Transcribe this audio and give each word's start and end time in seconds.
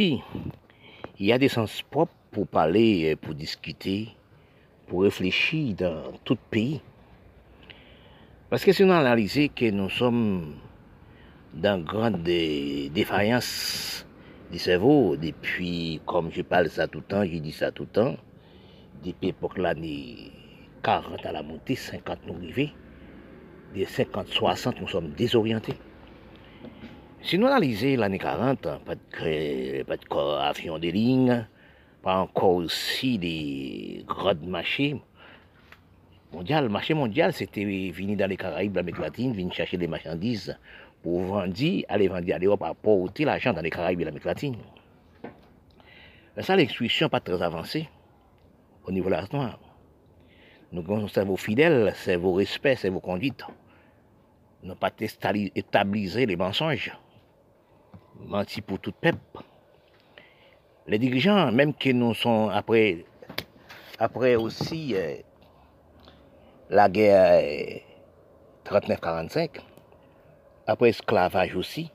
Il 0.00 0.22
y 1.18 1.32
a 1.32 1.38
des 1.38 1.48
sens 1.48 1.82
propres 1.82 2.14
pour 2.30 2.46
parler, 2.46 3.12
euh, 3.12 3.16
pour 3.16 3.34
discuter, 3.34 4.08
pour 4.86 5.02
réfléchir 5.02 5.74
dans 5.74 6.12
tout 6.24 6.36
pays. 6.50 6.80
Parce 8.48 8.64
que 8.64 8.72
si 8.72 8.84
on 8.84 8.90
analyse 8.90 9.50
que 9.56 9.70
nous 9.70 9.90
sommes 9.90 10.54
dans 11.52 11.82
grande 11.82 12.22
défaillance 12.22 14.06
du 14.52 14.60
cerveau 14.60 15.16
depuis, 15.16 16.00
comme 16.06 16.30
je 16.30 16.42
parle 16.42 16.70
ça 16.70 16.86
tout 16.86 16.98
le 16.98 17.04
temps, 17.04 17.24
je 17.24 17.38
dis 17.38 17.52
ça 17.52 17.72
tout 17.72 17.82
le 17.82 17.88
temps, 17.88 18.16
depuis 19.04 19.26
l'époque 19.26 19.58
l'année 19.58 20.30
40 20.84 21.26
à 21.26 21.32
la 21.32 21.42
montée, 21.42 21.74
50 21.74 22.20
nous 22.28 22.36
arrivés, 22.36 22.72
des 23.74 23.84
50-60 23.84 24.80
nous 24.80 24.88
sommes 24.88 25.10
désorientés. 25.10 25.74
Si 27.22 27.36
nous 27.36 27.46
analysons 27.46 27.96
l'année 27.98 28.18
40, 28.18 28.60
pas 28.60 28.94
de, 28.94 29.82
pas 29.82 29.96
de 29.96 30.38
avion 30.40 30.78
de 30.78 30.88
ligne, 30.88 31.46
pas 32.02 32.18
encore 32.18 32.54
aussi 32.54 33.18
des 33.18 34.04
grandes 34.06 34.46
machines 34.46 35.00
mondiales. 36.32 36.68
marché 36.68 36.94
mondial, 36.94 37.32
c'était 37.32 37.64
venir 37.64 38.16
dans 38.16 38.28
les 38.28 38.36
Caraïbes, 38.36 38.76
l'Amérique 38.76 39.00
latine, 39.00 39.32
venir 39.32 39.52
chercher 39.52 39.76
des 39.76 39.88
marchandises 39.88 40.56
pour 41.02 41.22
vendre, 41.22 41.54
aller 41.88 42.08
vendre 42.08 42.32
à 42.32 42.38
l'Europe, 42.38 42.62
apporter 42.62 43.24
l'argent 43.24 43.52
dans 43.52 43.62
les 43.62 43.70
Caraïbes 43.70 44.00
et 44.00 44.04
l'Amérique 44.04 44.24
latine. 44.24 44.56
Mais 46.36 46.42
ça, 46.42 46.54
l'exclusion 46.54 47.08
pas 47.08 47.20
très 47.20 47.42
avancée 47.42 47.88
au 48.84 48.92
niveau 48.92 49.06
de 49.06 49.14
la 49.14 49.24
noire. 49.32 49.58
Nous 50.70 50.82
avons 50.82 51.08
cerveau 51.08 51.36
fidèle, 51.36 51.92
cerveau 51.96 52.34
respect, 52.34 52.76
cerveau 52.76 53.00
conduite. 53.00 53.42
Nous 54.62 54.74
pas 54.76 54.92
établir 54.98 56.16
les 56.16 56.36
mensonges. 56.36 56.92
Menti 58.26 58.60
pour 58.60 58.80
tout 58.80 58.92
peuple. 58.92 59.18
Les 60.86 60.98
dirigeants, 60.98 61.52
même 61.52 61.74
qui 61.74 61.94
nous 61.94 62.14
sont 62.14 62.48
après, 62.48 63.04
après 63.98 64.36
aussi 64.36 64.94
euh, 64.94 65.16
la 66.70 66.88
guerre 66.88 67.82
39-45, 68.64 69.38
euh, 69.38 69.60
après 70.66 70.90
esclavage 70.90 71.54
aussi. 71.54 71.90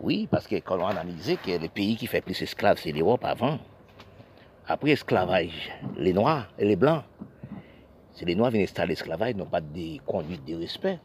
Oui, 0.00 0.28
parce 0.30 0.46
que 0.46 0.56
quand 0.56 0.78
on 0.78 0.86
analyse 0.86 1.36
que 1.44 1.58
le 1.58 1.68
pays 1.68 1.96
qui 1.96 2.06
fait 2.06 2.20
plus 2.20 2.40
esclaves, 2.40 2.78
c'est 2.78 2.92
l'Europe 2.92 3.24
avant. 3.24 3.58
Après 4.66 4.90
esclavage, 4.90 5.70
les 5.96 6.12
Noirs 6.12 6.48
et 6.58 6.64
les 6.64 6.76
Blancs. 6.76 7.02
C'est 8.12 8.26
les 8.26 8.34
Noirs 8.34 8.50
viennent 8.50 8.64
installer 8.64 8.90
l'esclavage, 8.90 9.34
n'ont 9.34 9.46
pas 9.46 9.60
de 9.60 9.98
conduite 10.04 10.44
de 10.44 10.54
respect. 10.54 10.98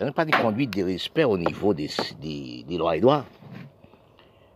Ils 0.00 0.06
n'ont 0.06 0.12
pas 0.12 0.24
de 0.24 0.30
conduite 0.30 0.74
de 0.74 0.82
respect 0.82 1.24
au 1.24 1.36
niveau 1.36 1.74
des, 1.74 1.90
des, 2.22 2.78
lois 2.78 2.96
et 2.96 3.00
droits. 3.00 3.26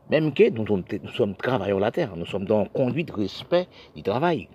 Même 0.09 0.33
que 0.33 0.49
nous 0.49 0.67
sommes, 0.67 0.85
nous 1.03 1.11
sommes 1.11 1.35
travailleurs 1.37 1.79
la 1.81 1.91
terre, 1.91 2.17
nous 2.17 2.25
sommes 2.25 2.47
dans 2.47 2.65
conduite 2.65 3.09
de 3.09 3.13
respect 3.13 3.69
du 3.95 4.03
travail. 4.03 4.49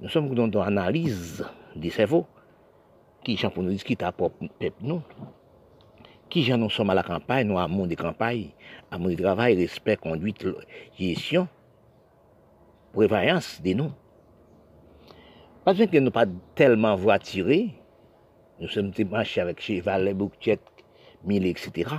Nous 0.00 0.08
sommes 0.08 0.34
dans 0.34 0.64
l'analyse 0.64 1.46
des 1.76 1.90
cerveaux. 1.90 2.26
Qui 3.22 3.36
gens 3.36 3.50
pour 3.50 3.62
nous 3.62 3.70
discuter 3.70 4.04
à 4.04 4.12
propre 4.12 4.46
peuple 4.58 4.78
nous 4.80 5.02
Qui 6.30 6.42
gens 6.42 6.56
nous 6.56 6.70
sommes 6.70 6.90
à 6.90 6.94
la 6.94 7.02
campagne, 7.02 7.46
nous 7.46 7.58
amour 7.58 7.86
des 7.86 7.96
campagnes, 7.96 8.48
amour 8.90 9.10
du 9.10 9.16
travail, 9.16 9.56
respect, 9.56 9.96
conduite, 9.96 10.46
gestion 10.98 11.46
prévoyance 12.92 13.60
de 13.62 13.72
nous. 13.72 13.92
Pas 15.64 15.74
que 15.74 15.98
nous 15.98 16.10
pas 16.10 16.26
tellement 16.54 16.96
voiturés, 16.96 17.79
nous 18.60 18.68
sommes 18.68 18.92
marchés 19.10 19.40
avec 19.40 19.60
cheval, 19.60 20.12
bouquettes, 20.14 20.60
mille, 21.24 21.46
etc. 21.46 21.90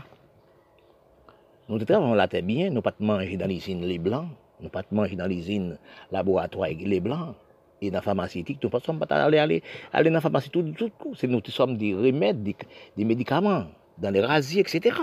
Nous 1.68 1.80
travaillons 1.80 2.14
la 2.14 2.28
terre 2.28 2.44
bien, 2.44 2.70
nous 2.70 2.82
pas 2.82 2.94
manger 3.00 3.38
dans 3.38 3.48
l'usine 3.48 3.86
les 3.86 3.98
blancs, 3.98 4.28
nous 4.62 4.70
pas 4.70 4.84
manger 4.92 5.16
dans 5.16 5.28
l'usine 5.28 5.78
laboratoire 6.12 6.70
les 6.70 7.00
blancs, 7.00 7.36
et 7.82 7.90
dans 7.90 7.98
la 7.98 8.02
pharmaceutique, 8.02 8.60
nous 8.64 8.70
ne 8.72 8.80
sommes 8.80 9.00
pas 9.00 9.16
aller, 9.16 9.40
aller, 9.40 9.64
aller 9.92 10.10
dans 10.10 10.16
la 10.16 10.22
pharmacie 10.22 10.52
tout, 10.52 10.64
tout. 10.78 10.92
C'est 11.16 11.28
nous 11.28 11.42
sommes 11.48 11.78
des 11.78 11.96
remèdes, 11.96 12.44
des, 12.44 12.56
des 12.96 13.06
médicaments, 13.06 13.66
dans 13.98 14.12
les 14.12 14.22
rasiers, 14.22 14.62
etc. 14.62 14.96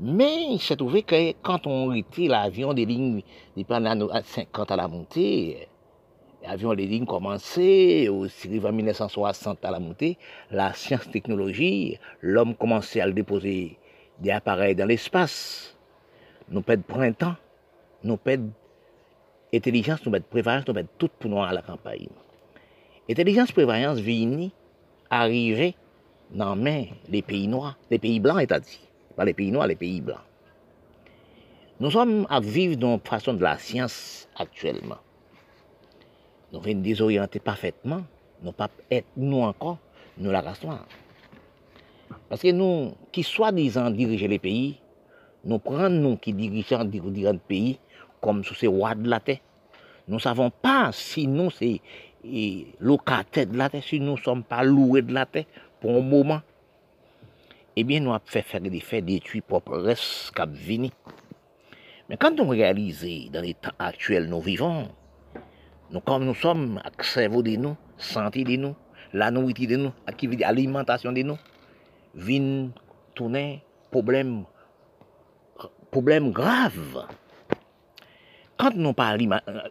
Mais 0.00 0.46
il 0.52 0.58
s'est 0.58 0.76
trouvé 0.76 1.02
que 1.02 1.32
quand 1.42 1.66
on 1.66 1.92
était 1.92 2.28
l'avion 2.28 2.72
des 2.72 2.86
lignes, 2.86 3.22
pendant 3.68 4.08
à 4.08 4.22
50 4.22 4.70
à 4.70 4.76
la 4.76 4.88
montée, 4.88 5.68
l'avion 6.42 6.74
des 6.74 6.86
lignes 6.86 7.06
commençait, 7.06 8.08
aussi 8.08 8.60
en 8.64 8.72
1960 8.72 9.64
à 9.64 9.70
la 9.70 9.80
montée, 9.80 10.18
la 10.50 10.72
science 10.74 11.08
technologie, 11.10 11.98
l'homme 12.20 12.54
commençait 12.54 13.00
à 13.00 13.10
déposer 13.10 13.78
des 14.18 14.30
appareils 14.30 14.74
dans 14.74 14.86
l'espace. 14.86 15.76
Nous 16.48 16.62
perdons 16.62 16.82
printemps, 16.86 17.36
nous 18.04 18.16
perdons 18.16 18.52
intelligence, 19.54 20.04
nous 20.04 20.12
perdons 20.12 20.26
prévoyance, 20.30 20.66
nous 20.66 20.74
perdons 20.74 20.90
tout 20.98 21.10
pour 21.18 21.30
nous 21.30 21.42
à 21.42 21.52
la 21.52 21.62
campagne. 21.62 22.08
Intelligence, 23.08 23.52
prévoyance 23.52 23.98
vient 23.98 24.48
arriver 25.10 25.74
dans 26.30 26.54
les 26.54 27.22
pays 27.22 27.46
noirs, 27.46 27.78
les 27.90 27.98
pays 27.98 28.20
blancs, 28.20 28.38
c'est-à-dire 28.40 28.78
pas 29.16 29.24
les 29.24 29.34
pays 29.34 29.50
noirs, 29.50 29.66
les 29.66 29.76
pays 29.76 30.00
blancs. 30.00 30.18
Nous 31.80 31.90
sommes 31.90 32.26
à 32.30 32.40
vivre 32.40 32.76
dans 32.76 32.98
façon 32.98 33.34
de 33.34 33.42
la 33.42 33.58
science 33.58 34.28
actuellement. 34.36 34.98
Nous 36.52 36.60
venons 36.60 36.80
désorienter 36.80 37.40
parfaitement, 37.40 38.02
nous 38.42 38.52
pas 38.52 38.68
être 38.90 39.06
nous 39.16 39.40
encore, 39.40 39.78
nous 40.18 40.30
la 40.30 40.42
race. 40.42 40.60
Parce 42.28 42.42
que 42.42 42.52
nous, 42.52 42.94
qui 43.10 43.22
soi-disant 43.22 43.90
diriger 43.90 44.28
les 44.28 44.38
pays, 44.38 44.78
nous 45.44 45.58
prenons 45.58 45.88
nous 45.88 46.16
qui 46.16 46.32
dirigeons 46.32 46.84
le 46.84 47.38
pays 47.38 47.78
comme 48.20 48.44
sous 48.44 48.54
ces 48.54 48.66
rois 48.66 48.94
de 48.94 49.08
la 49.08 49.20
terre. 49.20 49.38
Nous 50.08 50.16
ne 50.16 50.20
savons 50.20 50.50
pas 50.50 50.90
si 50.92 51.26
nous, 51.26 51.50
c'est 51.50 51.80
locataires 52.80 53.46
de 53.46 53.56
la 53.56 53.70
terre, 53.70 53.82
si 53.82 53.98
nous 53.98 54.12
ne 54.12 54.20
sommes 54.20 54.44
pas 54.44 54.62
loués 54.62 55.02
de 55.02 55.12
la 55.12 55.26
terre 55.26 55.46
pour 55.80 55.90
un 55.90 56.00
moment 56.00 56.42
eh 57.74 57.84
bien, 57.84 58.00
nous 58.00 58.12
avons 58.12 58.20
fait 58.26 58.42
faire 58.42 58.60
des 58.60 58.80
faits 58.80 59.04
d'études 59.04 59.44
propres 59.44 59.78
restes 59.78 60.38
vini. 60.48 60.92
Mais 62.08 62.18
quand 62.18 62.38
on 62.38 62.48
réalise 62.48 63.06
dans 63.30 63.40
les 63.40 63.54
temps 63.54 63.70
actuels 63.78 64.28
nous 64.28 64.40
vivons, 64.40 64.88
nous 65.92 66.00
comme 66.00 66.24
nous 66.24 66.34
sommes, 66.34 66.80
avec 66.82 67.04
cerveau 67.04 67.42
de 67.42 67.56
nous, 67.56 67.76
santé 67.98 68.44
de 68.44 68.56
nous, 68.56 68.74
la 69.12 69.30
nourriture 69.30 69.68
de 69.68 69.76
nous, 69.76 69.92
l'alimentation 70.38 71.12
de 71.12 71.22
nous, 71.22 71.38
vient 72.14 72.70
tourner 73.14 73.62
problème, 73.90 74.44
problème 75.90 76.32
grave. 76.32 77.06
Quand 78.56 78.74
nous 78.74 78.94
pas 78.94 79.14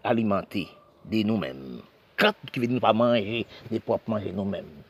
alimenter 0.04 0.68
de 1.06 1.24
nous-mêmes, 1.24 1.82
quand 2.18 2.34
nous 2.56 2.68
ne 2.68 2.80
pas 2.80 2.94
manger, 2.94 3.48
de 3.72 3.80
propres 3.80 4.10
manger 4.12 4.32
nous-mêmes, 4.32 4.84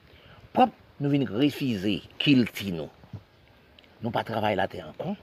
propre, 0.52 0.74
nous 1.00 1.10
venons 1.10 1.34
refuser 1.34 2.02
qu'il 2.20 2.46
nous. 2.74 2.90
Nous 4.02 4.12
pas 4.12 4.24
travaillé 4.24 4.58
la 4.58 4.68
terre 4.68 4.90
encore. 4.90 5.16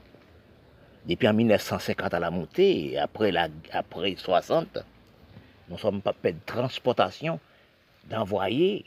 Depuis 1.05 1.27
en 1.27 1.33
1950 1.33 2.13
à 2.13 2.19
la 2.19 2.31
montée, 2.31 2.97
après, 2.97 3.31
la, 3.31 3.47
après 3.71 4.15
60, 4.17 4.79
nous 5.69 5.77
sommes 5.77 6.01
pas 6.01 6.13
de 6.23 6.33
transportation, 6.45 7.39
d'envoyer 8.05 8.85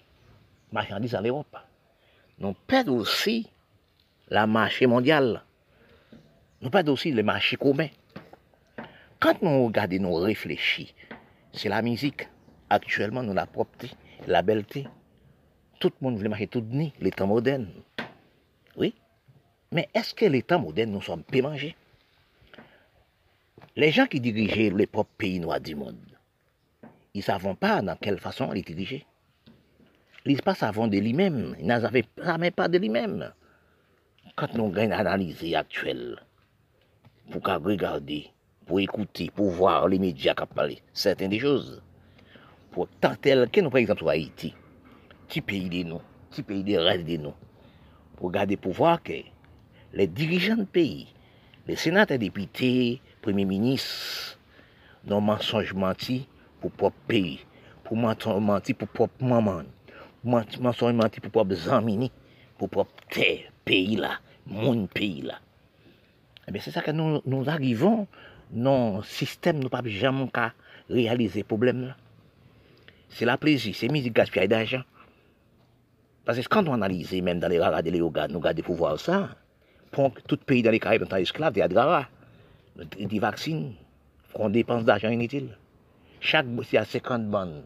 marchandises 0.72 1.15
en 1.15 1.22
Europe. 1.22 1.56
Nous 2.38 2.54
perdons 2.66 2.98
aussi 2.98 3.48
la 4.28 4.47
marché 4.47 4.87
mondiale. 4.87 5.42
Nous 6.60 6.71
perdons 6.71 6.92
aussi 6.92 7.12
le 7.12 7.22
marché 7.22 7.56
commun. 7.56 7.88
Quand 9.21 9.41
nous 9.42 9.66
regardons, 9.66 10.00
nous 10.00 10.15
réfléchissons, 10.15 10.92
c'est 11.53 11.69
la 11.69 11.82
musique. 11.82 12.28
Actuellement, 12.71 13.22
nous 13.22 13.34
la 13.34 13.47
propreté, 13.47 13.94
la 14.26 14.42
belleté. 14.42 14.88
Tout 15.78 15.92
le 16.00 16.04
monde 16.04 16.19
veut 16.19 16.28
marcher 16.28 16.47
tout 16.48 16.65
nu, 16.69 16.91
les 17.00 17.10
temps 17.10 17.26
modernes. 17.26 17.71
Oui. 18.76 18.94
Mais 19.71 19.88
est-ce 19.94 20.15
que 20.15 20.25
les 20.25 20.42
temps 20.42 20.59
modernes 20.60 20.91
nous 20.91 21.03
sommes 21.03 21.22
peu 21.22 21.42
mangés 21.42 21.76
Les 23.77 23.91
gens 23.91 24.06
qui 24.06 24.21
dirigeaient 24.21 24.71
les 24.71 24.86
propres 24.86 25.15
pays 25.18 25.39
noirs 25.41 25.60
du 25.60 25.74
monde, 25.74 25.98
ils 27.14 27.18
ne 27.18 27.24
savent 27.24 27.54
pas 27.56 27.82
dans 27.82 27.97
quelle 27.97 28.18
façon 28.18 28.53
les 28.53 28.62
diriger. 28.62 29.06
Ils 30.24 30.38
ne 30.47 30.54
savent 30.54 30.88
de 30.88 30.98
lui-même. 30.98 31.54
Ils 31.59 31.66
n'avaient 31.66 32.06
jamais 32.16 32.50
pas 32.50 32.68
de 32.68 32.78
lui-même. 32.78 33.32
Quand 34.34 34.54
nous 34.54 34.66
avons 34.66 34.82
une 34.82 34.92
analyse 34.92 35.54
actuelle, 35.54 36.18
pour 37.30 37.42
regarder, 37.44 38.30
pour 38.64 38.80
écouter, 38.80 39.30
pour 39.34 39.50
voir 39.50 39.88
les 39.88 39.98
médias 39.98 40.34
qui 40.34 40.47
parlent, 40.54 40.76
certaines 40.94 41.30
des 41.30 41.38
choses, 41.38 41.82
pour 42.70 42.88
tant 43.00 43.15
tel 43.15 43.50
que 43.50 43.60
nous, 43.60 43.68
par 43.68 43.80
exemple, 43.80 44.08
Haïti, 44.08 44.54
petit 45.28 45.42
pays 45.42 45.68
de 45.68 45.88
nous, 45.88 46.00
petit 46.30 46.42
pays 46.42 46.65
de 46.65 46.78
reste 46.78 47.04
de 47.04 47.18
nous, 47.18 47.34
pour 48.16 48.28
regarder, 48.28 48.56
pour 48.56 48.72
voir 48.72 49.03
que 49.03 49.12
les 49.92 50.06
dirigeants 50.06 50.56
de 50.56 50.65
pays, 50.65 51.08
les 51.66 51.76
sénateurs, 51.76 52.18
députés, 52.18 53.03
premiers 53.20 53.44
ministres, 53.44 54.38
n'ont 55.04 55.20
mensonge 55.20 55.74
menti 55.74 56.26
pour 56.62 56.70
propre 56.70 56.97
pays, 57.09 57.41
pour 57.82 57.97
menti 57.97 58.72
pour 58.72 58.88
propre 58.88 59.24
maman, 59.24 59.64
mensonge 60.24 60.94
menti 60.94 61.20
pour 61.20 61.32
propre 61.32 61.54
zamini, 61.54 62.10
pour 62.56 62.70
propre 62.70 62.92
terre, 63.10 63.50
pays 63.64 63.97
là, 63.97 64.20
mon 64.47 64.86
pays 64.86 65.22
là. 65.22 65.41
Eh 66.47 66.59
c'est 66.60 66.70
ça 66.70 66.80
que 66.80 66.92
nous, 66.92 67.48
arrivons, 67.48 68.06
non 68.53 69.03
système, 69.03 69.59
nous 69.59 69.68
pas 69.68 69.82
jamais 69.84 70.28
réaliser 70.88 71.41
le 71.41 71.47
problème 71.47 71.94
C'est 73.08 73.24
la 73.24 73.36
plaisir, 73.36 73.74
c'est 73.74 73.88
musique 73.88 74.15
gaspillage 74.15 74.48
d'argent. 74.48 74.82
Parce 76.24 76.38
que 76.38 76.48
quand 76.48 76.68
on 76.68 76.74
analyse, 76.74 77.12
même 77.22 77.41
dans 77.41 77.48
les 77.48 77.58
rares 77.58 77.82
de 77.82 77.91
yoga, 77.91 78.28
nous 78.28 78.38
regardons 78.38 78.62
pour 78.62 78.76
voir 78.76 79.00
ça, 79.00 79.30
pour 79.91 80.12
tout 80.28 80.36
pays 80.36 80.62
dans 80.62 80.70
les 80.70 80.78
Caraïbes 80.78 81.08
sont 81.08 81.16
esclaves, 81.16 81.54
il 81.56 81.58
y 81.58 81.62
a 81.62 81.68
des 81.68 83.06
des 83.06 83.18
vaccins, 83.18 83.72
qu'on 84.32 84.48
dépense 84.48 84.84
d'argent 84.84 85.10
Chaque, 86.22 86.47
s'il 86.63 86.74
y 86.74 86.78
a 86.78 86.84
50 86.84 87.28
bandes, 87.28 87.65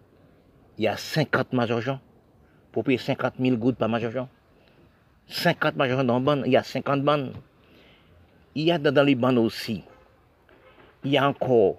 il 0.78 0.84
y 0.84 0.88
a 0.88 0.96
50 0.96 1.52
majors 1.52 1.98
pour 2.72 2.84
payer 2.84 2.96
50 2.96 3.34
000 3.38 3.58
gouttes 3.58 3.76
par 3.76 3.90
major 3.90 4.28
50 5.28 5.76
majors 5.76 6.02
dans 6.04 6.20
bande, 6.22 6.44
il 6.46 6.52
y 6.52 6.56
a 6.56 6.62
50 6.62 7.02
bandes. 7.02 7.34
Il 8.54 8.64
y 8.64 8.72
a 8.72 8.78
dans 8.78 9.04
les 9.04 9.14
bandes 9.14 9.36
aussi, 9.36 9.84
il 11.04 11.10
y 11.10 11.18
a 11.18 11.28
encore 11.28 11.76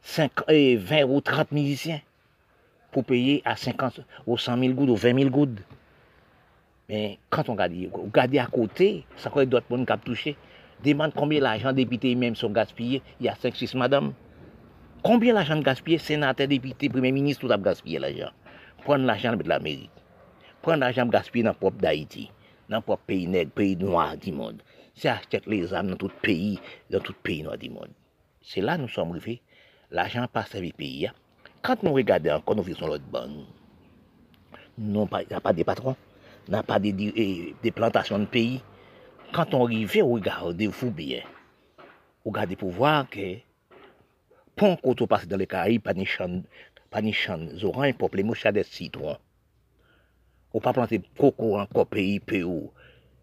5, 0.00 0.32
20 0.48 1.04
ou 1.04 1.20
30 1.20 1.52
musiciens 1.52 2.00
pour 2.90 3.04
payer 3.04 3.42
à 3.44 3.54
50 3.54 4.00
ou 4.26 4.38
100 4.38 4.58
000 4.58 4.72
gouttes 4.72 4.88
ou 4.88 4.96
20 4.96 5.18
000 5.18 5.28
gouttes. 5.28 5.58
Mais 6.88 7.18
quand 7.28 7.50
on 7.50 7.52
regarde, 7.52 7.74
on 7.92 8.04
regarde 8.04 8.34
à 8.38 8.46
côté, 8.46 9.04
ça 9.18 9.28
quoi 9.28 9.44
d'autres 9.44 9.66
personnes 9.66 9.84
qui 9.84 9.92
ont 9.92 9.98
touché. 9.98 10.36
Demande 10.82 11.12
combien 11.14 11.40
l'argent 11.40 11.74
député 11.74 12.14
même 12.14 12.34
sont 12.34 12.48
gaspillés. 12.48 13.02
Il 13.20 13.26
y 13.26 13.28
a 13.28 13.34
5-6 13.34 13.76
madame. 13.76 14.14
Combien 15.02 15.32
l'argent 15.32 15.58
gaspillé, 15.60 15.96
sénateur, 15.98 16.46
député, 16.46 16.88
premier 16.90 17.10
ministre, 17.10 17.46
tout 17.46 17.52
a 17.52 17.56
gaspillé 17.56 17.98
l'argent. 17.98 18.30
Prendre 18.84 19.06
l'argent 19.06 19.34
de 19.34 19.48
l'Amérique. 19.48 19.90
Prendre 20.60 20.80
l'argent 20.80 21.06
gaspillé 21.06 21.42
dans 21.42 21.50
le 21.50 21.56
propre 21.56 21.78
d'Haïti. 21.78 22.30
Dans 22.68 22.76
le 22.76 22.82
propre 22.82 23.04
pays 23.06 23.26
nègre, 23.26 23.50
pays 23.52 23.76
noir 23.76 24.16
du 24.16 24.30
monde. 24.30 24.62
C'est 24.94 25.08
acheter 25.08 25.40
les 25.46 25.72
âmes 25.72 25.88
dans 25.88 25.96
tout 25.96 26.10
pays, 26.20 26.58
dans 26.90 27.00
tout 27.00 27.14
pays 27.22 27.42
noir 27.42 27.56
du 27.56 27.70
monde. 27.70 27.90
C'est 28.42 28.60
là 28.60 28.76
que 28.76 28.82
nous 28.82 28.88
sommes 28.88 29.10
arrivés. 29.12 29.40
L'argent 29.90 30.26
passe 30.30 30.54
à 30.54 30.60
le 30.60 30.70
pays. 30.70 31.06
Hein. 31.06 31.12
Quand 31.62 31.82
nous 31.82 31.92
regardons 31.92 32.32
encore, 32.32 32.56
nous 32.56 32.62
faisons 32.62 32.86
l'autre. 32.86 33.04
Il 34.78 34.84
n'y 34.86 35.34
a 35.34 35.40
pas 35.40 35.52
de 35.52 35.62
patrons, 35.62 35.96
n'y 36.48 36.54
a 36.54 36.62
pas 36.62 36.78
de, 36.78 37.70
plantations 37.70 38.18
de 38.18 38.24
pays. 38.24 38.62
Quand 39.32 39.54
on 39.54 39.64
arrive, 39.64 40.02
on 40.02 40.12
regarde, 40.12 40.60
vous 40.62 40.90
bien. 40.90 41.20
On 42.24 42.30
regarde 42.30 42.54
pour 42.56 42.70
voir 42.70 43.08
que, 43.08 43.36
quand 44.60 45.00
on 45.00 45.06
passe 45.06 45.26
dans 45.26 45.38
les 45.38 45.46
Caraïbes, 45.46 45.82
pas 45.82 45.94
de 45.94 46.04
champs, 46.04 46.42
pas 46.90 47.00
de 47.00 47.10
champs 47.12 47.46
oranges 47.62 47.94
mouches 48.22 48.46
des 48.46 48.62
citrons. 48.62 49.16
On 50.52 50.58
ne 50.58 50.62
pas 50.62 50.74
planter 50.74 51.00
coco 51.16 51.58
encore 51.58 51.86
pays. 51.86 52.20
On 52.34 52.70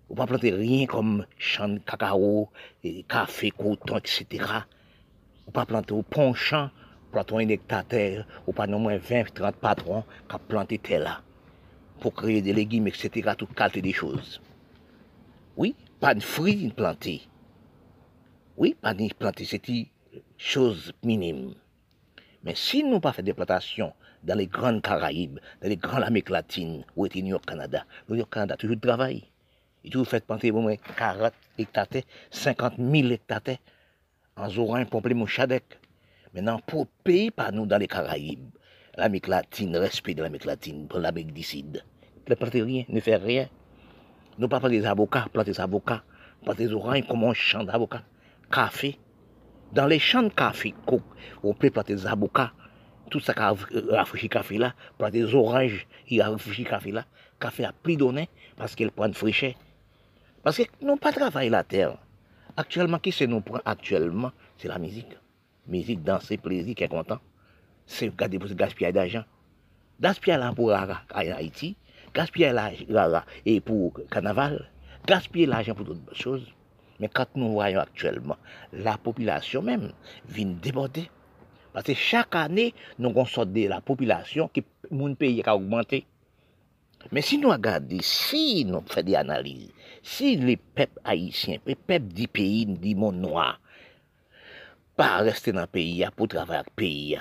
ne 0.10 0.16
pas 0.16 0.26
planter 0.26 0.52
rien 0.52 0.88
comme 0.88 1.26
de 1.44 1.78
cacao, 1.86 2.50
café, 3.08 3.52
coton, 3.52 3.98
etc. 3.98 4.26
Ne 5.46 5.52
pas 5.52 5.66
planter 5.68 5.94
au 5.94 6.02
pont 6.02 6.34
champ 6.34 6.72
planter 7.12 7.36
un 7.36 7.50
hectare 7.50 7.86
terre, 7.86 8.26
ou 8.48 8.52
pas 8.52 8.66
non 8.66 8.80
moins 8.80 8.98
20, 8.98 9.34
30 9.34 9.56
patrons 9.58 10.04
qui 10.30 10.38
planté 10.48 10.80
terre 10.80 11.02
là, 11.02 11.22
pour 12.00 12.14
créer 12.14 12.42
des 12.42 12.54
légumes, 12.54 12.88
etc., 12.88 13.32
toute 13.38 13.54
qualité 13.54 13.82
des 13.82 13.94
choses. 13.94 14.42
Oui, 15.56 15.76
pas 16.00 16.16
de 16.16 16.20
fruits 16.20 16.74
plantés. 16.76 17.22
Oui, 18.58 18.76
pas 18.82 18.94
de 18.94 19.14
plantés, 19.14 19.46
c'est 19.46 19.62
chose 20.38 20.94
minime. 21.04 21.54
Mais 22.44 22.56
si 22.56 22.84
nous 22.84 23.00
pas 23.00 23.14
fait 23.14 23.24
des 23.24 23.34
plantations 23.34 23.94
dans 24.24 24.38
les 24.38 24.48
grandes 24.48 24.82
Caraïbes, 24.82 25.40
dans 25.62 25.70
les 25.70 25.78
grandes 25.78 26.04
Amériques 26.04 26.30
latines, 26.30 26.86
ou 26.96 27.06
au 27.06 27.10
New 27.10 27.28
York, 27.28 27.46
Canada, 27.46 27.86
New 28.10 28.16
York, 28.16 28.32
Canada, 28.32 28.56
toujours 28.56 28.80
travail. 28.80 29.24
Il 29.84 29.92
toujours 29.92 30.08
fait 30.08 30.26
planter 30.26 30.52
au 30.52 30.62
moins 30.62 30.76
40 30.98 31.34
hectares, 31.58 32.04
50 32.32 32.74
000 32.78 33.10
hectares, 33.10 33.58
en 34.36 34.50
Zorin, 34.50 34.86
mon 35.16 35.26
Chadec. 35.26 35.64
Maintenant, 36.34 36.60
pour 36.66 36.88
pays 37.04 37.32
par 37.32 37.52
nous 37.52 37.66
dans 37.66 37.78
les 37.78 37.88
Caraïbes, 37.88 38.50
l'Amérique 38.96 39.28
latine, 39.28 39.76
respect 39.78 40.14
de 40.14 40.24
l'Amérique 40.24 40.46
latine, 40.46 40.88
pour 40.88 41.00
l'Amérique 41.00 41.34
du 41.34 41.44
ne 42.30 42.36
planter 42.36 42.62
rien, 42.62 42.84
ne 42.90 43.00
faire 43.00 43.22
rien. 43.22 43.48
Nous 44.38 44.48
pas 44.48 44.60
planter 44.60 44.80
des 44.80 44.86
avocats, 44.86 45.28
planter 45.32 45.52
des 45.52 45.60
avocats, 45.60 46.04
planter 46.44 46.68
des 46.68 46.74
oranges 46.74 47.08
comme 47.08 47.24
un 47.24 47.34
champ 47.34 47.64
d'avocats, 47.64 48.04
café. 48.52 49.00
Dans 49.74 49.86
les 49.86 50.00
champs 50.00 50.24
de 50.24 50.30
café, 50.30 50.74
on 51.44 51.54
peut 51.54 51.70
planter 51.70 51.96
des 51.96 52.08
avocats, 52.08 52.52
tout 53.10 53.20
ça 53.20 53.34
qui 53.34 53.40
a 53.40 53.54
rafraîchi 53.92 54.30
café 54.30 54.58
là, 54.58 54.74
planter 54.98 55.22
des 55.24 55.36
oranges, 55.36 55.88
il 56.10 56.22
a 56.22 56.30
rafraîchi 56.30 56.64
café 56.64 56.92
là, 56.92 57.06
café 57.40 57.66
a 57.66 57.74
pris 57.74 57.98
donné 57.98 58.30
parce 58.56 58.76
qu'il 58.76 58.92
prend 58.92 59.12
fraîcheur. 59.14 59.54
Parce 60.44 60.58
que 60.58 60.64
nous 60.82 60.96
pas 60.96 61.12
travailler 61.12 61.50
la 61.50 61.64
terre. 61.64 61.98
Actuellement, 62.56 63.00
qui 63.00 63.12
c'est 63.12 63.28
nous 63.28 63.42
prend 63.42 63.60
actuellement, 63.66 64.32
c'est 64.58 64.68
la 64.68 64.80
musique 64.80 65.16
musique, 65.68 66.04
danser, 66.04 66.38
plaisir, 66.38 66.76
qui 66.76 66.84
est 66.84 66.88
content. 66.88 67.20
C'est 67.86 68.14
garder 68.16 68.40
pour 68.40 68.50
gaspiller 68.50 68.92
d'argent. 68.92 69.24
Gaspiller 70.00 70.38
là 70.38 70.54
pour 70.54 70.72
Haïti, 70.72 71.76
gaspiller 72.14 72.52
là 72.52 73.26
et 73.46 73.62
pour 73.62 74.00
carnaval, 74.12 74.70
gaspiller 75.06 75.46
l'argent 75.46 75.74
pour 75.74 75.86
d'autres 75.86 76.16
choses. 76.16 76.46
Mais 77.00 77.10
quand 77.10 77.28
nous 77.36 77.52
voyons 77.52 77.80
actuellement, 77.80 78.38
la 78.74 78.98
population 78.98 79.62
même 79.62 79.92
vient 80.28 80.48
déborder. 80.48 81.10
Parce 81.74 81.86
que 81.86 81.94
chaque 81.94 82.36
année, 82.36 82.74
nous 82.98 83.12
de 83.12 83.68
la 83.68 83.82
population 83.82 84.48
qui 84.48 84.64
mon 84.90 85.14
pays 85.14 85.44
a 85.46 85.56
augmenté. 85.56 86.06
Mais 87.12 87.22
si 87.22 87.38
nous 87.38 87.50
regardons, 87.50 88.00
si 88.02 88.66
nous 88.66 88.82
faisons 88.82 89.06
des 89.06 89.16
analyses, 89.16 89.72
si 90.02 90.36
les 90.38 90.58
peuples 90.58 91.00
haïtiens, 91.04 91.60
les 91.66 91.76
peuples 91.76 92.14
du 92.14 92.28
pays, 92.28 92.66
du 92.66 92.96
monde 92.96 93.18
noir, 93.18 93.62
pas 94.96 95.18
rester 95.18 95.52
dans 95.52 95.62
le 95.62 95.68
pays 95.68 96.06
pour 96.16 96.28
travailler 96.28 96.60
avec 96.60 96.68
le 96.72 96.76
pays. 96.76 97.20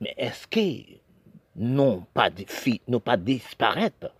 Mais 0.00 0.14
est-ce 0.18 0.46
que 0.46 0.98
non 1.56 2.04
pas, 2.12 2.28
non 2.88 3.00
pas 3.00 3.16
disparaître? 3.16 4.12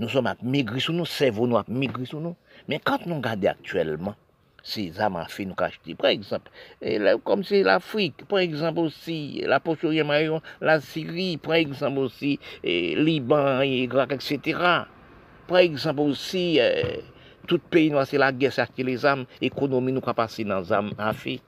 Nous 0.00 0.08
sommes 0.08 0.28
à 0.28 0.36
migrer 0.42 0.80
sur 0.80 0.94
nous, 0.94 1.04
cerveau 1.04 1.46
nous 1.46 1.58
à 1.58 1.64
migrer 1.68 2.06
sur 2.06 2.20
nous. 2.20 2.34
Mais 2.66 2.80
quand 2.82 3.04
nous 3.04 3.16
regardons 3.16 3.48
actuellement, 3.48 4.14
ces 4.62 4.98
armes 4.98 5.22
fait 5.28 5.44
nous 5.44 5.54
acheter, 5.58 5.94
par 5.94 6.08
exemple, 6.08 6.50
comme 7.22 7.44
c'est 7.44 7.62
l'Afrique, 7.62 8.26
par 8.26 8.38
exemple 8.38 8.78
aussi, 8.78 9.42
la 9.44 9.60
Portugal, 9.60 10.40
la 10.62 10.80
Syrie, 10.80 11.36
par 11.36 11.52
exemple 11.52 11.98
aussi, 11.98 12.38
Liban, 12.64 13.60
Irak, 13.60 14.12
etc. 14.12 14.58
Par 15.46 15.58
exemple 15.58 16.00
aussi, 16.00 16.58
euh, 16.58 16.82
tout 17.46 17.58
pays 17.58 17.90
noir, 17.90 18.06
c'est 18.06 18.16
la 18.16 18.32
guerre, 18.32 18.54
c'est 18.54 18.70
les 18.78 19.04
armes, 19.04 19.26
l'économie 19.42 19.92
nous 19.92 20.00
passer 20.00 20.44
dans 20.44 20.60
les 20.60 20.72
armes 20.72 20.92
Afrique 20.96 21.42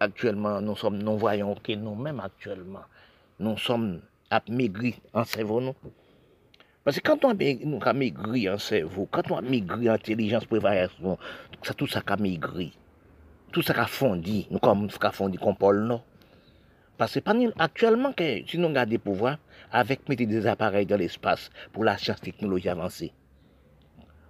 actuellement, 0.00 0.62
nous 0.62 0.76
sommes, 0.76 0.96
nous 0.96 1.18
voyons 1.18 1.54
que 1.56 1.72
nous-mêmes 1.72 2.20
actuellement, 2.20 2.84
nous 3.38 3.58
sommes 3.58 4.00
à 4.30 4.40
maigrir 4.48 4.94
en 5.12 5.24
cerveau, 5.24 5.60
nous. 5.60 5.74
Parce 6.84 6.98
que 6.98 7.08
quand 7.08 7.24
on 7.24 7.30
a 7.30 7.92
maigri 7.92 8.48
en 8.48 8.58
cerveau, 8.58 9.06
quand 9.10 9.30
on 9.30 9.36
a 9.36 9.42
maigri 9.42 9.90
en 9.90 9.94
intelligence, 9.94 10.46
préparation, 10.46 11.18
tout 11.76 11.86
ça 11.86 12.02
a 12.06 12.16
maigri. 12.16 12.72
Tout 13.52 13.62
ça 13.62 13.74
a 13.80 13.86
fondi, 13.86 14.46
nous 14.50 14.58
comme 14.58 14.88
ça 14.90 15.08
a 15.08 15.10
fondi 15.12 15.36
comme 15.36 15.56
Paul 15.56 15.84
non? 15.84 16.02
Parce 16.96 17.14
que 17.18 17.60
actuellement, 17.60 18.12
si 18.18 18.58
nous 18.58 18.68
regardons 18.68 18.90
des 18.90 18.98
pouvoirs, 18.98 19.38
avec 19.72 20.08
mettre 20.08 20.24
des 20.24 20.46
appareils 20.46 20.86
dans 20.86 20.96
l'espace 20.96 21.50
pour 21.72 21.84
la 21.84 21.96
science 21.98 22.20
technologie 22.20 22.68
avancée, 22.68 23.12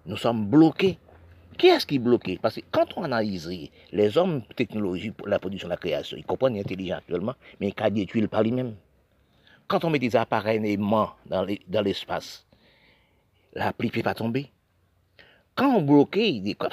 nous 0.07 0.17
sommes 0.17 0.47
bloqués 0.47 0.99
qui 1.59 1.67
est-ce 1.67 1.85
qui 1.85 1.97
est 1.97 1.99
bloqué? 1.99 2.39
Parce 2.41 2.55
que 2.55 2.61
quand 2.71 2.87
on 2.97 3.03
analyse 3.03 3.51
les 3.93 4.17
hommes 4.17 4.41
technologie 4.57 5.11
pour 5.11 5.29
la 5.29 5.39
production 5.39 5.69
la 5.69 5.77
création, 5.77 6.17
ils 6.17 6.25
comprennent 6.25 6.57
l'intelligence 6.57 6.99
actuellement, 6.99 7.35
mais 7.61 7.75
ils 7.77 7.93
des 7.93 8.29
par 8.29 8.43
lui-même. 8.43 8.75
Quand 9.71 9.85
on 9.85 9.91
met 9.91 10.01
des 10.01 10.17
appareils 10.17 10.61
aimants 10.73 11.13
dans 11.27 11.47
l'espace, 11.85 12.45
la 13.53 13.73
pluie 13.73 13.87
ne 13.87 13.93
peut 13.93 14.03
pas 14.03 14.15
tomber. 14.15 14.51
Quand 15.55 15.77
on 15.77 15.83
bloque, 15.83 16.19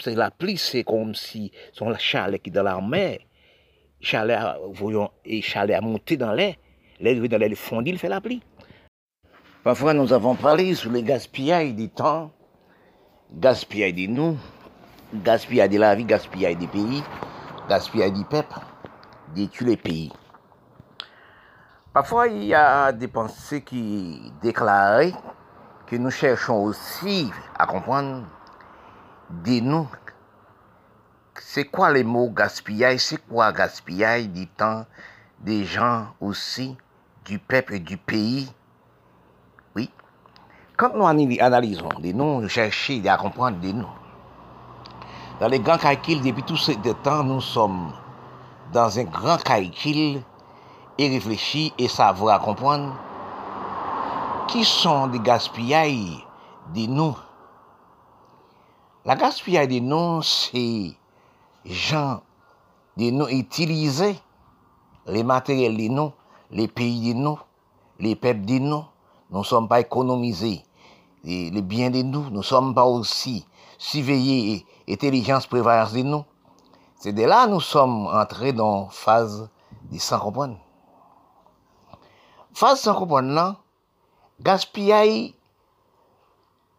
la 0.07 0.31
pluie, 0.31 0.57
c'est 0.57 0.83
comme 0.83 1.13
si 1.13 1.51
son 1.73 1.95
chalet 1.99 2.41
qui 2.41 2.49
est 2.49 2.53
dans 2.53 2.63
la 2.63 2.81
mer, 2.81 3.19
chalet, 4.01 4.39
voyons, 4.71 5.11
et 5.23 5.43
chalet 5.43 5.77
a 5.77 5.81
monté 5.81 6.17
dans 6.17 6.33
l'air, 6.33 6.55
l'air 6.99 7.29
dans 7.29 7.37
l'air 7.37 7.55
fondit, 7.55 7.91
il 7.91 7.99
fait 7.99 8.09
la 8.09 8.19
pluie. 8.19 8.41
Parfois, 9.63 9.93
nous 9.93 10.11
avons 10.11 10.33
parlé 10.33 10.73
sur 10.73 10.91
les 10.91 11.03
gaspillages 11.03 11.75
du 11.75 11.89
temps, 11.89 12.31
gaspillage 13.31 13.93
de 13.93 14.07
nous, 14.07 14.39
gaspillage 15.13 15.69
de 15.69 15.77
la 15.77 15.93
vie, 15.93 16.05
gaspillage 16.05 16.57
des 16.57 16.65
pays, 16.65 17.03
gaspillage 17.69 18.13
du 18.13 18.25
peuple, 18.25 18.57
détruire 19.35 19.69
les 19.69 19.77
pays. 19.77 20.11
Parfois, 21.97 22.27
il 22.27 22.43
y 22.43 22.53
a 22.53 22.91
des 22.91 23.07
pensées 23.07 23.63
qui 23.63 24.31
déclarent 24.39 25.19
que 25.87 25.95
nous 25.95 26.11
cherchons 26.11 26.65
aussi 26.65 27.31
à 27.57 27.65
comprendre, 27.65 28.21
dis-nous, 29.31 29.87
c'est 31.41 31.65
quoi 31.65 31.91
les 31.91 32.03
mots 32.03 32.29
gaspillage, 32.29 32.99
c'est 32.99 33.27
quoi 33.27 33.51
gaspillage 33.51 34.29
du 34.29 34.45
temps 34.45 34.85
des 35.39 35.65
gens 35.65 36.09
aussi, 36.21 36.77
du 37.25 37.39
peuple 37.39 37.73
et 37.73 37.79
du 37.79 37.97
pays. 37.97 38.53
Oui. 39.75 39.89
Quand 40.75 40.93
nous 40.93 41.07
analysons 41.07 41.89
des 41.99 42.13
noms, 42.13 42.41
nous 42.41 42.47
cherchons 42.47 43.01
à 43.07 43.17
comprendre 43.17 43.57
des 43.57 43.73
noms. 43.73 43.89
Dans 45.39 45.47
les 45.47 45.59
grands 45.59 45.79
calculs, 45.79 46.21
depuis 46.21 46.43
tout 46.43 46.57
ce 46.57 46.73
temps, 46.73 47.23
nous 47.23 47.41
sommes 47.41 47.91
dans 48.71 48.99
un 48.99 49.03
grand 49.05 49.41
calcul 49.41 50.21
et 50.97 51.09
réfléchir 51.09 51.71
et 51.77 51.87
savoir 51.87 52.41
comprendre 52.41 52.93
qui 54.47 54.63
sont 54.63 55.07
des 55.07 55.19
gaspillages 55.19 56.25
de 56.73 56.85
nous. 56.87 57.15
La 59.05 59.15
gaspillage 59.15 59.67
de 59.67 59.79
nous, 59.79 60.21
c'est 60.21 60.93
gens 61.65 62.21
de 62.97 63.09
nous 63.09 63.27
utiliser 63.27 64.17
les 65.05 65.23
matériels 65.23 65.77
de 65.77 65.87
nous, 65.87 66.11
les 66.51 66.67
pays 66.67 67.13
de 67.13 67.17
nous, 67.17 67.39
les 67.99 68.15
peuples 68.15 68.45
de 68.45 68.59
nous. 68.59 68.83
Nous 69.29 69.39
ne 69.39 69.43
sommes 69.43 69.67
pas 69.67 69.81
économisés 69.81 70.63
les 71.23 71.61
biens 71.61 71.89
de 71.89 72.01
nous. 72.01 72.23
Nous 72.29 72.37
ne 72.37 72.41
sommes 72.41 72.73
pas 72.73 72.85
aussi 72.85 73.45
surveillés 73.77 74.65
et 74.87 74.93
intelligence 74.93 75.45
prévoyance 75.45 75.93
de 75.93 76.01
nous. 76.01 76.23
C'est 76.99 77.13
de 77.13 77.23
là 77.23 77.45
que 77.45 77.51
nous 77.51 77.61
sommes 77.61 78.07
entrés 78.07 78.53
dans 78.53 78.87
phase 78.89 79.49
de 79.91 79.97
sans 79.97 80.19
comprendre. 80.19 80.57
Phase 82.57 82.81
sans 82.81 82.95
comprendre, 82.95 83.33
là, 83.33 83.55
gaspillage 84.41 85.31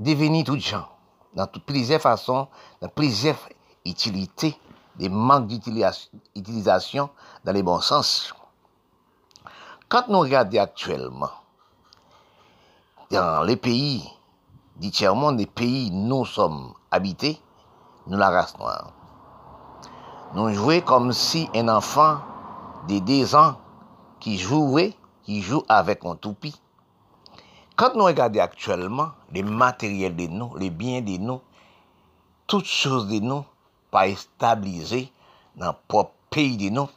devenu 0.00 0.42
tout 0.42 0.58
gens, 0.58 0.88
dans 1.35 1.47
toutes 1.47 1.66
plusieurs 1.66 2.00
façons, 2.00 2.49
dans 2.82 2.88
plusieurs 2.88 3.37
utilités, 3.87 4.58
des 4.97 5.08
manques 5.08 5.47
d'utilisation 5.47 7.11
dans 7.44 7.52
les 7.52 7.62
bons 7.62 7.80
sens. 7.80 8.35
Quand 9.88 10.08
nous 10.08 10.18
regardons 10.18 10.58
actuellement, 10.58 11.30
dans 13.12 13.44
les 13.44 13.54
pays 13.54 14.02
du 14.75 14.90
tiers-monde, 14.90 15.38
les 15.38 15.47
pays 15.47 15.92
où 15.92 15.94
nous 15.94 16.25
sommes 16.25 16.75
habités, 16.90 17.40
nous 18.08 18.18
la 18.18 18.30
race 18.30 18.58
noire. 18.58 18.90
Nous 20.35 20.52
jouons 20.54 20.80
comme 20.80 21.12
si 21.12 21.49
un 21.54 21.68
enfant 21.68 22.18
de 22.88 22.99
deux 22.99 23.37
ans 23.37 23.61
qui 24.18 24.38
jouait, 24.38 24.97
ki 25.28 25.42
jou 25.44 25.61
avèk 25.68 26.06
an 26.08 26.16
toupi. 26.16 26.54
Kant 27.76 27.94
nou 27.94 28.08
regade 28.08 28.40
aktuellement, 28.40 29.12
le 29.30 29.42
materyel 29.44 30.16
de 30.16 30.25
nou, 30.32 30.56
le 30.56 30.70
bien 30.73 31.02
de 31.04 31.18
nou, 31.20 31.42
tout 32.49 32.64
chose 32.64 33.11
de 33.12 33.20
nou 33.20 33.44
pa 33.92 34.06
establize 34.08 35.04
nan 35.61 35.76
pop 35.92 36.14
peyi 36.32 36.56
de 36.56 36.73
nou. 36.73 36.88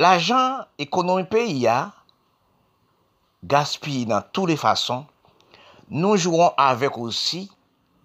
L'ajan 0.00 0.64
ekonomi 0.80 1.28
peyi 1.28 1.66
ya, 1.66 1.76
gaspille 3.44 4.08
nan 4.08 4.24
tou 4.32 4.48
de 4.48 4.56
fason, 4.56 5.04
nou 5.92 6.16
jouron 6.16 6.56
avèk 6.56 6.96
osi 7.04 7.44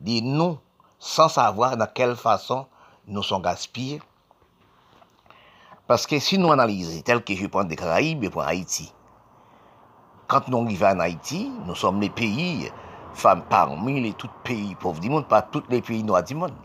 de 0.04 0.20
nou 0.28 0.60
san 1.00 1.32
savwa 1.32 1.72
nan 1.80 1.88
kel 1.96 2.18
fason 2.20 2.68
nou 3.08 3.24
son 3.24 3.42
gaspille. 3.48 4.04
Parce 5.94 6.08
que 6.08 6.18
si 6.18 6.40
nous 6.40 6.52
analysons, 6.52 7.04
tel 7.04 7.24
que 7.24 7.36
je 7.36 7.46
prends 7.46 7.64
des 7.64 7.76
Caraïbes 7.76 8.24
et 8.24 8.30
pour 8.32 8.42
Haïti, 8.42 8.92
quand 10.28 10.48
nous 10.48 10.64
arrivons 10.64 10.88
en 10.88 11.00
Haïti, 11.02 11.52
nous 11.68 11.76
sommes 11.76 12.02
les 12.02 12.10
pays, 12.10 12.72
femmes 13.14 13.44
parmi 13.48 14.02
les 14.02 14.14
tous 14.14 14.28
pays 14.44 14.74
pauvres 14.74 15.00
du 15.00 15.12
monde, 15.12 15.28
pas 15.28 15.44
tous 15.44 15.62
les 15.70 15.84
pays 15.84 16.02
noirs 16.02 16.24
du 16.24 16.34
monde. 16.34 16.56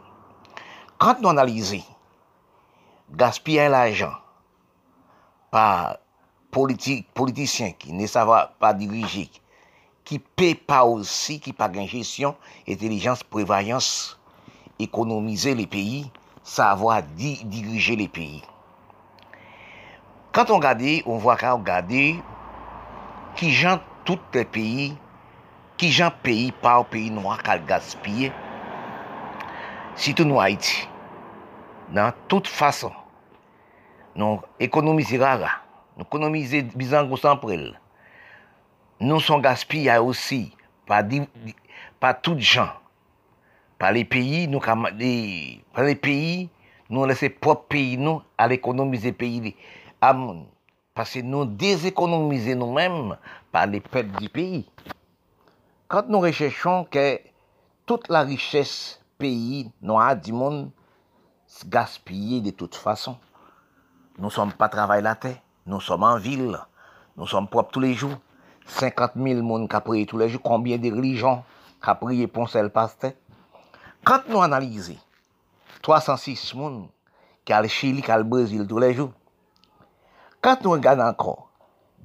Quand 0.97 1.21
nous 1.21 1.29
analysons, 1.29 1.83
gaspiller 3.11 3.69
l'argent 3.69 4.15
par 5.51 5.99
politique, 6.51 7.13
politicien 7.13 7.73
qui 7.73 7.93
ne 7.93 8.07
savent 8.07 8.49
pas 8.59 8.73
diriger, 8.73 9.29
qui 10.05 10.21
paie 10.21 10.55
pas 10.55 10.87
aussi, 10.87 11.39
qui 11.39 11.53
pas 11.53 11.69
gagne 11.69 11.87
gestion, 11.87 12.35
intelligence, 12.67 13.23
prévoyance, 13.25 14.19
économiser 14.79 15.55
les 15.55 15.67
pays, 15.67 16.11
savoir 16.43 17.03
diriger 17.03 17.95
les 17.95 18.09
pays. 18.09 18.43
Kant 20.39 20.53
on 20.55 20.61
gade, 20.63 21.01
on 21.03 21.17
vwa 21.19 21.35
kan 21.35 21.57
on 21.57 21.65
gade, 21.67 22.01
ki 23.35 23.49
jan 23.51 23.81
tout 24.07 24.23
le 24.37 24.45
peyi, 24.47 24.93
ki 25.75 25.89
jan 25.91 26.13
peyi 26.23 26.53
pa 26.63 26.77
ou 26.79 26.87
peyi 26.87 27.09
nou 27.11 27.33
akal 27.33 27.59
gaspye, 27.67 28.29
sitou 29.99 30.23
nou 30.29 30.39
Haiti. 30.39 30.85
Nan 31.91 32.15
tout 32.31 32.47
fason, 32.47 32.95
nou 34.15 34.39
ekonomize 34.63 35.19
rara, 35.19 35.57
nou 35.97 36.07
ekonomize 36.07 36.61
bizan 36.79 37.11
gousan 37.11 37.43
prel, 37.43 37.73
nou 39.03 39.19
son 39.19 39.43
gaspye 39.43 39.89
ya 39.89 39.99
osi, 40.07 40.45
pa, 40.87 41.01
di, 41.03 41.19
pa 41.99 42.13
tout 42.15 42.39
jan. 42.39 42.71
Pa 43.83 43.91
le 43.91 44.07
peyi 44.07 44.47
nou 44.47 44.63
kam, 44.63 44.87
de, 45.03 45.11
pa 45.75 45.83
le 45.83 45.99
peyi 45.99 46.47
nou 46.87 47.11
lese 47.11 47.27
pop 47.43 47.67
peyi 47.75 47.99
nou 47.99 48.23
al 48.39 48.55
ekonomize 48.55 49.11
peyi 49.19 49.43
li. 49.49 49.55
à 50.01 50.13
moun. 50.13 50.47
Parce 50.95 51.13
que 51.13 51.21
nous 51.21 51.45
déséconomisons 51.45 52.57
nous-mêmes 52.57 53.17
par 53.53 53.67
les 53.67 53.81
peuples 53.81 54.19
du 54.19 54.29
pays. 54.29 54.69
Quand 55.87 56.09
nous 56.09 56.21
recherchons 56.21 56.85
que 56.85 57.21
toute 57.87 58.09
la 58.09 58.23
richesse 58.23 59.01
pays 59.17 59.71
noir 59.81 60.17
du 60.17 60.33
monde 60.33 60.71
se 61.47 61.67
gaspille 61.67 62.43
de 62.43 62.51
toute 62.51 62.75
façon, 62.75 63.17
nous 64.19 64.27
ne 64.27 64.31
sommes 64.31 64.53
pas 64.53 64.69
travail 64.69 65.03
la 65.03 65.15
terre, 65.15 65.39
nous 65.67 65.81
sommes 65.81 66.03
en 66.03 66.19
ville, 66.19 66.59
nous 67.17 67.27
sommes 67.27 67.49
propres 67.49 67.73
tous 67.73 67.81
les 67.81 67.95
jours. 67.95 68.17
50 68.67 69.13
000 69.17 69.43
monde 69.43 69.71
qui 69.71 69.81
prient 69.81 70.07
tous 70.07 70.19
les 70.19 70.29
jours, 70.29 70.43
combien 70.43 70.77
de 70.77 70.91
religions 70.91 71.43
qui 71.83 71.91
prient 72.01 72.27
pour 72.27 72.51
le 72.55 72.69
pasteur. 72.69 73.13
Quand 74.05 74.29
nous 74.29 74.43
analysons 74.43 74.97
306 75.83 76.55
monde 76.55 76.89
qui 77.45 77.53
allent 77.53 77.65
au 77.65 77.69
Chili, 77.69 78.03
qui 78.03 78.11
allent 78.11 78.27
au 78.27 78.29
Brésil 78.29 78.67
tous 78.69 78.79
les 78.79 78.93
jours, 78.93 79.13
Kant 80.39 80.63
nou 80.63 80.77
regade 80.77 81.03
ankon, 81.03 81.35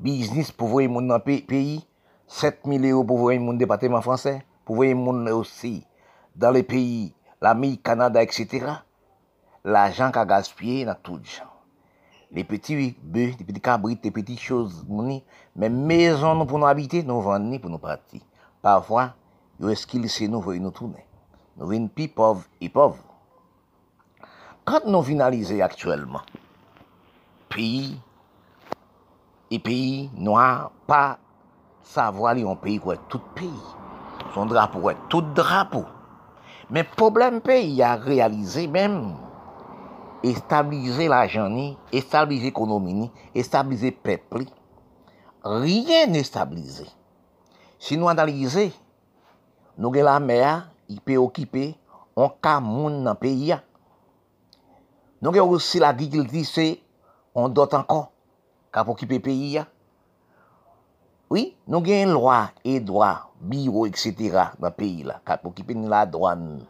biznis 0.02 0.50
pou 0.50 0.72
voye 0.72 0.90
moun 0.90 1.06
nan 1.06 1.22
peyi, 1.22 1.84
7000 2.34 2.88
euro 2.90 3.04
pou 3.06 3.22
voye 3.22 3.38
moun 3.38 3.60
departement 3.62 4.02
fransè, 4.02 4.40
pou 4.66 4.80
voye 4.80 4.96
moun 4.98 5.28
osi 5.30 5.84
dan 6.34 6.56
le 6.56 6.64
peyi, 6.66 7.12
l'ami 7.46 7.78
Kanada, 7.78 8.24
etc. 8.26 8.80
L'ajan 9.64 10.14
ka 10.16 10.24
gaspye 10.26 10.82
nan 10.88 10.98
tout 11.06 11.22
jan. 11.22 11.50
Le 12.34 12.42
peti 12.50 12.76
be, 12.98 13.28
le 13.38 13.46
peti 13.46 13.62
kabrit, 13.62 14.02
le 14.02 14.12
peti 14.12 14.38
chouz 14.42 14.80
mouni, 14.88 15.20
men 15.54 15.76
mezon 15.86 16.40
nou 16.40 16.50
pou 16.50 16.58
nou 16.58 16.66
habite, 16.66 17.04
nou 17.06 17.22
van 17.22 17.46
ni 17.52 17.60
pou 17.62 17.70
nou 17.70 17.82
pati. 17.84 18.24
Parfwa, 18.66 19.12
yo 19.62 19.70
eskil 19.70 20.08
se 20.10 20.26
nou 20.26 20.42
voye 20.42 20.62
nou 20.64 20.74
toune. 20.74 21.06
Nou 21.60 21.70
vin 21.70 21.86
pi 21.86 22.08
pov 22.10 22.48
e 22.58 22.72
pov. 22.74 22.98
Kant 24.66 24.90
nou 24.90 25.06
finalize 25.06 25.60
aktuelman, 25.62 26.26
peyi, 27.54 28.00
E 29.54 29.60
peyi 29.62 30.10
noa 30.18 30.72
pa 30.90 31.20
savwa 31.86 32.32
li 32.34 32.42
yon 32.42 32.58
peyi 32.58 32.80
kwe 32.82 32.96
tout 33.12 33.26
peyi. 33.38 33.66
Son 34.34 34.50
drapo 34.50 34.80
kwe 34.82 34.96
tout 35.12 35.28
drapo. 35.38 35.84
Men 36.74 36.88
problem 36.98 37.38
peyi 37.46 37.84
a 37.86 37.94
realize 38.02 38.66
menm. 38.74 39.14
Estabilize 40.24 41.06
la 41.12 41.26
jani, 41.28 41.74
estabilize 41.92 42.48
ekonomini, 42.50 43.10
estabilize 43.36 43.92
pepli. 43.92 44.48
Rien 45.44 46.16
estabilize. 46.16 46.88
Si 47.78 47.98
nou 48.00 48.08
analize, 48.08 48.70
nou 49.76 49.92
gen 49.92 50.08
la 50.08 50.16
mea, 50.24 50.54
i 50.88 50.96
pe 51.04 51.20
okipe, 51.20 51.74
an 52.16 52.32
ka 52.42 52.56
moun 52.64 53.02
nan 53.04 53.20
peyi 53.20 53.52
ya. 53.52 53.60
Nou 55.20 55.36
gen 55.36 55.44
ou 55.44 55.60
si 55.60 55.84
la 55.84 55.92
gigilti 56.00 56.46
se, 56.48 56.70
an 57.36 57.52
dot 57.54 57.76
ankon. 57.76 58.08
kap 58.74 58.90
okipe 58.90 59.22
peyi 59.22 59.54
ya. 59.60 59.68
Oui, 61.30 61.54
nou 61.70 61.82
gen 61.86 62.12
lwa 62.14 62.52
e 62.66 62.80
dwa, 62.84 63.30
biro, 63.42 63.86
etc. 63.90 64.54
nan 64.62 64.74
peyi 64.78 65.06
la, 65.08 65.20
kap 65.26 65.46
okipe 65.50 65.76
ni 65.78 65.90
la 65.90 66.04
dwan. 66.10 66.64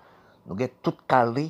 Nou 0.43 0.59
gen 0.59 0.71
tout 0.83 0.99
kalé 1.09 1.49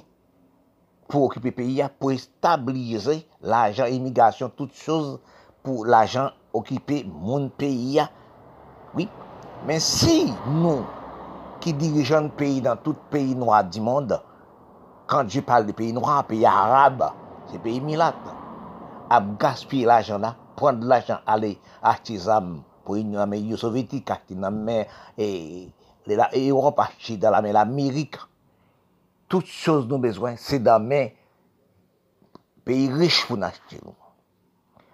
pou 1.09 1.27
okipe 1.27 1.51
peyi 1.57 1.79
ya, 1.81 1.89
pou 1.89 2.13
establize 2.13 3.19
l'ajan 3.41 3.93
imigasyon, 3.93 4.53
tout 4.57 4.69
chose 4.77 5.17
pou 5.65 5.85
l'ajan 5.85 6.31
okipe 6.57 7.01
moun 7.09 7.49
peyi 7.57 7.97
ya. 7.99 8.07
Oui, 8.93 9.09
men 9.65 9.81
si 9.81 10.29
nou 10.49 10.85
ki 11.65 11.73
dirijan 11.79 12.29
peyi 12.37 12.61
dan 12.61 12.81
tout 12.85 12.97
peyi 13.13 13.33
noa 13.37 13.63
di 13.65 13.81
mond, 13.81 14.13
kan 15.09 15.29
di 15.29 15.41
pal 15.45 15.65
de 15.65 15.73
peyi 15.77 15.93
noa, 15.93 16.21
peyi 16.29 16.45
arab, 16.49 17.01
se 17.49 17.61
peyi 17.61 17.81
milat, 17.81 18.17
ap 19.13 19.33
gaspye 19.41 19.85
l'ajan 19.89 20.21
la, 20.25 20.33
pran 20.57 20.79
de 20.81 20.89
l'ajan 20.89 21.23
ale 21.29 21.55
artizam 21.81 22.59
pou 22.83 22.99
yon 22.99 23.21
ame 23.23 23.39
yon 23.39 23.59
sovyetik 23.59 24.11
akti 24.13 24.37
nan 24.39 24.59
men 24.65 24.85
e, 25.17 25.27
le 26.07 26.19
la 26.19 26.29
Europe 26.37 26.83
akti 26.83 27.17
dan 27.21 27.35
la 27.35 27.41
men 27.43 27.55
l'Amerik. 27.55 28.19
Tout 29.31 29.45
chose 29.47 29.87
nou 29.89 30.03
bezwen 30.03 30.37
se 30.41 30.59
dan 30.61 30.85
men 30.87 31.13
peyi 32.67 32.89
riche 32.93 33.27
pou 33.27 33.39
nan 33.39 33.51
akti 33.53 33.79
nou. 33.81 33.95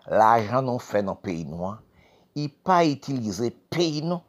L'ajan 0.09 0.65
nou 0.65 0.81
fe 0.81 1.03
nan 1.05 1.17
peyi 1.21 1.43
nou 1.45 1.67
an, 1.69 1.81
i 2.39 2.47
pa 2.49 2.81
itilize 2.87 3.51
peyi 3.73 4.01
nou, 4.05 4.21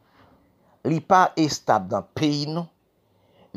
li 0.85 0.99
pa 1.01 1.27
estab 1.39 1.87
dan 1.89 2.05
peyi 2.17 2.47
nou, 2.49 2.67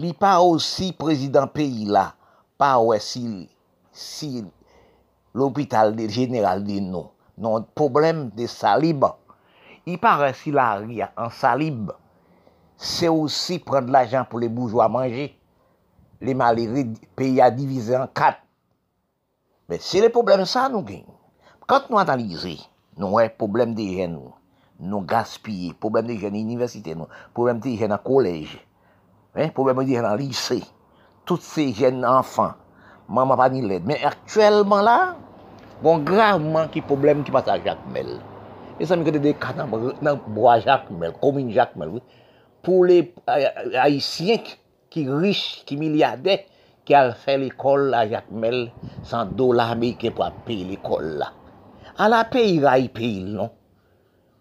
li 0.00 0.12
pa 0.16 0.36
osi 0.44 0.92
prezident 0.96 1.52
peyi 1.52 1.88
la, 1.92 2.10
pa 2.60 2.74
wè 2.80 3.00
si, 3.02 3.24
si 3.92 4.44
l'opital 5.34 5.94
general 6.08 6.62
di 6.64 6.78
nou, 6.84 7.10
non 7.36 7.66
problem 7.74 8.28
de 8.36 8.46
salib, 8.50 9.04
i 9.90 9.96
pa 10.00 10.14
wè 10.20 10.30
si 10.36 10.52
la 10.54 10.68
ri 10.80 11.02
an 11.04 11.32
salib, 11.34 11.90
se 12.78 13.08
osi 13.10 13.58
pren 13.64 13.86
de 13.86 13.94
l'ajan 13.94 14.26
pou 14.28 14.42
le 14.42 14.48
boujou 14.52 14.82
a 14.84 14.88
manje, 14.90 15.30
le 16.24 16.34
maleri 16.38 16.86
peyi 17.18 17.42
a 17.44 17.50
divize 17.52 17.96
an 17.98 18.08
kat. 18.16 18.40
Men 19.68 19.80
se 19.80 20.02
le 20.04 20.10
problem 20.12 20.44
sa 20.48 20.66
nou 20.68 20.84
gen, 20.86 21.04
kant 21.68 21.90
nou 21.90 22.00
analize, 22.00 22.56
nou 23.00 23.18
wè 23.18 23.28
problem 23.32 23.74
de 23.76 23.86
gen 23.96 24.14
nou, 24.16 24.34
nou 24.80 25.04
gaspye, 25.08 25.72
problem 25.80 26.08
de 26.10 26.18
gen 26.20 26.36
universite 26.38 26.94
nou, 26.96 27.08
problem 27.36 27.62
de 27.64 27.74
gen 27.80 27.94
an 27.96 28.02
kolej, 28.04 28.52
problem 29.56 29.82
de 29.82 29.94
gen 29.94 30.08
an 30.08 30.18
lise, 30.20 30.60
tout 31.24 31.42
se 31.42 31.70
gen 31.76 32.04
anfan, 32.08 32.54
maman 33.08 33.40
pa 33.40 33.48
ni 33.52 33.64
led, 33.64 33.86
men 33.88 34.04
aktuelman 34.06 34.84
la, 34.84 34.98
Bon, 35.82 35.98
gravman 36.06 36.70
ki 36.70 36.84
problem 36.86 37.24
ki 37.26 37.32
pasa 37.34 37.56
Jacmel. 37.64 38.18
E 38.78 38.86
sa 38.86 38.98
mi 38.98 39.06
kote 39.06 39.22
de 39.22 39.32
katan 39.38 39.70
nan 40.02 40.20
broa 40.34 40.58
Jacmel, 40.62 41.14
komine 41.22 41.54
Jacmel. 41.54 41.98
Pou 42.64 42.86
le 42.86 43.00
haisyen 43.74 44.42
ki 44.92 45.06
riche, 45.10 45.64
ki 45.66 45.78
milyade, 45.80 46.38
ki 46.86 46.94
al 46.94 47.12
fè 47.18 47.36
l'ekol 47.40 47.88
la 47.92 48.04
Jacmel, 48.08 48.68
san 49.08 49.34
do 49.36 49.50
la 49.56 49.70
Amerike 49.74 50.12
pou 50.14 50.26
ap 50.26 50.44
pey 50.46 50.62
l'ekol 50.68 51.16
la. 51.20 51.32
A 51.98 52.08
la 52.10 52.24
pey 52.30 52.58
ray 52.62 52.88
paye 52.94 53.24
non. 53.26 53.50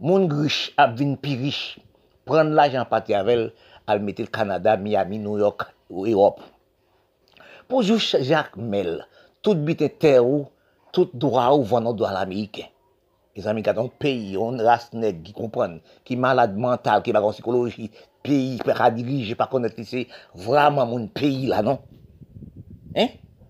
Moun 0.03 0.29
riche 0.31 0.73
ap 0.77 0.97
vin 0.99 1.15
pi 1.17 1.37
riche. 1.39 1.81
Pren 2.27 2.53
l'ajan 2.55 2.87
pati 2.87 3.15
avel, 3.17 3.49
al 3.87 3.99
metil 3.99 4.29
Kanada, 4.31 4.77
Miami, 4.77 5.19
New 5.19 5.37
York 5.37 5.65
ou 5.89 6.07
Europe. 6.07 6.39
Pou 7.67 7.83
jou 7.83 7.99
Jacques 7.99 8.55
Mel, 8.57 9.03
tout 9.41 9.59
ter 9.99 10.19
ou, 10.23 10.47
tout 10.93 11.09
dra 11.13 11.50
ou 11.51 11.65
vano 11.65 11.91
do 11.93 12.05
al 12.05 12.21
Amerike. 12.21 12.69
E 13.33 13.41
zami 13.41 13.63
katon 13.65 13.89
peyi, 14.00 14.35
yon 14.38 14.62
ras 14.62 14.91
neg 14.93 15.23
ki 15.25 15.33
kompran, 15.33 15.79
ki 16.05 16.15
malade 16.21 16.53
mental, 16.53 17.01
ki 17.01 17.15
bagon 17.15 17.33
psikoloji, 17.33 17.89
peyi, 18.23 18.59
pe 18.62 18.75
ka 18.77 18.91
dirije, 18.93 19.33
pa 19.35 19.50
konet 19.50 19.73
li 19.79 19.85
se, 19.89 20.05
vraman 20.45 20.88
moun 20.91 21.07
peyi 21.09 21.50
la, 21.50 21.63
non? 21.65 21.81
Hein? 22.93 23.09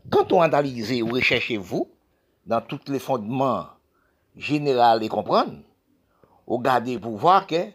Quand 0.09 0.31
on 0.31 0.41
analyse 0.41 1.01
ou 1.01 1.11
recherchez-vous, 1.11 1.89
dans 2.45 2.61
tous 2.61 2.81
les 2.87 2.99
fondements 2.99 3.67
généraux 4.35 4.99
et 4.99 5.09
comprendre, 5.09 5.53
vous 6.47 6.57
regardez 6.57 6.99
pour 6.99 7.17
voir 7.17 7.47
que, 7.47 7.71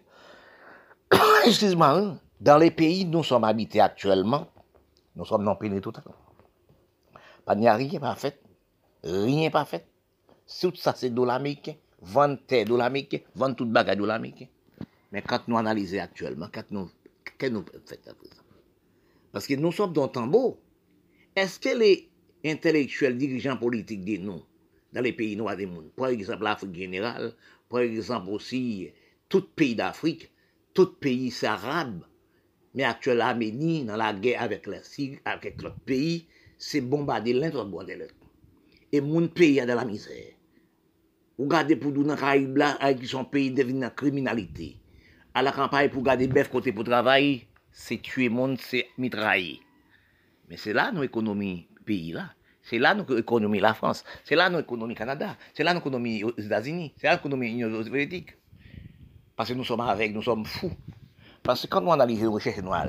excuse-moi, 1.46 1.88
hein, 1.88 2.18
dans 2.40 2.58
les 2.58 2.70
pays 2.70 3.04
où 3.04 3.08
nous 3.08 3.25
sommes 3.25 3.44
habités 3.44 3.80
actuellement, 3.80 4.46
nous 5.16 5.25
sommes 5.25 5.44
non 5.44 5.56
à 5.60 5.64
l'heure. 5.64 6.02
Pas 7.44 7.54
n'y 7.54 7.68
rien 7.68 7.98
pas 7.98 8.14
fait. 8.14 8.40
Rien 9.08 9.50
pas 9.50 9.64
fait. 9.64 9.86
Tout 10.60 10.74
ça, 10.76 10.94
c'est 10.94 11.10
de 11.10 11.22
l'américain. 11.22 11.74
Vendre 12.02 12.38
terre 12.46 12.66
de 12.66 12.76
l'américain. 12.76 13.18
Vendre 13.34 13.56
toute 13.56 13.70
bagarre 13.70 13.96
de 13.96 14.04
l'américain. 14.04 14.46
Mais 15.12 15.22
quand 15.22 15.48
nous 15.48 15.56
analysons 15.56 16.00
actuellement, 16.00 16.48
quand 16.52 16.70
nous, 16.70 16.90
qu'est-ce 17.24 17.36
que 17.38 17.46
nous 17.54 17.64
faisons 17.64 18.10
à 18.10 18.14
présent? 18.14 18.42
Parce 19.32 19.46
que 19.46 19.54
nous 19.54 19.72
sommes 19.72 19.92
dans 19.92 20.04
le 20.04 20.12
tambour. 20.12 20.58
Est-ce 21.34 21.58
que 21.58 21.76
les 21.76 22.10
intellectuels 22.44 23.16
dirigeants 23.16 23.56
politiques 23.56 24.04
de 24.04 24.18
nous, 24.18 24.42
dans 24.92 25.00
les 25.00 25.12
pays 25.12 25.36
noirs 25.36 25.56
du 25.56 25.66
monde, 25.66 25.90
par 25.96 26.08
exemple 26.08 26.44
l'Afrique 26.44 26.74
générale, 26.74 27.34
par 27.68 27.80
exemple 27.80 28.30
aussi 28.30 28.90
tout 29.28 29.46
pays 29.54 29.74
d'Afrique, 29.74 30.30
tout 30.74 30.94
pays 30.94 31.32
arabe, 31.42 32.04
mais 32.74 32.84
actuellement 32.84 33.24
l'Arménie, 33.24 33.84
dans 33.84 33.96
la 33.96 34.12
guerre 34.12 34.42
avec 34.42 34.66
la 34.66 34.78
avec 35.24 35.62
l'autre 35.62 35.80
pays, 35.86 36.26
c'est 36.58 36.80
bombarder 36.80 37.32
l'un 37.32 37.50
bombarder 37.50 37.96
l'autre. 37.96 38.14
Et 38.92 39.00
mon 39.00 39.28
pays 39.28 39.61
de 39.61 39.73
la 39.73 39.85
misère. 39.85 40.33
Ou 41.38 41.46
gardez 41.46 41.77
pour 41.77 41.92
nous 41.92 42.03
dans 42.03 42.14
le 42.14 42.18
Caraïbe 42.18 42.57
là, 42.57 42.77
avec 42.81 43.05
son 43.07 43.24
pays 43.24 43.51
devient 43.51 43.79
la 43.79 43.90
criminalité. 43.90 44.79
À 45.35 45.42
la 45.42 45.53
campagne, 45.53 45.88
pour 45.88 46.03
garder 46.03 46.27
bœuf 46.27 46.48
côté 46.48 46.72
pour 46.72 46.85
travailler, 46.85 47.46
c'est 47.70 48.03
tuer 48.03 48.29
monde, 48.29 48.59
c'est 48.61 48.88
mitrailler. 48.96 49.61
Mais 50.48 50.57
c'est 50.57 50.72
là 50.72 50.90
nos 50.90 51.03
économies 51.03 51.68
pays 51.85 52.12
là. 52.12 52.31
C'est 52.62 52.79
là 52.79 52.94
notre 52.94 53.18
économie 53.18 53.61
la 53.61 53.72
France. 53.72 54.05
C'est 54.24 54.35
là 54.35 54.51
notre 54.51 54.64
économie 54.64 54.94
Canada. 54.94 55.37
C'est 55.55 55.64
là 55.64 55.72
notre 55.72 55.87
économie 55.87 56.24
aux 56.24 56.37
États-Unis. 56.37 56.92
C'est 56.96 57.07
là 57.07 57.12
notre 57.12 57.22
économie 57.27 57.51
Union 57.51 57.83
soviétique. 57.83 58.37
Parce 59.37 59.51
que 59.51 59.55
nous 59.55 59.64
sommes 59.64 59.81
avec, 59.81 60.12
nous 60.12 60.22
sommes 60.22 60.44
fous. 60.44 60.72
Parce 61.42 61.62
que 61.62 61.66
quand 61.68 61.81
nous 61.81 61.92
analysons 61.92 62.22
les 62.22 62.27
recherches 62.27 62.59
noires, 62.59 62.88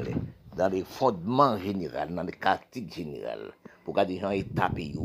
dans 0.57 0.67
les 0.67 0.83
fondements 0.83 1.57
généraux, 1.57 2.09
dans 2.09 2.23
les 2.23 2.31
caractéristiques 2.33 2.93
générales, 2.93 3.53
pour 3.83 3.95
que 3.95 4.05
des 4.05 4.19
gens 4.19 4.31
état 4.31 4.69
pays, 4.69 4.99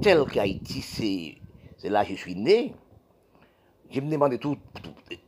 tel 0.00 0.24
qu'Haïti, 0.24 0.80
c'est, 0.80 1.88
là 1.88 2.04
que 2.04 2.12
je 2.12 2.18
suis 2.18 2.34
né. 2.34 2.74
Je 3.90 4.00
me 4.00 4.36
tout- 4.38 4.56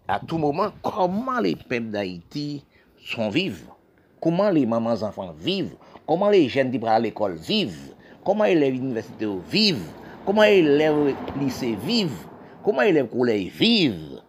à 0.09 0.21
tout 0.21 0.39
moment 0.39 0.71
comment 0.83 1.39
les 1.41 1.55
peuples 1.57 1.91
d'Haïti 1.91 2.65
sont 3.05 3.29
vivants. 3.29 3.77
Comment 4.21 4.49
les 4.49 4.65
mamans 4.65 5.03
enfants 5.03 5.35
vivent, 5.39 5.77
comment 6.07 6.31
les 6.31 6.49
jeunes 6.49 6.71
qui 6.71 6.87
à 6.87 6.99
l'école 6.99 7.35
vivent, 7.35 7.95
comment 8.25 8.45
les 8.45 8.53
élèves 8.53 8.75
universitaires 8.75 9.37
vivent, 9.37 9.87
comment 10.25 10.43
les 10.43 10.61
élèves 10.61 11.15
lycée 11.39 11.75
vivent, 11.75 12.27
comment 12.63 12.81
les 12.81 12.89
élèves 12.89 13.11
collège 13.11 13.53
vivent? 13.53 14.23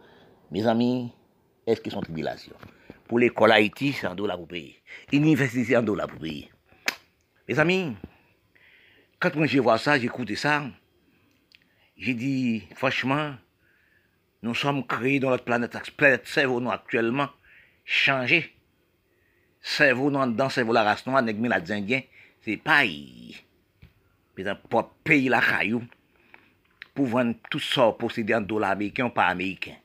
Mes 0.51 0.67
amis, 0.67 1.13
est-ce 1.65 1.79
qu'ils 1.79 1.93
sont 1.93 1.99
en 1.99 2.01
tribulation? 2.01 2.53
Pour 3.07 3.19
l'école 3.19 3.53
Haïti, 3.53 3.93
c'est 3.93 4.07
un 4.07 4.15
dollar 4.15 4.37
pour 4.37 4.47
payer. 4.47 4.75
L'université, 5.13 5.63
c'est 5.63 5.75
un 5.75 5.83
dollar 5.83 6.07
pour 6.07 6.19
payer. 6.19 6.49
Mes 7.47 7.57
amis, 7.57 7.93
quand 9.19 9.35
moi 9.35 9.47
vois 9.47 9.77
ça, 9.77 9.97
j'écoute 9.99 10.35
ça, 10.35 10.63
j'ai 11.97 12.13
dit, 12.13 12.63
franchement, 12.75 13.35
nous 14.43 14.55
sommes 14.55 14.85
créés 14.85 15.19
dans 15.19 15.29
notre 15.29 15.45
planète, 15.45 15.75
planète 15.95 16.27
cerveau 16.27 16.59
nous 16.59 16.71
actuellement, 16.71 17.29
changé 17.83 18.55
cerveau 19.65 20.11
dans, 20.11 20.27
dans 20.27 20.49
cerveau 20.49 20.73
la 20.73 20.83
race 20.83 21.05
noire, 21.07 21.23
nèg 21.23 21.43
la 21.45 21.57
indien, 21.57 22.01
c'est. 22.41 22.57
Par 22.57 22.81
exemple, 22.81 24.61
pour 24.69 24.89
payer 25.03 25.29
la 25.29 25.41
caillou, 25.41 25.83
pour 26.93 27.07
vendre 27.07 27.35
tout 27.49 27.59
ça 27.59 27.91
possédé 27.97 28.35
en 28.35 28.41
dollars 28.41 28.71
américains, 28.71 29.09
pas 29.09 29.25
américains. 29.25 29.77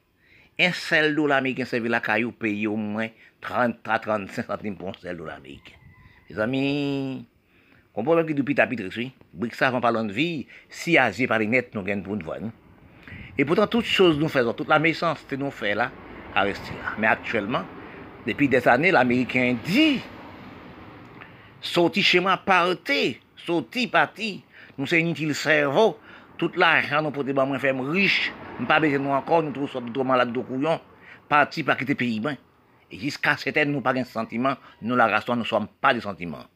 Un 0.59 0.73
seul 0.73 1.15
dollar 1.15 1.39
américain 1.39 1.65
servi 1.65 1.89
la 1.89 2.01
caillou 2.01 2.33
paye 2.33 2.67
au 2.67 2.77
moins 2.77 3.09
30 3.41 3.77
à 3.89 3.99
35 3.99 4.47
centimes 4.47 4.77
pour 4.77 4.91
un 4.91 4.93
seul 4.93 5.17
dollar 5.17 5.37
américain. 5.37 5.73
Mes 6.29 6.39
amis, 6.39 7.27
Kompon 7.91 8.21
lò 8.21 8.23
ki 8.23 8.37
dupi 8.39 8.55
tapit 8.55 8.85
rekswi, 8.85 9.09
brik 9.35 9.57
sa 9.59 9.73
van 9.75 9.83
palon 9.83 10.13
vi, 10.15 10.47
si 10.71 10.95
azi 11.01 11.27
pari 11.31 11.49
net 11.51 11.73
nou 11.75 11.83
gen 11.83 12.05
pou 12.07 12.15
nou 12.15 12.29
vwen. 12.29 12.53
E 13.35 13.43
potan 13.49 13.67
tout 13.73 13.87
chose 13.87 14.21
nou 14.21 14.31
fezon, 14.31 14.55
tout 14.55 14.71
la 14.71 14.79
meysans 14.83 15.25
te 15.27 15.39
nou 15.41 15.51
fe 15.55 15.73
la, 15.75 15.89
a 16.31 16.45
resti 16.47 16.77
la. 16.77 16.93
Men 17.01 17.09
aktuelman, 17.11 17.67
depi 18.29 18.47
des 18.53 18.69
ane, 18.71 18.93
l'Ameriken 18.95 19.59
di, 19.67 19.89
soti 21.67 22.05
chema 22.07 22.37
parte, 22.47 23.17
soti 23.43 23.89
pati, 23.91 24.37
nou 24.77 24.87
se 24.87 25.03
initil 25.03 25.35
servo, 25.35 25.97
tout 26.39 26.55
la 26.63 26.77
chan 26.87 27.03
nou 27.03 27.17
pote 27.17 27.35
ba 27.35 27.49
mwen 27.49 27.59
fèm 27.63 27.83
riche, 27.91 28.31
mpa 28.63 28.79
beze 28.85 29.03
nou 29.03 29.19
ankon, 29.19 29.49
nou 29.49 29.57
trou 29.59 29.73
sot 29.73 29.91
douman 29.91 30.21
lak 30.23 30.31
do 30.37 30.47
kouyon, 30.47 30.79
pati 31.33 31.67
pa 31.67 31.75
kite 31.81 31.99
peyi 31.99 32.23
ben. 32.23 32.39
E 32.87 33.03
jiska 33.03 33.35
seten 33.43 33.75
nou 33.75 33.83
pa 33.83 33.97
gen 33.99 34.07
sentimen, 34.07 34.63
nou 34.79 34.95
la 35.01 35.11
raston 35.11 35.43
nou 35.43 35.49
som 35.49 35.67
pa 35.83 35.91
de 35.97 36.07
sentimen. 36.07 36.47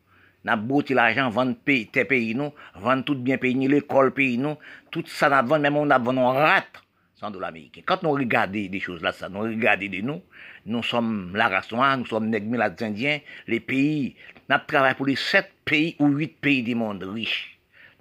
Nap 0.44 0.64
bouti 0.68 0.96
l'ajan, 0.96 1.32
vande 1.32 1.56
pey, 1.64 1.86
te 1.88 2.04
peyi 2.08 2.34
nou, 2.36 2.52
vande 2.84 3.06
tout 3.08 3.20
bien 3.24 3.40
peyi 3.40 3.56
nou, 3.56 3.72
l'ekol 3.72 4.12
peyi 4.16 4.36
nou, 4.40 4.60
tout 4.92 5.08
sa 5.08 5.30
nap 5.32 5.48
vande, 5.48 5.64
mèm 5.64 5.80
ou 5.80 5.88
nap 5.88 6.04
vande, 6.04 6.20
on 6.20 6.36
rate 6.36 6.84
san 7.20 7.32
do 7.32 7.40
l'Américain. 7.40 7.82
Quand 7.86 8.02
nou 8.04 8.18
regade 8.18 8.66
de 8.70 8.80
chouz 8.82 9.02
la 9.04 9.14
sa, 9.16 9.30
nou 9.32 9.48
regade 9.48 9.88
de 9.92 10.02
nou, 10.04 10.20
nou 10.66 10.84
som 10.86 11.32
la 11.36 11.48
race 11.52 11.72
noire, 11.72 11.96
nou 12.00 12.10
som 12.10 12.26
negmi 12.28 12.60
la 12.60 12.70
zindien, 12.74 13.22
le 13.50 13.60
peyi, 13.64 14.14
nap 14.50 14.66
travay 14.70 14.96
pou 14.98 15.08
le 15.08 15.16
7 15.20 15.50
peyi 15.68 15.94
ou 16.00 16.12
8 16.12 16.40
peyi 16.44 16.64
di 16.66 16.76
monde 16.78 17.08
riche. 17.08 17.52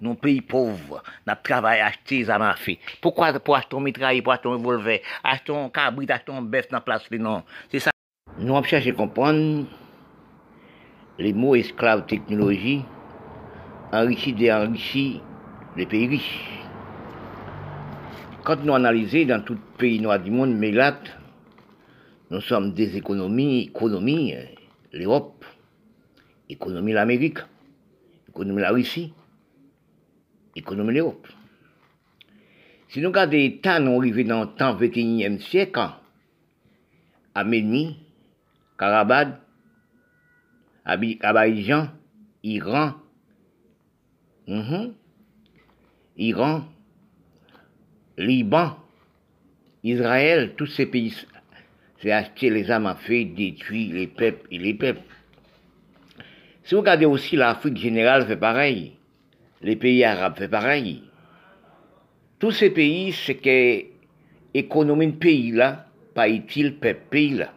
Nou 0.02 0.18
peyi 0.20 0.42
povre, 0.44 1.00
nap 1.24 1.44
travay 1.46 1.80
achete 1.84 2.24
zaman 2.28 2.58
fe. 2.60 2.76
Poukwa 3.04 3.30
pou 3.38 3.56
achete 3.56 3.72
ton 3.72 3.84
mitraye, 3.86 4.20
pou 4.24 4.34
achete 4.34 4.48
ton 4.48 4.58
revolver, 4.58 5.00
achete 5.22 5.48
ton 5.52 5.70
kabrit, 5.72 6.10
achete 6.10 6.28
ton 6.28 6.50
bef 6.50 6.68
nan 6.74 6.84
plas 6.84 7.06
li 7.14 7.22
nan. 7.22 7.46
Se 7.72 7.80
sa 7.86 7.94
nou 8.40 8.58
ap 8.58 8.68
chache 8.68 8.92
kompon, 8.98 9.64
les 11.18 11.32
mots 11.32 11.54
esclaves 11.54 12.06
technologie 12.06 12.82
enrichis 13.92 14.34
et 14.40 14.52
enrichis 14.52 15.20
les 15.76 15.86
pays 15.86 16.08
riches. 16.08 16.50
Quand 18.44 18.62
nous 18.62 18.74
analysons 18.74 19.26
dans 19.26 19.42
tout 19.42 19.56
pays 19.78 20.00
noir 20.00 20.18
du 20.20 20.30
monde, 20.30 20.54
mais 20.54 20.72
nous 22.30 22.40
sommes 22.40 22.72
des 22.72 22.96
économies, 22.96 23.70
économies, 23.74 24.34
euh, 24.34 24.44
l'Europe, 24.92 25.44
économie 26.48 26.92
l'Amérique, 26.92 27.38
économie 28.28 28.60
la 28.60 28.70
Russie, 28.70 29.12
économie 30.56 30.94
l'Europe. 30.94 31.26
Si 32.88 33.00
nous 33.00 33.08
regardons 33.08 33.32
les 33.32 33.58
temps, 33.58 33.80
nous 33.80 33.98
arrivons 33.98 34.28
dans 34.28 34.40
le 34.42 34.48
temps 34.48 34.76
21e 34.76 35.40
siècle, 35.40 35.80
Arménie, 37.34 37.96
Karabad, 38.78 39.38
Abidjan, 40.84 41.88
Iran, 42.42 42.94
Mhm. 44.46 44.92
Iran, 46.18 46.64
Liban, 48.18 48.76
Israël, 49.82 50.52
tous 50.56 50.66
ces 50.66 50.86
pays, 50.86 51.14
c'est 52.00 52.12
acheter 52.12 52.50
les 52.50 52.70
armes 52.70 52.86
à 52.86 52.94
feu, 52.94 53.24
détruire 53.24 53.94
les 53.94 54.06
peuples 54.06 54.46
et 54.50 54.58
les 54.58 54.74
peuples. 54.74 55.00
Si 56.62 56.74
vous 56.74 56.80
regardez 56.82 57.06
aussi 57.06 57.36
l'Afrique 57.36 57.78
générale 57.78 58.26
fait 58.26 58.36
pareil, 58.36 58.92
les 59.62 59.76
pays 59.76 60.04
arabes 60.04 60.36
fait 60.36 60.48
pareil. 60.48 61.02
Tous 62.38 62.52
ces 62.52 62.70
pays, 62.70 63.12
c'est 63.12 63.36
que 63.36 63.84
l'économie 64.54 65.08
de 65.08 65.16
pays 65.16 65.52
là, 65.52 65.86
pas 66.14 66.28
utile 66.28 66.76
peuple 66.76 67.06
pays 67.10 67.34
là. 67.34 67.52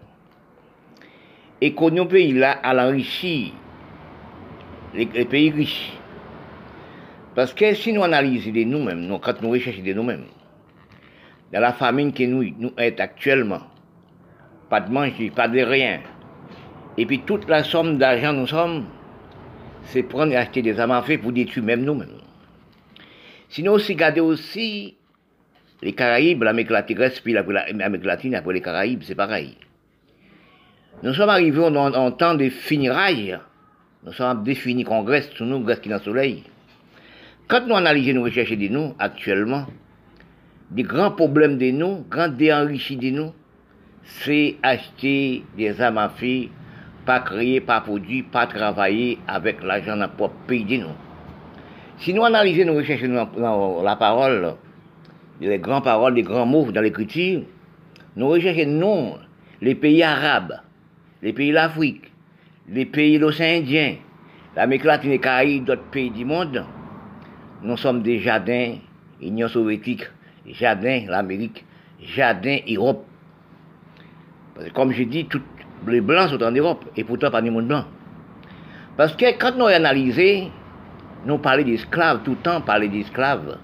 L'économie 1.61 2.07
pays 2.07 2.33
là, 2.33 2.59
elle 2.63 2.79
enrichit 2.79 3.53
les, 4.93 5.05
les 5.05 5.25
pays 5.25 5.51
riches. 5.51 5.93
Parce 7.35 7.53
que 7.53 7.73
si 7.73 7.93
nous 7.93 8.03
analysons 8.03 8.51
de 8.51 8.63
nous-mêmes, 8.63 9.01
nous, 9.01 9.19
quand 9.19 9.41
nous 9.41 9.51
recherchons 9.51 9.83
de 9.83 9.93
nous-mêmes, 9.93 10.25
dans 11.53 11.59
la 11.59 11.73
famine 11.73 12.11
que 12.11 12.23
nous, 12.23 12.43
sommes 12.43 12.99
actuellement, 12.99 13.61
pas 14.69 14.81
de 14.81 14.91
manger, 14.91 15.29
pas 15.29 15.47
de 15.47 15.59
rien, 15.59 16.01
et 16.97 17.05
puis 17.05 17.19
toute 17.19 17.47
la 17.47 17.63
somme 17.63 17.97
d'argent 17.97 18.33
nous 18.33 18.47
sommes, 18.47 18.85
c'est 19.83 20.03
prendre 20.03 20.33
et 20.33 20.35
acheter 20.35 20.61
des 20.61 20.79
armes 20.79 20.91
à 20.91 21.01
feu 21.01 21.17
pour 21.19 21.31
détruire 21.31 21.63
même 21.63 21.83
nous-mêmes. 21.83 22.17
Sinon 23.49 23.73
aussi, 23.73 23.93
regardez 23.93 24.19
aussi 24.19 24.97
les 25.81 25.93
Caraïbes, 25.93 26.43
puis 27.23 27.33
l'Amérique 27.33 28.05
latine 28.05 28.35
après 28.35 28.53
les 28.53 28.61
Caraïbes, 28.61 29.03
c'est 29.03 29.15
pareil. 29.15 29.55
Nous 31.03 31.13
sommes 31.13 31.29
arrivés 31.29 31.63
en, 31.63 32.11
temps 32.11 32.33
de 32.33 32.49
finirailles. 32.49 33.37
Nous 34.03 34.13
sommes 34.13 34.43
définis 34.43 34.83
congrès 34.83 35.21
sous 35.21 35.45
nous, 35.45 35.59
grâce 35.59 35.79
qui 35.79 35.89
dans 35.89 35.97
le 35.97 36.01
soleil. 36.01 36.43
Quand 37.47 37.67
nous 37.67 37.75
analysons 37.75 38.15
nos 38.15 38.23
recherches 38.23 38.57
de 38.57 38.67
nous, 38.67 38.95
actuellement, 38.97 39.67
des 40.71 40.81
grands 40.81 41.11
problèmes 41.11 41.59
de 41.59 41.69
nous, 41.69 42.03
grands 42.09 42.29
déenrichis 42.29 42.97
de 42.97 43.11
nous, 43.11 43.31
c'est 44.03 44.57
acheter 44.63 45.43
des 45.55 45.79
armes 45.79 45.99
à 45.99 46.09
feu, 46.09 46.47
pas 47.05 47.19
créer, 47.19 47.61
pas 47.61 47.81
produire, 47.81 48.25
pas 48.31 48.47
travailler 48.47 49.19
avec 49.27 49.63
l'argent 49.63 49.97
dans 49.97 50.09
propre 50.09 50.35
pays 50.47 50.65
de 50.65 50.77
nous. 50.77 50.95
Si 51.99 52.11
nous 52.11 52.23
analysons 52.25 52.65
nos 52.65 52.75
recherches 52.75 53.03
dans 53.03 53.83
la 53.83 53.95
parole, 53.97 54.55
les 55.41 55.59
grandes 55.59 55.83
paroles, 55.83 56.15
les 56.15 56.23
grands 56.23 56.47
mots 56.47 56.71
dans 56.71 56.81
l'écriture, 56.81 57.43
nous 58.15 58.29
recherchons 58.29 58.67
non 58.67 59.19
les 59.61 59.75
pays 59.75 60.01
arabes, 60.01 60.59
les 61.21 61.33
pays 61.33 61.51
d'Afrique, 61.51 62.11
les 62.69 62.85
pays 62.85 63.17
de 63.17 63.23
l'océan 63.23 63.59
Indien, 63.59 63.95
l'Amérique 64.55 64.85
latine 64.85 65.11
et 65.11 65.19
Caraïbes, 65.19 65.65
d'autres 65.65 65.89
pays 65.91 66.09
du 66.09 66.25
monde, 66.25 66.65
nous 67.61 67.77
sommes 67.77 68.01
des 68.01 68.19
jardins, 68.19 68.75
Union 69.21 69.47
soviétique, 69.47 70.07
jardin 70.47 71.05
l'Amérique, 71.07 71.65
jardin 72.01 72.57
Europe. 72.69 73.05
Comme 74.73 74.91
je 74.91 75.03
dis, 75.03 75.25
tous 75.25 75.41
les 75.87 76.01
blancs 76.01 76.29
sont 76.29 76.43
en 76.43 76.51
Europe, 76.51 76.85
et 76.95 77.03
pourtant 77.03 77.31
pas 77.31 77.41
du 77.41 77.51
monde 77.51 77.67
blanc. 77.67 77.85
Parce 78.95 79.15
que 79.15 79.37
quand 79.37 79.55
nous 79.55 79.65
analysons, 79.65 80.49
nous 81.25 81.37
parlons 81.37 81.63
d'esclaves, 81.63 82.21
tout 82.23 82.31
le 82.31 82.37
temps 82.37 82.61
parler 82.61 82.87
d'esclaves. 82.87 83.57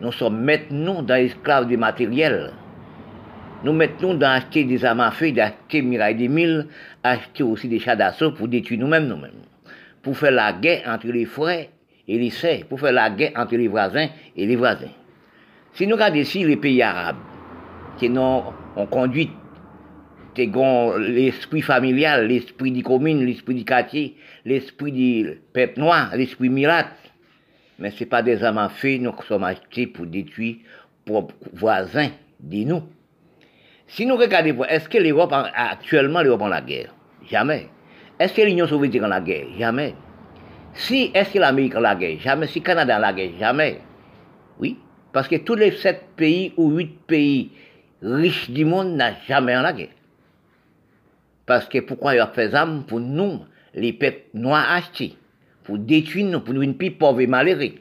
Nous 0.00 0.12
sommes 0.12 0.42
maintenant 0.42 1.02
dans 1.02 1.14
l'esclave 1.14 1.66
du 1.66 1.76
matériel. 1.76 2.52
Nous 3.64 3.72
mettons 3.72 4.12
dans 4.12 4.30
acheter 4.30 4.64
des 4.64 4.84
armes 4.84 5.00
à 5.00 5.10
feu, 5.10 5.32
d'acheter 5.32 5.80
des 5.80 6.28
mille, 6.28 6.66
acheter 7.02 7.42
aussi 7.42 7.66
des 7.66 7.78
chats 7.78 7.96
d'assaut 7.96 8.32
pour 8.32 8.46
détruire 8.46 8.80
nous-mêmes. 8.80 9.18
Pour 10.02 10.18
faire 10.18 10.32
la 10.32 10.52
guerre 10.52 10.82
entre 10.86 11.06
les 11.06 11.24
frères 11.24 11.68
et 12.06 12.18
les 12.18 12.28
sœurs, 12.28 12.66
pour 12.68 12.78
faire 12.78 12.92
la 12.92 13.08
guerre 13.08 13.32
entre 13.36 13.56
les 13.56 13.68
voisins 13.68 14.08
et 14.36 14.44
les 14.44 14.56
voisins. 14.56 14.92
Si 15.72 15.86
nous 15.86 15.94
regardons 15.94 16.16
ici 16.16 16.44
les 16.44 16.58
pays 16.58 16.82
arabes, 16.82 17.16
qui 17.98 18.10
ont, 18.10 18.44
ont 18.76 18.86
conduit 18.86 19.30
l'esprit 20.36 21.62
familial, 21.62 22.26
l'esprit 22.26 22.70
des 22.70 22.82
communes, 22.82 23.24
l'esprit 23.24 23.54
du 23.54 23.64
quartier, 23.64 24.16
l'esprit 24.44 24.92
du 24.92 25.38
peuple 25.54 25.80
noir, 25.80 26.14
l'esprit 26.14 26.50
mirate, 26.50 26.88
mais 27.78 27.90
ce 27.92 28.00
n'est 28.00 28.10
pas 28.10 28.22
des 28.22 28.42
armes 28.44 28.58
à 28.58 28.70
nous 28.84 29.12
sommes 29.26 29.44
achetés 29.44 29.86
pour 29.86 30.04
détruire 30.04 30.56
propres 31.06 31.34
voisins 31.54 32.10
de 32.40 32.64
nous. 32.64 32.82
Si 33.86 34.06
nous 34.06 34.16
regardons, 34.16 34.64
est-ce 34.64 34.88
que 34.88 34.98
l'Europe, 34.98 35.32
actuellement, 35.32 36.22
l'Europe 36.22 36.42
en 36.42 36.48
la 36.48 36.60
guerre? 36.60 36.94
Jamais. 37.30 37.68
Est-ce 38.18 38.34
que 38.34 38.42
l'Union 38.42 38.66
soviétique 38.66 39.02
en 39.02 39.08
la 39.08 39.20
guerre? 39.20 39.46
Jamais. 39.58 39.94
Si, 40.74 41.10
est-ce 41.14 41.32
que 41.32 41.38
l'Amérique 41.38 41.76
en 41.76 41.80
la 41.80 41.94
guerre? 41.94 42.18
Jamais. 42.20 42.46
Si 42.46 42.62
Canada 42.62 42.96
en 42.96 43.00
la 43.00 43.12
guerre? 43.12 43.30
Jamais. 43.38 43.80
Oui. 44.58 44.78
Parce 45.12 45.28
que 45.28 45.36
tous 45.36 45.54
les 45.54 45.72
sept 45.72 46.02
pays 46.16 46.52
ou 46.56 46.72
huit 46.72 46.98
pays 47.06 47.50
riches 48.02 48.50
du 48.50 48.64
monde 48.64 48.96
n'ont 48.96 49.14
jamais 49.28 49.56
en 49.56 49.62
la 49.62 49.72
guerre. 49.72 49.88
Parce 51.46 51.66
que 51.68 51.78
pourquoi 51.78 52.14
ils 52.16 52.22
ont 52.22 52.28
fait 52.32 52.50
ça? 52.50 52.66
Pour 52.88 53.00
nous, 53.00 53.40
les 53.74 53.92
peuples 53.92 54.22
noirs 54.34 54.66
achetés 54.70 55.16
pour 55.64 55.78
détruire 55.78 56.26
nous, 56.26 56.40
pour 56.40 56.54
nous 56.54 56.62
une 56.62 56.76
plus 56.76 56.90
pauvre 56.90 57.20
et 57.20 57.26
malheureux. 57.26 57.72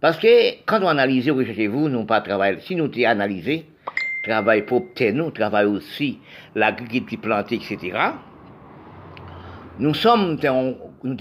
Parce 0.00 0.16
que 0.16 0.62
quand 0.64 0.80
on 0.82 0.88
analyse, 0.88 1.28
recherchez-vous, 1.28 1.88
nous 1.88 2.04
pas 2.04 2.20
travailler. 2.20 2.60
Si 2.60 2.76
nous 2.76 2.88
t'y 2.88 3.04
travail 4.22 4.62
pour 4.62 4.86
nous, 5.12 5.30
travail 5.30 5.66
aussi 5.66 6.18
l'agriculture 6.54 7.20
plantée, 7.20 7.56
etc. 7.56 7.98
Nous 9.78 9.94
sommes, 9.94 10.36
nous 10.40 10.46
avons 10.46 10.76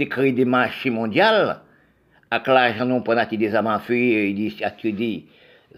créé 0.10 0.32
des 0.32 0.46
marchés 0.46 0.90
mondiaux, 0.90 1.24
avec 2.30 2.48
l'argent, 2.48 2.86
nous 2.86 3.02
prenons 3.02 3.24
des 3.32 3.56
armes 3.56 3.68
à 3.68 3.80
feu, 3.80 3.94
des, 3.94 4.58
des 4.92 5.26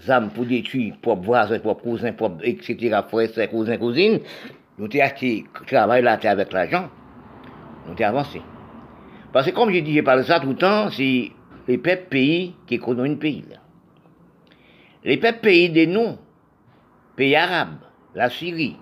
armes 0.07 0.29
pour 0.29 0.45
détruire, 0.45 0.95
pour 1.01 1.17
voisins, 1.17 1.59
pour 1.59 1.81
cousins, 1.81 2.13
pour, 2.13 2.37
etc., 2.41 2.99
frères, 3.07 3.49
cousins, 3.49 3.77
cousines. 3.77 4.19
Nous 4.77 4.85
avons 4.85 5.03
acheté, 5.03 5.45
travail 5.67 6.01
là, 6.01 6.17
avec 6.23 6.53
l'argent. 6.53 6.89
Nous 7.85 7.93
avons 8.03 8.19
avancé. 8.19 8.41
Parce 9.31 9.45
que 9.45 9.51
comme 9.51 9.71
je 9.71 9.79
dis, 9.79 9.95
je 9.95 10.01
parle 10.01 10.23
ça 10.23 10.39
tout 10.39 10.49
le 10.49 10.55
temps, 10.55 10.89
c'est 10.89 11.31
les 11.67 11.77
peuples 11.77 12.07
pays 12.09 12.55
qui 12.65 12.79
connaissent 12.79 13.11
un 13.11 13.15
pays. 13.15 13.43
Les 15.03 15.17
peuples 15.17 15.41
pays 15.41 15.69
de 15.69 15.85
nous, 15.85 16.17
pays 17.19 17.35
arabes, 17.35 17.81
la 18.15 18.29
Syrie, 18.29 18.77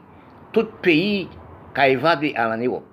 tout 0.54 0.68
pays 0.84 1.28
qui 1.74 1.82
a 1.82 1.90
évadé 1.90 2.36
en 2.38 2.56
Europe. 2.56 2.86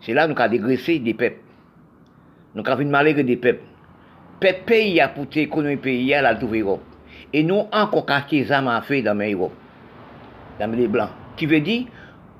C'est 0.00 0.14
là 0.14 0.28
que 0.28 0.32
nous 0.32 0.40
avons 0.40 0.50
dégraissé 0.50 1.00
des 1.00 1.12
peuples. 1.12 1.40
Nous 2.54 2.62
avons 2.64 2.78
fait 2.78 2.84
malheur 2.84 3.24
des 3.24 3.36
peuples. 3.36 3.64
Peuple 4.38 4.62
pays 4.64 5.00
a 5.00 5.08
pour 5.08 5.26
l'économie 5.34 5.76
pays 5.76 6.14
à 6.14 6.22
la 6.22 6.38
Europe. 6.40 6.82
Et 7.32 7.42
nous 7.42 7.64
encore 7.72 8.06
caché 8.06 8.44
les 8.44 8.52
à 8.52 8.80
feu 8.82 9.02
dans 9.02 9.18
l'Europe, 9.18 9.52
dans 10.60 10.70
les 10.70 10.86
blancs. 10.86 11.10
Qui 11.36 11.46
veut 11.46 11.60
dire, 11.60 11.86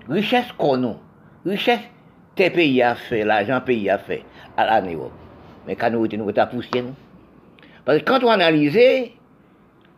richesse 0.08 0.52
qu'on 0.52 0.84
a, 0.84 0.96
richesse 1.44 1.80
tes 2.36 2.50
pays 2.50 2.80
a 2.80 2.94
fait, 2.94 3.24
l'argent 3.24 3.60
pays 3.60 3.90
a 3.90 3.98
fait 3.98 4.22
à 4.56 4.80
l'Europe. 4.80 5.12
Mais 5.66 5.74
quand 5.74 5.90
nous 5.90 6.04
étions, 6.06 6.18
nous 6.18 6.30
étions 6.30 6.46
poussière. 6.46 6.84
Parce 7.84 7.98
que 7.98 8.04
quand 8.04 8.22
on 8.22 8.28
analyse, 8.30 8.78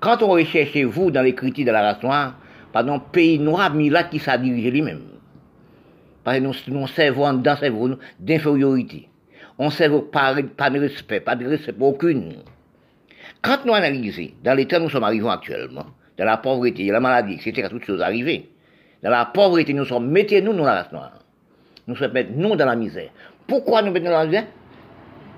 quand 0.01 0.23
on 0.23 0.29
recherche 0.29 0.77
vous 0.77 1.11
dans 1.11 1.23
les 1.23 1.35
critiques 1.35 1.67
de 1.67 1.73
la 1.73 1.83
race 1.83 2.03
noire, 2.03 2.35
pardon, 2.73 3.01
pays 3.01 3.39
noir, 3.39 3.73
mais 3.75 3.89
là 3.89 4.05
qui 4.05 4.19
s'est 4.19 4.39
dirigé 4.39 4.71
lui-même. 4.71 5.03
Parce 6.25 6.39
que 6.39 6.43
nous, 6.43 6.55
nous 6.69 6.87
servons 6.89 7.33
dans 7.33 7.59
d'infériorité. 8.21 9.09
On 9.59 9.71
servons 9.71 10.03
pas, 10.03 10.37
pas 10.57 10.71
de 10.71 10.79
respect, 10.79 11.21
pas 11.21 11.35
de 11.35 11.47
respect 11.47 11.73
pour 11.73 11.89
aucune. 11.89 12.35
Quand 13.43 13.65
nous 13.65 13.75
analysons, 13.75 14.31
dans 14.45 14.55
l'état 14.55 14.79
où 14.79 14.85
nous 14.85 14.91
sommes 14.91 15.05
arrivés 15.05 15.29
actuellement, 15.29 15.87
dans 16.17 16.25
la 16.25 16.37
pauvreté, 16.37 16.87
la 16.87 17.01
maladie, 17.01 17.35
etc., 17.35 17.69
toutes 17.71 17.85
choses 17.85 18.03
arrivées, 18.03 18.49
dans 19.03 19.11
la 19.11 19.25
pauvreté, 19.27 19.73
nous 19.73 19.85
sommes, 19.85 20.11
mettez-nous 20.11 20.53
dans 20.53 20.65
la 20.65 20.75
race 20.75 20.93
noire 20.93 21.13
nous 21.89 21.97
sommes 21.97 22.13
nous 22.37 22.55
dans 22.55 22.67
la 22.67 22.77
misère. 22.77 23.09
Pourquoi 23.47 23.83
nous 23.83 23.91
mettons 23.91 24.11
dans 24.11 24.19
la 24.19 24.27
misère? 24.27 24.47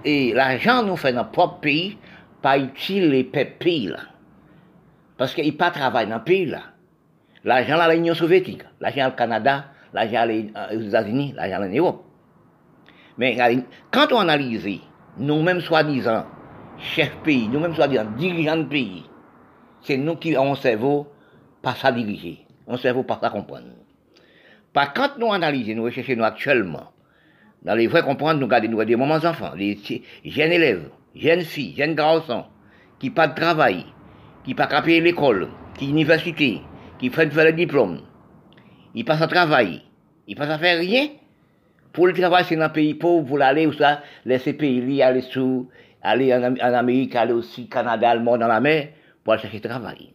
Et 0.04 0.32
l'argent 0.34 0.82
nous 0.82 0.96
fait 0.96 1.12
dans 1.12 1.18
notre 1.18 1.30
propre 1.30 1.60
pays, 1.60 1.96
pas 2.42 2.58
utile 2.58 3.10
les 3.10 3.24
pays 3.24 3.86
là. 3.86 4.00
Parce 5.20 5.35
qu'ils 5.35 5.54
pas 5.54 5.70
travaillent 5.70 6.09
dans 6.09 6.16
le 6.16 6.24
pays 6.24 6.46
là. 6.46 6.62
L'argent 7.44 7.78
à 7.78 7.92
l'Union 7.92 8.14
soviétique, 8.14 8.62
l'argent 8.80 9.09
au 9.09 9.12
Canada, 9.12 9.66
l'argent 9.92 10.26
aux 10.26 10.80
États-Unis, 10.80 11.35
l'argent 11.37 11.62
en 11.62 11.68
Europe. 11.68 12.04
Mais 13.18 13.37
quand 13.90 14.12
on 14.12 14.20
analyse, 14.20 14.80
nous-mêmes 15.18 15.61
soi-disant 15.61 16.24
chefs 16.78 17.18
pays, 17.18 17.48
nous-mêmes 17.48 17.74
soi-disant 17.74 18.06
dirigeants 18.16 18.56
de 18.56 18.62
pays, 18.62 19.04
c'est 19.83 19.98
nous 19.98 20.16
qui 20.16 20.35
avons 20.35 20.52
un 20.52 20.56
cerveau 20.56 21.12
pas 21.61 21.74
ça 21.74 21.92
diriger, 21.92 22.46
un 22.66 22.78
cerveau 22.78 23.02
pas 23.02 23.18
ça 23.20 23.28
comprendre. 23.28 23.66
Par 24.72 24.94
quand 24.94 25.18
nous 25.18 25.30
analysons, 25.35 25.74
nous 25.74 25.85
recherchons 25.85 26.16
nous 26.16 26.24
actuellement, 26.24 26.92
dans 27.62 27.74
les 27.74 27.88
vrais 27.88 28.02
comprendre, 28.02 28.40
nous 28.40 28.48
gardons 28.48 28.70
nous 28.70 28.83
des 28.87 28.96
moments 28.96 29.16
enfants, 29.16 29.54
des 29.54 29.78
jeunes 30.24 30.52
élèves, 30.52 30.88
jeunes 31.14 31.42
filles, 31.42 31.74
jeunes 31.76 31.94
garçons, 31.94 32.46
qui 32.98 33.11
pas 33.11 33.28
de 33.28 33.35
travail, 33.35 33.85
qui 34.44 34.55
pas 34.55 34.66
payer 34.83 35.00
l'école, 35.00 35.48
qui 35.76 35.87
l'université, 35.87 36.62
qui 36.98 37.11
font 37.11 37.29
faire 37.31 37.44
le 37.44 37.53
diplôme, 37.53 38.00
ils 38.94 39.05
passent 39.05 39.22
à 39.22 39.29
travail, 39.29 39.83
ils 40.26 40.37
passent 40.37 40.50
à 40.50 40.59
faire 40.59 40.79
rien, 40.79 41.09
Pour 41.92 42.07
le 42.07 42.12
travail, 42.12 42.44
c'est 42.46 42.57
dans 42.57 42.64
un 42.64 42.68
pays 42.68 42.94
pauvre, 42.94 43.26
pour 43.26 43.42
aller 43.42 43.66
ou 43.66 43.72
ça, 43.72 44.03
laisser 44.24 44.53
pays 44.53 45.03
aller 45.03 45.22
sous, 45.22 45.68
aller 46.03 46.33
en, 46.35 46.55
Amérique, 46.74 47.16
aller 47.16 47.33
aussi 47.33 47.68
Canada, 47.68 48.14
le 48.14 48.22
monde 48.22 48.40
dans 48.40 48.46
la 48.46 48.61
mer, 48.61 48.90
pour 49.24 49.33
aller 49.33 49.42
chercher 49.42 49.61
travail. 49.61 50.12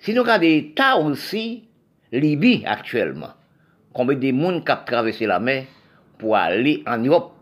Si 0.00 0.12
nous 0.12 0.22
regardons 0.22 0.42
l'État 0.42 0.98
aussi, 0.98 1.64
Libye 2.12 2.62
actuellement, 2.66 3.30
combien 3.92 4.18
de 4.18 4.32
monde 4.32 4.64
qui 4.64 4.70
a 4.70 4.76
traversé 4.76 5.26
la 5.26 5.40
mer 5.40 5.64
pour 6.18 6.36
aller 6.36 6.82
en 6.86 6.98
Europe? 6.98 7.32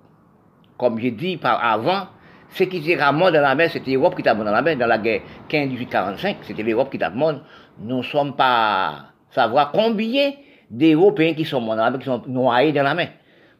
Comme 0.78 0.98
j'ai 0.98 1.10
dit 1.10 1.36
par 1.36 1.62
avant, 1.62 2.06
ce 2.52 2.64
qui 2.64 2.78
était 2.78 3.02
ramené 3.02 3.32
dans 3.32 3.40
la 3.40 3.54
mer, 3.54 3.70
c'était 3.70 3.92
l'Europe 3.92 4.14
qui 4.14 4.20
était 4.20 4.34
dans 4.34 4.44
la 4.44 4.62
mer, 4.62 4.76
dans 4.76 4.86
la 4.86 4.98
guerre 4.98 5.22
15-18-45, 5.48 6.36
c'était 6.42 6.62
l'Europe 6.62 6.90
qui 6.90 6.96
était 6.96 7.06
Nous 7.10 7.96
ne 7.96 8.02
sommes 8.02 8.36
pas 8.36 9.06
savoir 9.30 9.72
combien 9.72 10.32
d'Européens 10.70 11.34
qui 11.34 11.44
sont 11.44 11.60
morts 11.60 11.76
dans 11.76 11.84
la 11.84 11.90
mer, 11.90 12.00
qui 12.00 12.06
sont 12.06 12.22
noyés 12.26 12.72
dans 12.72 12.82
la 12.82 12.94
mer. 12.94 13.10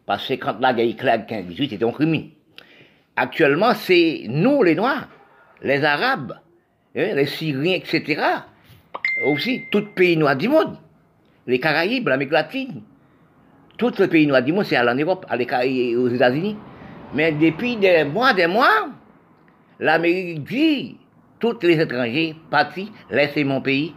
Parce 0.05 0.29
que 0.29 0.35
quand 0.35 0.61
la 0.61 0.75
guerre 0.75 0.87
éclate 0.89 1.31
15-18, 1.31 1.71
c'était 1.71 1.85
un 1.85 1.93
crime. 1.93 2.31
Actuellement, 3.17 3.75
c'est 3.75 4.25
nous, 4.29 4.63
les 4.63 4.75
Noirs, 4.75 5.09
les 5.63 5.85
Arabes, 5.85 6.39
hein, 6.97 7.15
les 7.15 7.27
Syriens, 7.27 7.77
etc. 7.77 8.23
Aussi, 9.27 9.65
tout 9.71 9.87
pays 9.95 10.17
noir 10.17 10.37
du 10.37 10.49
monde. 10.49 10.77
Les 11.47 11.59
Caraïbes, 11.59 12.09
l'Amérique 12.09 12.33
latine. 12.33 12.83
Tous 13.77 13.99
les 13.99 14.09
pays 14.09 14.27
noirs 14.27 14.43
du 14.43 14.53
monde, 14.53 14.65
c'est 14.65 14.79
en 14.79 14.95
Europe, 14.95 15.27
aux 15.31 16.09
États-Unis. 16.09 16.57
Mais 17.15 17.33
depuis 17.33 17.77
des 17.77 18.05
mois, 18.05 18.33
des 18.33 18.47
mois, 18.47 18.89
l'Amérique 19.79 20.45
dit, 20.45 20.97
tous 21.39 21.59
les 21.63 21.81
étrangers 21.81 22.37
partis, 22.51 22.91
laissez 23.11 23.45
mon 23.45 23.61
pays. 23.61 23.95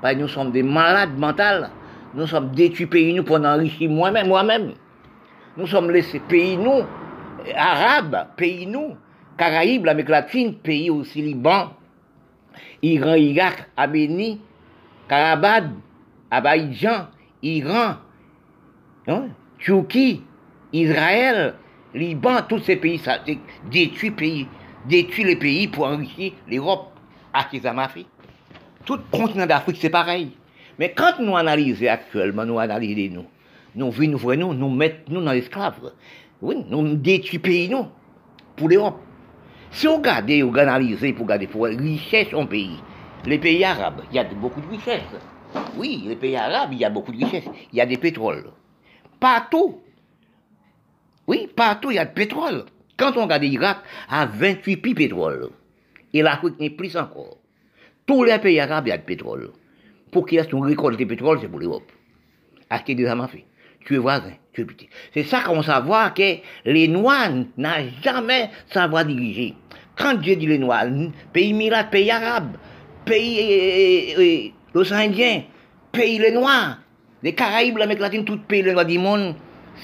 Parce 0.00 0.14
que 0.14 0.20
nous 0.20 0.28
sommes 0.28 0.50
des 0.50 0.62
malades 0.62 1.16
mentaux. 1.16 1.66
Nous 2.14 2.26
sommes 2.26 2.50
détruits 2.50 2.86
pays, 2.86 3.14
nous, 3.14 3.22
pour 3.22 3.36
enrichir 3.36 3.88
moi-même, 3.88 4.28
moi-même. 4.28 4.72
Nous 5.56 5.66
sommes 5.66 5.90
laissés 5.90 6.20
pays, 6.20 6.56
nous, 6.56 6.82
arabes, 7.56 8.26
pays, 8.36 8.66
nous, 8.66 8.96
Caraïbes, 9.38 9.86
l'Amérique 9.86 10.10
latine, 10.10 10.54
pays 10.54 10.90
aussi 10.90 11.22
Liban, 11.22 11.70
Iran, 12.82 13.14
Irak, 13.14 13.70
Abéni, 13.76 14.40
Karabad, 15.08 15.70
Abaïdjan, 16.30 17.08
Iran, 17.42 17.96
hein, 19.06 19.28
Turquie, 19.58 20.22
Israël, 20.72 21.54
Liban, 21.94 22.42
tous 22.48 22.60
ces 22.60 22.76
pays, 22.76 22.98
ça 22.98 23.18
détruit 23.70 24.10
pays, 24.10 24.46
détruit 24.86 25.24
les 25.24 25.36
pays 25.36 25.68
pour 25.68 25.86
enrichir 25.86 26.32
l'Europe. 26.48 26.88
à 27.32 27.72
m'a 27.72 27.88
fait. 27.88 28.06
Tout 28.84 28.98
continent 29.10 29.46
d'Afrique, 29.46 29.78
c'est 29.80 29.90
pareil. 29.90 30.32
Mais 30.78 30.92
quand 30.92 31.18
nous 31.20 31.36
analysons 31.36 31.86
actuellement, 31.88 32.44
nous 32.44 32.58
analysons 32.58 33.24
nous, 33.74 33.86
nous 33.86 33.90
venons 33.90 34.36
nous, 34.36 34.54
nous, 34.54 34.70
mettons 34.70 35.12
nous 35.12 35.22
dans 35.22 35.32
l'esclave. 35.32 35.92
Oui, 36.40 36.64
nous 36.68 36.96
détruisons 36.96 37.42
pays, 37.42 37.68
nous, 37.68 37.86
pour 38.56 38.68
l'Europe. 38.68 39.00
Si 39.70 39.88
on 39.88 39.96
regarde, 39.96 40.30
on 40.30 40.54
analyse 40.54 41.14
pour 41.14 41.24
regarder 41.24 41.46
pour 41.46 41.64
richesse 41.64 42.34
en 42.34 42.46
pays, 42.46 42.78
les 43.24 43.38
pays 43.38 43.64
arabes, 43.64 44.02
il 44.10 44.16
y 44.16 44.18
a 44.18 44.24
beaucoup 44.24 44.60
de 44.60 44.68
richesses. 44.68 45.00
Oui, 45.76 46.04
les 46.06 46.16
pays 46.16 46.36
arabes, 46.36 46.70
il 46.72 46.78
y 46.78 46.84
a 46.84 46.90
beaucoup 46.90 47.12
de 47.12 47.24
richesses. 47.24 47.48
Il 47.72 47.78
y 47.78 47.80
a 47.80 47.86
des 47.86 47.96
pétroles. 47.96 48.50
Partout. 49.20 49.80
Oui, 51.26 51.48
partout, 51.54 51.90
il 51.90 51.94
y 51.94 51.98
a 51.98 52.04
du 52.04 52.12
pétrole. 52.12 52.64
Quand 52.96 53.16
on 53.16 53.24
regarde 53.24 53.42
l'Irak, 53.42 53.78
à 54.08 54.26
28 54.26 54.76
puits 54.76 54.94
pétrole. 54.94 55.50
Et 56.12 56.22
l'Afrique 56.22 56.58
n'est 56.60 56.70
plus 56.70 56.96
encore. 56.96 57.38
Tous 58.06 58.24
les 58.24 58.38
pays 58.38 58.60
arabes, 58.60 58.86
il 58.86 58.90
y 58.90 58.92
a 58.92 58.98
du 58.98 59.04
pétrole. 59.04 59.50
Pour 60.10 60.26
qu'il 60.26 60.38
y 60.38 60.42
ait 60.42 60.44
une 60.52 60.64
récolte 60.64 60.98
de 60.98 61.04
pétrole, 61.04 61.38
c'est 61.40 61.48
pour 61.48 61.60
l'Europe. 61.60 61.90
Acheter 62.68 62.94
des 62.94 63.06
armes 63.06 63.26
fait. 63.28 63.44
Tu 63.84 63.94
es 63.94 63.98
voisin, 63.98 64.32
tu 64.52 64.60
es 64.60 64.64
petit. 64.64 64.88
C'est 65.12 65.24
ça 65.24 65.40
qu'on 65.40 65.62
savoir 65.62 66.14
que 66.14 66.36
les 66.64 66.88
Noirs 66.88 67.32
n'ont 67.56 67.70
jamais 68.02 68.50
savoir 68.72 69.04
diriger. 69.04 69.54
Quand 69.96 70.14
Dieu 70.14 70.36
dit 70.36 70.46
les 70.46 70.58
Noirs, 70.58 70.86
pays 71.32 71.52
Mirat, 71.52 71.84
pays 71.84 72.10
arabe, 72.10 72.56
pays 73.04 73.38
euh, 73.40 74.20
euh, 74.20 74.50
euh, 74.76 74.82
les 74.82 74.92
Indiens, 74.92 75.42
pays 75.90 76.18
les 76.18 76.32
Noirs, 76.32 76.78
les 77.22 77.34
Caraïbes, 77.34 77.76
l'Amérique 77.76 78.02
latine, 78.02 78.24
les 78.26 78.36
pays 78.36 78.62
les 78.62 78.72
Noirs 78.72 78.86
du 78.86 78.98
monde, 78.98 79.34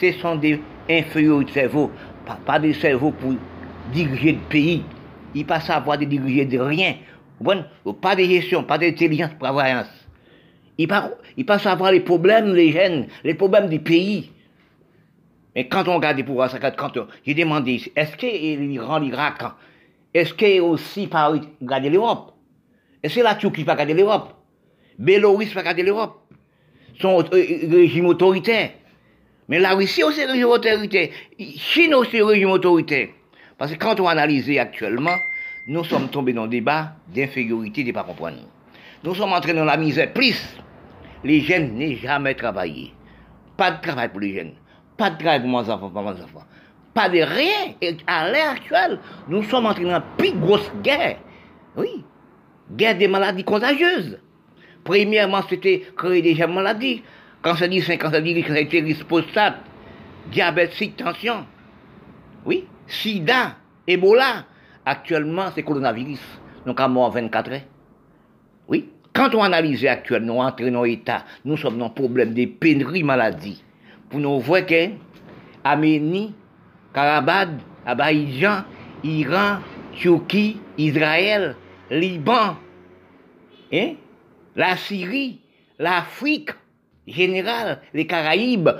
ce 0.01 0.12
sont 0.12 0.37
des 0.37 0.61
inférieurs 0.88 1.44
de 1.44 1.51
cerveau, 1.51 1.90
pas, 2.44 2.59
des 2.59 2.74
cerveaux 2.74 3.12
pour 3.12 3.35
diriger 3.92 4.33
le 4.33 4.48
pays. 4.48 4.83
Ne 5.35 5.42
pas 5.44 5.61
savoir 5.61 5.98
de 5.98 6.05
diriger 6.05 6.44
de 6.44 6.59
rien. 6.59 6.94
Pas 8.01 8.16
de 8.16 8.24
gestion, 8.24 8.64
pas 8.64 8.79
d'intelligence, 8.79 9.31
pas 9.38 9.53
voyance. 9.53 9.87
Ils 10.79 10.88
ne 11.37 11.42
pas 11.42 11.59
savoir 11.59 11.92
les 11.92 12.01
problèmes 12.01 12.55
des 12.55 12.72
jeunes, 12.72 13.07
les 13.24 13.35
problèmes 13.35 13.68
du 13.68 13.81
pays. 13.81 14.31
Mais 15.55 15.66
quand 15.66 15.88
on 15.88 15.96
regarde 15.96 16.16
les 16.16 16.24
pouvoirs, 16.24 16.53
quand 16.77 16.92
j'ai 17.27 17.35
demandé, 17.35 17.83
est-ce 17.96 18.16
que 18.16 18.27
l'Iran, 18.27 18.98
l'Irak, 18.98 19.42
est-ce 20.14 20.33
que 20.35 20.61
aussi 20.61 21.07
pas 21.07 21.29
regarder 21.29 21.90
l'Europe? 21.90 22.33
Est-ce 23.03 23.16
que 23.16 23.24
la 23.24 23.35
Turquie 23.35 23.64
pas 23.64 23.72
regarder 23.72 23.94
l'Europe? 23.94 24.35
Bélorusse 24.98 25.53
pas 25.53 25.61
regarder 25.61 25.83
l'Europe? 25.83 26.22
Son 27.01 27.20
euh, 27.20 27.24
euh, 27.33 27.68
régime 27.70 28.07
autoritaire? 28.07 28.70
Mais 29.48 29.58
la 29.58 29.74
Russie 29.74 30.02
aussi 30.02 30.22
un 30.22 30.28
régime 30.28 30.46
autoritaire. 30.46 31.08
Chine 31.38 31.94
aussi 31.94 32.18
un 32.18 32.26
régime 32.26 32.50
autoritaire. 32.50 33.08
Parce 33.56 33.72
que 33.72 33.78
quand 33.78 33.98
on 33.98 34.06
analyse 34.06 34.48
actuellement, 34.58 35.16
nous 35.66 35.84
sommes 35.84 36.08
tombés 36.08 36.32
dans 36.32 36.44
un 36.44 36.48
débat 36.48 36.92
d'infériorité, 37.08 37.82
de 37.82 37.88
ne 37.88 37.92
pas 37.92 38.04
comprendre. 38.04 38.38
Nous 39.02 39.14
sommes 39.14 39.32
entrés 39.32 39.54
dans 39.54 39.64
la 39.64 39.76
misère. 39.76 40.12
Plus, 40.12 40.56
les 41.24 41.40
jeunes 41.40 41.78
n'ont 41.78 41.96
jamais 41.96 42.34
travaillé. 42.34 42.92
Pas 43.56 43.72
de 43.72 43.80
travail 43.80 44.08
pour 44.11 44.20
les 44.20 44.34
jeunes. 44.34 44.52
Pas 44.96 45.11
de 45.11 45.18
travail 45.18 45.40
pour 45.40 45.48
mes 45.48 45.70
enfants, 45.70 45.90
pour 45.90 46.02
mes 46.02 46.11
enfants. 46.11 46.44
Pas 46.94 47.08
de 47.08 47.18
rien. 47.18 47.74
Et 47.80 47.96
à 48.06 48.30
l'heure 48.30 48.50
actuelle, 48.50 48.98
nous 49.28 49.42
sommes 49.44 49.66
entrés 49.66 49.84
dans 49.84 49.90
la 49.90 50.00
plus 50.00 50.32
grosse 50.32 50.70
guerre. 50.82 51.18
Oui. 51.76 52.04
Guerre 52.70 52.98
des 52.98 53.08
maladies 53.08 53.44
contagieuses. 53.44 54.18
Premièrement, 54.84 55.42
c'était 55.48 55.84
créer 55.96 56.22
des 56.22 56.46
maladies. 56.46 57.02
Quand 57.42 57.55
ça 57.55 57.68
dit 57.68 57.81
50, 57.81 58.12
ça 58.12 58.20
dit 58.20 58.42
cancer 58.42 58.85
responsable. 58.85 59.57
Diabète, 60.31 60.96
tension. 60.96 61.46
Oui. 62.44 62.66
Sida, 62.87 63.57
Ebola. 63.87 64.44
Actuellement, 64.85 65.46
c'est 65.55 65.62
coronavirus. 65.62 66.20
Donc, 66.66 66.81
à 66.81 66.88
mort 66.88 67.11
24 67.12 67.53
heures. 67.53 67.61
Oui. 68.68 68.88
Quand 69.12 69.35
on 69.35 69.42
analyse 69.42 69.85
actuellement, 69.87 70.38
entre 70.38 70.64
nos 70.64 70.85
états, 70.85 71.24
nous 71.44 71.57
sommes 71.57 71.79
dans 71.79 71.87
un 71.87 71.90
problème 71.90 72.35
de 72.35 72.46
pénurie 72.46 73.03
maladie. 73.03 73.62
Pour 74.09 74.20
nous 74.20 74.38
voir 74.40 74.64
que 74.64 74.90
Aménie, 75.64 76.35
Karabad, 76.94 77.61
Abaïdjan, 77.85 78.64
Iran, 79.03 79.59
Turquie, 79.94 80.61
Israël, 80.77 81.57
Liban, 81.90 82.57
hein, 83.72 83.94
la 84.55 84.77
Syrie, 84.77 85.40
l'Afrique, 85.79 86.51
général, 87.09 87.81
les 87.94 88.07
Caraïbes, 88.07 88.71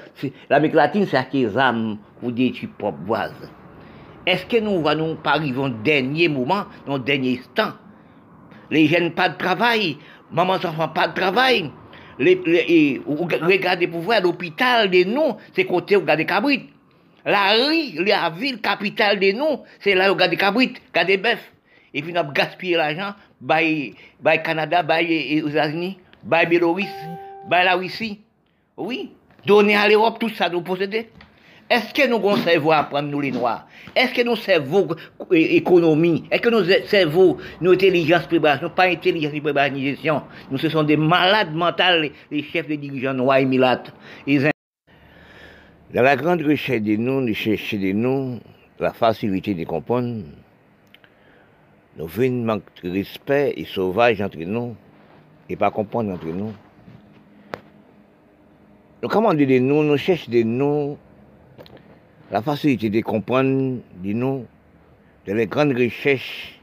l'Amérique 0.51 0.75
latine, 0.75 1.07
c'est 1.07 1.17
à 1.17 1.25
des 1.25 1.57
âmes 1.57 1.99
pour 2.21 2.33
détruire 2.33 2.71
propre 2.79 2.99
voisin. 3.05 3.51
Est-ce 4.27 4.45
que 4.47 4.61
nous 4.61 4.87
allons 4.87 5.17
pas 5.17 5.33
arriver 5.33 5.59
au 5.59 5.69
dernier 5.69 6.29
moment, 6.29 6.65
au 6.87 6.99
dernier 6.99 7.39
instant? 7.39 7.73
Les 8.71 8.87
jeunes 8.87 9.13
pas 9.13 9.31
de 9.31 9.39
travail, 9.39 9.97
maman 10.31 10.55
enfants 10.55 10.89
pas 10.89 11.09
de 11.09 11.15
travail. 11.15 11.71
Les, 12.19 13.01
regardez 13.07 13.87
pour 13.87 14.01
voir 14.01 14.21
l'hôpital 14.21 14.91
des 14.91 15.05
noms, 15.05 15.37
c'est 15.55 15.65
côté 15.65 15.97
regardez 15.97 16.27
Cabrit. 16.27 16.69
La 17.25 17.53
rue, 17.53 18.05
la 18.05 18.31
ville 18.31 18.61
capitale 18.61 19.19
des 19.19 19.33
noms, 19.33 19.63
c'est 19.81 19.95
là 19.95 20.11
où 20.11 20.15
regardez 20.15 20.37
Cabrit, 20.37 20.75
regardez 20.93 21.17
bœuf. 21.17 21.53
Et 21.95 22.03
puis 22.03 22.13
nous 22.13 22.19
avons 22.19 22.33
gaspillé 22.33 22.77
l'argent, 22.77 23.15
by, 23.41 23.95
by 24.23 24.43
Canada, 24.43 24.83
by 24.83 25.41
aux 25.43 25.49
États-Unis, 25.49 25.99
by 26.23 26.45
Bélorusse, 26.47 26.87
by 27.49 27.65
la 27.65 27.77
Russie. 27.77 28.21
Oui, 28.77 29.13
donner 29.47 29.77
à 29.77 29.89
l'Europe 29.89 30.19
tout 30.19 30.29
ça 30.29 30.49
nous 30.49 30.63
posséder. 30.63 31.09
Est-ce 31.71 31.93
que 31.93 32.09
nous 32.09 32.17
avons 32.17 32.71
à 32.71 32.79
apprendre 32.79 33.09
nous 33.11 33.21
les 33.21 33.31
Noirs? 33.31 33.67
Est-ce 33.95 34.15
que 34.15 34.23
nous 34.23 34.37
cerveau 34.37 34.89
économie? 35.31 36.25
Est-ce 36.31 36.41
que 36.41 36.49
nous 36.49 36.65
cerveau 36.87 37.37
nos 37.61 37.73
intelligence 37.73 38.27
préparation 38.27 38.71
Pas 38.71 38.85
intelligence 38.85 39.39
préparation. 39.39 40.23
Nous 40.51 40.57
ce 40.57 40.71
sont 40.71 40.83
des 40.83 40.97
malades 40.97 41.55
mentaux, 41.55 42.09
les 42.31 42.43
chefs 42.43 42.69
de 42.69 42.75
dirigeants 42.75 43.13
noirs 43.13 43.39
et 43.39 43.45
milates. 43.45 43.93
Dans 44.27 46.03
la 46.03 46.17
grande 46.17 46.41
recherche 46.43 46.83
de 46.83 46.97
nous, 46.97 47.27
de 47.27 47.35
chercher 47.35 47.77
de 47.77 47.93
nous, 47.93 48.41
la 48.79 48.95
facilité 48.95 49.53
de 49.55 49.65
comprendre, 49.65 50.23
nous 51.99 52.07
venons 52.07 52.45
manque 52.45 52.63
de 52.83 52.91
respect 52.91 53.53
et 53.57 53.65
sauvage 53.67 54.23
entre 54.23 54.39
nous, 54.39 54.75
et 55.51 55.57
pas 55.57 55.71
comprendre 55.71 56.13
entre 56.13 56.27
nous. 56.27 56.53
Nous 59.01 59.09
commandons 59.09 59.39
de 59.39 59.59
nous, 59.61 59.85
nous 59.85 59.97
cherchons 59.97 60.29
de 60.33 60.43
nous, 60.43 60.99
la 62.33 62.43
facilité 62.43 62.91
de 62.91 63.01
comprendre 63.01 63.79
de 64.03 64.13
nous, 64.13 64.45
de 65.25 65.33
les 65.35 65.47
grandes 65.47 65.73
recherches 65.73 66.61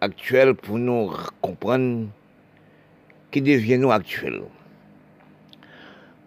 actuelles 0.00 0.54
pour 0.54 0.78
nous 0.78 1.10
comprendre 1.40 2.06
qui 3.32 3.42
devient 3.42 3.78
nous 3.78 3.90
actuels. 3.90 4.42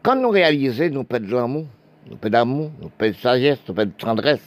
Quand 0.04 0.18
nous 0.18 0.30
réalisons, 0.30 0.90
nous 0.90 1.06
perdons 1.06 1.38
l'amour, 1.38 1.68
un 2.12 2.18
peu 2.18 2.30
d'amour, 2.30 2.72
un 2.84 2.90
peu 2.90 3.08
de 3.12 3.16
sagesse, 3.16 3.60
un 3.70 3.74
peu 3.74 3.86
de 3.86 3.92
tendresse. 3.92 4.44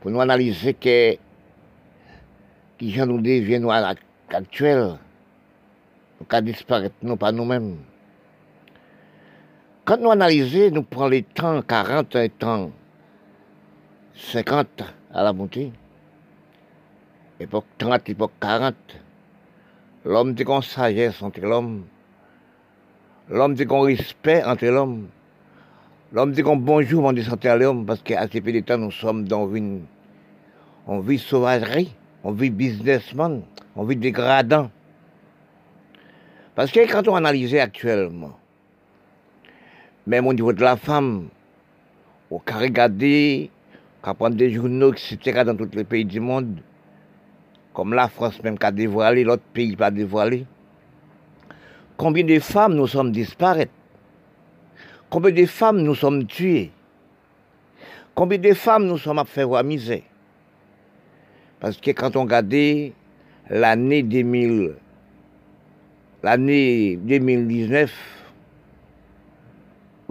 Pour 0.00 0.10
nous 0.10 0.20
analyser 0.20 0.72
que 0.72 1.16
qui 2.78 2.98
nous 2.98 3.20
deviennent 3.20 3.68
actuels, 4.30 4.96
nous 6.18 6.26
qu'à 6.26 6.40
disparaître, 6.40 6.94
non 7.02 7.18
pas 7.18 7.32
nous-mêmes. 7.32 7.76
Quand 9.84 9.96
nous 9.96 10.12
analysons, 10.12 10.70
nous 10.70 10.84
prenons 10.84 11.08
les 11.08 11.24
temps 11.24 11.60
40 11.60 12.14
et 12.14 12.28
temps 12.28 12.70
50 14.14 14.84
à 15.12 15.24
la 15.24 15.32
montée, 15.32 15.72
époque 17.40 17.64
30, 17.78 18.08
époque 18.10 18.30
40, 18.40 18.76
l'homme 20.04 20.34
dit 20.34 20.44
qu'on 20.44 20.62
sagesse 20.62 21.20
entre 21.20 21.40
l'homme, 21.40 21.82
l'homme 23.28 23.54
dit 23.54 23.66
qu'on 23.66 23.80
respect 23.80 24.44
entre 24.44 24.66
l'homme, 24.66 25.08
l'homme 26.12 26.30
dit 26.30 26.42
qu'on 26.42 26.54
bonjour 26.54 27.02
on 27.02 27.12
dit 27.12 27.24
santé 27.24 27.48
à 27.48 27.56
l'homme, 27.56 27.84
parce 27.84 28.02
qu'à 28.02 28.28
ce 28.32 28.38
peu 28.38 28.52
de 28.52 28.60
temps, 28.60 28.78
nous 28.78 28.92
sommes 28.92 29.26
dans 29.26 29.52
une 29.52 29.82
on 30.86 31.00
vit 31.00 31.18
sauvagerie, 31.18 31.92
on 32.22 32.30
vit 32.30 32.50
businessman, 32.50 33.42
on 33.74 33.82
vit 33.82 33.96
dégradant. 33.96 34.70
Parce 36.54 36.70
que 36.70 36.88
quand 36.88 37.08
on 37.08 37.16
analyse 37.16 37.56
actuellement, 37.56 38.38
même 40.06 40.26
au 40.26 40.32
niveau 40.32 40.52
de 40.52 40.62
la 40.62 40.76
femme, 40.76 41.28
on 42.30 42.38
peut 42.38 42.54
regarder, 42.54 43.50
on 44.04 44.14
prendre 44.14 44.36
des 44.36 44.50
journaux, 44.50 44.92
etc., 44.92 45.44
dans 45.44 45.56
tous 45.56 45.68
les 45.74 45.84
pays 45.84 46.04
du 46.04 46.20
monde, 46.20 46.58
comme 47.72 47.94
la 47.94 48.08
France 48.08 48.42
même 48.42 48.58
qui 48.58 48.66
a 48.66 48.72
dévoilé, 48.72 49.24
l'autre 49.24 49.42
pays 49.52 49.76
pas 49.76 49.90
dévoilé. 49.90 50.46
Combien 51.96 52.24
de 52.24 52.38
femmes 52.38 52.74
nous 52.74 52.86
sommes 52.86 53.12
disparaître 53.12 53.72
Combien 55.08 55.30
de 55.30 55.44
femmes 55.46 55.82
nous 55.82 55.94
sommes 55.94 56.26
tuées? 56.26 56.72
Combien 58.14 58.38
de 58.38 58.54
femmes 58.54 58.86
nous 58.86 58.98
sommes 58.98 59.18
à 59.18 59.24
faire 59.24 59.62
misère? 59.62 60.02
Parce 61.60 61.76
que 61.76 61.90
quand 61.92 62.16
on 62.16 62.22
regarde 62.22 62.54
l'année 63.48 64.02
2000, 64.02 64.74
l'année 66.22 66.96
2019, 66.96 68.21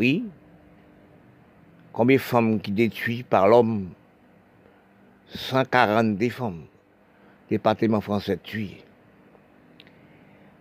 oui. 0.01 0.25
Combien 1.93 2.17
de 2.17 2.21
femmes 2.21 2.59
qui 2.59 2.71
détruisent 2.71 3.23
par 3.29 3.47
l'homme? 3.47 3.89
140 5.27 6.17
des 6.17 6.31
femmes. 6.31 6.63
Département 7.51 8.01
français 8.01 8.37
tuées. 8.37 8.83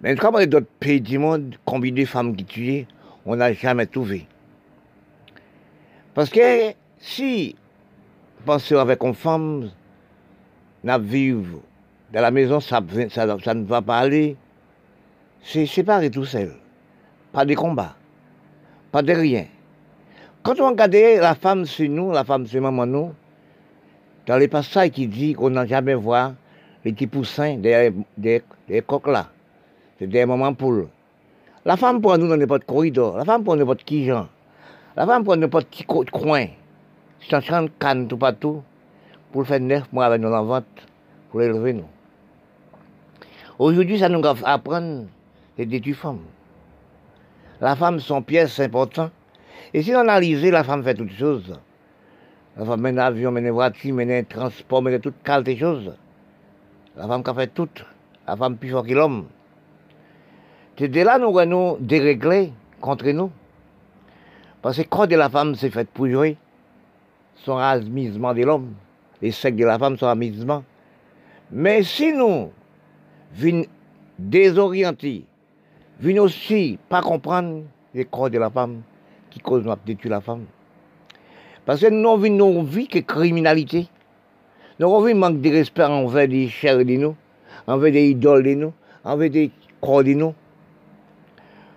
Mais 0.03 0.15
comme 0.15 0.35
dans 0.35 0.47
d'autres 0.47 0.67
pays 0.79 1.01
du 1.01 1.19
monde, 1.19 1.57
combien 1.65 1.93
de 1.93 2.05
femmes 2.05 2.37
qui 2.37 2.45
tuent, 2.45 2.87
on 3.25 3.37
n'a 3.37 3.55
jamais 3.55 3.87
trouvé. 3.87 4.27
Parce 6.13 6.29
que 6.29 6.75
si 6.99 7.57
pensez 8.45 8.77
avec 8.77 9.03
une 9.03 9.15
femme, 9.15 9.71
n'a 10.85 10.99
vivre 10.99 11.61
dans 12.13 12.21
la 12.21 12.31
maison, 12.31 12.61
ça, 12.61 12.83
ça, 13.09 13.55
ne 13.55 13.65
va 13.65 13.81
pas 13.81 14.01
aller. 14.01 14.37
C'est 15.43 15.65
séparé 15.65 16.11
tout 16.11 16.27
seul. 16.27 16.55
Pas 17.33 17.47
de 17.47 17.55
combat 17.55 17.97
pas 18.91 19.03
de 19.03 19.13
rien. 19.13 19.47
Quand 20.43 20.59
on 20.61 20.71
regarde 20.71 20.95
la 20.95 21.35
femme 21.35 21.65
c'est 21.67 21.89
nous, 21.89 22.13
la 22.13 22.25
femme 22.25 22.47
c'est 22.47 22.61
maman 22.61 22.87
nous, 22.87 23.13
dans 24.27 24.37
les 24.39 24.49
passages 24.49 24.91
qui 24.91 25.07
dit 25.07 25.35
qu'on 25.35 25.51
n'a 25.51 25.67
jamais 25.67 25.95
vu 25.95 26.11
les 26.85 26.93
petits 26.93 27.07
poussins 27.07 27.57
des, 27.57 27.93
des, 28.17 28.43
coques 28.87 29.09
là, 29.09 29.29
c'est 29.99 30.07
des 30.07 30.25
mamans 30.25 30.55
poules. 30.55 30.89
La 31.65 31.77
femme 31.77 32.01
pour 32.01 32.17
nous 32.17 32.29
dans 32.29 32.37
n'importe 32.37 32.65
corridor, 32.65 33.19
la 33.19 33.25
femme 33.25 33.45
pour 33.45 33.57
n'importe 33.57 33.85
qui 33.85 34.07
gens, 34.07 34.29
la 34.97 35.07
femme 35.07 35.25
pour 35.25 35.37
n'importe 35.37 35.69
qui 35.71 35.85
coin, 35.85 36.47
c'est 37.21 37.53
un 37.53 37.69
canne 37.79 38.09
tout 38.09 38.17
partout, 38.17 38.63
pour 39.33 39.47
faire 39.47 39.61
neuf 39.61 39.93
mois 39.93 40.07
avec 40.07 40.21
nos 40.21 40.45
vente, 40.45 40.65
pour 41.31 41.43
élever 41.43 41.75
nous. 41.75 41.89
Aujourd'hui, 43.59 43.99
ça 43.99 44.09
nous 44.09 44.23
apprendre, 44.25 45.05
c'est 45.57 45.67
des 45.67 45.93
femmes. 45.93 46.21
La 47.61 47.77
femme, 47.77 48.01
son 48.01 48.23
pièce 48.23 48.59
important. 48.61 49.11
Et 49.75 49.83
si 49.83 49.95
on 49.95 50.01
analyse, 50.01 50.45
la 50.45 50.65
femme 50.65 50.83
fait 50.83 50.95
toutes 50.95 51.13
choses. 51.13 51.59
La 52.57 52.65
femme 52.65 52.81
mène 52.81 52.97
l'avion, 52.97 53.31
mène 53.31 53.51
voiture, 53.51 53.95
mène 53.95 54.25
transport, 54.25 54.83
mène 54.83 55.01
toutes 55.01 55.17
choses. 55.59 55.95
La 56.97 57.07
femme 57.07 57.23
qui 57.23 57.35
fait 57.35 57.55
tout. 57.55 57.69
La 58.27 58.37
femme 58.37 58.57
plus 58.57 58.71
fort 58.71 58.87
que 58.87 58.93
l'homme. 58.95 59.27
C'est 60.77 60.89
de 60.89 61.03
là 61.03 61.19
nous 61.19 61.45
nous 61.45 61.77
dérégler 61.79 62.53
contre 62.81 63.11
nous. 63.11 63.31
Parce 64.63 64.79
que 64.79 64.83
quand 64.83 65.07
de 65.07 65.15
la 65.15 65.29
femme 65.29 65.55
c'est 65.55 65.69
fait 65.69 65.87
pour 65.89 66.09
jouer, 66.09 66.39
son 67.37 67.59
amusement 67.59 68.33
de 68.33 68.43
l'homme. 68.43 68.73
Les 69.21 69.31
secs 69.31 69.55
de 69.55 69.65
la 69.65 69.79
femme 69.79 69.99
sont 69.99 70.07
amusement. 70.07 70.65
Mais 71.51 71.83
si 71.83 72.13
nous 72.13 72.51
venons 73.35 73.67
désorienter, 74.19 75.27
Venez 76.01 76.19
aussi 76.19 76.79
pas 76.89 77.03
comprendre 77.03 77.65
les 77.93 78.07
corps 78.07 78.31
de 78.31 78.39
la 78.39 78.49
femme 78.49 78.81
qui 79.29 79.39
cause 79.39 79.65
de 79.65 79.75
détruire 79.85 80.15
la 80.15 80.21
femme. 80.23 80.47
Parce 81.67 81.83
que 81.83 81.91
nous 81.91 82.09
avons 82.09 82.63
vie 82.63 82.89
que 82.89 83.01
criminalité. 83.01 83.87
Nous 84.79 84.87
avons 84.87 85.15
manque 85.15 85.43
de 85.43 85.51
respect 85.51 85.85
envers 85.85 86.27
les 86.27 86.49
chers 86.49 86.79
de 86.79 86.85
nous, 86.85 87.15
envers 87.67 87.93
des 87.93 88.09
idoles 88.09 88.45
de 88.45 88.55
nous, 88.55 88.73
envers 89.05 89.29
des 89.29 89.51
corps 89.79 90.03
de 90.03 90.15
nous. 90.15 90.35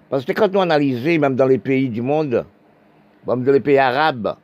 Parce 0.10 0.24
que 0.24 0.32
quand 0.32 0.54
nous 0.54 0.62
analysons, 0.62 1.20
même 1.20 1.36
dans 1.36 1.48
les 1.48 1.58
pays 1.58 1.90
du 1.90 2.02
monde, 2.02 2.46
même 3.28 3.44
dans 3.44 3.52
les 3.52 3.60
pays 3.60 3.78
arabes, 3.78 4.38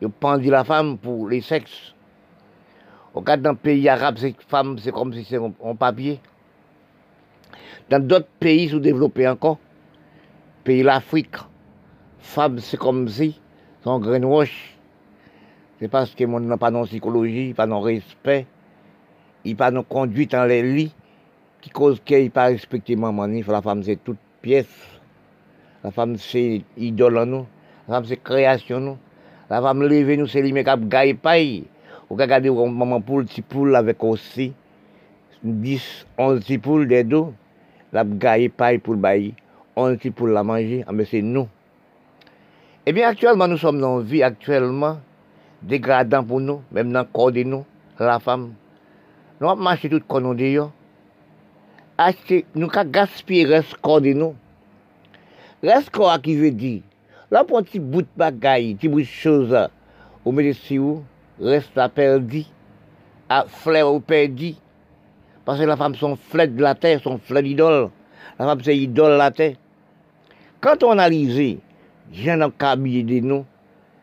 ils 0.00 0.08
pendent 0.10 0.44
la 0.44 0.62
femme 0.62 0.96
pour 0.96 1.28
les 1.28 1.40
sexes. 1.40 1.92
Au 3.14 3.20
cas 3.20 3.36
d'un 3.36 3.56
pays 3.56 3.88
arabe, 3.88 4.16
cette 4.18 4.42
femme, 4.42 4.78
c'est 4.78 4.92
comme 4.92 5.12
si 5.12 5.24
c'était 5.24 5.38
en 5.38 5.74
papier. 5.74 6.20
Dans 7.90 8.04
d'autres 8.04 8.28
pays 8.38 8.68
sous-développés 8.68 9.28
encore, 9.28 9.58
pays 10.64 10.82
l'Afrique, 10.82 11.36
femmes, 12.20 12.58
c'est 12.58 12.76
comme 12.76 13.08
si, 13.08 13.40
sont 13.82 13.98
greenwash. 13.98 14.76
C'est 15.78 15.88
parce 15.88 16.14
que 16.14 16.24
mon 16.24 16.40
n'a 16.40 16.56
pas 16.56 16.70
de 16.70 16.82
psychologie, 16.84 17.54
pas 17.54 17.66
de 17.66 17.72
respect, 17.72 18.46
il 19.44 19.56
pas 19.56 19.70
de 19.70 19.80
conduite 19.80 20.30
dans 20.30 20.44
les 20.44 20.62
lits, 20.62 20.94
qui 21.60 21.70
cause 21.70 22.00
qu'il 22.04 22.30
pas 22.30 22.46
respecté 22.46 22.96
maman, 22.96 23.26
la 23.26 23.62
femme 23.62 23.82
c'est 23.82 24.02
toute 24.02 24.18
pièce. 24.40 25.00
La 25.82 25.90
femme 25.90 26.16
c'est 26.16 26.62
idole 26.76 27.18
en 27.18 27.26
nous, 27.26 27.46
la 27.88 27.94
femme 27.94 28.04
c'est 28.04 28.22
création 28.22 28.80
nous. 28.80 28.98
La 29.50 29.60
femme 29.60 29.82
lever 29.82 30.16
nous 30.16 30.26
c'est 30.28 30.40
lui 30.40 30.52
qui 30.52 30.70
gagne 30.86 31.16
paille. 31.16 31.64
Ou 32.08 32.14
regarder 32.14 32.50
maman 32.50 33.00
poule, 33.00 33.24
petit 33.24 33.42
poule 33.42 33.74
avec 33.74 34.02
aussi 34.04 34.52
10, 35.42 36.06
11 36.18 36.40
petits 36.40 36.58
poules 36.58 36.86
des 36.86 37.04
dos 37.04 37.32
la 37.92 38.04
gaye 38.04 38.48
paille 38.48 38.78
pour 38.78 38.94
le 38.94 39.00
bail, 39.00 39.34
on 39.76 39.90
est 39.92 40.10
pour 40.10 40.28
la 40.28 40.42
manger, 40.42 40.84
ah, 40.86 40.92
mais 40.92 41.04
c'est 41.04 41.22
nous. 41.22 41.48
Eh 42.84 42.92
bien, 42.92 43.08
actuellement, 43.08 43.46
nous 43.46 43.58
sommes 43.58 43.80
dans 43.80 44.00
une 44.00 44.06
vie 44.06 44.22
actuellement 44.22 44.98
dégradante 45.62 46.26
pour 46.26 46.40
nous, 46.40 46.62
même 46.72 46.92
dans 46.92 47.00
le 47.00 47.06
corps 47.06 47.32
de 47.32 47.42
nous, 47.42 47.64
la 47.98 48.18
femme. 48.18 48.54
Nous 49.40 49.48
avons 49.48 49.62
marché 49.62 49.88
tout 49.88 50.00
comme 50.06 50.24
nous 50.24 50.34
disons. 50.34 50.72
Nous 52.54 52.68
avons 52.74 52.90
gaspillé 52.90 53.44
le 53.44 53.62
corps 53.80 54.00
de 54.00 54.12
nous. 54.12 54.34
Le 55.62 55.90
corps 55.90 56.20
qui 56.20 56.34
veut 56.34 56.50
dire, 56.50 56.82
là, 57.30 57.44
pour 57.44 57.58
un 57.58 57.62
petit 57.62 57.78
bout 57.78 58.02
de 58.02 58.08
bagaille, 58.16 58.74
petit 58.74 58.88
bout 58.88 59.00
de 59.00 59.06
choses, 59.06 59.68
vous 60.24 60.32
mettez 60.32 60.54
sur 60.54 60.82
vous, 60.82 61.04
reste 61.40 61.76
à 61.78 61.88
perdu, 61.88 62.44
à 63.28 63.44
flair 63.46 63.92
ou 63.92 64.00
perdu. 64.00 64.54
Parce 65.44 65.58
que 65.58 65.64
la 65.64 65.76
femme, 65.76 65.94
son 65.94 66.16
flèche 66.16 66.50
de 66.50 66.62
la 66.62 66.74
terre, 66.74 67.00
son 67.02 67.18
flèche 67.18 67.44
d'idole. 67.44 67.90
La 68.38 68.46
femme, 68.46 68.60
c'est 68.62 68.76
idole 68.76 69.12
de 69.12 69.18
la 69.18 69.30
terre. 69.30 69.56
Quand 70.60 70.82
on 70.84 70.92
analyse, 70.92 71.58
j'ai 72.12 72.30
un 72.30 72.50
habillé 72.60 73.02
de 73.02 73.20
nous, 73.20 73.44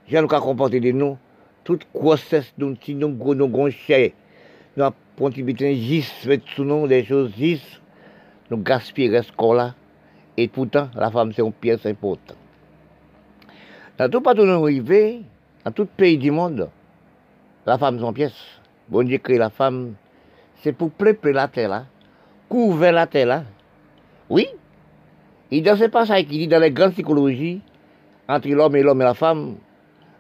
j'ai 0.07 0.17
un 0.17 0.27
comporté 0.27 0.79
de 0.79 0.91
nous, 0.91 1.17
toute 1.63 1.85
grossesse, 1.93 2.53
nous, 2.57 2.75
si 2.81 2.95
nous, 2.95 3.09
gros, 3.09 3.35
nous, 3.35 3.47
gros, 3.47 3.69
nous, 4.75 4.89
pour 5.15 5.27
un 5.27 5.31
sous 5.31 6.63
nous 6.63 6.87
des 6.87 7.05
choses 7.05 7.31
juste, 7.37 7.81
nous 8.49 8.57
gaspillons 8.57 9.21
ce 9.21 9.31
corps-là. 9.31 9.75
Et 10.37 10.47
pourtant, 10.47 10.89
la 10.95 11.11
femme, 11.11 11.31
c'est 11.33 11.41
une 11.41 11.51
pièce 11.51 11.85
importante. 11.85 12.37
Dans 13.97 14.09
tout 14.09 14.21
partout 14.21 14.41
où 14.41 14.45
nous 14.45 14.63
arrivons, 14.63 15.23
dans 15.65 15.71
tout 15.71 15.85
pays 15.85 16.17
du 16.17 16.31
monde, 16.31 16.69
la 17.65 17.77
femme, 17.77 17.99
c'est 17.99 18.05
une 18.05 18.13
pièce. 18.13 18.59
Bon 18.87 19.05
Dieu 19.05 19.17
crée 19.17 19.37
la 19.37 19.49
femme 19.49 19.95
c'est 20.61 20.73
pour 20.73 20.91
préparer 20.91 21.33
la 21.33 21.47
terre 21.47 21.85
couvrir 22.49 22.91
la 22.91 23.07
terre. 23.07 23.43
Oui. 24.29 24.47
Et 25.51 25.61
dans 25.61 25.77
ce 25.77 25.85
passage 25.85 26.25
qui 26.25 26.39
dit 26.39 26.47
dans 26.47 26.59
les 26.59 26.71
grandes 26.71 26.93
psychologies, 26.93 27.61
entre 28.27 28.49
l'homme 28.49 28.75
et 28.75 28.83
l'homme 28.83 29.01
et 29.01 29.05
la 29.05 29.13
femme, 29.13 29.55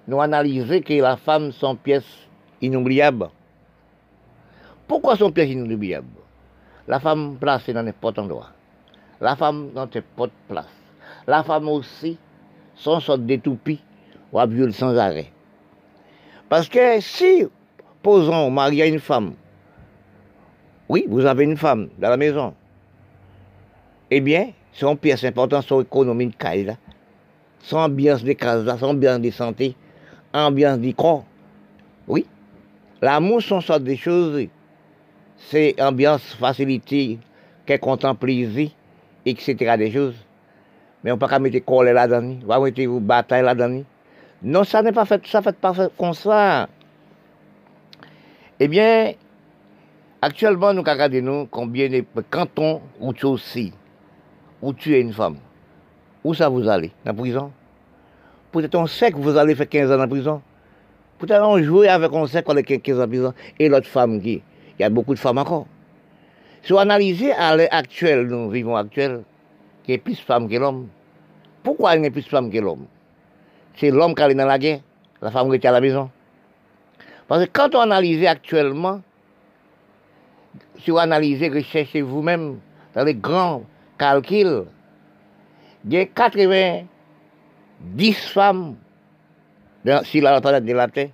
nous 0.07 0.21
analysons 0.21 0.81
que 0.81 1.01
la 1.01 1.17
femme 1.17 1.51
sont 1.51 1.75
pièces 1.75 2.27
inoubliables. 2.61 3.29
Pourquoi 4.87 5.15
sont 5.15 5.31
pièces 5.31 5.51
inoubliables 5.51 6.07
La 6.87 6.99
femme 6.99 7.37
placée 7.39 7.73
dans 7.73 7.83
n'importe 7.83 8.17
endroit. 8.17 8.49
La 9.21 9.35
femme 9.35 9.71
dans 9.73 9.85
n'importe 9.85 10.31
place. 10.47 10.65
La 11.27 11.43
femme 11.43 11.67
aussi, 11.67 12.17
sont 12.75 12.99
sorte 12.99 13.25
de 13.25 13.35
toupies 13.35 13.81
ou 14.31 14.39
à 14.39 14.47
sans 14.71 14.97
arrêt. 14.97 15.31
Parce 16.47 16.69
que 16.69 16.99
si, 17.01 17.45
posons, 18.01 18.49
marié 18.49 18.83
à 18.83 18.85
une 18.87 18.99
femme, 18.99 19.33
oui, 20.89 21.05
vous 21.07 21.25
avez 21.25 21.43
une 21.43 21.55
femme 21.55 21.89
dans 21.99 22.09
la 22.09 22.17
maison, 22.17 22.53
eh 24.09 24.21
bien, 24.21 24.49
son 24.73 24.95
pièce 24.95 25.23
importante, 25.23 25.63
son 25.63 25.81
économie 25.81 26.27
de 26.27 26.35
caille, 26.35 26.75
son 27.59 27.77
ambiance 27.77 28.23
de 28.23 28.33
case, 28.33 28.65
son 28.79 28.87
ambiance 28.87 29.21
de 29.21 29.29
santé, 29.29 29.75
ambiance 30.33 30.79
du 30.79 30.95
corps. 30.95 31.25
Oui, 32.07 32.25
l'amour 33.01 33.41
sont 33.41 33.61
sorte 33.61 33.83
des 33.83 33.97
choses, 33.97 34.47
c'est 35.37 35.79
ambiance, 35.79 36.33
facilité, 36.39 37.19
qu'elle 37.67 37.79
contemple 37.79 38.25
plaisir, 38.25 38.71
etc. 39.25 39.77
des 39.77 39.91
choses. 39.91 40.15
Mais 41.03 41.11
on 41.11 41.15
ne 41.15 41.19
peut 41.19 41.27
pas 41.27 41.39
mettre 41.39 41.63
colère 41.63 41.93
là-dedans, 41.93 42.35
on 42.43 42.47
va 42.47 42.59
mettre 42.59 42.99
bataille 42.99 43.43
là-dedans. 43.43 43.83
Non, 44.41 44.63
ça 44.63 44.81
n'est 44.81 44.91
pas 44.91 45.05
fait, 45.05 45.25
ça 45.27 45.41
fait 45.41 45.55
pas 45.55 45.73
fait 45.73 45.91
comme 45.97 46.13
ça. 46.13 46.67
Eh 48.59 48.67
bien, 48.67 49.13
actuellement, 50.21 50.73
nous 50.73 50.81
regardons 50.81 51.47
combien 51.49 51.89
de 51.89 52.03
cantons 52.29 52.81
où 52.99 53.13
tu 53.13 53.25
aussi, 53.25 53.73
où 54.61 54.73
tu 54.73 54.95
es 54.95 55.01
une 55.01 55.13
femme. 55.13 55.37
Où 56.23 56.33
ça 56.33 56.49
vous 56.49 56.67
allez? 56.67 56.91
Dans 57.05 57.11
la 57.11 57.13
prison? 57.13 57.51
Peut-être 58.51 58.75
on 58.75 58.87
sait 58.87 59.11
que 59.11 59.17
vous 59.17 59.37
allez 59.37 59.55
faire 59.55 59.69
15 59.69 59.91
ans 59.91 59.95
dans 59.95 60.01
la 60.01 60.07
prison. 60.07 60.41
Peut-être 61.17 61.43
on 61.43 61.61
joue 61.61 61.83
avec 61.83 62.11
on 62.11 62.25
sait 62.25 62.43
qu'on 62.43 62.57
est 62.57 62.63
15 62.63 62.99
ans 62.99 63.03
en 63.03 63.07
prison. 63.07 63.33
Et 63.57 63.69
l'autre 63.69 63.87
femme 63.87 64.21
qui? 64.21 64.41
Il 64.77 64.81
y 64.81 64.85
a 64.85 64.89
beaucoup 64.89 65.13
de 65.13 65.19
femmes 65.19 65.37
encore. 65.37 65.67
Si 66.61 66.73
on 66.73 66.77
analyse 66.77 67.25
à 67.37 67.55
l'heure 67.55 67.67
actuelle, 67.71 68.27
nous 68.27 68.49
vivons 68.49 68.75
actuelle, 68.75 69.23
qui 69.83 69.93
est 69.93 69.97
plus 69.97 70.19
femme 70.19 70.49
que 70.49 70.55
l'homme. 70.55 70.87
Pourquoi 71.63 71.95
il 71.95 72.03
y 72.03 72.07
a 72.07 72.11
plus 72.11 72.27
femme 72.27 72.51
que 72.51 72.57
l'homme? 72.57 72.85
C'est 73.75 73.91
l'homme 73.91 74.13
qui 74.13 74.21
est 74.21 74.33
dans 74.33 74.45
la 74.45 74.59
guerre, 74.59 74.79
la 75.21 75.31
femme 75.31 75.49
qui 75.49 75.55
est 75.55 75.65
à 75.65 75.71
la 75.71 75.79
maison. 75.79 76.09
Parce 77.27 77.45
que 77.45 77.49
quand 77.51 77.75
on 77.75 77.81
analyse 77.81 78.25
actuellement, 78.25 79.01
si 80.77 80.91
vous 80.91 80.97
analysez, 80.97 81.49
recherchez 81.49 82.01
vous-même 82.01 82.59
dans 82.93 83.03
les 83.03 83.15
grands 83.15 83.63
calculs, 83.97 84.65
il 85.85 85.93
y 85.93 85.97
a 85.97 86.05
90 86.05 88.13
femmes 88.13 88.75
sur 90.03 90.23
la 90.23 90.41
planète 90.41 90.65
de 90.65 90.73
la 90.73 90.87
Terre. 90.87 91.09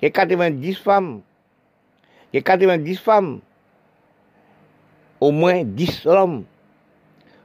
Il 0.00 0.04
y 0.04 0.08
a 0.08 0.10
90 0.10 0.74
femmes. 0.74 1.22
Il 2.32 2.36
y 2.36 2.38
a 2.38 2.42
90 2.42 2.96
femmes. 2.96 3.40
Au 5.20 5.30
moins 5.30 5.64
10 5.64 6.06
hommes. 6.06 6.44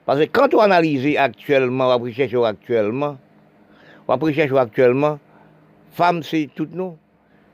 Parce 0.05 0.20
que 0.20 0.26
quand 0.26 0.53
on 0.53 0.60
analyse 0.60 1.16
actuellement, 1.18 1.95
on 1.95 1.99
recherche 1.99 2.34
actuellement, 2.34 3.18
après, 4.07 4.34
chercher 4.34 4.57
actuellement, 4.57 5.20
femme 5.91 6.24
c'est 6.24 6.49
tout 6.55 6.68
nous, 6.72 6.97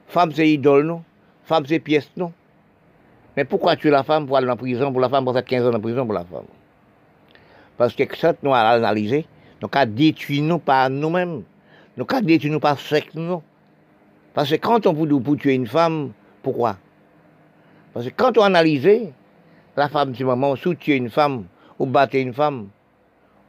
femme 0.08 0.32
c'est 0.32 0.50
idole 0.50 0.86
nous, 0.86 1.04
femme 1.44 1.66
c'est 1.66 1.80
pièce 1.80 2.10
nous. 2.16 2.32
Mais 3.36 3.44
pourquoi 3.46 3.76
tuer 3.76 3.90
la 3.90 4.04
femme 4.04 4.26
pour 4.26 4.38
aller 4.38 4.50
en 4.50 4.56
prison 4.56 4.92
pour 4.92 5.02
la 5.02 5.10
femme 5.10 5.26
pour 5.26 5.34
faire 5.34 5.44
15 5.44 5.68
ans 5.68 5.74
en 5.74 5.80
prison 5.80 6.06
pour 6.06 6.14
la 6.14 6.24
femme? 6.24 6.46
Parce 7.78 7.94
que 7.94 8.04
ça, 8.16 8.34
nous 8.42 8.54
avons 8.54 8.84
analysé, 8.84 9.26
nous 9.62 9.70
avons 9.72 9.92
détruit 9.92 10.42
nous 10.42 10.60
par 10.60 10.90
nous-mêmes, 10.90 11.44
nous 11.98 12.06
avons 12.10 12.26
détruit 12.26 12.50
nous 12.50 12.60
par 12.60 12.80
sexe 12.80 13.14
nous. 13.14 13.42
Parce 14.34 14.50
que 14.50 14.56
quand 14.56 14.86
on 14.88 14.94
peut 14.94 15.38
tuer 15.38 15.56
une 15.56 15.68
femme, 15.68 16.12
pourquoi? 16.42 16.78
Parce 17.94 18.06
que 18.06 18.12
quand 18.16 18.38
on 18.38 18.44
analyse, 18.44 19.12
la 19.76 19.90
femme, 19.90 20.14
c'est 20.16 20.24
maman, 20.24 20.56
sous 20.56 20.76
tuer 20.76 20.96
une 20.96 21.10
femme, 21.10 21.46
ou 21.80 21.86
battre 21.86 22.16
une 22.16 22.34
femme, 22.34 22.70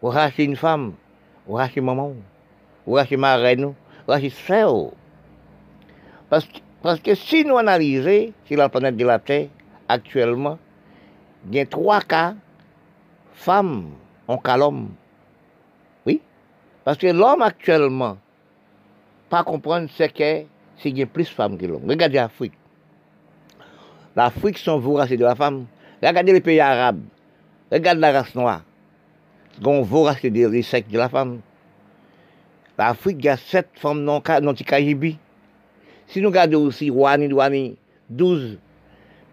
ou 0.03 0.09
racheter 0.09 0.45
une 0.45 0.57
femme, 0.57 0.95
ou 1.47 1.55
racheter 1.55 1.81
maman 1.81 2.13
ou 2.87 2.93
racheter 2.95 3.17
marraine, 3.17 3.65
ou 3.65 3.75
racheter 4.07 4.31
frère. 4.31 4.73
Parce, 6.29 6.47
parce 6.83 7.01
que 7.01 7.15
si 7.15 7.45
nous 7.45 7.59
analysons 7.59 8.33
sur 8.45 8.57
la 8.57 8.69
planète 8.69 8.97
de 8.97 9.05
la 9.05 9.19
Terre, 9.19 9.49
actuellement, 9.89 10.59
il 11.49 11.57
y 11.57 11.61
a 11.61 11.67
trois 11.67 12.01
cas, 12.01 12.35
femmes 13.35 13.91
en 14.27 14.39
cas 14.39 14.57
l'homme. 14.57 14.91
Oui, 16.07 16.21
parce 16.85 16.99
que 16.99 17.07
l'homme 17.07 17.43
actuellement, 17.43 18.19
pas 19.29 19.45
comprendre 19.45 19.89
ce 19.91 20.05
qu'est, 20.05 20.47
c'est 20.77 20.91
qu'il 20.91 20.99
y 20.99 21.03
a 21.03 21.07
plus 21.07 21.25
de 21.25 21.29
femmes 21.29 21.57
que 21.57 21.67
l'homme. 21.67 21.89
Regardez 21.89 22.17
l'Afrique. 22.17 22.55
L'Afrique 24.15 24.59
sont 24.59 24.79
voraces 24.79 25.11
de 25.11 25.25
la 25.25 25.35
femme. 25.35 25.67
Regardez 26.03 26.33
les 26.33 26.41
pays 26.41 26.61
arabes. 26.61 27.03
Regardez 27.71 28.01
la 28.01 28.13
race 28.13 28.35
noire. 28.35 28.63
Vorace 29.61 30.23
des 30.23 30.63
sexes 30.63 30.91
de 30.91 30.99
la 30.99 31.09
femme. 31.09 31.41
L'Afrique, 32.79 33.17
il 33.21 33.25
y 33.25 33.29
a 33.29 33.37
sept 33.37 33.69
femmes 33.75 34.03
non, 34.03 34.23
non 34.43 34.55
Si 36.07 36.21
nous 36.21 36.29
regardons 36.29 36.67
aussi 36.67 36.91
Rwani, 36.91 37.33
Rwani, 37.33 37.77
12 38.11 38.59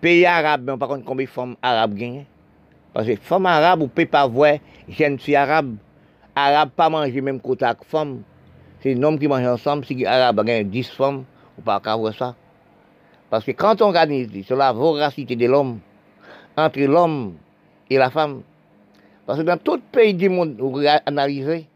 pays 0.03 0.25
arabes, 0.25 0.63
mais 0.65 0.77
par 0.77 0.89
contre, 0.89 1.05
combien 1.05 1.25
de 1.25 1.29
femmes 1.29 1.55
arabes 1.61 1.95
gagnent 1.95 2.25
Parce 2.93 3.07
que 3.07 3.15
femmes 3.15 3.45
arabes, 3.45 3.79
vous 3.79 3.85
ne 3.85 3.89
pouvez 3.89 4.05
pas 4.05 4.27
voir 4.27 4.57
jeunes 4.89 5.17
filles 5.17 5.37
arabes. 5.37 5.77
Arabes 6.35 6.71
pas 6.75 6.89
manger 6.89 7.21
même 7.21 7.39
côté 7.39 7.63
avec 7.63 7.85
femmes. 7.85 8.23
C'est 8.81 8.93
un 8.93 9.03
homme 9.03 9.17
qui 9.17 9.29
mange 9.29 9.45
ensemble, 9.45 9.85
si 9.85 10.05
arabe 10.05 10.43
gagne 10.43 10.67
10 10.69 10.89
femmes, 10.89 11.23
vous 11.55 11.61
ne 11.61 11.63
pouvez 11.63 11.79
pas 11.79 11.95
voir 11.95 12.13
ça. 12.13 12.35
Parce 13.29 13.45
que 13.45 13.51
quand 13.51 13.81
on 13.81 13.87
regarde 13.87 14.11
sur 14.43 14.57
la 14.57 14.73
voracité 14.73 15.37
de 15.37 15.45
l'homme, 15.45 15.79
entre 16.57 16.81
l'homme 16.81 17.35
et 17.89 17.97
la 17.97 18.09
femme, 18.09 18.41
parce 19.25 19.39
que 19.39 19.43
dans 19.45 19.57
tout 19.57 19.79
pays 19.91 20.13
du 20.13 20.27
monde, 20.27 20.57
vous 20.59 20.81
analysez, 21.05 21.67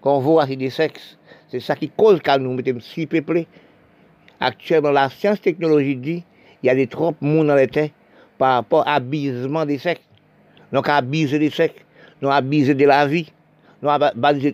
qu'on 0.00 0.20
voit 0.20 0.46
des 0.46 0.70
sexes. 0.70 1.18
C'est 1.48 1.60
ça 1.60 1.76
qui 1.76 1.90
cause 1.90 2.20
qu'à 2.20 2.38
nous 2.38 2.54
mettons 2.54 2.80
si 2.80 3.06
peuplés. 3.06 3.46
Actuellement, 4.40 4.90
la 4.90 5.10
science 5.10 5.40
technologie 5.40 5.96
dit 5.96 6.24
il 6.64 6.68
y 6.68 6.70
a 6.70 6.74
des 6.74 6.86
trop 6.86 7.10
de 7.10 7.26
monde 7.26 7.48
dans 7.48 7.56
l'été 7.56 7.92
par 8.38 8.54
rapport 8.54 8.88
à 8.88 8.94
l'abusement 8.94 9.66
des 9.66 9.76
sexes. 9.76 10.00
Donc, 10.72 10.88
abuser 10.88 11.38
des 11.38 11.50
sexes, 11.50 11.84
nous 12.22 12.30
abuser 12.30 12.72
de 12.72 12.86
la 12.86 13.06
vie, 13.06 13.30
nous 13.82 13.90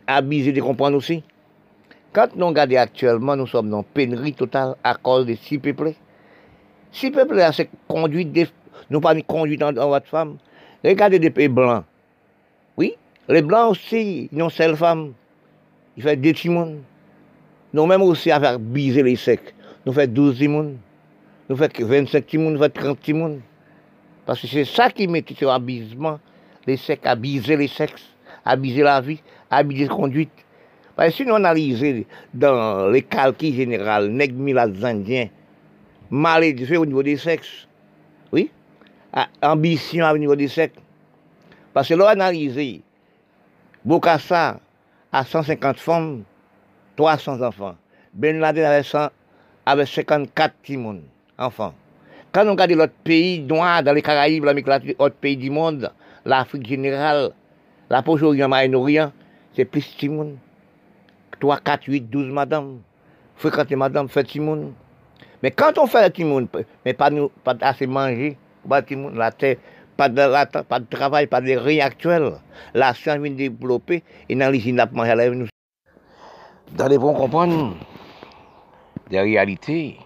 abuser 0.09 0.51
de 0.51 0.61
comprendre 0.61 0.97
aussi. 0.97 1.23
Quand 2.13 2.35
nous 2.35 2.49
regardons 2.49 2.79
actuellement, 2.79 3.37
nous 3.37 3.47
sommes 3.47 3.71
dans 3.71 3.85
pénurie 3.85 4.33
totale 4.33 4.75
à 4.83 4.95
cause 4.95 5.25
des 5.25 5.37
six 5.37 5.59
peuplés. 5.59 5.95
Six 6.91 7.13
peuplés, 7.13 7.49
c'est 7.53 7.71
conduite, 7.87 8.53
nous 8.91 9.01
pas 9.01 9.15
conduite 9.23 9.63
en, 9.63 9.73
votre 9.73 10.09
femme. 10.09 10.39
Regardez 10.85 11.21
des 11.21 11.31
pays 11.31 11.47
blancs. 11.47 11.85
Oui, 12.77 12.97
les 13.29 13.43
blancs 13.43 13.71
aussi, 13.71 14.29
ils 14.33 14.43
ont 14.43 14.51
seule 14.51 14.77
femme. 14.77 15.13
Il 15.97 16.03
fait 16.03 16.17
deux 16.17 16.33
timons. 16.33 16.79
Nous 17.73 17.87
même 17.87 18.03
aussi 18.03 18.31
faire 18.31 18.59
biser 18.59 19.05
les 19.05 19.15
secs. 19.15 19.55
Nous 19.87 19.93
faisons 19.93 20.11
12 20.11 20.39
timons. 20.39 20.75
Nous 21.51 21.57
faisons 21.57 21.85
25 21.85 22.27
timons, 22.27 22.51
nous 22.53 22.59
faisons 22.59 22.71
30 22.73 23.01
timons. 23.01 23.41
Parce 24.25 24.41
que 24.41 24.47
c'est 24.47 24.65
ça 24.65 24.89
qui 24.89 25.09
met 25.09 25.25
sur 25.37 25.51
abusement, 25.51 26.21
les 26.65 26.77
secs, 26.77 27.05
à 27.05 27.17
biser 27.17 27.57
les 27.57 27.67
sexes, 27.67 28.05
à 28.45 28.55
biser 28.55 28.85
la 28.85 29.01
vie, 29.01 29.21
à 29.51 29.65
biser 29.65 29.89
la 29.89 29.95
conduite. 29.95 30.31
Parce 30.95 31.11
que 31.11 31.17
si 31.17 31.27
nous 31.27 31.35
analysons 31.35 32.05
dans 32.33 32.89
les 32.89 33.03
calculs 33.03 33.53
généraux, 33.53 34.07
nègres 34.07 34.85
indiens, 34.85 35.27
malédiction 36.09 36.83
au 36.83 36.87
niveau 36.87 37.03
des 37.03 37.17
sexes, 37.17 37.67
oui, 38.31 38.49
ambition 39.43 40.09
au 40.09 40.19
niveau 40.19 40.37
des 40.37 40.47
sexes. 40.47 40.79
Parce 41.75 41.89
que 41.89 41.95
l'on 41.95 42.07
analyse, 42.07 42.81
Bokassa, 43.85 44.61
à 45.11 45.25
150 45.25 45.79
femmes, 45.79 46.23
300 46.95 47.43
enfants. 47.43 47.75
Ben 48.15 48.39
Laden 48.39 48.65
avait, 48.65 48.85
100, 48.85 49.09
avait 49.67 49.87
54 49.87 50.55
timons, 50.63 51.03
enfants. 51.41 51.75
Quand 52.33 52.47
on 52.47 52.53
regarde 52.53 52.71
l'autre 52.73 52.93
pays 53.03 53.41
noir 53.41 53.83
dans 53.83 53.93
les 53.93 54.03
Caraïbes, 54.03 54.45
l'Amérique 54.45 54.69
latine, 54.69 54.95
pays 55.21 55.37
du 55.37 55.51
monde, 55.51 55.91
l'Afrique 56.25 56.67
générale, 56.67 57.33
la 57.89 58.03
Proche-Orient, 58.03 58.49
Moyen-Orient, 58.49 59.13
c'est 59.57 59.65
plus 59.65 59.81
de 59.81 59.99
timons. 59.99 60.37
3, 61.41 61.59
4, 61.59 61.85
8, 61.87 62.01
12 62.11 62.33
madame. 62.33 62.81
Fréquenter 63.37 63.75
madame, 63.75 64.09
fait 64.09 64.25
timon. 64.25 64.73
Mais 65.43 65.51
quand 65.51 65.79
on 65.79 65.87
fait 65.87 66.05
le 66.05 66.13
timon, 66.13 66.47
mais 66.85 66.93
pas, 66.93 67.11
assez 67.63 67.87
manger, 67.87 68.37
pas 68.69 68.83
la 69.15 69.33
terre, 69.33 69.57
pas 69.97 70.09
de, 70.09 70.85
travail, 70.85 71.27
pas 71.27 71.41
de 71.41 71.53
rien 71.53 71.87
actuel. 71.87 72.35
La 72.75 72.95
science 72.95 73.19
vient 73.19 73.33
développer 73.33 74.03
et 74.29 74.35
dans 74.35 74.51
l'usine, 74.51 74.77
n'a 74.77 74.87
pas 74.87 75.05
à 75.05 75.31
nous. 75.31 75.49
Dans 76.77 76.87
les 76.87 76.99
bons 76.99 77.15
comprendre, 77.15 77.77
des 79.11 79.21
réalités, 79.21 79.99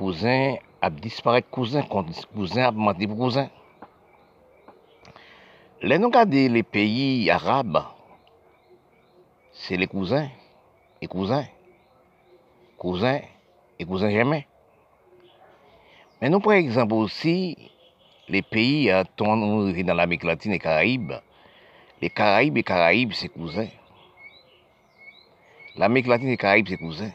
cousin 0.00 0.56
a 0.80 0.88
disparu 0.88 1.42
cousin, 1.50 1.84
cousin 1.84 2.64
a 2.64 2.70
menti 2.72 3.06
pour 3.06 3.18
cousin. 3.18 3.50
Les 5.82 5.98
nous 5.98 6.10
les 6.10 6.62
pays 6.62 7.30
arabes, 7.30 7.84
c'est 9.52 9.76
les 9.76 9.86
cousins 9.86 10.28
et 11.02 11.06
cousins, 11.06 11.44
cousins 12.78 13.20
et 13.78 13.84
cousins 13.84 14.10
jamais. 14.10 14.46
Mais 16.20 16.30
nous, 16.30 16.40
par 16.40 16.52
exemple, 16.52 16.94
aussi, 16.94 17.56
les 18.28 18.42
pays 18.42 18.90
hein, 18.90 19.04
dans 19.18 19.94
l'Amérique 19.94 20.24
latine 20.24 20.52
et 20.52 20.58
Caraïbes, 20.58 21.12
les 22.00 22.10
Caraïbes 22.10 22.56
et 22.56 22.62
Caraïbes, 22.62 23.12
c'est 23.12 23.28
cousins. 23.28 23.68
L'Amérique 25.76 26.08
latine 26.08 26.28
et 26.28 26.32
les 26.32 26.36
Caraïbes, 26.36 26.68
c'est 26.68 26.78
cousin. 26.78 27.10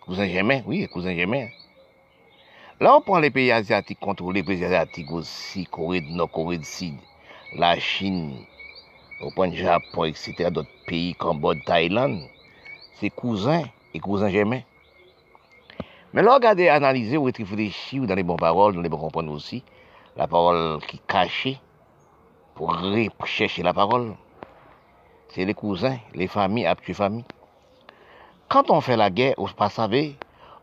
Cousin 0.00 0.26
germain, 0.26 0.62
oui, 0.66 0.88
cousin 0.88 1.14
germain. 1.14 1.46
Là, 2.82 2.96
on 2.96 3.02
prend 3.02 3.18
les 3.18 3.30
pays 3.30 3.52
asiatiques, 3.52 4.00
contre 4.00 4.32
les 4.32 4.42
pays 4.42 4.64
asiatiques 4.64 5.12
aussi, 5.12 5.66
Corée 5.66 6.00
du 6.00 6.14
Nord, 6.14 6.30
Corée 6.30 6.56
du 6.56 6.64
Sud, 6.64 6.94
la 7.54 7.78
Chine, 7.78 8.34
on 9.20 9.30
prend 9.30 9.44
le 9.44 9.52
Japon, 9.52 10.04
etc., 10.04 10.50
d'autres 10.50 10.70
pays, 10.86 11.14
Cambodge, 11.14 11.58
Thaïlande. 11.66 12.22
C'est 12.94 13.10
cousin 13.10 13.64
et 13.92 13.98
cousin 13.98 14.30
germain. 14.30 14.62
Mais 16.14 16.22
là, 16.22 16.36
regardez, 16.36 16.70
analysez 16.70 17.18
ou 17.18 17.24
réfléchissez 17.24 17.98
dans 17.98 18.14
les 18.14 18.22
bonnes 18.22 18.38
paroles, 18.38 18.74
dans 18.74 18.80
les 18.80 18.88
bons 18.88 18.96
comprendre 18.96 19.30
aussi, 19.30 19.62
la 20.16 20.26
parole 20.26 20.80
qui 20.86 20.96
est 20.96 21.06
cachée, 21.06 21.60
pour 22.54 22.74
rechercher 22.74 23.62
la 23.62 23.74
parole. 23.74 24.14
C'est 25.28 25.44
les 25.44 25.52
cousins, 25.52 25.98
les 26.14 26.28
familles, 26.28 26.66
les 26.88 26.94
familles. 26.94 27.26
Quand 28.48 28.70
on 28.70 28.80
fait 28.80 28.96
la 28.96 29.10
guerre, 29.10 29.34
on 29.36 29.46
ne 29.46 29.52
pas 29.52 29.68
savoir 29.68 30.02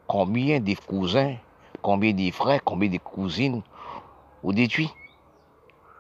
combien 0.08 0.60
de 0.60 0.74
cousins, 0.74 1.36
combien 1.82 2.14
de 2.14 2.32
frères, 2.32 2.62
combien 2.64 2.90
de 2.90 2.98
cousines 2.98 3.62
ou 4.44 4.54
détruit? 4.54 4.92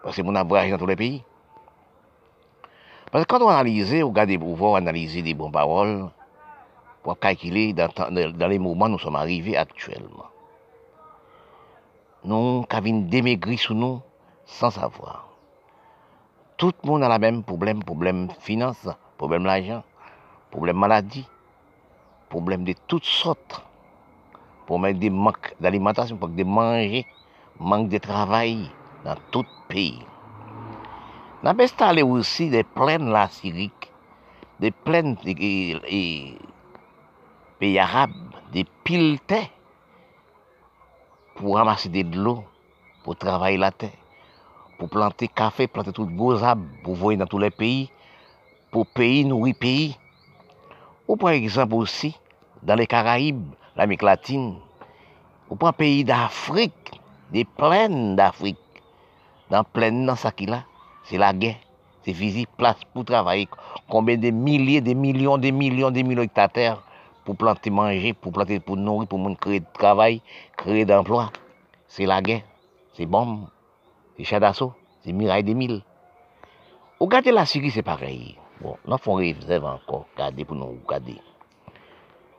Parce 0.04 0.16
que 0.16 0.22
mon 0.22 0.44
voyagé 0.46 0.72
dans 0.72 0.78
tous 0.78 0.88
les 0.88 0.96
pays. 0.96 1.24
Parce 3.12 3.26
que 3.26 3.30
quand 3.30 3.42
on 3.42 3.50
analyse, 3.50 3.94
on 4.04 4.08
regarde 4.08 4.30
des 4.30 4.38
pouvoirs, 4.38 4.76
analyser 4.76 5.22
des 5.22 5.34
bonnes 5.34 5.52
paroles, 5.52 6.10
pour 7.04 7.18
calculer 7.20 7.72
dans, 7.74 7.88
les 8.50 8.60
moments 8.60 8.88
où 8.88 8.90
nous 8.90 9.00
sommes 9.00 9.16
arrivés 9.16 9.56
actuellement. 9.56 10.26
Nous 12.26 12.66
avons 12.70 13.00
démaigri 13.02 13.58
sous 13.58 13.74
nous 13.74 14.02
sans 14.46 14.72
savoir. 14.72 15.30
Tout 16.58 16.74
le 16.84 16.90
monde 16.90 17.04
a 17.04 17.10
le 17.10 17.20
même 17.20 17.44
problème, 17.44 17.82
problème 17.82 18.28
finance, 18.40 18.90
problème 19.18 19.46
l'argent, 19.46 19.84
problème 20.52 20.78
maladie, 20.78 21.26
problème 22.30 22.66
de 22.66 22.74
toutes 22.88 23.06
sortes. 23.06 23.64
Problème 24.68 25.00
de 25.00 25.10
manque 25.10 25.56
d'alimentation, 25.62 26.18
manque 26.20 26.36
de 26.36 26.44
manger, 26.44 27.06
manque 27.58 27.88
de 27.88 28.00
travail 28.00 28.70
dans 29.06 29.16
tout 29.32 29.46
pays. 29.70 30.06
Nous 31.42 31.50
avons 31.50 31.64
installé 31.64 32.02
aussi 32.02 32.50
des 32.50 32.66
plaines 32.66 33.10
là, 33.10 33.30
syriques, 33.30 33.94
des 34.60 34.72
plaines 34.72 35.16
et, 35.26 36.38
pays 37.60 37.80
arabes, 37.80 38.12
des 38.52 38.66
piles 38.84 39.22
terre 39.26 39.48
pour 41.36 41.56
ramasser 41.56 41.88
de 41.88 42.04
l'eau, 42.18 42.44
pour 43.06 43.16
travailler 43.16 43.58
la 43.58 43.72
terre, 43.72 43.92
pour 44.78 44.90
planter 44.90 45.30
café, 45.30 45.68
planter 45.68 45.94
tout 45.94 46.06
beaux 46.06 46.44
arbres, 46.44 46.66
pour 46.84 46.96
voyer 46.96 47.18
dans 47.18 47.26
tous 47.26 47.40
les 47.40 47.52
pays, 47.52 47.90
pour 48.70 48.86
payer, 48.86 49.24
nourrir 49.24 49.56
pays. 49.58 49.98
Ou 51.08 51.16
par 51.16 51.30
exemple 51.30 51.76
aussi, 51.76 52.20
dans 52.64 52.76
les 52.76 52.86
Caraïbes, 52.88 53.54
l'Amérique 53.78 54.02
latine, 54.02 54.56
ou 55.50 55.56
par 55.56 55.74
pays 55.76 56.04
d'Afrique, 56.04 57.00
des 57.32 57.46
plaines 57.46 58.16
d'Afrique, 58.16 58.58
dans 59.52 59.64
plaine 59.64 60.06
dans 60.06 60.16
ça 60.16 60.32
qui 60.32 60.48
là, 60.48 60.64
c'est 61.04 61.18
la 61.18 61.32
guerre, 61.32 61.58
c'est 62.04 62.14
physique, 62.14 62.50
place 62.58 62.80
pour 62.94 63.06
travailler. 63.06 63.48
Combien 63.88 64.18
de 64.18 64.32
milliers, 64.32 64.82
de 64.82 64.94
millions, 64.94 65.38
de 65.38 65.52
millions, 65.52 65.92
de 65.92 66.02
millions 66.02 66.28
terre 66.28 66.82
pour 67.24 67.36
planter, 67.38 67.70
manger, 67.70 68.14
pour 68.14 68.32
planter, 68.32 68.60
pour 68.60 68.78
nourrir, 68.78 69.08
pour 69.08 69.38
créer 69.38 69.60
de 69.60 69.66
travail, 69.74 70.22
créer 70.58 70.86
d'emploi. 70.86 71.32
C'est 71.88 72.06
la 72.06 72.22
guerre, 72.22 72.42
c'est 72.94 73.06
bombe, 73.06 73.48
c'est 74.18 74.24
char 74.24 74.40
d'assaut, 74.40 74.74
c'est 75.04 75.14
miraille 75.14 75.44
des 75.44 75.54
mille. 75.54 75.84
Regardez 77.00 77.32
la 77.32 77.46
Syrie, 77.46 77.70
c'est 77.70 77.84
pareil. 77.84 78.38
Bon, 78.60 78.76
nous 78.88 78.98
faisons 78.98 79.14
réserve 79.16 79.66
encore, 79.66 80.06
regardez 80.16 80.44
pour 80.44 80.56
nous 80.56 80.80
regarder. 80.84 81.18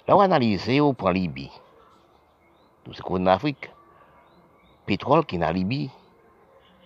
La 0.09 0.17
ou 0.17 0.23
analize 0.25 0.81
ou 0.81 0.95
pran 0.97 1.13
Libi. 1.13 1.51
Nou 2.87 2.97
se 2.97 3.03
kon 3.05 3.21
nan 3.21 3.35
Afrik, 3.35 3.67
petrol 4.89 5.27
ki 5.29 5.37
nan 5.43 5.53
Libi, 5.53 5.83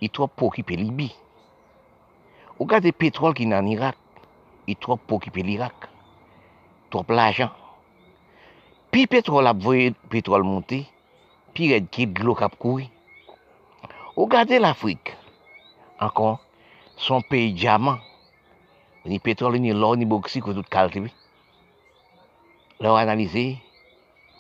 i 0.03 0.09
trop 0.11 0.33
pou 0.35 0.51
kipe 0.51 0.75
Libi. 0.75 1.07
Ou 2.57 2.67
gade 2.67 2.91
petrol 2.91 3.37
ki 3.39 3.47
nan 3.47 3.71
Irak, 3.71 3.95
i 4.67 4.75
trop 4.75 4.99
pou 5.07 5.23
kipe 5.23 5.47
l'Irak. 5.47 5.87
Trop 6.91 7.15
l'ajan. 7.15 7.55
Pi 8.91 9.07
petrol 9.07 9.47
ap 9.47 9.63
voye 9.63 9.95
petrol 10.11 10.43
monte, 10.43 10.83
pi 11.55 11.71
red 11.71 11.87
ki 11.95 12.11
dlo 12.19 12.35
kap 12.35 12.59
koui. 12.59 12.91
Ou 14.17 14.27
gade 14.27 14.59
l'Afrik, 14.59 15.15
ankon, 16.03 16.43
son 16.99 17.23
peyi 17.31 17.55
diamant, 17.55 18.03
ni 19.07 19.23
petrol, 19.23 19.63
ni 19.63 19.71
lor, 19.71 19.95
ni 19.95 20.11
boksi, 20.11 20.43
kou 20.43 20.59
tout 20.59 20.67
kalte 20.67 21.07
bi. 21.07 21.15
lè 22.83 22.91
ou 22.91 22.99
analize, 22.99 23.45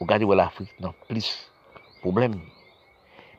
ou 0.01 0.07
gade 0.11 0.27
wè 0.27 0.35
l'Afrique 0.35 0.75
nan 0.83 0.97
plis 1.07 1.31
problem. 2.03 2.41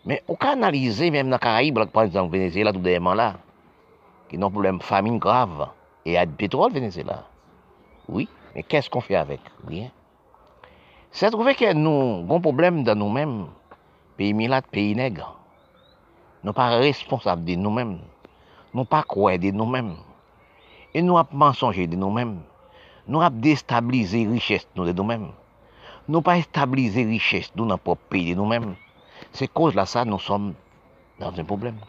Men 0.07 0.21
ou 0.29 0.39
ka 0.39 0.53
analize 0.55 1.09
mèm 1.11 1.27
nan 1.27 1.41
Karaib, 1.43 1.81
lak 1.81 1.91
pan 1.91 2.07
zan 2.11 2.31
Venezuela 2.31 2.71
tout 2.71 2.83
deyman 2.85 3.19
la, 3.19 3.33
ki 4.31 4.39
nan 4.39 4.53
problem 4.53 4.79
famine 4.83 5.19
grav, 5.19 5.67
e 6.07 6.15
ad 6.19 6.31
petrol 6.39 6.71
Venezuela. 6.71 7.19
Oui, 8.07 8.29
men 8.55 8.63
kès 8.71 8.87
kon 8.91 9.03
fè 9.03 9.19
avèk? 9.19 9.43
Rien. 9.67 9.91
Se 11.11 11.27
trouve 11.31 11.51
ke 11.59 11.73
nou 11.75 12.23
gon 12.29 12.41
problem 12.43 12.81
dan 12.87 13.03
nou 13.03 13.11
mèm, 13.11 13.43
peyi 14.15 14.31
milat, 14.37 14.65
peyi 14.71 14.95
neg, 14.95 15.19
nou 16.43 16.55
pa 16.55 16.71
responsab 16.79 17.43
de 17.43 17.59
nou 17.59 17.75
mèm, 17.75 17.97
nou 18.71 18.87
pa 18.87 19.03
kouè 19.03 19.35
de 19.41 19.51
nou 19.51 19.67
mèm, 19.67 19.91
e 20.95 21.03
nou 21.03 21.19
ap 21.19 21.35
mensonje 21.35 21.85
de 21.91 21.99
nou 21.99 22.11
mèm, 22.15 22.37
nou 23.05 23.23
ap 23.25 23.35
destabilize 23.43 24.21
riches 24.29 24.67
nou 24.77 24.87
de 24.87 24.93
nou 24.95 25.07
men. 25.07 25.27
Nou 26.07 26.23
pa 26.23 26.37
estabilize 26.39 27.03
riches 27.07 27.49
nou 27.55 27.67
nan 27.67 27.81
pop 27.81 27.99
peyi 28.11 28.31
de 28.31 28.39
nou 28.39 28.47
men. 28.47 28.73
Se 29.35 29.49
koz 29.51 29.75
la 29.75 29.87
sa 29.89 30.05
nou 30.07 30.21
som 30.23 30.51
nan 31.19 31.35
jen 31.35 31.47
problem. 31.49 31.79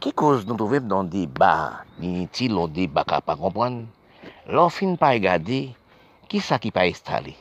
Ki 0.00 0.12
koz 0.16 0.46
nou 0.48 0.56
tovem 0.60 0.88
nan 0.88 1.10
deba 1.12 1.84
initi 2.00 2.48
lon 2.48 2.72
deba 2.72 3.04
ka 3.08 3.20
pa 3.24 3.36
kompran, 3.36 3.84
lor 4.48 4.72
fin 4.72 4.96
pa 5.00 5.12
e 5.16 5.20
gade, 5.20 5.60
ki 6.32 6.40
sa 6.40 6.56
ki 6.62 6.72
pa 6.72 6.86
estale? 6.88 7.36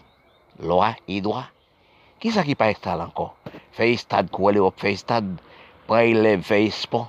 Lora 0.59 0.93
e 1.07 1.21
doa? 1.23 1.45
Ki 2.19 2.32
sa 2.32 2.43
ki 2.47 2.55
pa 2.59 2.67
estale 2.71 3.03
anko? 3.07 3.32
Fey 3.76 3.95
estad 3.95 4.32
kou 4.32 4.47
ale 4.51 4.61
op, 4.63 4.80
fey 4.80 4.95
estad 4.95 5.28
pray 5.88 6.15
lev, 6.15 6.43
fey 6.47 6.67
espon. 6.71 7.07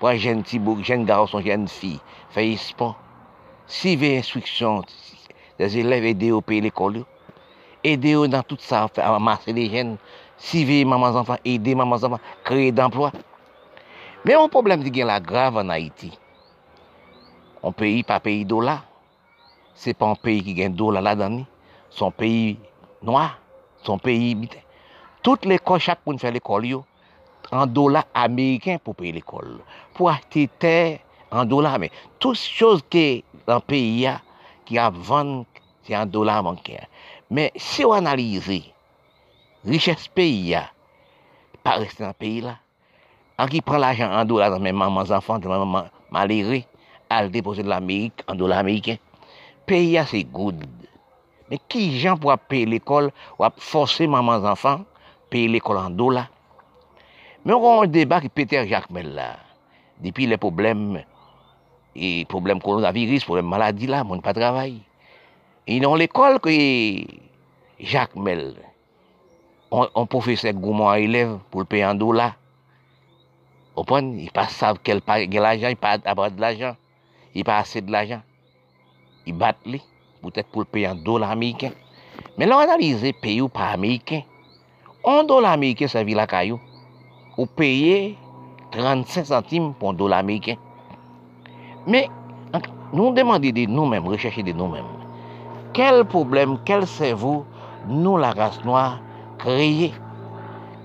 Pray 0.00 0.20
jen 0.20 0.44
tibouk, 0.46 0.80
jen 0.86 1.04
garoson, 1.08 1.44
jen 1.44 1.68
fi, 1.68 1.96
fey 2.32 2.54
espon. 2.54 2.94
suivez 3.70 4.18
instruction 4.18 4.82
des 5.58 5.78
élèves, 5.78 6.04
aidez 6.04 6.32
au 6.32 6.40
pays 6.40 6.60
l'école, 6.60 7.04
aidez 7.84 8.14
eux 8.14 8.28
dans 8.28 8.42
tout 8.42 8.58
ça, 8.58 8.88
à 8.96 9.14
amasser 9.14 9.52
les 9.52 9.70
jeunes, 9.70 9.96
suivez 10.36 10.84
mamans 10.84 11.16
enfants, 11.16 11.36
aidez 11.44 11.74
mamans 11.74 12.02
enfants, 12.02 12.20
créer 12.44 12.72
d'emplois. 12.72 13.12
Mais 14.24 14.34
un 14.34 14.48
problème 14.48 14.82
qui 14.82 15.00
est 15.00 15.04
la 15.04 15.20
grave 15.20 15.56
en 15.56 15.68
Haïti, 15.68 16.18
un 17.62 17.72
pays 17.72 18.02
pas 18.02 18.20
pays 18.20 18.44
dollar, 18.44 18.84
c'est 19.74 19.94
pas 19.94 20.06
un 20.06 20.16
pays 20.16 20.42
qui 20.42 20.54
gagne 20.54 20.74
dollar 20.74 21.02
là-dedans, 21.02 21.44
son 21.90 22.08
un 22.08 22.10
pays 22.10 22.58
noir, 23.02 23.38
c'est 23.82 23.92
un 23.92 23.98
pays... 23.98 24.36
Toutes 25.22 25.44
les 25.44 25.56
écoles, 25.56 25.80
chaque 25.80 26.04
monde 26.06 26.18
fait 26.18 26.32
l'école, 26.32 26.82
en 27.52 27.66
dollars 27.66 28.06
américains 28.14 28.78
pour 28.82 28.94
payer 28.96 29.12
l'école, 29.12 29.58
pour 29.94 30.10
acheter 30.10 30.48
terre, 30.58 30.98
en 31.30 31.44
dola 31.44 31.78
men. 31.78 31.90
Tous 32.18 32.36
chose 32.36 32.82
ke 32.90 33.22
an 33.50 33.62
peyi 33.66 34.04
ya 34.04 34.18
ki 34.68 34.78
ap 34.82 34.96
van 35.08 35.44
se 35.86 35.94
an 35.96 36.10
dola 36.10 36.40
manken. 36.44 36.86
Men 37.30 37.50
se 37.56 37.86
ou 37.86 37.94
analize 37.96 38.62
riches 39.66 40.08
peyi 40.14 40.52
ya 40.54 40.66
pa 41.64 41.78
reste 41.78 42.02
nan 42.02 42.16
peyi 42.18 42.42
la 42.46 42.56
an 43.40 43.50
ki 43.50 43.62
pren 43.64 43.82
l'ajan 43.82 44.12
an 44.12 44.28
dola 44.28 44.50
nan 44.52 44.62
men 44.64 44.76
maman 44.76 45.08
zanfan 45.08 45.42
nan 45.44 45.64
maman 45.64 45.90
malere 46.10 46.64
al 47.10 47.30
depose 47.30 47.62
l'Amerik 47.66 48.24
an 48.28 48.38
dola 48.38 48.60
Ameriken. 48.62 48.98
Peyi 49.66 49.94
ya 49.96 50.06
se 50.06 50.22
goud. 50.24 50.62
Men 51.50 51.58
ki 51.70 51.88
jan 51.98 52.18
pou 52.18 52.30
ap 52.30 52.46
peye 52.50 52.66
l'ekol 52.66 53.10
ou 53.38 53.46
ap 53.46 53.58
force 53.62 54.06
maman 54.06 54.42
zanfan 54.42 54.84
peye 55.30 55.50
l'ekol 55.50 55.78
an 55.78 55.94
dola. 55.98 56.28
Men 57.44 57.56
ou 57.56 57.64
kon 57.64 57.86
an 57.86 57.94
deba 57.94 58.20
ki 58.22 58.30
Peter 58.30 58.66
Jacques 58.68 58.92
Mel 58.94 59.14
la 59.16 59.32
depi 60.00 60.26
le 60.26 60.38
probleme 60.40 61.04
E 61.94 62.24
problem 62.30 62.60
koronavirus, 62.62 63.26
problem 63.26 63.50
maladi 63.50 63.90
la, 63.90 64.04
moun 64.06 64.22
pa 64.22 64.34
travay. 64.36 64.78
E 65.66 65.78
nan 65.82 65.98
l'ekol 65.98 66.38
ke 66.42 66.54
Jacques 67.82 68.18
Mel, 68.18 68.54
an 69.70 70.06
profese 70.10 70.52
gouman 70.54 70.94
an 70.94 71.02
elev 71.02 71.34
pou 71.50 71.64
l'pey 71.64 71.82
an 71.86 71.98
do 71.98 72.12
la. 72.14 72.32
Opon, 73.78 74.14
y 74.22 74.30
pa 74.34 74.46
sav 74.50 74.80
kel 74.86 75.02
pa 75.02 75.18
gen 75.22 75.42
l'ajan, 75.42 75.74
y 75.74 75.78
pa 75.78 75.96
abad 76.10 76.38
l'ajan, 76.42 76.78
y 77.34 77.42
pa 77.46 77.60
ase 77.62 77.82
de 77.82 77.90
l'ajan. 77.94 78.22
Y 79.26 79.34
bat 79.34 79.58
li, 79.66 79.82
poutet 80.22 80.46
pou 80.50 80.62
l'pey 80.66 80.86
an 80.86 81.02
do 81.06 81.18
la 81.18 81.30
Ameriken. 81.34 81.74
Men 82.38 82.50
lor 82.50 82.62
analize 82.64 83.14
pey 83.22 83.42
ou 83.42 83.50
pa 83.50 83.72
Ameriken. 83.74 84.22
An 85.06 85.26
do 85.26 85.40
la 85.42 85.54
Ameriken 85.56 85.90
sa 85.90 86.06
vi 86.06 86.14
la 86.18 86.28
kayo. 86.30 86.58
Ou 87.38 87.46
peye 87.46 88.16
35 88.74 89.30
centime 89.30 89.72
pou 89.78 89.90
an 89.90 89.98
do 89.98 90.10
la 90.10 90.22
Ameriken. 90.22 90.58
Mais 91.90 92.08
nous 92.92 93.12
demandons 93.12 93.50
de 93.50 93.66
nous-mêmes, 93.66 94.06
rechercher 94.06 94.44
de 94.44 94.52
nous-mêmes. 94.52 94.84
quel 95.72 96.04
problème, 96.04 96.56
quel 96.64 96.86
cerveau 96.86 97.44
nous, 97.88 98.16
la 98.16 98.30
race 98.30 98.64
noire, 98.64 99.00
créé 99.38 99.92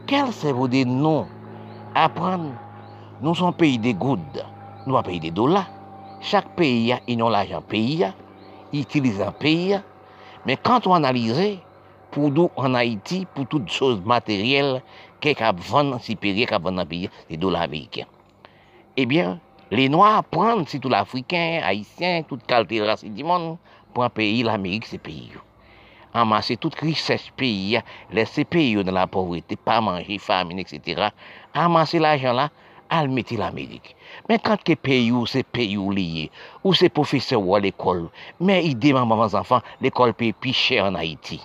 Quel 0.08 0.32
cerveau 0.32 0.68
de 0.68 0.84
nous 0.84 1.28
apprendre? 1.94 2.54
Nous 3.22 3.36
sommes 3.36 3.54
pays 3.54 3.78
des 3.78 3.94
gouttes, 3.94 4.44
nous 4.88 4.96
sommes 4.96 5.04
pays 5.04 5.20
des 5.20 5.30
dollars. 5.30 5.70
Chaque 6.22 6.56
pays 6.56 6.92
a 6.92 7.00
une 7.08 7.30
l'argent 7.30 7.62
pays, 7.62 8.04
utilise 8.74 9.22
un 9.22 9.32
pays. 9.32 9.80
Mais 10.48 10.58
quand 10.58 10.88
on 10.88 10.94
analyse, 10.96 11.60
pour 12.10 12.32
nous 12.32 12.50
en 12.56 12.74
Haïti, 12.74 13.28
pour 13.36 13.46
toutes 13.46 13.70
choses 13.70 14.02
matérielles, 14.04 14.82
quelqu'un 15.20 15.54
vend 15.56 16.00
supérieur 16.00 16.48
qu'à 16.50 16.58
vendre 16.58 16.78
dans 16.78 16.86
pays, 16.88 17.12
des 17.30 17.38
dollars 17.38 17.62
américains. 17.64 18.08
Eh 18.98 19.06
bien, 19.06 19.40
Le 19.76 19.90
noa 19.90 20.22
pran, 20.24 20.64
si 20.66 20.80
tout 20.80 20.88
l'Afrikan, 20.88 21.60
Haitien, 21.68 22.24
tout 22.24 22.40
kalte 22.48 22.78
rase 22.80 23.10
di 23.12 23.26
moun, 23.28 23.58
pran 23.92 24.12
peyi 24.16 24.46
l'Amerik 24.48 24.86
se 24.88 24.96
peyi 25.04 25.34
yo. 25.34 25.42
Amase 26.16 26.56
tout 26.64 26.78
riches 26.80 27.26
peyi 27.36 27.74
ya, 27.74 27.82
lese 28.16 28.46
peyi 28.48 28.78
yo 28.78 28.86
nan 28.88 28.96
la 28.96 29.04
povrete, 29.12 29.58
pa 29.60 29.82
manje, 29.84 30.16
famine, 30.24 30.64
etc. 30.64 31.10
Amase 31.60 32.00
l'ajan 32.00 32.38
la, 32.40 32.46
al 32.88 33.10
meti 33.12 33.36
l'Amerik. 33.36 33.90
Men 34.30 34.40
kant 34.46 34.64
ke 34.64 34.78
peyi 34.80 35.10
yo, 35.10 35.26
se 35.28 35.42
peyi 35.44 35.76
yo 35.76 35.90
liye, 35.92 36.30
ou 36.62 36.72
se 36.72 36.88
profese 36.88 37.36
ou 37.36 37.58
al 37.58 37.68
ekol, 37.68 38.06
men 38.40 38.64
ide 38.70 38.94
maman 38.96 39.26
man 39.26 39.34
zanfan, 39.34 39.66
l'ekol 39.84 40.16
peyi 40.16 40.38
pi 40.40 40.54
chè 40.56 40.80
an 40.86 40.96
Haiti. 41.02 41.42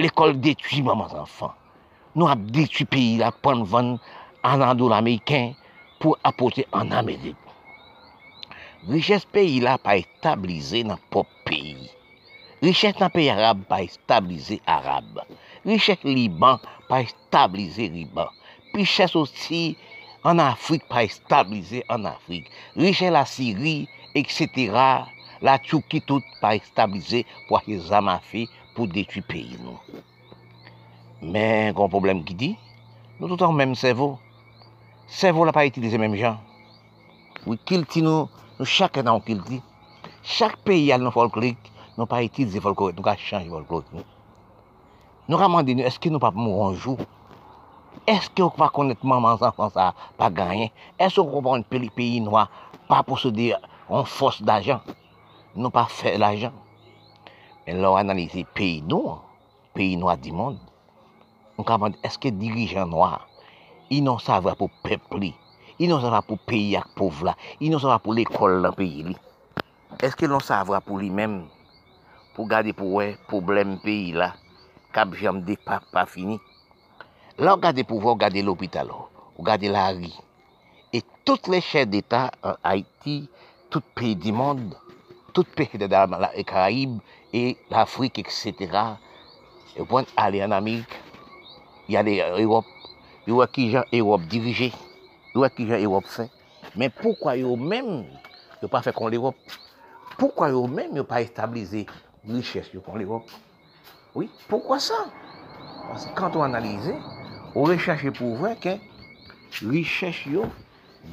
L'ekol 0.00 0.32
detui 0.40 0.80
maman 0.86 1.12
zanfan. 1.12 1.52
Nou 2.16 2.32
ap 2.32 2.48
detui 2.56 2.88
peyi 2.88 3.20
la, 3.20 3.34
pon 3.44 3.66
van, 3.68 3.98
an 4.48 4.64
an 4.64 4.80
do 4.80 4.88
l'Amerikan, 4.88 5.52
pou 6.04 6.20
apote 6.28 6.66
an 6.76 6.92
Amerik. 6.92 7.40
Riches 8.84 9.24
peyi 9.32 9.62
la 9.64 9.78
pa 9.80 9.94
establize 9.96 10.82
nan 10.84 11.00
pop 11.08 11.28
peyi. 11.48 11.88
Riches 12.60 12.98
nan 13.00 13.08
peyi 13.14 13.30
Arab 13.32 13.62
pa 13.70 13.78
establize 13.80 14.58
Arab. 14.68 15.22
Riches 15.64 16.04
Liban 16.04 16.60
pa 16.90 17.00
establize 17.00 17.88
Liban. 17.88 18.28
Riches 18.76 19.16
osi 19.16 19.78
an 20.28 20.42
Afrik 20.44 20.84
pa 20.90 21.06
establize 21.08 21.80
an 21.88 22.04
Afrik. 22.10 22.52
Riches 22.76 23.14
la 23.16 23.24
Siri, 23.24 23.88
etc. 24.12 24.76
La 25.40 25.56
Tchouki 25.56 26.02
tout 26.04 26.24
pa 26.44 26.52
establize 26.58 27.22
pou 27.46 27.56
akye 27.56 27.80
zama 27.88 28.18
fe 28.28 28.44
pou 28.76 28.84
detu 28.84 29.24
peyi 29.24 29.56
nou. 29.62 29.80
Men, 31.24 31.72
kon 31.72 31.88
problem 31.88 32.20
ki 32.28 32.36
di, 32.36 32.52
nou 33.16 33.32
tout 33.32 33.48
an 33.48 33.56
menm 33.56 33.72
sevo. 33.78 34.18
Servo 35.14 35.44
la 35.46 35.52
pa 35.54 35.62
itilize 35.62 35.94
menm 35.94 36.16
jan. 36.18 36.40
Ou 37.46 37.54
kilti 37.70 38.00
nou, 38.02 38.24
nou 38.58 38.66
chak 38.66 38.96
nan 38.98 39.12
ou 39.12 39.22
kilti. 39.22 39.60
Chak 40.26 40.56
peyi 40.66 40.88
al 40.90 41.04
nou 41.04 41.14
folklik, 41.14 41.68
nou 41.94 42.08
pa 42.10 42.18
itilize 42.26 42.58
folklik, 42.64 42.96
nou 42.96 43.06
ka 43.06 43.12
chanj 43.22 43.46
folklik 43.52 43.92
nou. 43.94 44.02
Nou 45.28 45.38
ramande 45.38 45.76
nou, 45.78 45.86
eske 45.86 46.10
nou 46.10 46.18
pa 46.18 46.32
mou 46.34 46.64
anjou? 46.64 47.06
Eske 48.10 48.42
ou 48.42 48.50
pa 48.56 48.66
konet 48.74 49.04
maman 49.06 49.38
san 49.38 49.54
san 49.54 49.70
sa 49.70 49.84
pa 50.18 50.32
ganyen? 50.34 50.72
Eske 50.98 51.22
ou 51.22 51.38
pa 51.38 51.52
konet 51.52 51.94
peyi 51.94 52.18
noua 52.24 52.48
pa 52.88 53.04
pou 53.06 53.14
se 53.14 53.30
de 53.30 53.52
an 53.54 54.08
fos 54.16 54.40
d'ajan? 54.42 54.82
Nou 55.54 55.70
pa 55.70 55.84
fe 55.86 56.16
l'ajan? 56.18 56.58
Men 57.68 57.78
lor 57.86 58.00
analize 58.00 58.42
peyi 58.58 58.82
noua, 58.82 59.20
peyi 59.78 59.94
noua 59.94 60.18
di 60.18 60.34
moun. 60.34 60.58
Nou 61.54 61.70
ramande, 61.70 62.02
eske 62.02 62.34
dirijan 62.34 62.90
noua? 62.90 63.22
Noirs, 63.84 63.90
ils 63.90 64.02
n'ont 64.02 64.18
savoir 64.18 64.56
pour 64.56 64.70
peuple, 64.70 65.32
ils 65.78 65.88
n'ont 65.88 66.00
savoir 66.00 66.22
pour 66.22 66.38
pays 66.38 66.76
à 66.76 66.84
pauvre 66.94 67.26
là, 67.26 67.36
ils 67.60 67.70
n'ont 67.70 67.78
savoir 67.78 68.00
pour 68.00 68.14
l'école 68.14 68.62
dans 68.62 68.68
le 68.68 68.74
pays. 68.74 69.16
Est-ce 70.00 70.16
qu'ils 70.16 70.28
n'ont 70.28 70.40
savoir 70.40 70.82
pour 70.82 70.98
lui-même, 70.98 71.46
pour 72.34 72.48
garder 72.48 72.72
pour 72.72 73.00
eux, 73.00 73.14
problème 73.28 73.78
pays 73.80 74.12
là, 74.12 74.34
cap 74.92 75.14
jamais 75.14 75.56
pas, 75.56 75.80
pas 75.92 76.06
fini. 76.06 76.40
Là, 77.38 77.54
regardez 77.54 77.84
pour 77.84 78.00
vous, 78.00 78.10
regardez 78.10 78.42
l'hôpital, 78.42 78.88
regardez 79.38 79.68
la 79.68 79.88
rue. 79.88 80.06
Et 80.92 81.02
toutes 81.24 81.48
les 81.48 81.60
chefs 81.60 81.88
d'État 81.88 82.30
en 82.42 82.54
Haïti, 82.62 83.28
tout 83.70 83.82
pays 83.94 84.14
du 84.14 84.32
monde, 84.32 84.76
tout 85.32 85.44
pays 85.56 85.78
de 85.78 85.86
la 85.86 86.06
Caraïbes 86.44 87.00
et 87.32 87.56
l'Afrique, 87.70 88.20
etc., 88.20 88.54
et 89.76 89.82
vont 89.82 90.06
aller 90.16 90.44
en 90.44 90.52
Amérique, 90.52 90.86
y 91.88 91.96
a 91.96 92.02
l'Europe, 92.02 92.64
yo 93.26 93.40
wè 93.40 93.48
ki 93.52 93.68
jan 93.72 93.88
Erop 93.94 94.24
dirije, 94.30 94.70
yo 95.34 95.44
wè 95.44 95.50
ki 95.54 95.68
jan 95.70 95.82
Erop 95.82 96.08
fè. 96.10 96.28
Men 96.76 96.92
poukwa 96.94 97.36
yo 97.38 97.54
mèm 97.56 97.90
yo 98.62 98.70
pa 98.72 98.82
fè 98.84 98.92
kon 98.96 99.12
l'Erop? 99.12 99.38
Poukwa 100.18 100.50
yo 100.52 100.64
mèm 100.70 100.96
yo 101.00 101.04
pa 101.08 101.22
establize 101.24 101.84
liches 102.28 102.72
yo 102.74 102.82
kon 102.84 102.98
l'Erop? 103.00 103.30
Oui, 104.14 104.28
poukwa 104.48 104.80
sa? 104.82 105.04
Kant 106.16 106.36
ou 106.36 106.44
analize, 106.44 106.94
ou 107.54 107.68
rechache 107.68 108.10
pou 108.16 108.36
vwe 108.40 108.54
ke 108.62 108.76
liches 109.62 110.24
yo 110.30 110.46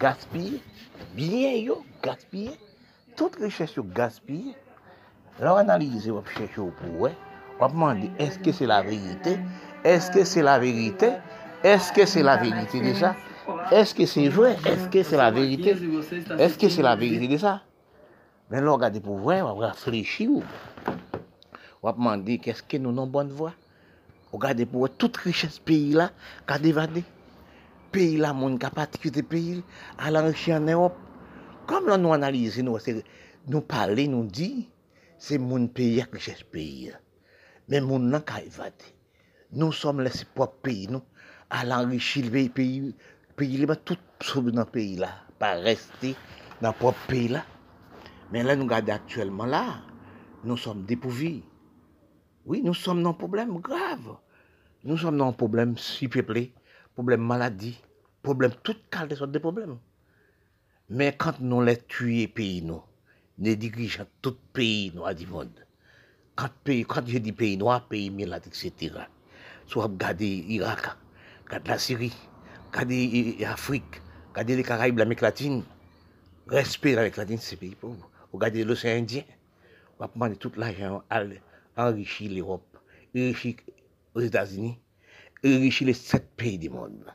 gaspye, 0.01 0.59
biyen 1.17 1.57
yo 1.61 1.81
gaspye, 2.03 2.55
tout 3.19 3.35
liches 3.41 3.75
yo 3.77 3.83
gaspye, 3.97 4.55
lor 5.41 5.59
analize 5.61 6.13
wap 6.13 6.29
chèche 6.35 6.59
yo 6.59 6.69
pou 6.79 7.05
wè, 7.05 7.11
wap 7.59 7.75
mandi 7.77 8.09
eske 8.23 8.53
se 8.55 8.69
la 8.69 8.81
verite, 8.85 9.35
eske 9.87 10.25
se 10.25 10.43
la 10.45 10.57
verite, 10.61 11.13
Est-ce 11.63 11.93
que 11.93 12.05
c'est 12.05 12.23
la 12.23 12.37
vérité 12.37 12.81
de 12.81 12.93
ça 12.93 13.15
Est-ce 13.71 13.93
que 13.93 14.05
c'est 14.05 14.29
vrai 14.29 14.57
Est-ce 14.65 14.87
que 14.89 15.03
c'est 15.03 15.17
la 15.17 15.31
vérité 15.31 15.75
Est-ce 16.39 16.57
que 16.57 16.69
c'est 16.69 16.81
la 16.81 16.95
vérité 16.95 17.27
de 17.27 17.37
ça 17.37 17.61
Men 18.51 18.65
lò 18.67 18.73
gade 18.75 18.99
pou 18.99 19.15
vwe, 19.23 19.37
wap 19.45 19.61
reflechi 19.63 20.25
ou. 20.27 20.43
Wap 21.85 21.99
mandi, 22.03 22.35
keske 22.43 22.81
nou 22.83 22.91
nan 22.91 23.07
bon 23.13 23.29
vwa? 23.31 23.53
Ou 24.33 24.39
gade 24.43 24.65
pou 24.67 24.83
wè, 24.83 24.89
tout 24.99 25.15
riches 25.23 25.55
peyi 25.63 25.93
la, 25.95 26.09
kade 26.49 26.73
vade. 26.75 27.05
Peyi 27.95 28.17
la, 28.19 28.33
moun 28.35 28.57
kapatikite 28.59 29.23
peyi, 29.27 29.61
ala 30.03 30.25
riche 30.25 30.51
an 30.51 30.67
Erop. 30.71 30.97
Kom 31.69 31.87
lan 31.87 32.03
nou 32.03 32.11
analize 32.11 32.59
nou, 32.65 32.75
se, 32.83 32.97
nou 33.47 33.63
pale, 33.63 34.03
nou 34.11 34.27
di, 34.27 34.65
se 35.15 35.39
moun 35.39 35.69
peyi 35.71 36.03
ak 36.03 36.19
riches 36.19 36.43
peyi 36.51 36.91
la. 36.91 36.99
Men 37.71 37.87
moun 37.87 38.11
nan 38.11 38.27
kade 38.27 38.51
vade. 38.57 38.91
Nou 39.55 39.71
som 39.75 40.03
lesi 40.03 40.27
pop 40.35 40.59
peyi 40.67 40.91
nou. 40.91 41.07
Nous, 41.51 41.57
à 41.57 41.65
l'enrichir 41.65 42.25
le 42.31 42.49
pays, 42.49 42.95
pays, 43.35 43.65
là, 43.65 43.75
tout 43.75 43.97
sauvé 44.21 44.51
dans 44.51 44.61
le 44.61 44.67
pays 44.67 44.95
là, 44.95 45.09
pas 45.39 45.53
rester 45.55 46.15
dans 46.61 46.69
le 46.69 46.75
propre 46.75 46.99
pays 47.07 47.27
là. 47.27 47.45
Mais 48.31 48.43
là, 48.43 48.55
nous 48.55 48.63
regardons 48.63 48.93
actuellement 48.93 49.45
là, 49.45 49.81
nous 50.43 50.57
sommes 50.57 50.85
dépourvus. 50.85 51.43
Oui, 52.45 52.61
nous 52.63 52.73
sommes 52.73 53.03
dans 53.03 53.11
un 53.11 53.13
problème 53.13 53.59
grave. 53.59 54.17
Nous 54.83 54.97
sommes 54.97 55.17
dans 55.17 55.27
un 55.27 55.33
problème 55.33 55.75
peuplé, 56.09 56.53
problème 56.95 57.21
maladie, 57.21 57.79
problème, 58.23 58.51
toute 58.63 58.89
qualité 58.89 59.27
de 59.27 59.39
problèmes. 59.39 59.77
Mais 60.89 61.15
quand 61.17 61.39
nous 61.39 61.61
les 61.61 61.77
tués 61.77 62.27
pays, 62.27 62.61
nous, 62.61 62.81
les 63.37 63.55
dirigeants 63.55 64.07
tout 64.21 64.37
pays 64.53 64.91
noirs 64.93 65.15
du 65.15 65.27
quand, 66.35 66.49
pays, 66.63 66.83
quand 66.85 67.05
je 67.05 67.17
dis 67.17 67.31
pays 67.31 67.57
noir, 67.57 67.87
pays 67.87 68.09
militaire, 68.09 68.41
etc., 68.47 68.95
soit 69.67 69.83
regarder 69.83 70.45
Irak, 70.47 70.97
regarder 71.51 71.69
la 71.69 71.77
Syrie, 71.77 72.13
regarder 72.71 73.35
l'Afrique, 73.39 74.01
regarder 74.29 74.55
les 74.55 74.63
Caraïbes, 74.63 74.97
l'Amérique 74.97 75.21
latine, 75.21 75.63
respect 76.47 76.93
l'Amérique 76.93 77.17
latine, 77.17 77.37
c'est 77.39 77.57
pays 77.57 77.75
pauvre. 77.75 78.09
Regardez 78.31 78.63
l'océan 78.63 78.97
Indien, 78.97 79.23
on 79.99 80.07
va 80.07 80.29
tout 80.35 80.51
l'argent, 80.55 81.03
enrichir 81.75 82.31
l'Europe, 82.31 82.77
enrichir 83.15 83.55
les 84.15 84.25
États-Unis, 84.27 84.79
enrichir 85.45 85.87
les 85.87 85.93
sept 85.93 86.29
pays 86.37 86.57
du 86.57 86.69
monde. 86.69 87.05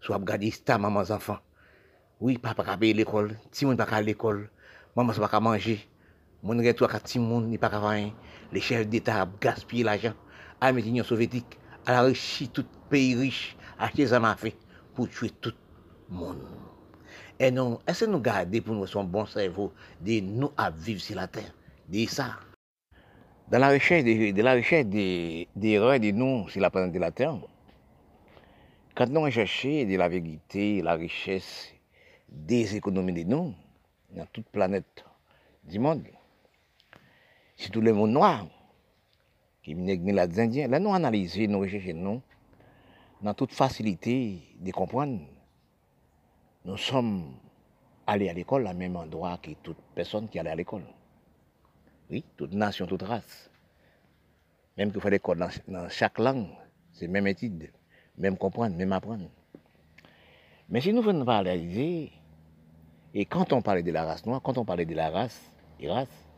Soit 0.00 0.16
regarder 0.16 0.50
ça, 0.50 0.78
maman, 0.78 1.00
enfants. 1.10 1.38
Oui, 2.20 2.36
papa 2.36 2.64
pas 2.64 2.76
payer 2.76 2.92
l'école, 2.92 3.36
si 3.52 3.64
on 3.64 3.74
pas 3.76 3.84
à 3.84 4.02
l'école, 4.02 4.50
maman 4.96 5.12
ne 5.12 5.18
pas 5.18 5.40
manger, 5.40 5.88
mon 6.42 6.56
retour 6.58 6.94
à 6.94 7.00
petit 7.00 7.18
monde, 7.18 7.48
n'est 7.48 7.58
pas 7.58 7.68
rien. 7.68 8.12
Les 8.52 8.60
chefs 8.60 8.86
d'État 8.86 9.28
gaspillent 9.40 9.82
l'argent 9.82 10.14
à 10.60 10.72
l'Union 10.72 11.04
soviétique, 11.04 11.58
à 11.86 12.02
enrichir 12.02 12.50
tout 12.52 12.66
pays 12.90 13.14
riche, 13.14 13.56
acheter 13.78 14.04
des 14.04 14.12
armes 14.12 14.34
pour 14.94 15.08
tuer 15.08 15.30
tout 15.40 15.52
le 16.10 16.16
monde. 16.16 16.42
Et 17.38 17.50
non, 17.50 17.78
est-ce 17.86 18.04
que 18.04 18.10
nous 18.10 18.20
gardons 18.20 18.60
pour 18.60 18.74
nous 18.74 18.86
son 18.86 19.04
bon 19.04 19.24
cerveau 19.26 19.72
de 20.00 20.20
nous 20.20 20.50
à 20.56 20.70
vivre 20.70 21.00
sur 21.00 21.16
la 21.16 21.28
terre? 21.28 21.54
De 21.88 22.04
ça. 22.06 22.36
Dans 23.48 23.58
la 23.58 23.70
recherche 23.70 24.04
de, 24.04 24.42
la 24.42 24.54
recherche 24.54 24.86
des 24.86 25.48
de 25.54 25.68
erreurs 25.68 26.00
de 26.00 26.10
nous 26.10 26.48
sur 26.48 26.60
la 26.60 26.68
planète 26.70 26.92
de 26.92 26.98
la 26.98 27.10
terre, 27.10 27.38
quand 28.94 29.08
nous 29.08 29.22
recherchons 29.22 29.84
de 29.84 29.96
la 29.96 30.08
vérité, 30.08 30.82
la 30.82 30.94
richesse 30.94 31.72
des 32.28 32.76
économies 32.76 33.24
de 33.24 33.30
nous, 33.30 33.54
dans 34.10 34.26
toute 34.26 34.48
planète 34.48 35.04
du 35.64 35.78
monde, 35.78 36.02
surtout 37.56 37.80
le 37.80 37.92
monde 37.92 38.10
noir, 38.10 38.46
qui 39.62 39.74
venait 39.74 39.96
les 39.96 40.40
Indiens, 40.40 40.66
là 40.66 40.80
nous 40.80 40.92
analysons, 40.92 41.46
nous 41.48 41.60
recherchons, 41.60 41.94
nous, 41.94 42.22
dans 43.22 43.34
toute 43.34 43.52
facilité 43.52 44.56
de 44.60 44.70
comprendre, 44.70 45.20
nous 46.64 46.76
sommes 46.76 47.34
allés 48.06 48.28
à 48.28 48.32
l'école 48.32 48.66
au 48.66 48.74
même 48.74 48.96
endroit 48.96 49.38
que 49.38 49.50
toute 49.62 49.78
personne 49.94 50.28
qui 50.28 50.38
allait 50.38 50.50
à 50.50 50.54
l'école. 50.54 50.84
Oui, 52.10 52.24
toute 52.36 52.52
nation, 52.52 52.86
toute 52.86 53.02
race. 53.02 53.50
Même 54.76 54.92
qu'il 54.92 55.00
faut 55.00 55.10
codes 55.18 55.38
dans, 55.66 55.88
chaque 55.88 56.18
langue, 56.18 56.46
c'est 56.92 57.08
même 57.08 57.26
étude, 57.26 57.70
même 58.16 58.36
comprendre, 58.38 58.76
même 58.76 58.92
apprendre. 58.92 59.28
Mais 60.68 60.80
si 60.80 60.92
nous 60.92 61.02
venons 61.02 61.24
parler, 61.24 62.12
et 63.14 63.24
quand 63.24 63.52
on 63.52 63.62
parlait 63.62 63.82
de 63.82 63.90
la 63.90 64.04
race 64.04 64.24
noire, 64.24 64.40
quand 64.40 64.58
on 64.58 64.64
parlait 64.64 64.84
de 64.84 64.94
la 64.94 65.10
race, 65.10 65.50
et 65.80 65.90
race, 65.90 66.28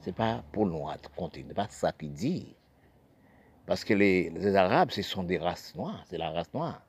c'est 0.00 0.14
pas 0.14 0.42
pour 0.52 0.66
nous 0.66 0.82
raconter, 0.82 1.44
c'est 1.46 1.54
pas 1.54 1.68
ça 1.68 1.92
qu'il 1.92 2.12
dit. 2.12 2.54
Parce 3.70 3.84
que 3.84 3.94
les, 3.94 4.56
Arabes, 4.56 4.90
ce 4.90 5.00
sont 5.00 5.22
des 5.22 5.38
races 5.38 5.76
noires, 5.76 6.04
c'est 6.10 6.18
la 6.18 6.30
race 6.30 6.52
noire. 6.52 6.82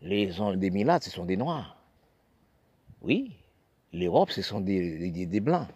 Les, 0.00 0.32
des 0.56 0.70
Milates, 0.70 1.02
ce 1.02 1.10
sont 1.10 1.26
des 1.26 1.36
Noirs. 1.36 1.76
Oui, 3.02 3.36
l'Europe, 3.92 4.30
ce 4.30 4.40
sont 4.40 4.60
des, 4.60 5.10
des, 5.10 5.40
Blancs. 5.40 5.68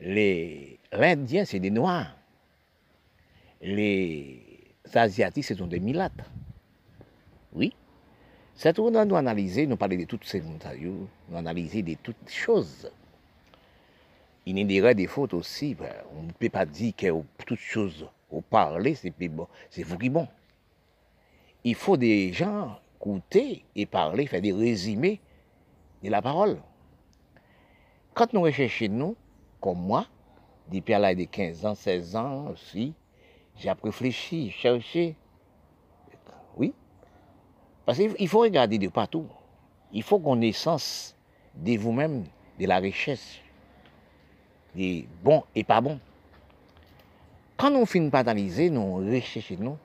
Les 0.00 0.78
Indiens, 0.92 1.44
c'est 1.44 1.60
des 1.60 1.68
Noirs. 1.68 2.16
Les 3.60 4.72
Asiatiques, 4.94 5.44
ce 5.44 5.54
sont 5.54 5.66
des 5.66 5.80
Milates. 5.80 6.24
Oui. 7.52 7.74
C'est 8.54 8.72
tout, 8.72 8.90
doit 8.90 9.18
analyser, 9.18 9.66
nous 9.66 9.76
parler 9.76 9.98
de 9.98 10.04
toutes 10.04 10.24
ces 10.24 10.40
montages, 10.40 10.80
nous 10.80 11.36
analyser 11.36 11.82
de 11.82 11.96
toutes 12.02 12.30
choses. 12.30 12.90
Il 14.46 14.58
y 14.58 14.80
a 14.80 14.94
des 14.94 15.06
fautes 15.06 15.34
aussi. 15.34 15.74
Ben, 15.74 15.92
on 16.18 16.22
ne 16.22 16.32
peut 16.32 16.48
pas 16.48 16.64
dire 16.64 16.94
que 16.96 17.12
toutes 17.44 17.58
choses 17.58 18.08
au 18.30 18.40
parler, 18.40 18.94
c'est 18.94 19.12
vous 19.82 19.98
qui 19.98 20.08
bon. 20.08 20.28
Il 21.64 21.74
faut 21.74 21.96
des 21.96 22.32
gens 22.32 22.78
écouter 22.96 23.64
et 23.76 23.86
parler, 23.86 24.26
faire 24.26 24.40
des 24.40 24.52
résumés 24.52 25.20
de 26.02 26.10
la 26.10 26.20
parole. 26.20 26.60
Quand 28.14 28.32
nous 28.32 28.42
recherchons, 28.42 28.88
nous, 28.90 29.16
comme 29.60 29.78
moi, 29.78 30.06
depuis 30.70 30.92
l'âge 30.92 31.16
de 31.16 31.24
15 31.24 31.66
ans, 31.66 31.74
16 31.74 32.16
ans 32.16 32.48
aussi, 32.48 32.94
j'ai 33.56 33.72
réfléchi, 33.82 34.50
cherché. 34.50 35.16
Oui. 36.56 36.74
Parce 37.86 37.98
qu'il 37.98 38.28
faut 38.28 38.40
regarder 38.40 38.78
de 38.78 38.88
partout. 38.88 39.26
Il 39.92 40.02
faut 40.02 40.18
qu'on 40.18 40.40
ait 40.40 40.52
sens 40.52 41.16
de 41.54 41.76
vous-même, 41.76 42.24
de 42.58 42.66
la 42.66 42.78
richesse, 42.78 43.38
des 44.74 45.08
bons 45.22 45.44
et 45.54 45.64
pas 45.64 45.80
bons. 45.80 45.98
Quand 47.58 47.70
nous 47.72 47.86
finissons 47.86 48.10
par 48.10 48.20
analyser, 48.20 48.70
nous 48.70 48.98
recherchons, 48.98 49.56
nous, 49.58 49.78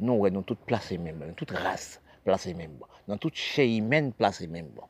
nous, 0.00 0.14
ouais, 0.14 0.30
nous 0.30 0.40
toutes 0.40 0.60
placés 0.60 0.96
même, 0.96 1.18
dans 1.18 1.34
toute 1.34 1.50
race 1.50 2.00
placée 2.24 2.54
même, 2.54 2.78
dans 3.06 3.18
toute 3.18 3.34
chair 3.34 3.66
humaine 3.66 4.14
placée 4.14 4.46
même. 4.46 4.68
Bon. 4.74 4.84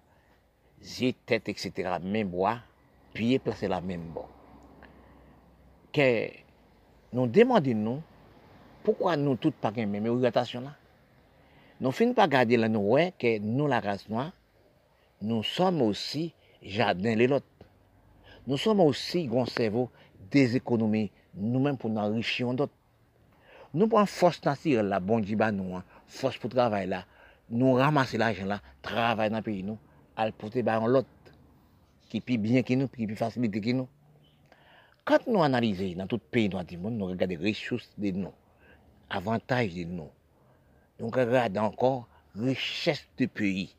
Yeux, 0.81 1.15
tête, 1.27 1.49
etc., 1.49 1.97
même 2.01 2.29
bois, 2.29 2.59
pieds 3.13 3.41
placés 3.41 3.67
la 3.67 3.81
même. 3.81 4.05
Bon. 4.15 4.25
Que 5.93 6.29
nous 7.13 7.27
demandons, 7.27 7.75
nous, 7.75 8.03
pourquoi 8.85 9.17
nous 9.17 9.35
toutes 9.35 9.57
pas 9.57 9.73
la 9.77 9.85
même 9.85 10.07
orientation 10.07 10.61
là? 10.61 10.77
Nous 11.81 11.91
finissons 11.91 12.15
par 12.15 12.29
garder 12.29 12.57
là, 12.57 12.69
nous, 12.69 12.97
que 13.19 13.41
nous, 13.41 13.67
la 13.67 13.81
race 13.81 14.09
noire, 14.09 14.31
nous 15.21 15.43
sommes 15.43 15.83
aussi 15.83 16.33
jardin 16.63 17.17
les 17.17 17.27
autres. 17.33 17.47
Nous 18.47 18.59
sommes 18.59 18.79
aussi, 18.79 19.27
grand 19.27 19.47
cerveau, 19.47 19.91
des 20.31 20.57
nous-mêmes 21.35 21.77
pour 21.77 21.91
nous 21.91 22.01
enrichir 22.01 22.53
d'autres. 22.55 22.73
Nous 23.75 23.89
prenons 23.89 24.07
force 24.07 24.45
naturelle, 24.45 24.87
la 24.87 25.01
bon 25.01 25.21
Dieu, 25.21 25.37
nous, 25.37 25.77
hein. 25.77 25.85
force 26.07 26.37
pour 26.37 26.51
travailler 26.51 26.87
là, 26.87 27.07
nous 27.49 27.73
ramasser 27.73 28.19
l'argent 28.19 28.45
là, 28.45 28.61
travailler 28.83 29.31
dans 29.31 29.39
le 29.39 29.43
pays, 29.43 29.63
nous, 29.63 29.79
à 30.17 30.27
le 30.27 30.33
porter 30.33 30.63
par 30.63 30.87
l'autre, 30.87 31.09
qui 32.09 32.19
est 32.19 32.21
plus 32.21 32.37
bien 32.37 32.63
que 32.63 32.75
nous, 32.75 32.89
qui 32.89 33.05
est 33.05 33.07
plus 33.07 33.17
facilité 33.17 33.61
que 33.61 33.71
nous. 33.71 33.89
Quand 35.05 35.27
nous 35.27 35.43
analysons 35.43 35.97
dans 35.97 36.07
tout 36.07 36.19
pays 36.19 36.49
dans 36.49 36.65
le 36.71 36.79
monde, 36.79 36.99
nous 36.99 37.07
regardons 37.07 37.37
les 37.41 37.49
ressources 37.49 37.91
de 37.97 38.11
nous, 38.11 38.33
avantages 39.09 39.75
de 39.75 39.85
nous. 39.85 40.11
Nous 41.01 41.09
regardons 41.09 41.63
encore 41.63 42.09
les 42.37 42.51
richesses 42.51 43.09
du 43.17 43.27
pays. 43.27 43.75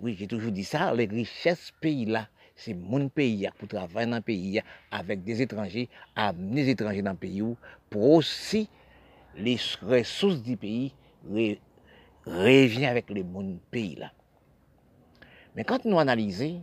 Oui, 0.00 0.16
j'ai 0.18 0.26
toujours 0.26 0.52
dit 0.52 0.64
ça, 0.64 0.92
les 0.92 1.06
richesses 1.06 1.72
pays 1.80 2.04
là, 2.04 2.28
c'est 2.56 2.74
mon 2.74 3.08
pays 3.08 3.48
pour 3.58 3.68
travailler 3.68 4.10
dans 4.10 4.16
le 4.16 4.22
pays 4.22 4.60
avec 4.90 5.22
des 5.22 5.42
étrangers, 5.42 5.88
amener 6.14 6.64
des 6.64 6.70
étrangers 6.70 7.02
dans 7.02 7.12
le 7.12 7.16
pays 7.16 7.42
pour 7.90 8.14
aussi 8.14 8.68
les 9.36 9.58
ressources 9.82 10.42
du 10.42 10.56
pays 10.56 10.92
reviennent 12.24 12.90
avec 12.90 13.10
le 13.10 13.22
mon 13.22 13.58
pays 13.70 13.96
là. 13.96 14.10
Mais 15.54 15.64
quand 15.64 15.84
nous 15.84 15.98
analysons, 15.98 16.62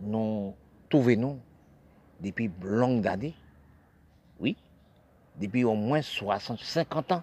nous 0.00 0.54
trouvons 0.88 1.38
depuis 2.20 2.50
longues 2.62 3.06
années, 3.06 3.34
oui, 4.40 4.56
depuis 5.38 5.64
au 5.64 5.74
moins 5.74 6.02
60, 6.02 6.60
50 6.60 7.12
ans, 7.12 7.22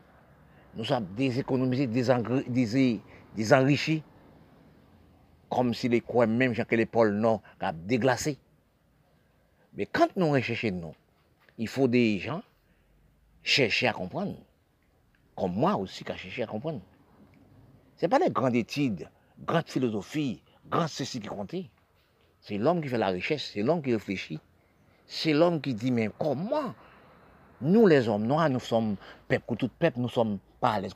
nous 0.75 0.85
sommes 0.85 1.07
déséconomisés, 1.15 1.87
désenrichis 3.35 4.03
comme 5.49 5.73
si 5.73 5.89
les 5.89 6.01
coins, 6.01 6.27
même 6.27 6.53
que 6.53 6.75
les 6.75 6.85
pôles 6.85 7.13
nord, 7.13 7.41
ont 7.61 7.73
déglacé. 7.85 8.37
Mais 9.75 9.85
quand 9.85 10.15
nous 10.15 10.31
recherchons 10.31 10.71
nous, 10.71 10.95
il 11.57 11.67
faut 11.67 11.87
des 11.87 12.19
gens 12.19 12.41
chercher 13.43 13.87
à 13.87 13.93
comprendre. 13.93 14.35
Comme 15.35 15.53
moi 15.53 15.75
aussi, 15.75 16.03
qui 16.03 16.17
cherché 16.17 16.43
à 16.43 16.47
comprendre. 16.47 16.81
Ce 17.95 18.05
n'est 18.05 18.09
pas 18.09 18.19
les 18.19 18.29
grandes 18.29 18.55
études, 18.55 19.09
grandes 19.39 19.69
philosophies, 19.69 20.41
grandes 20.69 20.89
ceci 20.89 21.19
qui 21.19 21.27
comptent. 21.27 21.55
C'est 22.41 22.57
l'homme 22.57 22.81
qui 22.81 22.89
fait 22.89 22.97
la 22.97 23.07
richesse, 23.07 23.51
c'est 23.53 23.61
l'homme 23.61 23.81
qui 23.81 23.93
réfléchit. 23.93 24.39
C'est 25.05 25.33
l'homme 25.33 25.61
qui 25.61 25.73
dit, 25.73 25.91
mais 25.91 26.09
comment 26.19 26.75
nous, 27.61 27.87
les 27.87 28.07
hommes 28.07 28.25
noirs, 28.25 28.49
nous 28.49 28.59
sommes 28.59 28.95
peuple, 29.27 29.55
tout 29.55 29.69
peuple, 29.79 29.99
nous 29.99 30.09
sommes 30.09 30.37
pas 30.59 30.71
à 30.71 30.79
l'aise. 30.79 30.93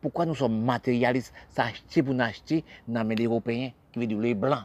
Pourquoi 0.00 0.24
nous 0.24 0.34
sommes 0.34 0.62
matérialistes, 0.62 1.34
s'acheter 1.50 2.02
pour 2.02 2.18
acheter 2.20 2.64
dans 2.86 3.06
les 3.06 3.24
Européens, 3.24 3.70
qui 3.92 3.98
veut 3.98 4.06
dire 4.06 4.18
les 4.18 4.34
Blancs 4.34 4.64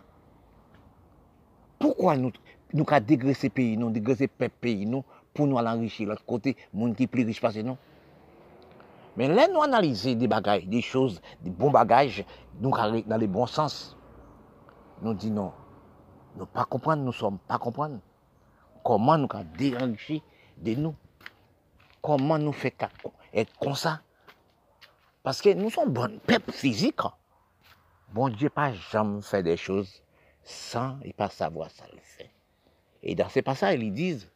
Pourquoi 1.80 2.16
nous, 2.16 2.32
nous 2.74 2.86
avons 2.88 3.06
dégraissé 3.06 3.50
pays, 3.50 3.76
nous, 3.76 3.90
dégraissé 3.90 4.28
peuple 4.28 4.56
pays, 4.62 4.86
nous, 4.86 5.04
pour 5.34 5.48
nous 5.48 5.58
enrichir 5.58 6.08
l'autre 6.08 6.26
côté, 6.26 6.56
monde 6.74 6.96
qui 6.96 7.04
est 7.04 7.08
plus 7.08 7.26
riche 7.26 7.42
parce 7.42 7.56
que 7.56 7.62
nous? 7.62 7.78
Mais 9.18 9.28
là, 9.28 9.48
nous 9.48 9.62
analyser 9.62 10.16
des 10.16 10.28
bagages, 10.28 10.66
des 10.66 10.82
choses, 10.82 11.22
des 11.42 11.52
bons 11.52 11.70
bagages, 11.70 12.26
nous 12.60 12.72
dans 12.72 13.18
le 13.18 13.28
bon 13.28 13.46
sens. 13.46 13.96
Nous 15.02 15.14
disons 15.14 15.34
non. 15.34 15.52
Nous 16.36 16.46
pas 16.48 16.66
comprendre, 16.66 17.04
nous 17.04 17.12
sommes 17.12 17.38
pas 17.48 17.60
comprendre. 17.60 18.00
Comment 18.84 19.18
nous 19.18 19.28
avons 19.32 19.46
déranché 19.58 20.24
de 20.64 20.76
nous. 20.76 20.96
Comment 22.02 22.40
nous 22.40 22.54
fait 22.54 22.76
être 23.34 23.58
comme 23.60 23.76
ça? 23.76 24.02
Parce 25.22 25.42
que 25.42 25.54
nous 25.54 25.70
sommes 25.70 25.94
bons 25.94 26.20
peuple 26.20 26.52
physique. 26.52 27.00
Bon 28.12 28.30
Dieu 28.30 28.50
pas 28.50 28.74
jamais 28.74 29.22
fait 29.22 29.44
des 29.44 29.58
choses 29.58 30.04
sans 30.44 31.00
et 31.04 31.14
pas 31.14 31.30
savoir 31.30 31.70
ça 31.72 31.86
le 31.92 32.00
fait. 32.02 32.30
Et 33.02 33.16
dans 33.16 33.30
ces 33.30 33.42
passages, 33.42 33.80
ils 33.80 33.94
disent 33.94 34.30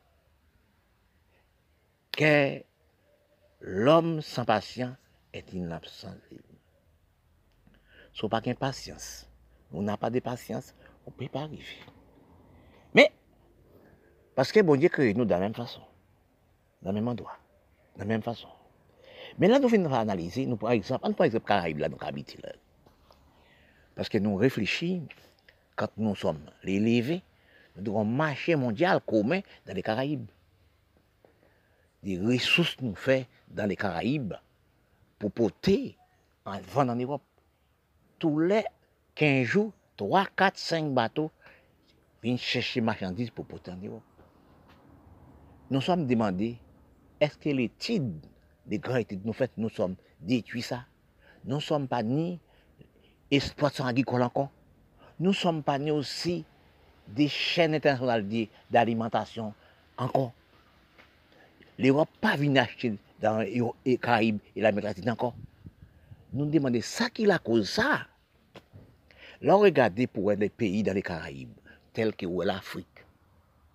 que 2.12 2.64
l'homme 3.60 4.22
sans 4.22 4.46
patience 4.46 4.96
est 5.34 5.54
inabsent. 5.54 6.16
N'est 8.24 8.30
pas 8.30 8.42
patience. 8.42 9.30
On 9.72 9.82
n'a 9.82 9.98
pas 9.98 10.10
de 10.10 10.20
patience, 10.20 10.74
on 11.06 11.12
ne 11.12 11.16
peut 11.16 11.28
pas 11.28 11.42
arriver. 11.42 11.64
Mais, 12.94 13.12
parce 14.36 14.52
que 14.52 14.62
bon 14.62 14.80
Dieu 14.80 14.90
crée 14.90 15.14
nous 15.14 15.26
de 15.26 15.30
la 15.30 15.40
même 15.40 15.54
façon 15.54 15.82
dans 16.82 16.92
le 16.92 16.96
même 16.96 17.08
endroit, 17.08 17.38
de 17.96 18.00
la 18.00 18.06
même 18.06 18.22
façon. 18.22 18.48
Mais 19.38 19.48
là, 19.48 19.60
nous 19.60 19.68
venons 19.68 19.94
analyser, 19.94 20.46
nous, 20.46 20.58
par 20.58 20.72
exemple, 20.72 21.14
par 21.14 21.26
exemple, 21.26 21.46
Caraïbes, 21.46 21.80
là, 21.80 21.90
nous 21.90 21.98
habitons 22.02 22.40
là? 22.44 22.54
Parce 23.96 24.10
que 24.10 24.18
nous 24.18 24.36
réfléchissons, 24.36 25.08
quand 25.76 25.90
nous 25.98 26.16
sommes 26.16 26.46
élevés, 26.64 27.24
nous 27.76 27.84
devons 27.84 28.06
marcher 28.06 28.56
mondial 28.56 29.02
commun 29.02 29.42
dans 29.66 29.74
les 29.74 29.84
Caraïbes. 29.84 30.28
Des 32.04 32.20
ressources 32.20 32.78
nous 32.82 32.96
faisons 32.96 33.26
dans 33.50 33.66
les 33.66 33.76
Caraïbes 33.76 34.34
pour 35.20 35.32
porter 35.32 35.98
en 36.46 36.60
vendre 36.60 36.94
en 36.94 36.96
Europe. 36.96 37.24
Tous 38.20 38.40
les 38.40 38.64
15 39.16 39.46
jours, 39.46 39.72
3, 39.98 40.28
4, 40.36 40.58
5 40.58 40.94
bateaux 40.94 41.32
viennent 42.22 42.38
chercher 42.38 42.82
marchandises 42.82 43.32
pour 43.32 43.46
porter 43.46 43.72
en 43.72 43.78
Europe. 43.78 44.04
Nous 45.70 45.82
sommes 45.82 46.08
demandés 46.08 46.58
est-ce 47.20 47.38
que 47.38 47.50
l'étude 47.50 48.14
des 48.66 48.80
grandes 48.80 49.00
études 49.00 49.26
nous 49.26 49.34
fait, 49.34 49.52
nous 49.58 49.70
sommes 49.70 49.96
détruits 50.22 50.62
ça? 50.62 50.86
Nous 51.46 51.56
ne 51.56 51.62
sommes 51.62 51.88
pas 51.88 52.04
ni 52.04 52.40
exploitants 53.32 53.86
agricoles 53.86 54.24
encore. 54.24 54.50
Nous 55.20 55.32
ne 55.32 55.36
sommes 55.36 55.64
pas 55.64 55.80
ni 55.80 55.92
aussi 55.92 56.46
des 57.08 57.28
chaînes 57.28 57.74
internationales 57.74 58.26
d'alimentation 58.70 59.54
encore. 59.98 60.34
L'Europe 61.80 62.10
pas 62.20 62.36
venu 62.36 62.58
acheter 62.58 62.98
dans 63.22 63.40
les 63.86 63.98
Caraïbes 63.98 64.40
et 64.56 64.62
l'Amérique 64.62 64.86
latine 64.86 65.10
encore. 65.10 65.36
Nous 66.34 66.46
demandons 66.46 66.82
ça 66.82 67.10
qui 67.10 67.26
la 67.26 67.40
cause 67.40 67.70
ça? 67.70 68.08
Là, 69.42 69.56
regardez 69.56 70.08
pour 70.08 70.32
les 70.32 70.50
pays 70.50 70.84
dans 70.84 70.94
les 70.94 71.02
Caraïbes, 71.02 71.54
tels 71.94 72.16
que 72.16 72.26
l'Afrique. 72.44 72.88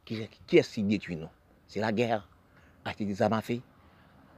Qui, 0.05 0.28
qui 0.47 0.82
détruit 0.82 1.16
nous 1.16 1.28
C'est 1.68 1.78
la 1.78 1.93
guerre 1.93 2.28
acheter 2.85 3.05
des 3.05 3.22
armes 3.22 3.41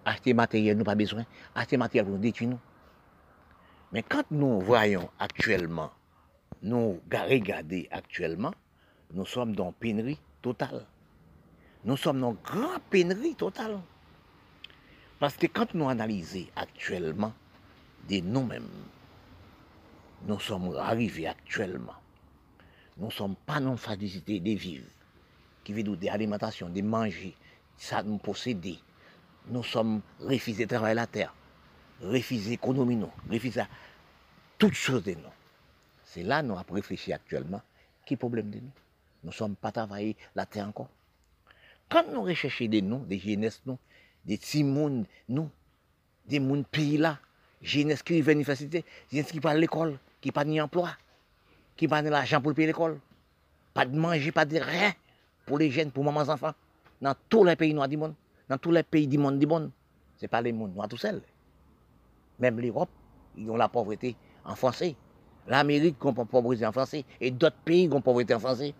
acheter 0.04 0.34
matériel, 0.34 0.76
nous 0.76 0.84
pas 0.84 0.94
besoin, 0.94 1.24
acheter 1.54 1.76
matériel 1.76 2.06
pour 2.06 2.14
nous 2.14 2.20
détruire. 2.20 2.58
Mais 3.92 4.02
quand 4.02 4.24
nous 4.30 4.60
voyons 4.60 5.08
actuellement, 5.18 5.90
nous 6.62 7.00
regardons 7.10 7.82
actuellement, 7.90 8.52
nous 9.12 9.26
sommes 9.26 9.54
dans 9.54 9.72
pénurie 9.72 10.18
totale. 10.42 10.86
Nous 11.84 11.96
sommes 11.96 12.20
dans 12.20 12.32
grande 12.32 12.80
pénurie 12.90 13.34
totale. 13.34 13.78
Parce 15.18 15.36
que 15.36 15.46
quand 15.46 15.72
nous 15.74 15.88
analysons 15.88 16.46
actuellement 16.56 17.32
de 18.08 18.20
nous-mêmes, 18.20 18.68
nous 20.26 20.40
sommes 20.40 20.74
arrivés 20.76 21.26
actuellement. 21.26 21.94
Nous 22.96 23.06
ne 23.06 23.12
sommes 23.12 23.36
pas 23.46 23.60
dans 23.60 23.76
facilité 23.76 24.40
de 24.40 24.50
vivre, 24.50 24.86
qui 25.62 25.72
veut 25.72 25.82
dire 25.82 26.12
d'alimentation, 26.12 26.68
de 26.68 26.80
manger, 26.80 27.34
ça 27.76 28.02
nous 28.02 28.18
posséder. 28.18 28.78
Nous 29.48 29.62
sommes 29.62 30.00
refusés 30.20 30.64
de 30.64 30.74
travailler 30.74 30.94
la 30.94 31.06
terre, 31.06 31.34
refusés 32.00 32.50
l'économie, 32.50 32.96
nous, 32.96 33.10
refusés 33.30 33.64
toutes 34.58 34.74
choses 34.74 35.04
de 35.04 35.12
nous. 35.12 35.34
C'est 36.04 36.22
là 36.22 36.42
nous 36.42 36.54
avons 36.54 36.74
réfléchi 36.74 37.12
actuellement. 37.12 37.60
Qui 38.06 38.16
problème 38.16 38.50
de 38.50 38.58
nous 38.58 38.70
Nous 39.24 39.30
ne 39.30 39.34
sommes 39.34 39.56
pas 39.56 39.72
travaillés 39.72 40.16
la 40.34 40.46
terre 40.46 40.68
encore. 40.68 40.88
Quand 41.88 42.04
nous 42.12 42.22
recherchons 42.22 42.66
des 42.66 42.82
noms, 42.82 42.98
des 42.98 43.18
jeunesse, 43.18 43.62
nous, 43.66 43.78
des 44.24 44.38
petits 44.38 44.64
nous, 44.64 45.50
des 46.26 46.40
mondes 46.40 46.66
pays 46.66 46.96
là, 46.96 47.18
jeunesse 47.62 48.02
qui 48.02 48.20
vient 48.20 48.28
à 48.28 48.30
l'université, 48.32 48.84
jeunesse 49.12 49.32
qui 49.32 49.40
parle 49.40 49.56
à 49.56 49.60
l'école, 49.60 49.98
qui 50.20 50.32
pas 50.32 50.44
d'emploi, 50.44 50.90
qui 51.76 51.88
pas 51.88 52.02
l'argent 52.02 52.40
pour 52.40 52.54
payer 52.54 52.68
l'école, 52.68 52.98
pas 53.72 53.84
de 53.84 53.96
manger, 53.96 54.32
pas 54.32 54.44
de 54.44 54.58
rien 54.58 54.94
pour 55.46 55.58
les 55.58 55.70
jeunes, 55.70 55.90
pour 55.90 56.04
mamans 56.04 56.28
enfants, 56.32 56.54
dans 57.04 57.14
tous 57.28 57.44
les 57.44 57.54
pays 57.54 57.74
noirs 57.74 57.86
du 57.86 57.98
monde, 57.98 58.14
dans 58.48 58.56
tous 58.56 58.70
les 58.70 58.82
pays 58.82 59.06
du 59.06 59.18
monde 59.18 59.38
du 59.38 59.46
monde. 59.46 59.70
Ce 60.16 60.24
n'est 60.24 60.28
pas 60.28 60.40
les 60.40 60.52
mondes 60.52 60.74
noirs 60.74 60.88
tout 60.88 60.96
seuls. 60.96 61.20
Même 62.38 62.58
l'Europe, 62.58 62.88
ils 63.36 63.48
ont 63.50 63.56
la 63.56 63.68
pauvreté 63.68 64.16
en 64.42 64.56
français. 64.56 64.96
L'Amérique 65.46 65.96
a 66.02 66.06
la 66.16 66.24
pauvreté 66.24 66.64
en 66.64 66.72
français. 66.72 67.04
Et 67.20 67.30
d'autres 67.30 67.58
pays 67.62 67.88
ont 67.88 67.96
la 67.96 68.00
pauvreté 68.00 68.34
en 68.34 68.40
français. 68.40 68.72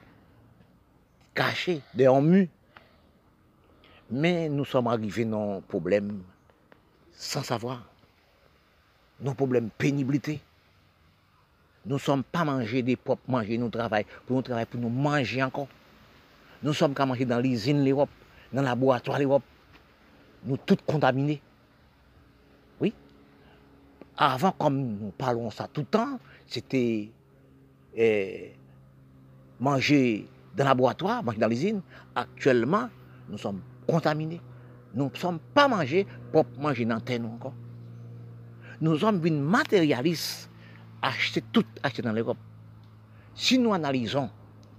Cachés, 1.35 1.83
des 1.93 2.09
mu. 2.09 2.49
Mais 4.11 4.49
nous 4.49 4.64
sommes 4.64 4.87
arrivés 4.87 5.27
dans 5.27 5.59
un 5.59 5.61
problème 5.61 6.22
sans 7.12 7.43
savoir. 7.43 7.83
Nos 9.20 9.35
problèmes 9.35 9.68
pénibilité. 9.77 10.41
Nous 11.85 11.97
ne 11.97 12.01
sommes 12.01 12.25
pas 12.25 12.45
mangés 12.45 12.83
des 12.83 12.97
propres 12.97 13.31
manger, 13.31 13.59
nous 13.59 13.68
travaillons 13.68 14.07
pour 14.27 14.37
nous 14.37 14.43
travailler, 14.43 14.66
pour 14.66 14.81
nous 14.81 14.89
manger 14.89 15.43
encore. 15.43 15.68
Nous 16.65 16.73
sommes 16.73 16.95
qu'à 16.95 17.05
manger 17.05 17.27
dans 17.27 17.41
l'usine 17.41 17.85
l'Europe, 17.85 18.09
dans 18.51 18.62
le 18.62 18.67
laboratoire 18.67 19.19
l'Europe. 19.19 19.43
Nous 20.47 20.57
tous 20.57 20.79
contaminés. 20.87 21.43
Oui. 22.81 22.95
Avant, 24.17 24.51
comme 24.53 24.79
nous 24.79 25.11
parlons 25.11 25.51
ça 25.51 25.69
tout 25.71 25.83
le 25.83 25.87
temps, 25.87 26.19
c'était 26.47 27.11
eh, 27.95 28.53
manger 29.61 30.27
dans 30.57 30.65
le 30.65 30.69
laboratoire, 30.71 31.23
manger 31.23 31.37
dans 31.37 31.49
l'usine. 31.49 31.83
Actuellement, 32.15 32.89
nous 33.29 33.37
sommes 33.37 33.61
contaminés. 33.87 34.41
Nous 34.95 35.11
ne 35.12 35.19
sommes 35.19 35.41
pas 35.53 35.69
mangés 35.69 36.07
pour 36.33 36.47
manger 36.59 36.87
dans 36.87 37.01
terre 37.01 37.21
encore. 37.27 37.53
Nous 38.81 38.99
sommes 38.99 39.25
une 39.27 39.43
matérialistes, 39.43 40.49
acheter 41.03 41.43
tout 41.53 41.67
acheter 41.83 42.01
dans 42.01 42.12
l'Europe. 42.12 42.39
Si 43.35 43.59
nous 43.59 43.75
analysons, 43.75 44.31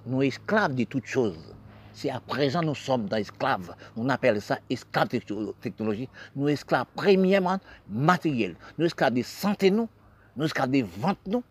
nous 0.07 0.23
esclaves 0.23 0.73
de 0.73 0.86
toutes 0.86 1.05
choses. 1.05 1.54
C'est 1.95 2.09
à 2.09 2.19
présent 2.19 2.61
nous 2.61 2.75
sommes 2.75 3.07
dans 3.07 3.15
esclaves. 3.15 3.73
On 3.95 4.09
appelle 4.09 4.41
ça 4.41 4.59
esclaves 4.69 5.07
technologie. 5.07 6.09
Nous 6.35 6.49
esclaves 6.49 6.87
premièrement 6.93 7.57
matériels. 7.87 8.57
Nous 8.77 8.85
esclaves 8.85 9.13
de 9.13 9.21
santé 9.21 9.71
nous. 9.71 9.87
Nous 10.35 10.43
esclaves 10.43 10.71
de 10.71 10.83
ventes 10.83 11.25
nous. 11.25 11.41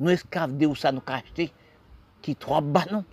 Nous 0.00 0.10
esclaves 0.10 0.56
de 0.58 0.66
où 0.66 0.74
ça 0.74 0.90
nous 0.90 1.00
acheter 1.06 1.52
qui 2.20 2.34
trop 2.34 2.60
bas 2.60 2.84
nous. 2.90 3.04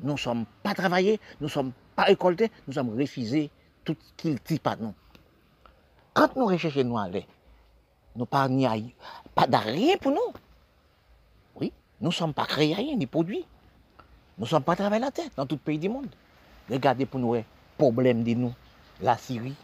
Nous 0.00 0.12
ne 0.12 0.18
sommes 0.18 0.44
pas 0.62 0.74
travaillés, 0.74 1.18
nous 1.40 1.46
ne 1.46 1.50
sommes 1.50 1.72
pas 1.96 2.04
récoltés, 2.04 2.50
nous 2.66 2.74
sommes 2.74 2.90
refusés 2.90 3.50
tout 3.84 3.96
ce 3.98 4.12
qu'il 4.18 4.38
dit 4.40 4.58
pas 4.58 4.76
nous. 4.76 4.94
Quand 6.12 6.36
nous 6.36 6.44
recherchons 6.44 6.84
nous 6.84 6.98
aller, 6.98 7.26
nous 8.14 8.26
pas 8.26 8.48
pas 9.34 9.46
de 9.46 9.56
rien 9.56 9.96
pour 9.96 10.12
nous. 10.12 10.32
Oui, 11.54 11.72
nous 12.02 12.08
ne 12.08 12.12
sommes 12.12 12.34
pas 12.34 12.44
créés 12.44 12.94
ni 12.96 13.06
produits. 13.06 13.46
Nous 14.38 14.44
ne 14.44 14.48
sommes 14.48 14.62
pas 14.62 14.76
travaillés 14.76 15.02
la 15.02 15.10
tête 15.10 15.32
dans 15.36 15.46
tout 15.46 15.56
pays 15.56 15.78
du 15.78 15.88
monde. 15.88 16.06
Regardez 16.70 17.06
pour 17.06 17.18
nous, 17.18 17.36
problème 17.76 18.22
de 18.22 18.34
nous, 18.34 18.54
la 19.00 19.16
Syrie. 19.16 19.56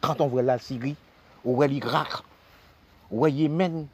Quand 0.00 0.20
on 0.20 0.26
voit 0.26 0.42
la 0.42 0.58
Syrie, 0.58 0.96
ou 1.44 1.54
voit 1.54 1.68
l'Irak, 1.68 2.08
ou 3.10 3.18
voit 3.18 3.30
Yémen, 3.30 3.86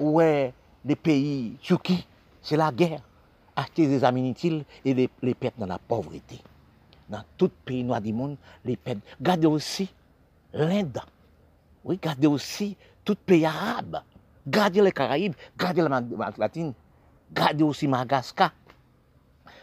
ou 0.00 0.12
voit 0.12 0.50
les 0.84 0.96
pays 0.96 1.56
Turquie, 1.62 2.04
c'est 2.42 2.56
la 2.56 2.72
guerre. 2.72 3.00
Acheter 3.54 3.86
des 3.86 4.02
amis 4.02 4.20
inutiles 4.20 4.64
et 4.84 4.94
les, 4.94 5.10
les 5.22 5.34
perdre 5.34 5.58
dans 5.58 5.66
la 5.66 5.78
pauvreté. 5.78 6.40
Dans 7.08 7.22
tout 7.36 7.50
pays 7.64 7.84
noir 7.84 8.00
du 8.00 8.12
monde, 8.12 8.36
les 8.64 8.76
perdre. 8.76 9.00
Regardez 9.18 9.46
aussi 9.46 9.88
l'Inde. 10.52 11.00
Oui, 11.84 11.98
gardez 12.00 12.26
aussi 12.26 12.76
tout 13.04 13.16
pays 13.16 13.46
arabe. 13.46 14.00
Gardez 14.46 14.80
les 14.80 14.92
Caraïbes, 14.92 15.34
gardez 15.56 15.82
la 15.82 16.02
latine, 16.38 16.72
gardez 17.32 17.64
aussi 17.64 17.88
Madagascar. 17.88 18.52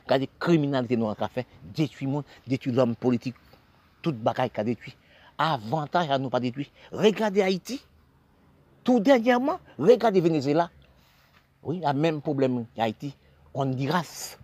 Gardez 0.07 0.29
la 0.31 0.39
criminalité 0.39 0.97
noire 0.97 1.15
qu'a 1.15 1.27
fait, 1.27 1.47
détruit 1.63 2.05
le 2.05 2.13
monde, 2.13 2.23
détruit 2.45 2.71
l'homme 2.71 2.95
politique, 2.95 3.35
toute 4.01 4.17
bagaille 4.17 4.51
qu'a 4.51 4.63
détruit. 4.63 4.95
Avantage 5.37 6.09
à 6.11 6.17
nous 6.17 6.29
pas 6.29 6.39
détruire. 6.39 6.67
Regardez 6.91 7.41
Haïti. 7.41 7.81
Tout 8.83 8.99
dernièrement, 8.99 9.59
regardez 9.79 10.21
Venezuela. 10.21 10.69
Oui, 11.63 11.81
le 11.83 11.93
même 11.93 12.21
problème 12.21 12.65
qu'Haïti. 12.75 13.15
Honduras 13.53 14.37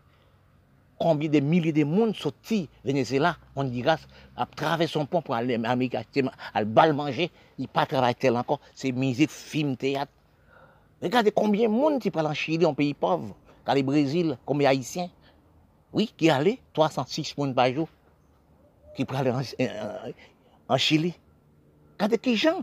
combien 1.02 1.30
de 1.30 1.40
milliers 1.40 1.74
de 1.74 1.84
monde 1.84 2.16
sortis 2.16 2.70
Venezuela, 2.86 3.36
on 3.56 3.64
dirait, 3.64 3.96
à 4.38 4.46
travers 4.46 4.88
son 4.88 5.08
pont 5.08 5.24
pour 5.24 5.34
aller 5.34 5.58
en 5.58 5.64
Amérique, 5.64 5.96
à 5.96 6.64
bal 6.64 6.94
manger, 6.94 7.32
il 7.58 7.68
pas 7.68 7.88
travailler 7.88 8.14
tel 8.14 8.38
encore, 8.38 8.60
c'est 8.76 8.92
musique, 8.92 9.32
film, 9.32 9.76
théâtre. 9.76 10.12
Regardez 11.02 11.32
combien 11.32 11.68
de 11.68 11.74
monde 11.74 12.00
qui 12.00 12.12
parle 12.12 12.28
en 12.28 12.34
Chili, 12.34 12.64
un 12.66 12.74
pays 12.74 12.94
pauvre, 12.94 13.36
dans 13.66 13.74
le 13.74 13.82
Brésil, 13.82 14.38
combien 14.46 14.70
d'Haïtiens, 14.70 15.10
oui, 15.94 16.14
qui 16.16 16.30
allaient, 16.30 16.60
306 16.74 17.38
monde 17.38 17.56
par 17.56 17.72
jour, 17.74 17.88
qui 18.96 19.06
parlent 19.06 19.30
en, 19.30 20.74
en, 20.74 20.78
Chili. 20.78 21.14
Regardez 22.00 22.36
gens, 22.36 22.62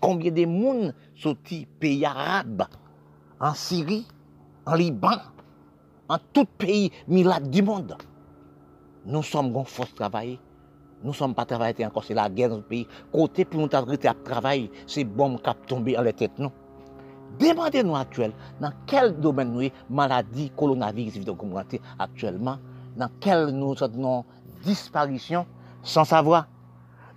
combien 0.00 0.32
de 0.32 0.44
monde 0.46 0.94
sortis 1.14 1.66
pays 1.78 2.04
arabes, 2.04 2.64
en 3.38 3.54
Syrie, 3.54 4.06
en 4.64 4.74
Liban, 4.74 5.18
en 6.08 6.18
tout 6.32 6.46
pays 6.58 6.90
milade 7.06 7.50
du 7.50 7.62
monde. 7.62 7.96
Nous 9.04 9.22
sommes 9.22 9.56
en 9.56 9.64
force 9.64 9.90
de 9.90 9.96
travailler. 9.96 10.40
Nous 11.02 11.10
ne 11.10 11.14
sommes 11.14 11.34
pas 11.34 11.44
travaillés 11.44 11.86
encore, 11.86 12.04
c'est 12.04 12.14
la 12.14 12.28
guerre 12.28 12.48
dans 12.48 12.56
le 12.56 12.62
pays. 12.62 12.88
Côté 13.12 13.44
pour 13.44 13.60
nous 13.60 13.68
travailler, 13.68 14.70
c'est 14.86 15.04
bombe 15.04 15.40
qui 15.40 15.50
a 15.50 15.54
tombé 15.54 15.92
dans 15.92 16.02
les 16.02 16.12
têtes. 16.12 16.40
demande 17.40 17.82
nou 17.84 17.98
aktwel 17.98 18.34
nan 18.62 18.74
kel 18.90 19.12
domen 19.22 19.52
nou 19.54 19.70
maladi 19.88 20.48
kolonaviris 20.58 21.18
vide 21.18 21.34
komprante 21.38 21.80
aktwelman, 22.02 22.60
nan 22.96 23.12
kel 23.24 23.50
nou 23.54 23.76
sot 23.78 23.96
nan 23.98 24.24
disparisyon 24.66 25.46
san 25.86 26.08
savwa. 26.08 26.44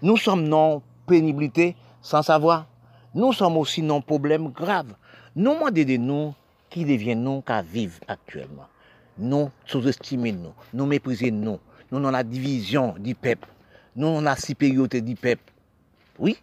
Nou 0.01 0.19
som 0.21 0.41
nan 0.45 0.83
penibilite 1.09 1.73
san 2.05 2.25
savwa. 2.25 2.63
Nou 3.15 3.33
som 3.33 3.57
osi 3.57 3.81
nan 3.85 4.03
problem 4.05 4.51
grav. 4.55 4.91
Nou 5.35 5.57
mande 5.59 5.85
de 5.87 5.97
nou 6.01 6.33
ki 6.69 6.85
devyen 6.85 7.23
nou 7.25 7.41
ka 7.45 7.61
vive 7.65 8.03
aktwelman. 8.09 8.67
Nou 9.19 9.49
sous-estime 9.67 10.31
nou, 10.31 10.53
nou 10.71 10.87
meprize 10.87 11.27
nou, 11.35 11.59
nou 11.89 11.99
nan 11.99 12.15
la 12.15 12.21
divizyon 12.23 12.93
di 13.03 13.11
pep, 13.17 13.43
nou 13.91 14.15
nan 14.15 14.29
la 14.29 14.37
siperyote 14.39 15.01
di 15.03 15.17
pep. 15.19 15.41
Oui, 16.15 16.37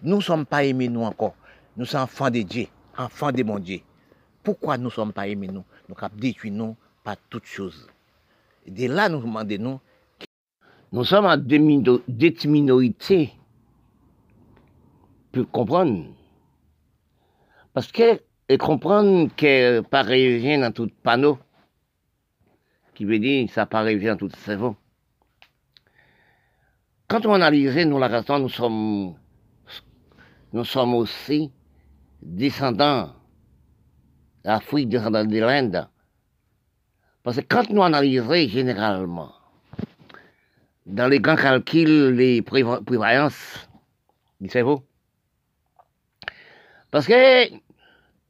nou 0.00 0.24
som 0.24 0.46
pa 0.48 0.62
eme 0.64 0.88
nou 0.88 1.04
ankon, 1.04 1.34
nou 1.76 1.88
san 1.88 2.08
fan 2.08 2.32
de 2.32 2.44
Dje. 2.48 2.64
Enfants 3.02 3.32
de 3.32 3.42
mon 3.42 3.58
Dieu. 3.58 3.80
Pourquoi 4.42 4.78
nous 4.78 4.84
ne 4.84 4.90
sommes 4.90 5.12
pas 5.12 5.28
aimés 5.28 5.48
nous? 5.48 5.64
Nous 5.88 5.94
avons 5.98 6.16
détruit 6.16 6.50
nous 6.50 6.76
par 7.04 7.16
toutes 7.30 7.46
choses. 7.46 7.88
Et 8.66 8.70
de 8.70 8.86
là, 8.92 9.08
nous 9.08 9.20
demandons 9.20 9.80
nous. 10.92 11.04
Sommes 11.04 11.26
en 11.26 11.36
deux 11.36 11.58
minorités 11.58 13.32
pour 15.32 15.50
comprendre. 15.50 16.06
Parce 17.72 17.90
que 17.90 18.20
et 18.48 18.58
comprendre 18.58 19.30
que 19.34 19.80
pareil 19.80 20.58
dans 20.58 20.72
tout 20.72 20.90
panneau, 21.02 21.38
qui 22.94 23.04
veut 23.06 23.18
dire 23.18 23.48
ça 23.50 23.64
paraît 23.64 23.96
bien 23.96 24.16
tout 24.16 24.28
cerveau. 24.44 24.76
Quand 27.08 27.24
on 27.26 27.34
analyse, 27.34 27.76
nous, 27.86 27.98
la 27.98 28.08
raison, 28.08 28.38
nous 28.38 28.48
sommes, 28.48 29.14
nous 30.52 30.64
sommes 30.64 30.94
aussi 30.94 31.50
descendants 32.22 33.14
d'Afrique, 34.44 34.88
descendants 34.88 35.24
de 35.24 35.38
l'Inde. 35.38 35.88
Parce 37.22 37.36
que 37.36 37.42
quand 37.42 37.68
nous 37.70 37.82
analysons 37.82 38.48
généralement 38.48 39.32
dans 40.86 41.08
les 41.08 41.20
grands 41.20 41.36
calculs, 41.36 42.10
les 42.10 42.42
prévoyances 42.42 43.68
du 44.40 44.48
cerveau. 44.48 44.84
Parce 46.90 47.06
que 47.06 47.50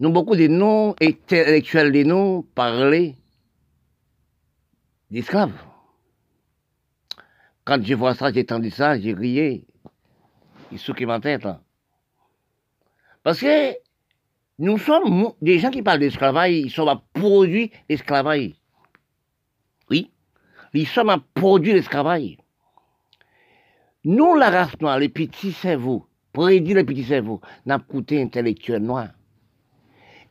nous, 0.01 0.11
beaucoup 0.11 0.36
de 0.36 0.47
noms 0.47 0.95
intellectuels 1.01 1.93
de 1.93 2.03
nous 2.03 2.43
parlaient 2.55 3.16
d'esclaves. 5.11 5.53
Quand 7.64 7.82
je 7.82 7.95
vois 7.95 8.14
ça, 8.14 8.32
j'ai 8.32 8.43
entendu 8.43 8.70
ça, 8.70 8.99
j'ai 8.99 9.14
rié. 9.14 9.64
Il 10.70 10.78
souquait 10.78 11.07
ma 11.07 11.20
tête. 11.20 11.47
Parce 13.22 13.40
que 13.40 13.76
nous 14.62 14.78
sommes 14.78 15.32
des 15.42 15.58
gens 15.58 15.70
qui 15.70 15.82
parlent 15.82 15.98
d'esclavage, 15.98 16.52
ils 16.52 16.70
sont 16.70 16.86
à 16.86 17.02
produire 17.12 17.68
l'esclavage. 17.88 18.52
Oui, 19.90 20.08
ils 20.72 20.86
sont 20.86 21.08
à 21.08 21.18
produire 21.34 21.74
l'esclavage. 21.74 22.36
Nous, 24.04 24.36
la 24.36 24.50
race 24.50 24.80
noire, 24.80 25.00
les 25.00 25.08
petits 25.08 25.50
cerveaux, 25.50 26.06
prédit 26.32 26.74
les 26.74 26.84
petits 26.84 27.02
cerveaux, 27.02 27.40
n'a 27.66 27.80
coûté 27.80 28.22
intellectuel 28.22 28.82
noir. 28.82 29.08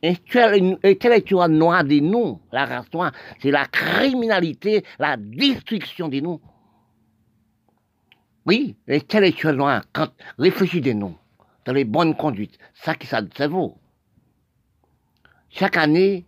Intellectuel 0.02 1.50
noir 1.50 1.84
de 1.84 2.00
nous, 2.00 2.40
la 2.52 2.64
race 2.64 2.90
noire, 2.94 3.12
c'est 3.42 3.50
la 3.50 3.66
criminalité, 3.66 4.82
la 4.98 5.18
destruction 5.18 6.08
de 6.08 6.20
nous. 6.20 6.40
Oui, 8.46 8.76
l'intellectuel 8.86 9.56
noir, 9.56 9.82
quand 9.92 10.08
réfléchit 10.38 10.80
de 10.80 10.92
nous, 10.92 11.14
dans 11.66 11.74
les 11.74 11.84
bonnes 11.84 12.16
conduites, 12.16 12.58
ça 12.72 12.94
qui 12.94 13.06
ça 13.06 13.20
cerveau. 13.36 13.76
Chaque 15.54 15.76
année, 15.76 16.24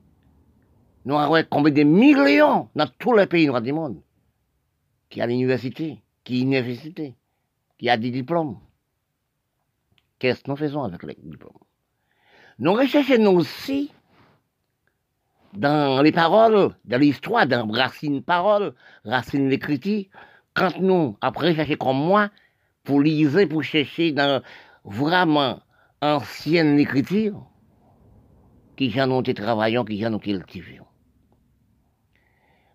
nous 1.06 1.16
avons 1.16 1.42
combien 1.48 1.72
de 1.72 1.82
millions 1.82 2.68
dans 2.76 2.86
tous 2.98 3.14
les 3.14 3.26
pays 3.26 3.48
du 3.62 3.72
monde 3.72 4.02
qui 5.08 5.22
a 5.22 5.26
l'université, 5.26 6.02
qui 6.24 6.34
a 6.34 6.38
l'université, 6.40 7.14
qui 7.78 7.88
a 7.88 7.96
des 7.96 8.10
diplômes. 8.10 8.58
Qu'est-ce 10.18 10.42
que 10.42 10.50
nous 10.50 10.58
faisons 10.58 10.82
avec 10.82 11.02
les 11.04 11.16
diplômes? 11.22 11.56
Nous 12.58 12.74
recherchons 12.74 13.34
aussi 13.34 13.90
dans 15.54 16.02
les 16.02 16.12
paroles, 16.12 16.76
dans 16.84 17.00
l'histoire, 17.00 17.46
dans 17.46 17.66
Racine 17.66 18.22
Parole, 18.22 18.74
Racine 19.06 19.48
l'écriture, 19.48 20.04
quand 20.52 20.78
nous, 20.80 21.16
après 21.22 21.54
chercher 21.54 21.76
comme 21.76 21.96
moi, 21.96 22.28
pour 22.82 23.00
lire, 23.00 23.48
pour 23.48 23.62
chercher 23.62 24.12
dans 24.12 24.42
vraiment 24.84 25.60
ancienne 26.02 26.78
écriture, 26.78 27.42
qui 28.76 28.90
j'en 28.90 29.10
ont 29.10 29.20
été 29.20 29.34
travaillant, 29.34 29.84
qui 29.84 29.98
j'en 29.98 30.12
ont 30.12 30.18
cultivé. 30.18 30.80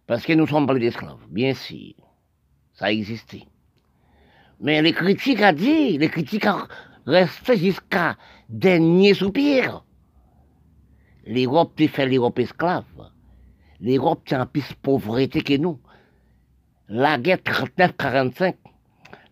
Parce 0.08 0.26
que 0.26 0.34
nous 0.34 0.48
sommes 0.48 0.66
pas 0.66 0.74
des 0.74 0.88
esclaves, 0.88 1.26
bien 1.30 1.54
sûr, 1.54 1.94
ça 2.74 2.86
a 2.86 2.92
existé. 2.92 3.48
Mais 4.60 4.82
les 4.82 4.94
critiques 4.94 5.42
a 5.42 5.54
dit, 5.54 5.98
les 5.98 6.10
critiques 6.10 6.46
ont 6.46 6.68
resté 7.06 7.58
jusqu'à 7.58 8.18
dernier 8.50 9.14
soupir. 9.14 9.86
L'Europe 11.26 11.80
fait 11.80 12.08
l'Europe 12.08 12.40
esclave. 12.40 13.12
L'Europe 13.80 14.26
tient 14.26 14.42
en 14.42 14.46
plus 14.46 14.74
pauvreté 14.82 15.42
que 15.42 15.58
nous. 15.58 15.80
La 16.88 17.18
guerre 17.18 17.38
39-45, 17.38 18.56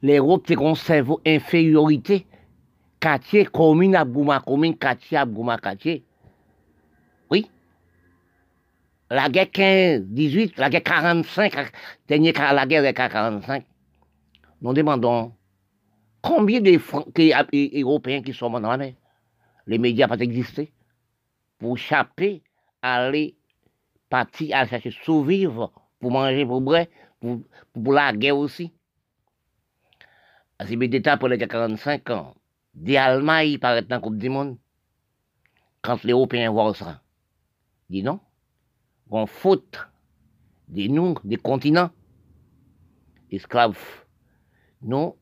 l'Europe 0.03 0.49
un 0.51 0.75
cerveau 0.75 1.19
infériorité. 1.25 2.27
Quartier, 2.99 3.45
commune, 3.45 3.95
Abgouma, 3.95 4.39
commune, 4.39 4.77
quartier, 4.77 5.17
Abgouma, 5.17 5.57
quartier. 5.57 6.03
Oui. 7.29 7.49
La 9.09 9.29
guerre 9.29 9.51
15, 9.51 10.01
18, 10.07 10.57
la 10.57 10.69
guerre 10.69 10.83
45, 10.83 11.71
dernière 12.07 12.53
la 12.53 12.65
guerre 12.65 12.93
45 12.93 13.63
nous 14.61 14.73
demandons 14.73 15.33
combien 16.21 16.61
d'Européens 16.61 18.21
qui 18.21 18.33
sont 18.33 18.49
dans 18.49 18.59
la 18.59 18.77
mer. 18.77 18.93
Les 19.65 19.77
médias 19.77 20.07
pas 20.07 20.17
existé 20.19 20.71
pour 21.59 21.77
échapper, 21.77 22.41
aller 22.81 23.35
partir 24.09 24.57
à 24.57 24.65
chercher 24.65 24.91
survivre, 24.91 25.71
pour 25.99 26.11
manger, 26.11 26.45
pour 26.45 26.61
boire, 26.61 26.85
pour, 27.19 27.41
pour 27.73 27.93
la 27.93 28.13
guerre 28.13 28.37
aussi. 28.37 28.71
À 30.59 30.65
ces 30.65 30.75
d'État 30.75 31.17
pour 31.17 31.27
les 31.27 31.37
45 31.37 32.09
ans, 32.09 32.35
des 32.73 32.97
Allemands 32.97 33.43
paraissent 33.59 33.87
dans 33.87 33.97
la 33.97 34.01
Coupe 34.01 34.17
du 34.17 34.29
Monde. 34.29 34.57
Quand 35.81 36.03
les 36.03 36.13
Européens 36.13 36.51
voient 36.51 36.73
ça, 36.73 37.01
dis 37.89 38.01
non, 38.01 38.19
on 39.09 39.25
faute 39.25 39.79
des 40.67 40.89
noms, 40.89 41.15
des 41.23 41.37
continents, 41.37 41.91
esclaves 43.31 43.77
non 44.81 45.15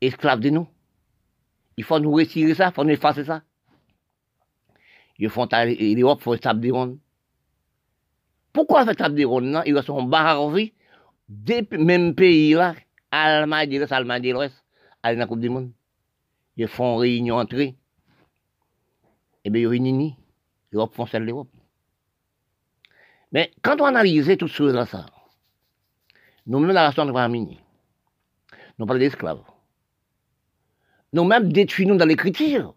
esclaves 0.00 0.40
de 0.40 0.50
nous. 0.50 0.68
Il 1.76 1.84
faut 1.84 1.98
nous 1.98 2.12
retirer 2.12 2.54
ça, 2.54 2.68
il 2.68 2.74
faut 2.74 2.84
nous 2.84 2.90
effacer 2.90 3.24
ça. 3.24 3.42
Ils 5.18 5.30
font 5.30 5.48
l'Europe, 5.52 6.18
il 6.20 6.24
faut 6.24 6.36
table 6.36 6.60
de 6.60 6.72
ronde. 6.72 6.98
Pourquoi 8.52 8.84
faire 8.84 8.96
table 8.96 9.14
de 9.14 9.24
ronde 9.24 9.44
là? 9.44 9.62
Ils 9.66 9.82
sont 9.82 10.02
barrés 10.02 10.74
des 11.28 11.66
mêmes 11.78 12.14
pays 12.14 12.54
là, 12.54 12.74
Allemagne 13.10 13.70
de 13.70 13.78
l'Est, 13.78 13.92
Allemagne 13.92 14.22
de 14.22 14.30
l'Ouest, 14.30 14.64
dans 15.04 15.18
la 15.18 15.26
Coupe 15.26 15.40
du 15.40 15.48
Monde. 15.48 15.72
Ils 16.56 16.68
font 16.68 16.96
réunion 16.96 17.36
entre 17.36 17.56
eux. 17.56 17.72
Et 19.44 19.50
bien, 19.50 19.62
ils 19.62 19.66
réunissent. 19.66 20.14
L'Europe 20.70 20.94
font 20.94 21.06
celle 21.06 21.22
de 21.22 21.28
l'Europe. 21.28 21.48
Mais 23.32 23.50
quand 23.62 23.80
on 23.80 23.86
analyse 23.86 24.26
toutes 24.38 24.50
ces 24.50 24.56
choses-là, 24.56 24.86
ça, 24.86 25.06
nous 26.46 26.58
menons 26.58 26.72
la 26.72 26.82
relation 26.82 27.06
de 27.06 27.12
famille 27.12 27.58
nous 28.78 28.86
parlons 28.86 29.00
d'esclaves. 29.00 29.42
Nous-mêmes 31.12 31.52
détruisons 31.52 31.94
dans 31.94 32.06
l'écriture. 32.06 32.74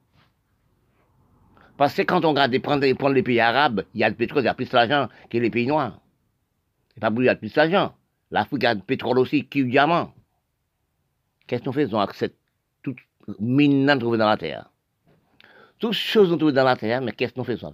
Parce 1.78 1.96
que 1.96 2.04
quand 2.04 2.24
on 2.26 2.30
regarde 2.30 2.58
prendre, 2.60 3.14
les 3.14 3.24
pays 3.24 3.40
arabes, 3.40 3.84
il 3.94 4.02
y 4.02 4.04
a 4.04 4.10
le 4.10 4.16
pétrole, 4.16 4.44
il 4.44 4.46
y 4.46 4.50
a 4.50 4.54
plus 4.54 4.70
d'argent 4.70 5.10
que 5.30 5.38
les 5.38 5.50
pays 5.50 5.68
noirs. 5.68 6.00
Et 6.96 7.00
pas 7.00 7.12
il 7.18 7.24
y 7.24 7.30
a 7.30 7.36
plus 7.36 7.54
d'argent. 7.54 7.96
L'Afrique 8.32 8.64
a 8.64 8.74
le 8.74 8.82
pétrole 8.82 9.20
aussi, 9.20 9.48
qui 9.48 9.60
est 9.60 9.64
le 9.64 9.70
diamant. 9.70 10.14
Qu'est-ce 11.48 11.62
que 11.62 11.68
nous 11.68 11.74
faisons 11.74 12.00
avec 12.00 12.16
cette 12.16 12.38
toute 12.82 12.98
mine 13.40 13.98
trouvée 14.00 14.18
dans 14.18 14.30
la 14.30 14.38
terre? 14.38 14.70
Toutes 15.80 15.94
choses 15.94 16.30
nous 16.30 16.38
trouvées 16.38 16.54
dans 16.54 16.64
la 16.64 16.76
terre, 16.76 17.02
mais 17.02 17.12
qu'est-ce 17.12 17.40
avec 17.40 17.60
ça? 17.60 17.72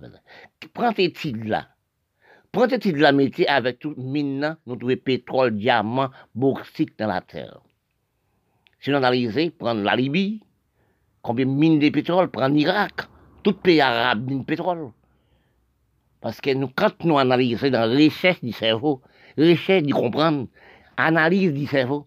Prends 0.73 0.93
tes 0.93 1.11
titres 1.11 1.45
là. 1.45 1.67
Prends 2.51 2.67
tes 2.67 2.79
titres 2.79 2.99
là, 2.99 3.13
métier 3.13 3.47
avec 3.47 3.79
toute 3.79 3.97
mine, 3.97 4.57
nous 4.65 4.75
trouvons 4.75 4.97
pétrole, 4.97 5.55
diamant, 5.55 6.09
bauxite 6.35 6.99
dans 6.99 7.07
la 7.07 7.21
terre. 7.21 7.61
Si 8.81 8.91
on 8.91 8.95
analyse, 8.95 9.51
prendre 9.57 9.81
la 9.83 9.95
Libye, 9.95 10.41
combien 11.21 11.45
de 11.45 11.51
mines 11.51 11.79
de 11.79 11.89
pétrole, 11.89 12.29
prendre 12.29 12.53
l'Irak, 12.53 13.07
tout 13.41 13.53
pays 13.53 13.79
arabe 13.79 14.27
mine 14.27 14.41
de 14.41 14.45
pétrole. 14.45 14.91
Parce 16.19 16.41
que 16.41 16.53
nous, 16.53 16.67
quand 16.75 17.01
nous 17.05 17.17
analysons 17.17 17.69
dans 17.69 17.85
la 17.89 17.95
recherche 17.95 18.41
du 18.41 18.51
cerveau, 18.51 19.01
recherche 19.37 19.83
du 19.83 19.93
comprendre, 19.93 20.47
analyse 20.97 21.53
du 21.53 21.65
cerveau, 21.67 22.05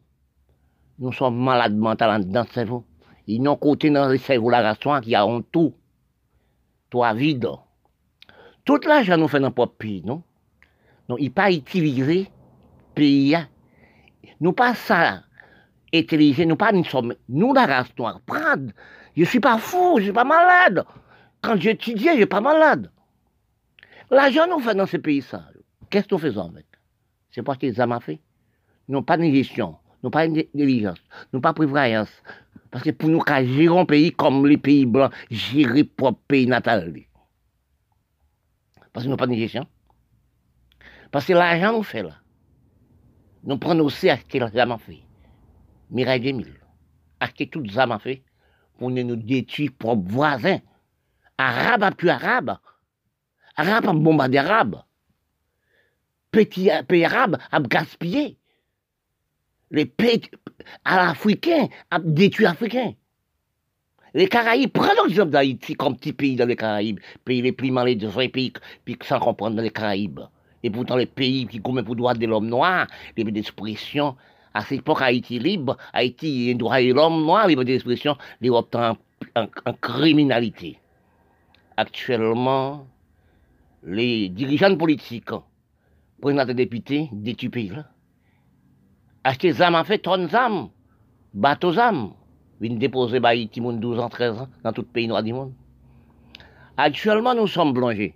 nous 0.99 1.13
sommes 1.13 1.43
malades 1.43 1.75
mentalement 1.75 2.23
dans 2.23 2.43
le 2.43 2.49
cerveau. 2.49 2.85
Ils 3.27 3.41
n'ont 3.41 3.57
côté 3.57 3.89
dans 3.89 4.09
le 4.09 4.19
cerveau 4.19 4.51
la 4.51 4.77
qui 5.03 5.15
a 5.15 5.27
tout. 5.51 5.75
Toi 6.91 7.15
vide. 7.15 7.49
Tout 8.67 8.81
l'argent 8.87 9.17
nous 9.17 9.29
fait 9.29 9.41
dans 9.41 9.49
notre 9.57 9.73
pays, 9.73 10.03
non? 10.05 10.23
Non, 11.09 11.17
il 11.19 11.33
pas 11.33 11.51
utilisé 11.51 12.31
pays. 12.95 13.37
Nous 14.41 14.53
pas 14.53 14.75
ça 14.75 15.23
intelligent, 15.93 16.47
nous 16.47 16.57
pas 16.57 16.73
nous 16.73 16.85
sommes, 16.85 17.15
nous 17.29 17.53
la 17.53 17.67
race 17.67 17.97
noire, 17.99 18.21
prendre. 18.27 18.73
Je 19.17 19.25
suis 19.25 19.41
pas 19.41 19.59
fou, 19.59 19.99
je 19.99 20.05
suis 20.05 20.13
pas 20.13 20.25
malade. 20.25 20.85
Quand 21.41 21.57
j'étudiais, 21.57 22.13
je 22.13 22.17
suis 22.19 22.27
pas 22.27 22.41
malade. 22.41 22.91
L'argent 24.11 24.47
nous 24.49 24.59
fait 24.61 24.75
dans 24.75 24.87
ce 24.87 24.97
pays 24.97 25.23
ça. 25.23 25.45
Qu'est-ce 25.91 26.09
que 26.09 26.15
nous 26.15 26.21
faisons 26.21 26.49
avec? 26.49 26.67
C'est 27.31 27.43
parce 27.43 27.59
qu'ils 27.59 27.81
ont 27.81 28.01
fait. 28.01 28.21
Nous 28.89 29.03
pas 29.03 29.17
de 29.17 29.25
gestion, 29.25 29.77
nous 30.03 30.11
pas 30.11 30.27
de 30.27 30.47
diligence, 30.55 30.99
nous 31.33 31.41
pas 31.41 31.51
de 31.51 31.57
prévoyance. 31.57 32.11
Parce 32.71 32.85
que 32.85 32.91
pour 32.91 33.09
nous, 33.09 33.21
qu'à 33.21 33.45
gérer 33.45 33.79
un 33.79 33.85
pays 33.85 34.11
comme 34.11 34.47
les 34.47 34.59
pays 34.59 34.85
blancs, 34.85 35.13
gérer 35.31 35.85
propre 35.85 36.21
pays 36.27 36.47
natal. 36.47 36.93
Parce 38.93 39.07
que 39.07 39.11
nous 39.11 39.17
pas 39.17 39.27
de 39.27 39.35
gestion. 39.35 39.67
Parce 41.15 41.27
que 41.27 41.33
l'argent 41.33 41.73
nous 41.73 41.85
fait 41.85 42.03
là. 42.03 42.17
Nous 43.45 43.57
prenons 43.57 43.85
aussi 43.85 44.11
à 44.11 44.17
ce 44.17 44.25
qu'il 44.25 44.43
a 44.43 44.79
fait. 44.79 44.99
Mireille 45.89 46.19
2000. 46.19 46.53
Acheter 47.21 47.47
toutes 47.47 47.71
les 47.71 47.79
armes 47.79 47.97
fait 48.01 48.25
pour 48.77 48.91
nous 48.91 49.15
détruire 49.15 49.71
propres 49.79 50.11
voisins. 50.11 50.59
Arabes 51.39 51.85
à 51.85 51.93
plus 51.93 52.09
arabes. 52.09 52.59
Arabes 53.55 53.87
à 53.87 53.93
bombarder 53.93 54.39
arabes. 54.39 54.83
Petits 56.33 56.69
pays 56.89 57.05
arabes 57.05 57.39
à 57.53 57.61
gaspiller. 57.61 58.37
Les 59.71 59.87
pays 59.87 60.23
africains 60.85 61.69
à 61.93 62.01
détruire 62.01 62.51
africains. 62.51 62.95
Les 64.15 64.27
Caraïbes, 64.27 64.73
prenons 64.73 65.05
l'exemple 65.07 65.31
d'Haïti 65.31 65.75
comme 65.75 65.97
petit 65.97 66.13
pays 66.13 66.35
dans 66.35 66.47
les 66.47 66.57
Caraïbes, 66.57 66.99
pays 67.25 67.41
les 67.41 67.53
plus 67.53 67.71
mal 67.71 67.97
de 67.97 68.27
pays 68.27 68.53
sans 69.05 69.21
comprendre 69.21 69.55
dans 69.55 69.63
les 69.63 69.71
Caraïbes. 69.71 70.23
Et 70.65 70.71
pourtant, 70.71 70.97
les 70.97 71.07
pays 71.07 71.47
qui 71.47 71.61
commettent 71.61 71.85
pour 71.85 71.95
droit 71.95 72.15
de 72.15 72.27
l'homme 72.27 72.49
noir, 72.49 72.87
pays 73.15 73.25
d'expression, 73.25 74.17
À 74.55 74.63
cette 74.63 74.79
époque, 74.79 75.03
Haïti 75.03 75.39
libre, 75.39 75.77
Haïti 75.93 76.55
droit 76.55 76.81
et 76.81 76.93
l'homme 76.93 77.23
noir, 77.25 77.47
liberté 77.47 77.73
d'expression, 77.73 78.17
l'Europe 78.41 78.75
en, 78.75 78.97
en, 79.37 79.47
en 79.67 79.73
criminalité. 79.75 80.79
Actuellement, 81.77 82.87
les 83.83 84.31
dirigeants 84.31 84.75
politiques, 84.77 85.31
présidents 86.21 86.47
des 86.47 86.55
députés, 86.55 87.11
des 87.13 87.35
pays 87.35 87.73
acheter 89.23 89.53
des 89.53 89.63
armes 89.63 89.75
en 89.75 89.85
fait, 89.85 89.99
tonnes 89.99 90.29
d'armes, 90.29 90.71
bateaux 91.35 91.73
d'armes, 91.73 92.13
viennent 92.61 92.79
déposer 92.79 93.21
bah, 93.21 93.31
Haïti, 93.31 93.61
12 93.61 93.99
ans, 93.99 94.09
13 94.09 94.41
ans, 94.41 94.49
dans 94.63 94.73
tout 94.73 94.83
le 94.83 94.87
pays 94.87 95.09
noir 95.09 95.23
du 95.23 95.33
monde. 95.35 95.53
Actuellement, 96.77 97.35
nous 97.35 97.49
sommes 97.49 97.75
plongés. 97.75 98.15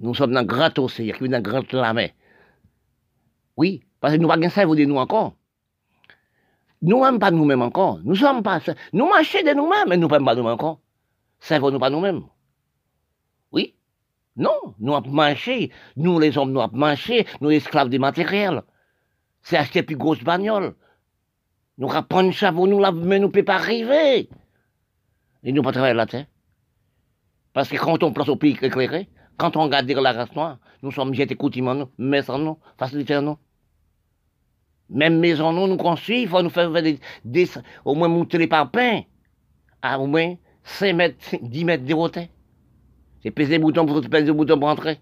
Nous 0.00 0.14
sommes 0.14 0.32
dans 0.32 0.44
grand 0.44 0.78
océan, 0.78 1.16
dans 1.20 1.42
grand 1.42 1.72
la 1.72 1.92
mer. 1.92 2.10
Oui, 3.56 3.82
parce 4.00 4.14
que 4.14 4.18
nous 4.20 4.28
pas 4.28 4.50
cerveau 4.50 4.76
de 4.76 4.84
nous 4.84 4.96
encore. 4.96 5.34
Nous 6.80 7.02
n'aimons 7.02 7.18
pas 7.18 7.32
nous-mêmes 7.32 7.62
encore. 7.62 7.98
Nous 8.04 8.14
sommes 8.14 8.42
pas. 8.42 8.60
Nous 8.92 9.08
marchons 9.08 9.42
de 9.42 9.54
nous-mêmes, 9.54 9.88
mais 9.88 9.96
nous 9.96 10.06
pas 10.06 10.20
nous-mêmes 10.20 10.46
encore. 10.46 10.80
Cerveau 11.40 11.72
nous 11.72 11.80
pas 11.80 11.90
nous-mêmes. 11.90 12.22
Oui. 13.50 13.74
Non, 14.36 14.74
nous 14.78 14.94
avons 14.94 15.10
marché. 15.10 15.72
Nous, 15.96 16.20
les 16.20 16.38
hommes, 16.38 16.52
nous 16.52 16.60
avons 16.60 16.76
marché. 16.76 17.26
Nous, 17.40 17.50
esclaves 17.50 17.88
des 17.88 17.98
matériels. 17.98 18.62
C'est 19.42 19.56
acheter 19.56 19.82
plus 19.82 19.96
grosse 19.96 20.22
bagnole. 20.22 20.76
Nous 21.78 21.88
rapprendre 21.88 22.32
chapeau, 22.32 22.66
nous 22.68 22.78
la 22.78 22.92
mais 22.92 23.18
nous 23.18 23.26
ne 23.26 23.32
pouvons 23.32 23.44
pas 23.44 23.54
arriver. 23.54 24.28
Et 25.42 25.52
nous 25.52 25.62
pas 25.62 25.72
travailler 25.72 25.94
la 25.94 26.06
terre. 26.06 26.26
Parce 27.52 27.68
que 27.68 27.76
quand 27.76 28.02
on 28.04 28.12
place 28.12 28.28
au 28.28 28.36
pays 28.36 28.56
éclairé, 28.60 29.08
quand 29.38 29.56
on 29.56 29.62
regarde 29.62 29.88
la 29.90 30.12
race 30.12 30.34
noire, 30.34 30.58
nous 30.82 30.90
sommes 30.90 31.14
jetés 31.14 31.36
coutumes 31.36 31.72
nous, 31.72 31.88
mais 31.96 32.22
sans 32.22 32.38
nous, 32.38 32.58
faciliter 32.76 33.20
nous. 33.20 33.38
Même 34.90 35.18
maison 35.18 35.52
nous, 35.52 35.66
nous 35.66 35.76
construisons, 35.76 36.22
il 36.22 36.28
faut 36.28 36.42
nous 36.42 36.50
faire 36.50 36.70
des, 37.24 37.48
au 37.84 37.94
moins 37.94 38.08
monter 38.08 38.38
les 38.38 38.46
parpaings 38.46 39.04
à 39.80 39.98
au 39.98 40.06
moins 40.06 40.34
5 40.64 40.92
mètres, 40.94 41.36
10 41.42 41.64
mètres 41.64 41.84
de 41.84 41.94
hauteur. 41.94 42.24
C'est 43.22 43.30
peser 43.30 43.52
les 43.52 43.58
boutons 43.58 43.86
pour 43.86 44.00
peser 44.00 44.26
les 44.26 44.32
boutons 44.32 44.58
pour 44.58 44.68
entrer. 44.68 44.98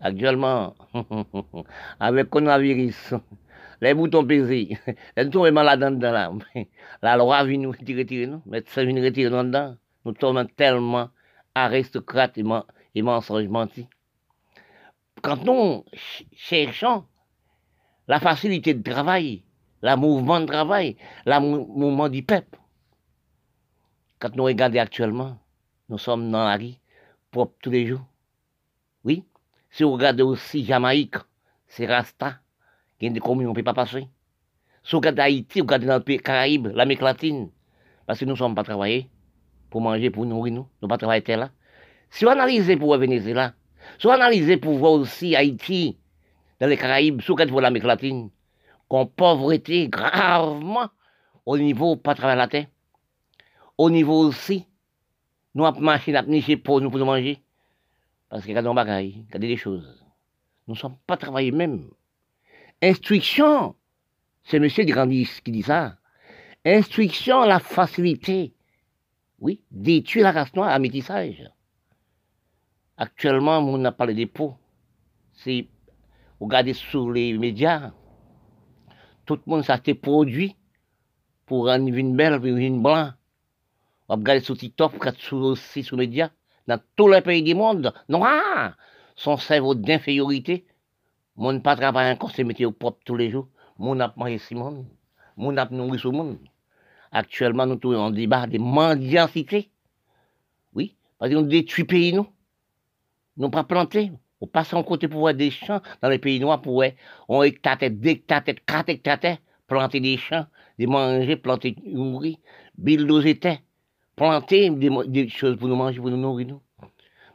Actuellement, 0.00 0.74
avec 2.00 2.24
le 2.24 2.30
coronavirus, 2.30 3.14
les 3.80 3.94
boutons 3.94 4.24
pesés, 4.24 4.76
nous 5.16 5.32
sommes 5.32 5.50
malades 5.50 5.80
dedans 5.80 6.12
là. 6.12 6.32
La 7.02 7.16
loi 7.16 7.44
vient 7.44 7.58
nous 7.58 7.70
retirer, 7.70 8.26
nous, 8.26 8.42
médecin 8.46 8.84
vient 8.84 9.02
retirer 9.02 9.30
dedans. 9.30 9.76
Nous 10.04 10.14
sommes 10.20 10.46
tellement 10.56 11.10
aristocrates 11.54 12.38
et, 12.94 13.02
mensonges 13.02 13.48
mentis. 13.48 13.88
Quand 15.22 15.44
nous 15.44 15.84
cherchons 16.34 17.04
la 18.08 18.20
facilité 18.20 18.74
de 18.74 18.82
travail, 18.82 19.44
le 19.82 19.96
mouvement 19.96 20.40
de 20.40 20.46
travail, 20.46 20.96
le 21.26 21.38
mouvement 21.40 22.08
du 22.08 22.22
peuple, 22.22 22.58
quand 24.18 24.34
nous 24.36 24.44
regardons 24.44 24.78
actuellement, 24.78 25.38
nous 25.88 25.98
sommes 25.98 26.30
dans 26.30 26.44
la 26.44 26.56
rue, 26.56 26.74
propre 27.30 27.54
tous 27.60 27.70
les 27.70 27.86
jours. 27.86 28.04
Oui, 29.04 29.24
si 29.70 29.82
vous 29.82 29.92
regardez 29.92 30.22
aussi 30.22 30.64
Jamaïque, 30.64 31.16
c'est 31.66 31.86
Rasta, 31.86 32.38
qui 32.98 33.06
est 33.06 33.10
des 33.10 33.20
communes, 33.20 33.48
on 33.48 33.50
ne 33.50 33.54
peut 33.54 33.62
pas 33.62 33.74
passer. 33.74 34.08
Si 34.84 34.92
vous 34.92 34.98
regardez 34.98 35.22
Haïti, 35.22 35.60
vous 35.60 35.66
regardez 35.66 35.86
dans 35.86 35.96
le 35.96 36.02
pays 36.02 36.18
Caraïbes, 36.18 36.68
l'Amérique 36.68 37.02
latine, 37.02 37.50
parce 38.06 38.18
que 38.18 38.24
nous 38.24 38.32
ne 38.32 38.36
sommes 38.36 38.54
pas 38.54 38.64
travaillés 38.64 39.08
pour 39.70 39.80
manger, 39.80 40.10
pour 40.10 40.26
nourrir 40.26 40.52
nous, 40.52 40.60
nous 40.60 40.68
ne 40.82 40.88
pas 40.88 40.98
travailler 40.98 41.36
là. 41.36 41.50
Si 42.12 42.26
vous 42.26 42.30
analysez 42.30 42.76
pour 42.76 42.94
Venezuela, 42.98 43.54
si 43.98 44.06
vous 44.06 44.12
analysez 44.12 44.58
pour 44.58 44.76
voir 44.76 44.92
aussi 44.92 45.34
Haïti, 45.34 45.96
dans 46.60 46.66
les 46.66 46.76
Caraïbes, 46.76 47.22
sous 47.22 47.34
pour 47.34 47.62
l'Amérique 47.62 47.86
latine, 47.86 48.28
qu'on 48.86 49.06
pauvreté 49.06 49.88
gravement 49.88 50.90
au 51.46 51.56
niveau 51.56 51.96
pas 51.96 52.14
travailler 52.14 52.36
la 52.36 52.48
terre. 52.48 52.66
Au 53.78 53.88
niveau 53.88 54.26
aussi, 54.26 54.66
nous 55.54 55.64
avons 55.64 55.80
marché, 55.80 56.12
nous 56.12 56.18
avons 56.18 56.56
pour 56.58 56.82
nous 56.82 56.90
pour 56.90 56.98
nous 56.98 57.06
manger. 57.06 57.42
Parce 58.28 58.44
des 58.44 58.54
bagailles, 58.54 59.24
il 59.26 59.32
y 59.32 59.34
a 59.34 59.38
des 59.38 59.56
choses. 59.56 60.04
Nous 60.68 60.74
ne 60.74 60.78
sommes 60.78 60.98
pas 61.06 61.16
travaillés 61.16 61.50
même. 61.50 61.88
Instruction, 62.82 63.74
c'est 64.44 64.58
M. 64.58 64.68
Grandis 64.86 65.40
qui 65.42 65.50
dit 65.50 65.62
ça. 65.62 65.96
Instruction, 66.66 67.44
la 67.44 67.58
facilité, 67.58 68.52
oui, 69.40 69.62
d'étudier 69.70 70.24
la 70.24 70.32
race 70.32 70.54
noire 70.54 70.68
à 70.68 70.78
métissage? 70.78 71.42
Actuellement, 73.02 73.58
on 73.58 73.84
a 73.84 73.90
parlé 73.90 74.14
des 74.14 74.26
pots. 74.26 74.54
C'est, 75.32 75.66
regardez 76.38 76.72
sur 76.72 77.10
les 77.10 77.36
médias, 77.36 77.90
tout 79.26 79.40
le 79.44 79.50
monde 79.50 79.64
s'est 79.64 79.94
produit 79.94 80.54
pour 81.44 81.68
une 81.68 82.14
belle, 82.14 82.40
une 82.46 82.80
blanc. 82.80 83.10
On 84.08 84.14
regarde 84.14 84.44
sur 84.44 84.56
TikTok, 84.56 85.04
aussi 85.32 85.82
sur 85.82 85.96
les 85.96 86.06
médias, 86.06 86.30
dans 86.68 86.80
tous 86.94 87.08
les 87.08 87.22
pays 87.22 87.42
du 87.42 87.56
monde, 87.56 87.92
noir, 88.08 88.76
son 89.16 89.36
cerveau 89.36 89.74
d'infériorité. 89.74 90.64
Mon 91.34 91.58
pas 91.58 91.74
travailler 91.74 92.12
encore, 92.12 92.30
c'est 92.30 92.44
métier 92.44 92.70
propre 92.70 93.00
tous 93.04 93.16
les 93.16 93.30
jours. 93.32 93.48
Mon 93.78 93.98
a 93.98 94.12
mangé 94.16 94.38
si 94.38 94.54
monde. 94.54 94.86
Mon 95.36 95.56
a 95.56 95.68
nourri 95.68 95.98
ce 95.98 96.06
monde. 96.06 96.38
Actuellement, 97.10 97.66
nous 97.66 97.80
sommes 97.82 97.96
en 97.96 98.10
débat 98.12 98.46
de 98.46 98.58
mendiantité. 98.58 99.72
Oui, 100.72 100.94
parce 101.18 101.34
qu'on 101.34 101.42
détruit 101.42 101.82
pays, 101.82 102.12
nous 102.12 102.28
n'ont 103.36 103.50
pas 103.50 103.64
planté. 103.64 104.12
On 104.40 104.46
passe 104.46 104.74
en 104.74 104.82
côté 104.82 105.08
pour 105.08 105.20
voir 105.20 105.34
des 105.34 105.50
champs 105.50 105.80
dans 106.02 106.08
les 106.08 106.18
pays 106.18 106.40
noirs 106.40 106.60
pour 106.60 106.82
on 107.28 107.42
hectare, 107.42 107.78
deux 107.90 108.10
hectares, 108.10 108.42
quatre 108.66 108.88
hectares, 108.88 109.36
planter 109.68 110.00
des 110.00 110.16
champs, 110.16 110.46
des 110.78 110.86
manger, 110.86 111.36
planter, 111.36 111.76
nourrir, 111.86 112.36
bulldozer, 112.76 113.38
planter 114.16 114.70
des, 114.70 115.28
choses 115.28 115.56
pour 115.56 115.68
nous 115.68 115.76
manger, 115.76 116.00
pour 116.00 116.10
nous 116.10 116.16
nourrir. 116.16 116.48
Nous. 116.48 116.62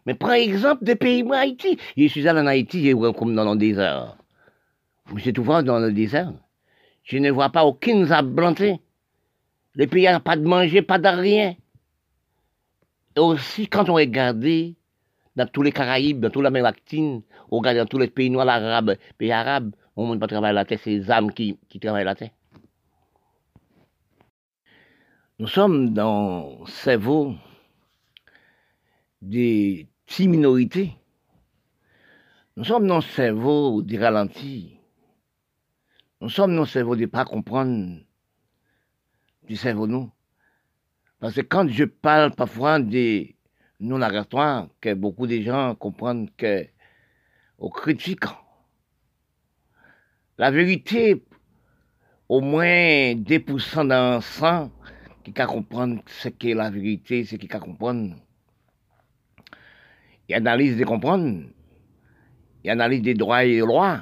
Mais 0.05 0.13
par 0.13 0.31
exemple, 0.31 0.83
des 0.83 0.95
pays 0.95 1.23
comme 1.23 1.31
Haïti, 1.33 1.77
je 1.95 2.07
suis 2.07 2.27
allé 2.27 2.41
en 2.41 2.47
Haïti, 2.47 2.89
je 2.89 3.11
comme 3.11 3.35
dans 3.35 3.53
le 3.53 3.57
désert. 3.57 4.17
Je 5.15 5.31
tout 5.31 5.43
voir 5.43 5.63
dans 5.63 5.79
le 5.79 5.91
désert. 5.91 6.33
Je 7.03 7.17
ne 7.17 7.31
vois 7.31 7.49
pas 7.49 7.63
aucune 7.63 8.11
arbre 8.11 8.35
planté. 8.35 8.81
Les 9.75 9.87
pays 9.87 10.11
n'ont 10.11 10.19
pas 10.19 10.35
de 10.35 10.43
manger, 10.45 10.81
pas 10.81 10.99
de 10.99 11.07
rien. 11.07 11.55
Et 13.15 13.19
aussi, 13.19 13.67
quand 13.67 13.89
on 13.89 13.93
regarde 13.93 14.43
dans 15.37 15.45
tous 15.45 15.61
les 15.61 15.71
Caraïbes, 15.71 16.19
dans 16.19 16.31
toute 16.31 16.41
l'Amérique 16.41 16.65
latine, 16.65 17.21
on 17.51 17.59
regarde 17.59 17.77
dans 17.77 17.85
tous 17.85 17.99
les 17.99 18.07
pays 18.07 18.31
noirs 18.31 18.49
arabes, 18.49 18.97
pays 19.19 19.31
arabes, 19.31 19.75
on 19.95 20.15
ne 20.15 20.19
pas 20.19 20.25
travailler 20.25 20.55
la 20.55 20.65
terre, 20.65 20.79
c'est 20.83 20.89
les 20.89 21.11
âmes 21.11 21.31
qui, 21.31 21.59
qui 21.69 21.79
travaillent 21.79 22.05
la 22.05 22.15
terre. 22.15 22.31
Nous 25.37 25.45
sommes 25.47 25.93
dans 25.93 26.57
le 26.61 26.65
cerveau 26.65 27.35
des 29.21 29.87
petites 30.07 30.27
minorités. 30.27 30.95
Nous 32.55 32.63
sommes 32.63 32.87
dans 32.87 32.95
le 32.95 33.01
cerveau 33.03 33.83
des 33.83 33.99
ralentis. 33.99 34.79
Nous 36.19 36.29
sommes 36.29 36.55
dans 36.55 36.61
le 36.61 36.67
cerveau 36.67 36.95
de 36.95 37.01
ne 37.01 37.05
pas 37.05 37.25
comprendre 37.25 37.99
du 39.47 39.55
cerveau 39.55 39.85
nous. 39.85 40.11
Parce 41.19 41.35
que 41.35 41.41
quand 41.41 41.67
je 41.69 41.83
parle 41.83 42.33
parfois 42.33 42.79
des 42.79 43.36
non 43.79 43.99
narratoire 43.99 44.67
que 44.81 44.93
beaucoup 44.93 45.27
de 45.27 45.39
gens 45.41 45.75
comprennent 45.75 46.29
que 46.35 46.65
aux 47.59 47.71
la 50.37 50.51
vérité 50.51 51.23
au 52.29 52.41
moins 52.41 53.15
2% 53.15 53.87
d'un 53.87 54.21
sang 54.21 54.71
qui 55.23 55.31
peut 55.31 55.45
comprendre 55.45 56.01
ce 56.05 56.29
qu'est 56.29 56.53
la 56.53 56.69
vérité, 56.69 57.23
ce 57.23 57.35
qui 57.35 57.47
peut 57.47 57.59
comprendre. 57.59 58.15
Il 60.29 60.35
analyse 60.35 60.77
de 60.77 60.83
comprendre. 60.83 61.43
Il 62.63 62.69
analyse 62.69 63.01
des 63.01 63.13
droits 63.13 63.45
et 63.45 63.55
des 63.55 63.59
lois. 63.59 64.01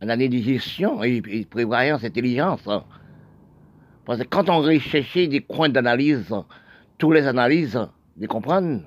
Analyse 0.00 0.30
de 0.30 0.38
gestion 0.38 1.02
et, 1.02 1.22
et 1.26 1.44
prévoyance, 1.46 2.04
intelligence. 2.04 2.68
Parce 4.04 4.20
que 4.20 4.24
quand 4.24 4.48
on 4.50 4.58
recherche 4.58 5.14
des 5.14 5.40
coins 5.40 5.70
d'analyse, 5.70 6.32
toutes 6.98 7.14
les 7.14 7.26
analyses, 7.26 7.78
de 8.16 8.26
comprendre. 8.26 8.82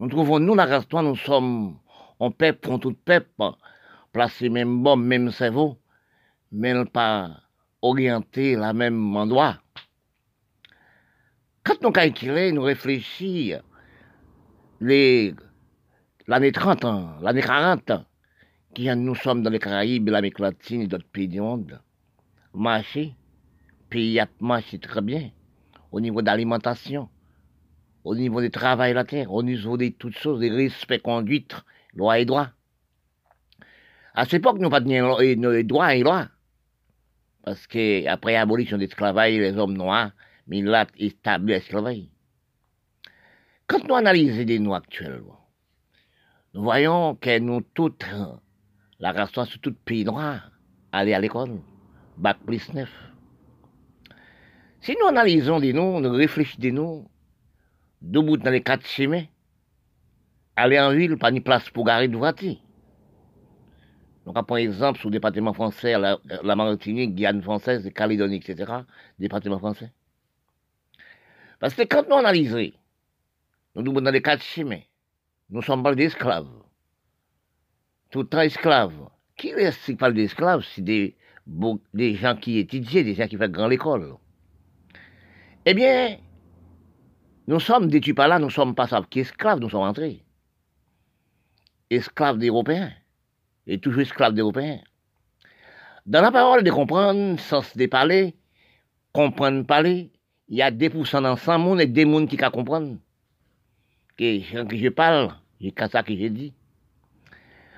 Nous 0.00 0.08
trouvons, 0.08 0.38
nous, 0.38 0.54
la 0.54 0.66
race 0.66 0.86
nous 0.92 1.16
sommes 1.16 1.78
en 2.18 2.30
peuple 2.30 2.68
contre 2.68 2.90
tout 2.90 2.96
peuple, 3.04 3.30
placés 4.12 4.48
même 4.48 4.82
bon, 4.82 4.96
même 4.96 5.30
cerveau, 5.30 5.78
mais 6.52 6.84
pas 6.86 7.40
orientés 7.82 8.56
la 8.56 8.72
même 8.72 9.16
endroit. 9.16 9.58
Quand 11.64 11.82
nous 11.82 11.92
calculons, 11.92 12.54
nous 12.54 12.62
réfléchissons, 12.62 13.62
les, 14.80 15.34
l'année 16.26 16.52
30, 16.52 16.84
l'année 17.20 17.42
40, 17.42 17.92
qui 18.74 18.88
nous 18.94 19.14
sommes 19.14 19.42
dans 19.42 19.50
les 19.50 19.58
Caraïbes, 19.58 20.08
l'Amérique 20.08 20.38
latine 20.38 20.82
et 20.82 20.86
d'autres 20.86 21.08
pays 21.08 21.28
du 21.28 21.40
monde, 21.40 21.80
marcher, 22.54 23.14
pays 23.90 24.18
a 24.20 24.28
marché 24.40 24.78
très 24.78 25.02
bien 25.02 25.30
au 25.90 26.00
niveau 26.00 26.22
d'alimentation 26.22 27.08
au 28.08 28.14
niveau 28.14 28.40
du 28.40 28.50
travail 28.50 28.94
la 28.94 29.04
terre, 29.04 29.30
au 29.30 29.42
niveau 29.42 29.76
de 29.76 29.88
toutes 29.90 30.16
choses, 30.16 30.40
des 30.40 30.48
respects, 30.48 31.02
conduite, 31.02 31.54
loi 31.92 32.18
et 32.18 32.24
droit. 32.24 32.48
À 34.14 34.24
cette 34.24 34.40
époque, 34.40 34.58
nous 34.60 34.70
pas 34.70 34.80
de 34.80 35.62
droits 35.62 35.94
et 35.94 36.02
lois. 36.02 36.28
Parce 37.44 37.66
que 37.66 38.06
après 38.08 38.32
l'abolition 38.32 38.78
de 38.78 38.82
l'esclavage, 38.82 39.34
les 39.34 39.58
hommes 39.58 39.76
noirs, 39.76 40.12
mais 40.46 40.62
là, 40.62 40.86
établi 40.96 41.52
l'esclavage. 41.52 42.08
Quand 43.66 43.86
nous 43.86 43.94
analysons 43.94 44.42
les 44.42 44.58
nous 44.58 44.74
actuellement, 44.74 45.46
nous 46.54 46.62
voyons 46.62 47.14
que 47.14 47.38
nous 47.38 47.60
toutes, 47.60 48.06
la 49.00 49.12
race 49.12 49.36
noire 49.36 49.46
sur 49.46 49.60
tout 49.60 49.74
pays 49.84 50.06
noir, 50.06 50.50
aller 50.92 51.12
à 51.12 51.20
l'école, 51.20 51.60
bac 52.16 52.38
plus 52.46 52.72
neuf. 52.72 52.90
Si 54.80 54.96
nous 54.98 55.08
analysons 55.08 55.60
des 55.60 55.74
noms, 55.74 56.00
nous 56.00 56.10
réfléchissons 56.10 56.62
des 56.62 56.72
noms, 56.72 57.06
debout 58.00 58.36
dans 58.36 58.50
les 58.50 58.62
quatre 58.62 58.86
chemins, 58.86 59.24
aller 60.56 60.78
en 60.78 60.92
ville, 60.92 61.16
pas 61.16 61.30
ni 61.30 61.40
place 61.40 61.68
pour 61.70 61.84
garer 61.84 62.08
de 62.08 62.16
voiture. 62.16 62.56
Donc, 64.26 64.46
par 64.46 64.58
exemple, 64.58 64.98
sur 64.98 65.08
le 65.08 65.14
département 65.14 65.54
français, 65.54 65.98
la, 65.98 66.18
la 66.42 66.56
Martinique, 66.56 67.14
Guyane 67.14 67.42
française, 67.42 67.88
Calédonie, 67.94 68.36
etc., 68.36 68.72
département 69.18 69.58
français. 69.58 69.90
Parce 71.60 71.74
que 71.74 71.82
quand 71.82 72.06
nous 72.08 72.16
analysons, 72.16 72.72
nous 73.74 73.94
sommes 73.94 74.04
dans 74.04 74.10
les 74.10 74.22
quatre 74.22 74.42
chemins, 74.42 74.80
nous 75.50 75.62
sommes 75.62 75.82
pas 75.82 75.94
des 75.94 76.04
esclaves. 76.04 76.48
Tout 78.10 78.20
le 78.22 78.28
temps 78.28 78.40
esclaves. 78.40 79.08
Qui 79.36 79.48
est-ce 79.48 79.86
qui 79.86 79.96
parle 79.96 80.14
d'esclaves 80.14 80.64
C'est 80.74 80.82
des, 80.82 81.16
des 81.94 82.14
gens 82.14 82.36
qui 82.36 82.58
étudient, 82.58 83.02
des 83.02 83.14
gens 83.14 83.28
qui 83.28 83.36
font 83.36 83.48
grand 83.48 83.68
l'école? 83.68 84.16
Eh 85.64 85.74
bien, 85.74 86.18
nous 87.48 87.60
sommes 87.60 87.88
détruits 87.88 88.12
par 88.12 88.28
là, 88.28 88.38
nous 88.38 88.50
sommes 88.50 88.74
pas 88.74 88.86
qu'esclaves, 89.08 89.58
nous 89.58 89.70
sommes 89.70 89.88
entrés. 89.88 90.22
Esclaves 91.88 92.36
d'Européens 92.36 92.92
et 93.66 93.80
toujours 93.80 94.02
esclave 94.02 94.34
d'Européens. 94.34 94.80
Dans 96.04 96.20
la 96.20 96.30
parole 96.30 96.62
de 96.62 96.70
comprendre, 96.70 97.40
sens 97.40 97.74
de 97.74 97.86
parler, 97.86 98.36
comprendre 99.14 99.64
parler, 99.64 100.12
il 100.48 100.58
y 100.58 100.62
a 100.62 100.70
2% 100.70 101.22
dans 101.22 101.36
100 101.36 101.58
monde 101.58 101.80
et 101.80 101.86
des 101.86 102.04
mondes 102.04 102.28
qui 102.28 102.36
peuvent 102.36 102.50
comprendre. 102.50 102.98
Que, 104.18 104.64
que 104.64 104.76
je 104.76 104.88
parle, 104.90 105.34
c'est 105.58 105.90
ça 105.90 106.02
que 106.02 106.14
j'ai 106.14 106.28
dit. 106.28 106.52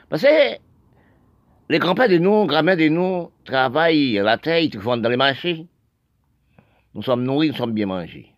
Parce 0.09 0.23
que 0.23 0.59
les 1.69 1.79
grands-pères 1.79 2.09
de 2.09 2.19
nous, 2.19 2.45
grands-mères 2.47 2.77
de 2.77 2.89
nous 2.89 3.31
travaillent 3.45 4.15
la 4.15 4.37
terre, 4.37 4.59
ils 4.59 4.81
font 4.81 4.97
dans 4.97 5.09
les 5.09 5.17
marchés. 5.17 5.69
Nous 6.93 7.03
sommes 7.05 7.23
nourris, 7.23 7.51
nous 7.51 7.57
sommes 7.57 7.73
bien 7.73 7.87
mangés. 7.87 8.30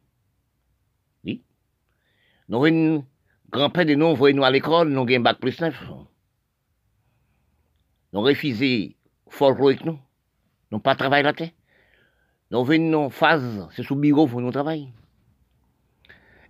Nous, 2.48 3.05
grands-pères 3.51 3.86
de 3.86 3.94
nous, 3.94 4.16
nous 4.16 4.44
à 4.44 4.51
l'école, 4.51 4.89
nous 4.89 5.02
avons 5.02 5.14
un 5.14 5.20
bac 5.20 5.39
plus 5.39 5.60
neuf. 5.60 5.82
Nous 8.12 8.20
refusé 8.20 8.97
folklorique, 9.28 9.85
nous. 9.85 9.98
Nous 10.70 10.78
pas 10.78 10.94
travailler 10.94 11.23
la 11.23 11.32
terre. 11.32 11.51
Nous 12.51 12.64
venons 12.64 13.06
en 13.06 13.10
phase, 13.10 13.69
c'est 13.73 13.82
sous 13.82 13.97
bureau 13.97 14.27
pour 14.27 14.40
nous 14.40 14.51
travailler. 14.51 14.89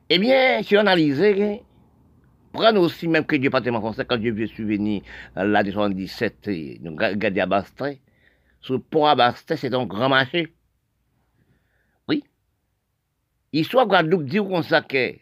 Eh 0.09 0.19
bien, 0.19 0.63
si 0.63 0.77
on 0.77 0.81
analyse, 0.81 1.23
prenons 2.53 2.81
aussi, 2.81 3.07
même 3.07 3.25
que 3.25 3.37
le 3.37 3.43
département 3.43 3.81
français, 3.81 4.05
quand 4.05 4.21
je 4.21 4.47
suis 4.47 4.65
venu 4.65 5.03
là, 5.37 5.63
de 5.63 5.71
77, 5.71 6.49
nous 6.81 6.97
regardons 6.97 7.41
à 7.41 7.47
Bastet, 7.47 8.01
sur 8.61 8.75
le 8.75 8.81
port 8.81 9.09
à 9.09 9.15
Bastet, 9.15 9.57
c'est 9.57 9.73
un 9.73 9.87
grand 9.87 10.09
marché. 10.09 10.53
Oui. 12.09 12.25
Histoire 13.53 13.87
Guadeloupe 13.87 14.25
dit 14.25 14.39
qu'on 14.39 14.63
sait 14.63 14.83
que 14.83 15.15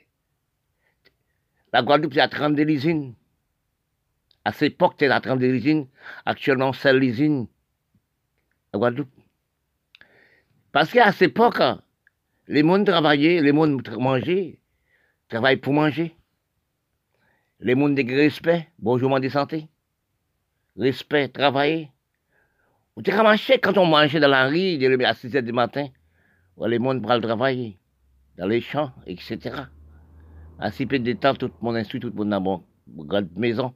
la 1.72 1.82
Guadeloupe, 1.82 2.14
c'est 2.14 2.20
à 2.20 2.28
32 2.28 2.68
usines. 2.68 3.14
À 4.44 4.52
cette 4.52 4.72
époque, 4.72 4.94
c'était 4.94 5.08
la 5.08 5.20
32 5.20 5.46
usines. 5.46 5.86
Actuellement, 6.24 6.72
c'est 6.72 6.92
l'usine 6.92 7.46
à 8.72 8.78
Guadeloupe. 8.78 9.10
Parce 10.72 10.90
qu'à 10.92 11.12
cette 11.12 11.30
époque, 11.30 11.62
les 12.48 12.62
mondes 12.62 12.86
travaillaient, 12.86 13.40
les 13.40 13.52
mondes 13.52 13.86
mangeaient, 13.98 14.58
travaillent 15.28 15.56
pour 15.56 15.72
manger. 15.72 16.16
Les 17.60 17.74
mondes 17.74 17.94
de 17.94 18.14
respect, 18.14 18.68
bonjour, 18.78 19.20
de 19.20 19.28
santé. 19.28 19.68
Respect, 20.76 21.28
travailler. 21.28 21.90
On 22.96 23.00
était 23.02 23.14
marché 23.16 23.58
quand 23.58 23.76
on 23.76 23.86
mangeait 23.86 24.20
dans 24.20 24.28
la 24.28 24.48
rue, 24.48 24.82
à 25.04 25.14
6 25.14 25.28
h 25.28 25.42
du 25.42 25.52
matin. 25.52 25.88
Les 26.66 26.78
mondes 26.78 27.02
pour 27.02 27.12
le 27.12 27.20
travailler, 27.20 27.78
dans 28.36 28.46
les 28.46 28.60
champs, 28.60 28.92
etc. 29.06 29.64
Si 30.72 30.86
peu 30.86 30.98
de 30.98 31.12
temps, 31.14 31.34
tout 31.34 31.46
le 31.46 31.52
monde 31.62 31.76
instruit, 31.76 32.00
tout 32.00 32.08
le 32.08 32.14
monde 32.14 32.30
dans 32.30 32.64
une 32.98 33.06
grande 33.06 33.30
maison. 33.36 33.74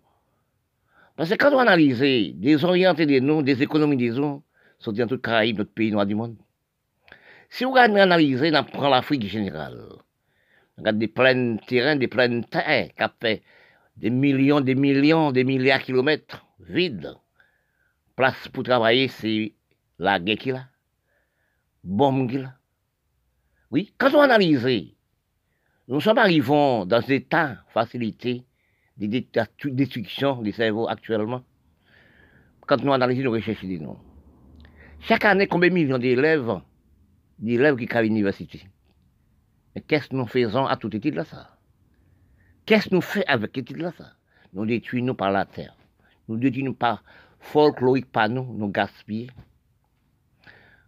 Parce 1.16 1.30
que 1.30 1.36
quand 1.36 1.52
on 1.52 1.58
analyse 1.58 2.00
des 2.00 2.64
orientés 2.64 3.06
des 3.06 3.20
noms, 3.20 3.40
des 3.42 3.62
économies 3.62 3.96
des 3.96 4.10
zones, 4.10 4.42
sont 4.78 4.92
dans 4.92 5.06
toute 5.06 5.22
Caraïbes, 5.22 5.58
notre 5.58 5.72
pays 5.72 5.90
noir 5.90 6.04
du 6.04 6.14
monde. 6.14 6.36
Si 7.48 7.64
on 7.64 7.74
analyse, 7.74 8.42
on 8.42 8.64
prend 8.64 8.88
l'Afrique 8.88 9.26
générale. 9.26 9.80
On 10.76 10.82
regarde 10.82 10.98
des 10.98 11.08
pleins 11.08 11.56
terrains, 11.56 11.96
des 11.96 12.08
pleines 12.08 12.44
terres, 12.44 12.88
qui 12.88 13.04
fait 13.20 13.42
des 13.96 14.10
millions, 14.10 14.60
des 14.60 14.74
millions, 14.74 15.30
des 15.30 15.44
milliards 15.44 15.78
de 15.78 15.84
kilomètres 15.84 16.44
vides. 16.58 17.14
Place 18.16 18.48
pour 18.48 18.64
travailler, 18.64 19.08
c'est 19.08 19.54
la 19.98 20.18
guerre 20.18 20.36
qui 20.36 20.50
là. 20.50 20.66
Bombe 21.84 22.28
qui 22.28 22.38
là. 22.38 22.54
Oui, 23.70 23.92
quand 23.98 24.14
on 24.14 24.20
analyse, 24.20 24.93
nous 25.88 26.00
sommes 26.00 26.18
arrivés 26.18 26.84
dans 26.86 27.02
des 27.06 27.22
temps 27.22 27.54
facilité 27.72 28.44
des 28.96 29.26
destructions 29.64 30.40
des 30.42 30.52
cerveaux 30.52 30.88
actuellement. 30.88 31.42
Quand 32.66 32.82
nous 32.82 32.92
analysons 32.92 33.24
nos 33.24 33.32
recherches 33.32 33.64
des 33.64 33.78
noms. 33.78 33.98
Chaque 35.00 35.24
année, 35.26 35.46
combien 35.46 35.68
de 35.68 35.74
millions 35.74 35.98
d'élèves, 35.98 36.60
d'élèves 37.38 37.76
qui 37.76 37.94
à 37.94 38.00
l'université? 38.02 38.62
Mais 39.74 39.82
qu'est-ce 39.82 40.08
que 40.08 40.16
nous 40.16 40.26
faisons 40.26 40.64
à 40.66 40.76
tout 40.76 40.88
titre 40.88 41.16
là 41.16 41.24
ça? 41.24 41.58
Qu'est-ce 42.64 42.88
que 42.88 42.94
nous 42.94 43.02
faisons 43.02 43.24
avec 43.26 43.50
ce 43.54 43.60
titre 43.60 43.80
là 43.80 43.92
ça? 43.98 44.12
Nous 44.54 44.64
détruisons 44.64 45.14
par 45.14 45.30
la 45.32 45.44
terre. 45.44 45.76
Nous 46.28 46.38
détruisons 46.38 46.72
par 46.72 47.04
folklorique 47.40 48.10
par 48.10 48.30
nous, 48.30 48.54
nous 48.56 48.68
gaspillons. 48.68 49.32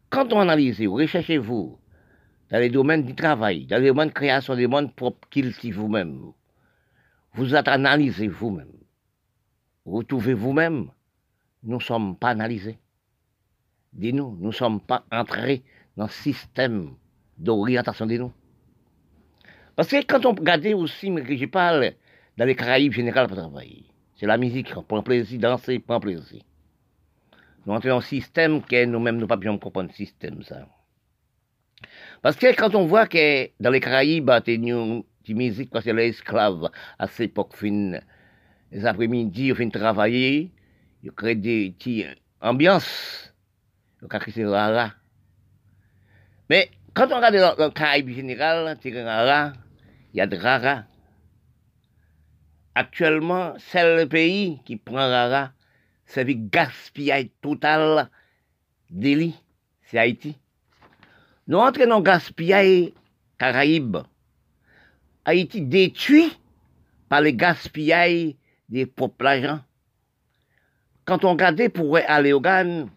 Quand 0.08 0.32
on 0.32 0.40
analyse, 0.40 0.80
recherchez-vous 0.80 1.78
dans 2.50 2.58
les 2.58 2.70
domaines 2.70 3.04
du 3.04 3.14
travail, 3.14 3.66
dans 3.66 3.80
les 3.80 3.88
domaines 3.88 4.08
de 4.08 4.14
création 4.14 4.54
des 4.54 4.66
mondes 4.66 4.94
propres, 4.94 5.28
cultivez 5.28 5.76
vous-même. 5.76 6.32
Vous 7.34 7.54
analysez 7.54 8.28
vous-même. 8.28 8.72
Vous 9.84 10.02
trouvez 10.02 10.34
vous-même. 10.34 10.90
Nous 11.62 11.76
ne 11.76 11.82
sommes 11.82 12.16
pas 12.16 12.30
analysés. 12.30 12.78
Dis-nous, 13.92 14.36
nous 14.40 14.48
ne 14.48 14.52
sommes 14.52 14.80
pas 14.80 15.04
entrés 15.10 15.62
dans 15.96 16.04
le 16.04 16.10
système 16.10 16.94
d'orientation 17.38 18.06
de 18.06 18.16
nous. 18.16 18.32
Parce 19.74 19.88
que 19.88 20.04
quand 20.06 20.24
on 20.24 20.34
regarde 20.34 20.66
aussi, 20.66 21.10
mais 21.10 21.22
que 21.22 21.36
je 21.36 21.46
parle 21.46 21.92
dans 22.36 22.44
les 22.44 22.54
Caraïbes 22.54 22.92
générales 22.92 23.26
pour 23.26 23.36
travailler, 23.36 23.84
c'est 24.14 24.26
la 24.26 24.38
musique, 24.38 24.72
on 24.76 24.82
prend 24.82 25.02
plaisir, 25.02 25.38
danser, 25.38 25.78
prend 25.78 26.00
plaisir. 26.00 26.42
Nous 27.66 27.74
entrons 27.74 27.88
dans 27.88 27.98
un 27.98 28.00
système 28.00 28.62
que 28.62 28.84
nous-mêmes, 28.84 29.18
nous 29.18 29.26
pas 29.26 29.36
bien 29.36 29.56
comprendre 29.58 29.88
le 29.90 29.94
système, 29.94 30.42
ça. 30.42 30.66
Parce 32.26 32.34
que 32.38 32.52
quand 32.56 32.74
on 32.74 32.86
voit 32.86 33.06
que 33.06 33.50
dans 33.60 33.70
les 33.70 33.78
Caraïbes, 33.78 34.28
nous 34.58 35.06
de 35.28 35.32
musique 35.32 35.70
parce 35.70 35.84
que 35.84 35.92
les 35.92 36.08
esclaves 36.08 36.68
à 36.98 37.06
cette 37.06 37.30
époque 37.30 37.54
fin 37.54 38.00
les 38.72 38.84
après-midi 38.84 39.46
ils 39.46 39.54
fin 39.54 39.68
travailler 39.68 40.50
ils 41.04 41.12
créent 41.12 41.36
des 41.36 41.70
petites 41.70 42.08
ambiances 42.40 43.32
ils 44.02 44.08
créent 44.08 44.42
là 44.42 44.94
mais 46.50 46.68
quand 46.94 47.12
on 47.12 47.16
regarde 47.18 47.36
dans 47.36 47.64
le 47.64 47.70
Caraïbe 47.70 48.08
général 48.08 48.76
il 48.84 50.16
y 50.18 50.20
a 50.20 50.26
de 50.26 50.36
rara. 50.36 50.82
Actuellement 52.74 53.54
c'est 53.58 53.98
le 53.98 54.08
pays 54.08 54.58
qui 54.64 54.74
prend 54.74 54.96
rara 54.96 55.52
c'est 56.06 56.24
le 56.24 56.32
gaspillage 56.32 57.28
total 57.40 58.10
d'Élie, 58.90 59.36
c'est 59.84 59.98
Haïti 59.98 60.36
nous 61.46 61.58
entrons 61.58 61.86
dans 61.86 61.98
le 61.98 62.02
gaspillage 62.02 62.92
Caraïbes 63.38 63.98
Haïti 65.24 65.60
détruit 65.60 66.32
par 67.08 67.20
les 67.20 67.34
gaspillages 67.34 68.34
des 68.68 68.86
populations. 68.86 69.60
Quand 71.04 71.24
on 71.24 71.30
regardait 71.32 71.68
pour 71.68 71.96
aller 71.96 72.32
au 72.32 72.40
GAN, 72.40 72.88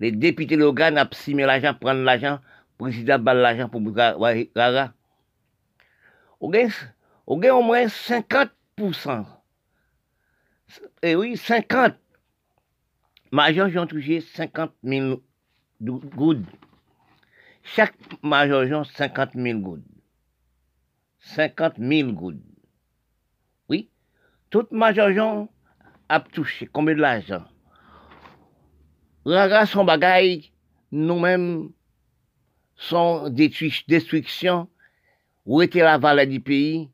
les 0.00 0.12
députés 0.12 0.56
de 0.56 0.70
GAN 0.70 0.96
ont 0.96 1.08
simé 1.12 1.44
l'argent, 1.44 1.74
prendre 1.74 2.02
l'argent, 2.02 2.40
le 2.78 2.84
président 2.84 3.18
bat 3.18 3.34
l'argent 3.34 3.68
pour 3.68 3.80
Gaga. 3.82 4.92
On 6.40 6.48
gagne 6.50 6.70
au 7.26 7.62
moins 7.62 7.86
50%. 7.86 9.26
Et 11.02 11.14
oui, 11.16 11.36
50. 11.36 11.94
Major 13.32 13.68
ont 13.76 13.86
touché 13.86 14.20
50 14.20 14.72
000 14.82 15.22
gouttes. 15.80 16.46
Chaque 17.74 17.94
major 18.22 18.84
50 18.84 19.34
000 19.34 19.60
gouttes. 19.60 19.84
50 21.20 21.78
000 21.78 22.12
gouttes. 22.12 22.42
Oui, 23.68 23.88
toute 24.50 24.72
ma 24.72 24.92
a 26.08 26.20
touché 26.20 26.66
combien 26.66 26.96
de 26.96 27.00
l'argent 27.00 27.44
Raga 29.24 29.66
son 29.66 29.84
bagay, 29.84 30.50
nous-mêmes, 30.90 31.70
son 32.74 33.28
destruction, 33.28 34.68
où 35.46 35.62
était 35.62 35.80
la 35.80 35.98
vallée 35.98 36.26
du 36.26 36.40
pays, 36.40 36.90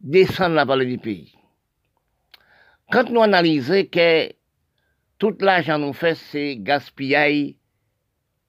descendre 0.00 0.54
la 0.54 0.64
vallée 0.64 0.86
du 0.86 0.98
pays. 0.98 1.34
Quand 2.92 3.10
nous 3.10 3.22
analysons 3.22 3.86
que 3.90 4.32
tout 5.18 5.34
l'argent 5.40 5.78
nous 5.78 5.94
fait, 5.94 6.14
c'est 6.14 6.58
gaspiller, 6.58 7.58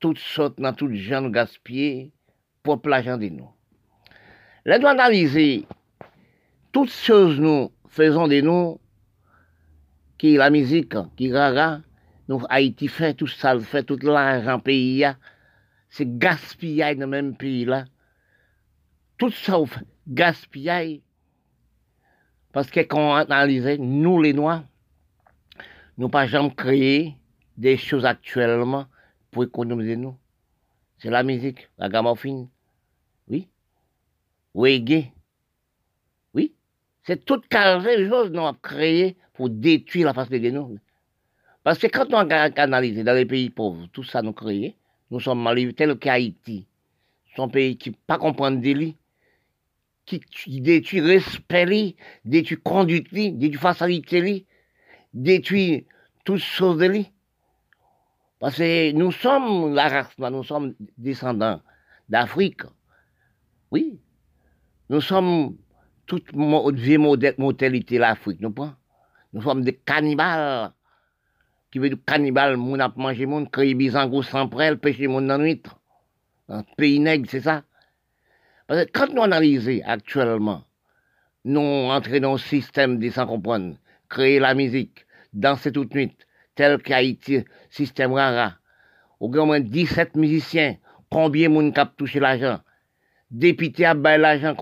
toutes 0.05 0.19
sortes, 0.19 0.61
dans 0.61 0.71
tout 0.71 0.93
gens 0.93 1.19
nous 1.19 1.31
gaspiller, 1.31 2.11
pour 2.61 2.79
l'argent 2.85 3.17
de 3.17 3.27
nous. 3.29 3.49
Là, 4.63 4.77
nous 4.77 4.85
analyser 4.85 5.65
toutes 6.71 6.91
choses 6.91 7.39
nous 7.39 7.71
faisons 7.89 8.27
de 8.27 8.39
nous, 8.39 8.79
qui 10.19 10.35
la 10.35 10.51
musique, 10.51 10.93
qui 11.17 11.33
rara, 11.33 11.79
nous, 12.27 12.39
Haïti 12.49 12.87
fait 12.87 13.15
tout 13.15 13.25
ça, 13.25 13.59
fait 13.59 13.81
tout 13.81 13.97
l'argent 14.03 14.59
pays, 14.59 15.07
c'est 15.89 16.19
gaspiller 16.19 16.93
dans 16.93 17.01
le 17.01 17.07
même 17.07 17.35
pays 17.35 17.65
là. 17.65 17.85
Tout 19.17 19.31
ça, 19.31 19.57
gaspiller. 20.07 21.01
Parce 22.51 22.69
que 22.69 22.81
quand 22.81 23.09
on 23.09 23.15
analyse, 23.15 23.79
nous 23.79 24.21
les 24.21 24.33
Noirs, 24.33 24.65
nous 25.97 26.09
pas 26.09 26.27
jamais 26.27 26.53
créé 26.53 27.15
des 27.57 27.75
choses 27.75 28.05
actuellement 28.05 28.85
pour 29.35 29.43
économiser 29.43 29.97
nous. 29.97 30.17
C'est 30.97 31.09
la 31.09 31.21
musique, 31.21 31.67
la 31.77 31.89
gamophine, 31.89 32.47
oui. 33.27 33.49
Reggae, 34.53 35.11
oui. 36.33 36.53
C'est 37.03 37.25
toute 37.25 37.45
carré 37.49 38.07
chose 38.07 38.31
nous 38.31 38.39
avons 38.39 38.57
créé 38.61 39.17
pour 39.33 39.49
détruire 39.49 40.05
la 40.05 40.13
face 40.13 40.29
de 40.29 40.37
nous. 40.51 40.79
Parce 41.65 41.79
que 41.79 41.87
quand 41.87 42.13
on 42.13 42.29
analyse 42.29 43.03
dans 43.03 43.13
les 43.13 43.25
pays 43.25 43.49
pauvres, 43.49 43.87
tout 43.91 44.05
ça 44.05 44.21
nous 44.21 44.31
créé, 44.31 44.77
nous 45.11 45.19
sommes 45.19 45.43
mal 45.43 45.73
tel 45.73 45.99
qu'Haïti. 45.99 46.65
Un 47.37 47.49
pays 47.49 47.75
qui 47.75 47.91
pas 47.91 48.17
comprendre 48.17 48.61
des 48.61 48.95
qui 50.05 50.61
détruit 50.61 51.01
respect, 51.01 51.97
détruit 52.23 52.57
conduite, 52.63 53.13
détruit 53.13 53.59
facilité, 53.59 54.45
détruit 55.13 55.85
toutes 56.23 56.39
choses 56.39 56.77
de 56.77 56.85
lui. 56.85 57.11
Parce 58.45 58.57
que 58.57 58.91
nous 58.91 59.11
sommes 59.11 59.73
la 59.73 59.89
race, 59.89 60.15
nous 60.19 60.43
sommes 60.43 60.75
descendants 60.99 61.61
d'Afrique. 62.07 62.61
Oui. 63.71 63.99
Nous 64.87 65.01
sommes 65.01 65.57
toute 66.05 66.29
vieille 66.31 66.99
mortalité 66.99 67.97
l'Afrique, 67.97 68.39
nous 68.41 68.51
pas. 68.51 68.77
Nous 69.33 69.41
sommes 69.41 69.63
des 69.63 69.73
cannibales. 69.73 70.73
Qui 71.71 71.79
veut 71.79 71.89
dire 71.89 71.97
cannibale, 72.05 72.55
moun 72.55 72.79
a 72.81 72.93
mangé 72.95 73.25
moun, 73.25 73.49
créé 73.49 73.73
bizango 73.73 74.21
sans 74.21 74.47
prêle, 74.47 74.77
pêcher 74.77 75.07
moun 75.07 75.25
dans 75.25 75.39
nuit. 75.39 75.63
Un 76.47 76.61
pays 76.77 76.99
nègre, 76.99 77.27
c'est 77.27 77.41
ça. 77.41 77.63
Parce 78.67 78.85
que 78.85 78.91
quand 78.91 79.11
nous 79.11 79.23
analysons 79.23 79.81
actuellement, 79.85 80.65
nous 81.45 81.61
entrons 81.61 82.19
dans 82.19 82.35
un 82.35 82.37
système 82.37 82.99
de 82.99 83.09
sans 83.09 83.25
comprendre, 83.25 83.77
créer 84.07 84.37
la 84.37 84.53
musique, 84.53 85.07
danser 85.33 85.71
toute 85.71 85.95
nuit, 85.95 86.15
tel 86.55 86.81
qu'Haïti, 86.81 87.43
système 87.69 88.13
rara. 88.13 88.53
Au 89.19 89.29
moins 89.29 89.59
17 89.59 90.15
musiciens, 90.15 90.77
combien 91.09 91.49
monde 91.49 91.73
cap 91.73 91.95
touché 91.95 92.19
l'argent? 92.19 92.59
Député 93.29 93.91
bail 93.95 94.19
l'argent 94.19 94.55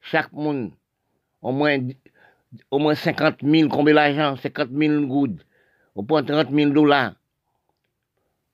chaque 0.00 0.32
monde. 0.32 0.72
Au 1.40 1.52
moins, 1.52 1.78
au 2.70 2.78
moins 2.78 2.94
50 2.94 3.36
000, 3.42 3.68
combien 3.68 3.94
l'argent? 3.94 4.36
50 4.36 4.70
000 4.70 5.06
gouttes. 5.06 5.46
On 5.94 6.04
prend 6.04 6.22
30 6.22 6.50
000 6.50 6.70
dollars. 6.70 7.14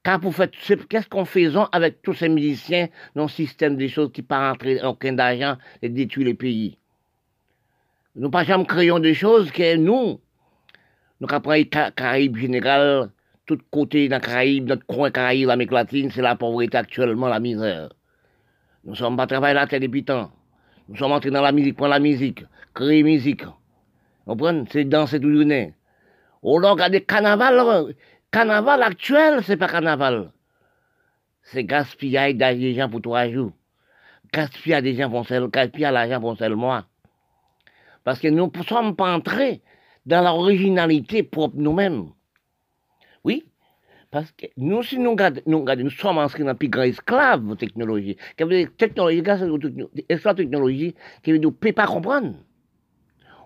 Qu'est-ce 0.03 1.09
qu'on 1.09 1.25
fait 1.25 1.51
avec 1.73 2.01
tous 2.03 2.15
ces 2.15 2.29
musiciens 2.29 2.89
dans 3.15 3.25
le 3.25 3.29
système 3.29 3.77
des 3.77 3.89
choses 3.89 4.11
qui 4.13 4.23
pas 4.23 4.51
rentrer 4.51 4.83
aucun 4.83 5.13
d'argent 5.13 5.57
et 5.83 5.89
détruire 5.91 6.29
les 6.29 6.35
pays? 6.35 6.79
Nous 8.15 8.31
pas 8.31 8.45
jamais 8.45 8.65
créons 8.65 9.01
des 9.01 9.15
choses 9.15 9.51
que 9.51 9.77
nous, 9.77 10.19
avons 11.27 11.41
pris 11.41 11.69
Caraïbes 11.69 12.37
général, 12.37 13.11
tout 13.47 13.59
côté 13.71 14.09
dans 14.09 14.21
Caraïbes, 14.21 14.69
notre 14.69 14.87
coin 14.87 15.11
Caraïbes, 15.11 15.49
l'Amérique 15.49 15.73
latine, 15.73 16.11
c'est 16.11 16.23
la 16.23 16.37
pauvreté 16.37 16.77
actuellement, 16.77 17.29
la 17.29 17.41
misère. 17.41 17.89
Nous 18.85 18.95
sommes 18.95 19.17
pas 19.17 19.27
travaillés 19.27 19.55
la 19.55 19.67
terre 19.67 19.81
depuis 19.81 20.05
temps. 20.05 20.31
Nous 20.89 20.97
sommes 20.97 21.13
entrés 21.13 21.31
dans 21.31 21.43
la 21.43 21.53
musique, 21.53 21.77
prendre 21.77 21.91
la 21.91 21.99
musique, 21.99 22.45
créer 22.75 23.03
musique. 23.03 23.45
Vous 23.45 24.33
comprenez? 24.35 24.65
C'est 24.71 24.85
danser 24.85 25.21
tout 25.21 25.35
journée. 25.35 25.75
On 26.43 26.55
regarde 26.55 26.93
le 26.93 27.01
carnaval, 27.01 27.95
carnaval 28.31 28.83
actuel, 28.83 29.43
c'est 29.43 29.57
pas 29.57 29.69
carnaval. 29.69 30.31
C'est 31.43 31.65
gaspiller 31.65 32.35
des 32.35 32.75
gens 32.75 32.89
pour 32.89 33.03
trois 33.03 33.29
jours. 33.29 33.53
Gaspiller 34.33 34.83
des 34.83 34.95
gens 34.95 35.11
pour 35.11 35.27
seul, 35.27 35.49
gaspiller 35.49 35.91
l'argent 35.91 36.21
pour 36.21 36.37
seul 36.37 36.55
mois. 36.55 36.85
Parce 38.05 38.21
que 38.21 38.29
nous 38.29 38.51
ne 38.55 38.63
sommes 38.63 38.95
pas 38.95 39.15
entrés 39.15 39.63
dans 40.09 40.23
l'originalité 40.23 41.23
propre 41.23 41.57
nous-mêmes. 41.59 42.07
Oui, 43.25 43.45
parce 44.11 44.33
que 44.33 44.47
nous, 44.57 44.83
si 44.83 44.99
nous 44.99 45.15
nous, 45.47 45.65
nous 45.65 45.91
sommes 45.91 46.19
inscrits 46.19 46.45
dans 46.45 46.53
le 46.53 46.57
plus 46.57 46.69
grand 46.69 46.83
esclave 46.83 47.47
de 47.47 47.55
technologie. 47.55 48.17
Technologie, 48.79 49.23
esclave 50.09 50.37
technologie, 50.37 50.95
qui 51.23 51.33
veut 51.33 51.39
dire, 51.39 51.51
ne 51.51 51.55
peut 51.55 51.73
pas 51.73 51.87
comprendre. 51.87 52.37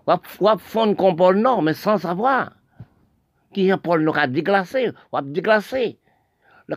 On 0.07 0.95
comme 0.95 1.15
Pôle 1.17 1.39
Nord, 1.39 1.61
mais 1.61 1.73
sans 1.73 1.97
savoir. 1.97 2.53
Qui 3.53 3.69
est 3.69 3.85
Nord 3.85 4.17
a 4.17 4.27
déglacé, 4.27 4.89
on 5.11 5.17
va 5.17 5.21
déglacer. 5.21 5.99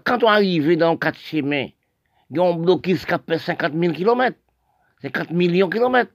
Quand 0.04 0.24
on 0.24 0.28
arrive 0.28 0.76
dans 0.76 0.96
quatre 0.96 1.18
chemins, 1.18 1.68
il 2.30 2.36
y 2.36 2.40
a 2.40 2.42
un 2.42 2.54
blocus 2.54 3.06
qui 3.06 3.14
fait 3.28 3.38
50 3.38 3.72
000 3.72 3.94
km, 3.94 4.36
50 5.02 5.30
millions 5.30 5.68
de 5.68 5.74
kilomètres. 5.74 6.12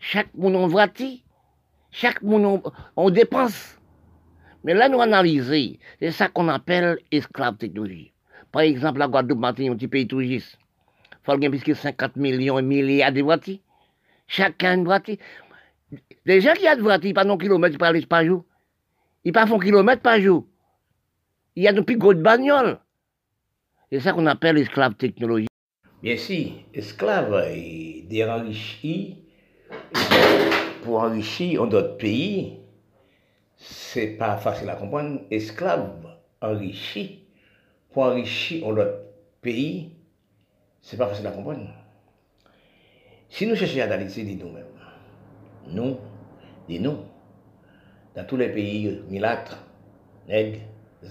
Chaque 0.00 0.34
monde 0.34 0.56
en 0.56 0.66
voiture, 0.66 1.18
chaque 1.90 2.22
monde 2.22 2.62
on 2.96 3.10
dépense. 3.10 3.78
Mais 4.64 4.74
là, 4.74 4.88
nous 4.88 5.00
analysons, 5.00 5.78
c'est 6.00 6.10
ça 6.10 6.28
qu'on 6.28 6.48
appelle 6.48 6.98
esclave 7.10 7.56
technologie. 7.56 8.12
Par 8.50 8.62
exemple, 8.62 8.98
la 8.98 9.08
Guadeloupe, 9.08 9.44
un 9.44 9.52
petit 9.52 9.88
pays 9.88 10.06
touriste. 10.06 10.58
Il 11.12 11.16
faut 11.22 11.38
qu'il 11.38 11.54
y 11.54 11.70
ait 11.70 11.74
50 11.74 12.16
millions 12.16 12.58
et 12.58 12.62
milliards 12.62 13.12
de 13.12 13.22
voitures. 13.22 13.58
Chacun 14.26 14.74
une 14.74 14.84
voiture. 14.84 15.16
Les 16.24 16.40
gens 16.40 16.54
qui 16.54 16.66
ont 16.66 16.74
des 16.74 16.82
voitures, 16.82 17.10
ils 17.10 17.14
pas 17.14 17.24
non 17.24 17.38
kilomètres 17.38 17.78
par 17.78 18.24
jour. 18.24 18.44
Ils 19.24 19.32
pas 19.32 19.46
font 19.46 19.58
kilomètres 19.58 20.02
par 20.02 20.20
jour. 20.20 20.46
Il 21.54 21.62
y 21.62 21.68
a 21.68 21.72
depuis 21.72 21.96
gros 21.96 22.14
de 22.14 22.22
bagnole. 22.22 22.78
C'est 23.90 24.00
ça 24.00 24.12
qu'on 24.12 24.26
appelle 24.26 24.58
esclave 24.58 24.94
technologie. 24.94 25.48
Bien 26.02 26.16
si, 26.16 26.54
esclave 26.74 27.34
est 27.50 28.24
enrichis 28.24 29.24
pour 30.82 31.00
enrichir 31.00 31.66
d'autres 31.66 31.96
pays, 31.96 32.58
c'est 33.56 34.16
pas 34.16 34.36
facile 34.36 34.70
à 34.70 34.76
comprendre. 34.76 35.20
Esclave 35.30 36.16
enrichi 36.40 37.24
pour 37.92 38.04
enrichir 38.04 38.66
autre 38.66 39.00
pays, 39.42 39.92
c'est 40.80 40.96
pas 40.96 41.08
facile 41.08 41.26
à 41.26 41.30
comprendre. 41.30 41.68
Si 43.28 43.46
nous 43.46 43.56
cherchons 43.56 43.80
à 43.80 43.84
analyser 43.84 44.24
nous-mêmes, 44.24 44.64
nous, 45.66 45.98
dis 46.68 46.80
nous, 46.80 46.98
dans 48.14 48.24
tous 48.24 48.36
les 48.36 48.48
pays 48.48 49.00
milâtres, 49.08 49.58
nègres, 50.28 50.60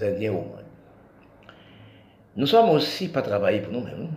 indiens 0.02 0.32
au 0.32 0.42
monde, 0.42 0.66
nous 2.36 2.48
sommes 2.48 2.70
aussi 2.70 3.10
pas 3.10 3.22
travailler 3.22 3.62
pour 3.62 3.74
nous-mêmes, 3.74 4.10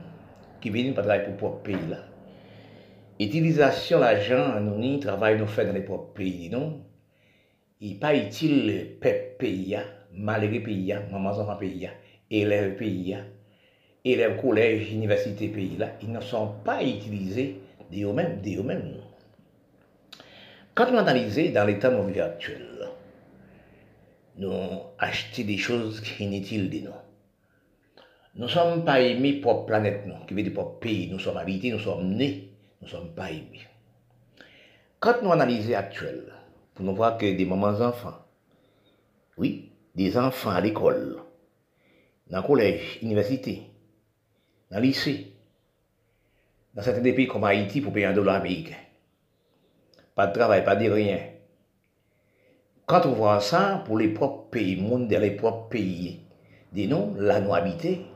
qui 0.61 0.71
viennent 0.71 0.95
pas 0.95 1.03
travailler 1.03 1.25
pour 1.25 1.33
le 1.33 1.39
propre 1.39 1.63
pays 1.63 1.89
là. 1.89 2.10
Utilisation 3.21 4.01
l'argent, 4.01 4.59
nous, 4.61 4.99
travail 4.99 5.39
nous 5.39 5.47
fait 5.47 5.67
dans 5.67 5.75
les 5.75 5.83
propres 5.83 6.15
pays, 6.15 6.49
non? 6.49 6.81
il 7.83 7.99
pas 7.99 8.15
utile 8.15 8.97
peuple 8.99 9.37
pays, 9.39 9.79
malgré 10.15 10.59
pays, 10.61 10.95
maman 11.13 11.29
enfants 11.29 11.57
pays, 11.57 11.91
élèves 12.31 12.77
pays, 12.77 13.19
élèves 14.07 14.41
collège, 14.41 14.91
université 14.91 15.49
pays 15.49 15.77
là, 15.77 15.91
ils 16.03 16.11
ne 16.11 16.21
sont 16.23 16.55
pas 16.65 16.83
utilisés 16.83 17.61
de 17.93 18.05
eux-mêmes, 18.07 18.41
de 18.41 18.59
eux-mêmes. 18.59 18.95
Quand 20.75 20.87
on 20.91 20.97
analyse 20.97 21.53
dans 21.53 21.67
l'état 21.67 21.91
de 21.91 21.97
nous 24.39 24.53
achetons 24.99 25.43
des 25.43 25.59
choses 25.59 26.03
inutiles 26.19 26.71
de 26.71 26.89
ne 28.37 28.47
sommes 28.47 28.85
pas 28.87 29.01
aimés 29.01 29.35
pour 29.35 29.53
la 29.53 29.65
planète, 29.67 30.07
non, 30.07 30.25
qui 30.27 30.33
veut 30.33 30.43
dire 30.43 30.55
pour 30.55 30.79
pays. 30.79 31.11
Nous 31.11 31.19
sommes 31.19 31.37
habités, 31.37 31.71
nous 31.71 31.81
sommes 31.81 32.15
nés, 32.15 32.50
nous 32.81 32.86
ne 32.86 32.90
sommes 32.90 33.15
pas 33.15 33.31
aimés. 33.31 33.66
Quand 34.98 35.23
nous 35.23 35.32
analysons 35.32 35.74
actuel, 35.74 36.32
pour 36.74 36.85
nous 36.85 36.94
voir 36.94 37.19
que 37.19 37.36
des 37.36 37.44
mamans 37.44 37.81
enfants, 37.81 38.19
oui, 39.36 39.73
des 39.94 40.16
enfants 40.16 40.51
à 40.51 40.61
l'école, 40.61 41.19
dans 42.28 42.40
le 42.40 42.47
collège, 42.47 42.98
université, 43.02 43.62
dans 44.70 44.78
le 44.78 44.85
lycée, 44.85 45.32
dans 46.74 46.82
certains 46.82 47.02
pays 47.02 47.27
comme 47.27 47.44
Haïti 47.44 47.81
pour 47.81 47.93
payer 47.93 48.07
un 48.07 48.12
dollar 48.12 48.36
américain. 48.36 48.77
Pas 50.15 50.27
de 50.27 50.32
travail, 50.32 50.65
pas 50.65 50.77
de 50.77 50.89
rien. 50.89 51.19
Quand 52.86 53.07
on 53.07 53.12
voit 53.12 53.40
ça, 53.40 53.82
pour 53.86 53.98
les 53.98 54.09
propres 54.09 54.51
pays, 54.51 54.77
monde 54.77 55.11
les 55.11 55.31
propres 55.32 55.69
pays, 55.69 56.20
des 56.73 56.86
noms, 56.86 57.15
là 57.16 57.40
nous 57.40 57.55
habiter, 57.55 58.07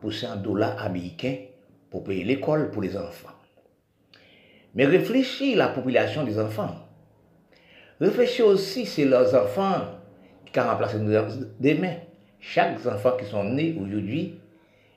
pour 0.00 0.12
un 0.24 0.36
dollar 0.36 0.82
américain 0.82 1.36
pour 1.90 2.04
payer 2.04 2.24
l'école 2.24 2.70
pour 2.70 2.82
les 2.82 2.96
enfants. 2.96 3.39
Mais 4.74 4.86
réfléchis 4.86 5.54
la 5.54 5.68
population 5.68 6.24
des 6.24 6.38
enfants. 6.38 6.74
Réfléchis 8.00 8.42
aussi, 8.42 8.86
c'est 8.86 9.04
leurs 9.04 9.34
enfants 9.34 9.82
qui 10.52 10.60
ont 10.60 10.64
remplacé 10.64 10.98
demain. 10.98 11.94
Chaque 12.40 12.84
enfant 12.86 13.16
qui 13.18 13.26
sont 13.26 13.44
nés 13.44 13.76
aujourd'hui, 13.80 14.38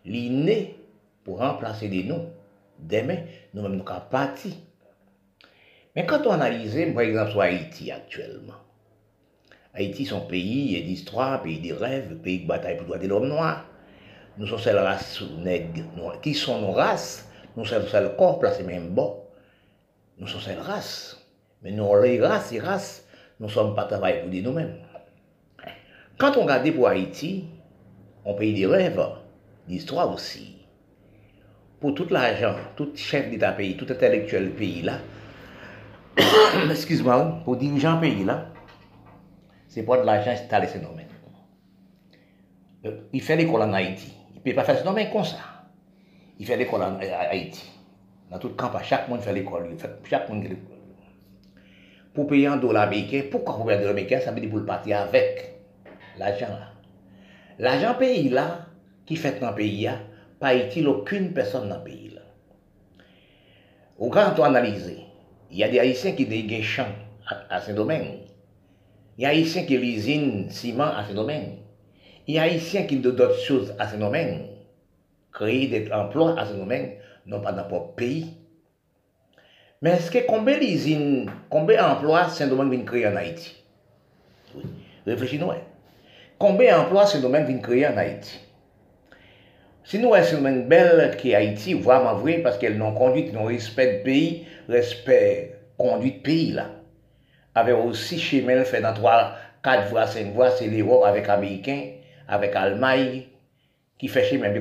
est 0.06 0.30
né 0.30 0.76
pour 1.24 1.40
remplacer 1.40 1.90
des 1.90 2.04
noms. 2.04 2.30
Demain, 2.80 3.20
nous-mêmes, 3.54 3.76
nous 3.76 3.90
avons 3.90 4.02
parti. 4.10 4.58
Mais 5.96 6.06
quand 6.06 6.26
on 6.26 6.32
analyse, 6.32 6.78
par 6.94 7.04
exemple, 7.04 7.32
sur 7.32 7.42
Haïti 7.42 7.92
actuellement, 7.92 8.54
Haïti, 9.76 10.06
son 10.06 10.22
pays 10.22 10.82
d'histoire, 10.84 11.42
pays 11.42 11.60
de 11.60 11.74
rêves, 11.74 12.16
pays 12.18 12.40
de 12.40 12.48
bataille 12.48 12.78
pour 12.78 12.84
le 12.84 12.88
droit 12.88 13.00
de 13.00 13.08
l'homme 13.08 13.28
noir. 13.28 13.66
Nous 14.38 14.48
sommes 14.48 14.60
celle 14.60 14.78
race 14.78 15.22
nègre. 15.40 15.84
Qui 16.22 16.34
sont 16.34 16.62
nos 16.62 16.72
races 16.72 17.28
Nous 17.58 17.66
sommes 17.66 17.88
celle 17.88 18.16
corps 18.16 18.40
placé 18.40 18.64
même 18.64 18.90
bon. 18.90 19.23
Nous 20.18 20.28
sommes 20.28 20.42
celle 20.42 20.60
race. 20.60 21.18
Mais 21.62 21.72
nous, 21.72 22.02
les 22.02 22.20
races 22.22 22.52
et 22.52 22.60
races, 22.60 23.08
nous 23.40 23.48
ne 23.48 23.52
sommes 23.52 23.76
pas 23.76 23.86
travaillés 23.86 24.22
pour 24.22 24.30
nous-mêmes. 24.30 24.78
Quand 26.18 26.38
on 26.38 26.44
regarde 26.44 26.70
pour 26.72 26.88
Haïti, 26.88 27.46
un 28.26 28.34
pays 28.34 28.62
de 28.62 28.68
rêves, 28.68 29.02
d'histoire 29.68 30.14
aussi, 30.14 30.58
pour 31.80 31.94
tout 31.96 32.08
l'argent, 32.10 32.56
tout 32.76 32.92
chef 32.96 33.30
d'État 33.30 33.52
pays, 33.52 33.76
tout 33.76 33.88
intellectuel 33.90 34.52
pays 34.52 34.82
là, 34.84 35.00
excuse-moi, 36.70 37.42
pour 37.44 37.58
dirigeant 37.58 38.00
pays 38.00 38.24
là, 38.24 38.50
c'est 39.68 39.84
pour 39.84 39.98
de 39.98 40.04
l'argent 40.04 40.32
installer 40.32 40.68
ce 40.68 40.78
domaine. 40.78 41.08
Euh, 42.86 43.02
il 43.12 43.22
fait 43.22 43.36
l'école 43.36 43.64
en 43.64 43.74
Haïti. 43.74 44.14
Il 44.34 44.38
ne 44.38 44.42
peut 44.44 44.54
pas 44.54 44.64
faire 44.64 44.78
ce 44.78 44.84
domaine 44.84 45.12
comme 45.12 45.24
ça. 45.24 45.38
Il 46.38 46.46
fait 46.46 46.58
l'école 46.58 46.84
en 46.84 47.00
Haïti. 47.00 47.70
Dans 48.34 48.40
tout 48.40 48.50
camp, 48.50 48.72
chaque 48.84 49.08
monde 49.10 49.22
fait 49.22 49.32
l'école. 49.32 49.70
Chaque 50.10 50.28
monde 50.28 50.42
fait 50.42 50.50
l'école. 50.50 50.66
Pour 52.16 52.26
payer 52.26 52.48
un 52.48 52.58
dollar 52.58 52.88
américain, 52.88 53.22
pourquoi 53.30 53.56
pour 53.56 53.68
payer 53.68 53.78
un 53.78 53.82
dollar 53.82 53.94
américain? 53.94 54.20
Ça 54.22 54.32
veut 54.32 54.42
dire 54.42 54.50
pour 54.50 54.58
le 54.58 54.66
partir 54.66 55.02
avec 55.02 55.60
l'argent 56.18 56.48
là. 56.48 56.72
L'argent 57.60 57.94
pays 57.94 58.30
là, 58.30 58.66
qui 59.06 59.18
fait 59.18 59.40
dans 59.40 59.52
le 59.52 59.56
pays 59.56 59.84
là, 59.84 60.00
pas 60.40 60.56
utile 60.56 60.88
aucune 60.88 61.32
personne 61.32 61.70
dans 61.70 61.78
le 61.78 61.84
pays 61.84 62.10
là. 62.10 62.22
Au 64.00 64.10
grand 64.10 64.34
analyser, 64.44 65.02
il 65.52 65.60
y 65.60 65.64
a 65.64 65.70
des 65.70 65.80
Haïtiens 65.80 66.14
qui 66.14 66.64
champ 66.64 66.88
à, 67.50 67.62
ce 67.62 67.72
domaine. 67.72 68.18
Il 69.20 69.24
y 69.24 69.26
a 69.28 69.30
Haïtiens 69.30 69.64
qui 69.64 69.78
l'usine 69.78 70.50
ciment 70.50 70.86
à 70.86 71.06
ce 71.08 71.14
domaine. 71.14 71.58
Il 72.28 72.34
y 72.34 72.40
a 72.40 72.44
Haïtiens 72.44 72.84
qui 72.84 72.98
ont 72.98 73.02
d'autres 73.02 73.40
choses 73.40 73.76
à 73.78 73.86
domaine. 73.96 74.48
Créer 75.32 75.68
des 75.68 75.92
emplois 75.92 76.40
à 76.40 76.46
ce 76.46 76.54
domaine, 76.54 76.94
non 77.26 77.40
pas 77.42 77.52
dans 77.52 77.70
notre 77.70 77.94
pays. 77.96 78.38
Mais 79.82 79.92
est-ce 79.92 80.12
que 80.12 80.20
combien 80.26 80.60
d'usines, 80.60 81.30
combien 81.50 81.88
d'emplois 81.88 82.28
domaine 82.48 82.70
vient 82.70 82.86
créer 82.86 83.08
en 83.08 83.16
Haïti? 83.16 83.56
Oui. 84.56 84.64
Réfléchis-nous. 85.06 85.52
Hein. 85.52 85.62
Combien 86.40 86.78
d'emplois 86.78 87.06
domaine 87.22 87.46
vient 87.46 87.60
créer 87.60 87.88
en 87.88 87.98
Haïti? 87.98 88.40
Si 89.84 90.00
nous 90.00 90.14
avons 90.14 90.26
un 90.26 90.38
domaine 90.38 90.68
belle 90.68 91.18
qui 91.18 91.32
est 91.32 91.36
Haïti, 91.36 91.74
vraiment 91.74 92.16
vrai, 92.16 92.38
parce 92.38 92.58
qu'elle 92.58 92.78
n'ont 92.78 92.94
conduit, 92.94 93.32
non 93.34 93.46
respect 93.46 93.98
de 93.98 94.04
pays, 94.04 94.48
respect 94.70 95.60
conduit 95.78 96.14
de 96.14 96.20
pays 96.20 96.52
là 96.54 96.70
avec 97.56 97.76
aussi 97.76 98.20
chemin 98.20 98.64
fait 98.64 98.82
dans 98.82 98.94
trois, 98.94 99.36
quatre 99.64 99.90
voies, 99.90 100.08
cinq 100.08 100.34
voies, 100.34 100.52
c'est 100.52 100.68
l'Europe 100.68 101.04
avec 101.06 101.30
Américains, 101.30 101.92
avec 102.28 102.56
Allemagne, 102.56 103.24
qui 103.98 104.08
fait 104.08 104.24
chemin. 104.24 104.54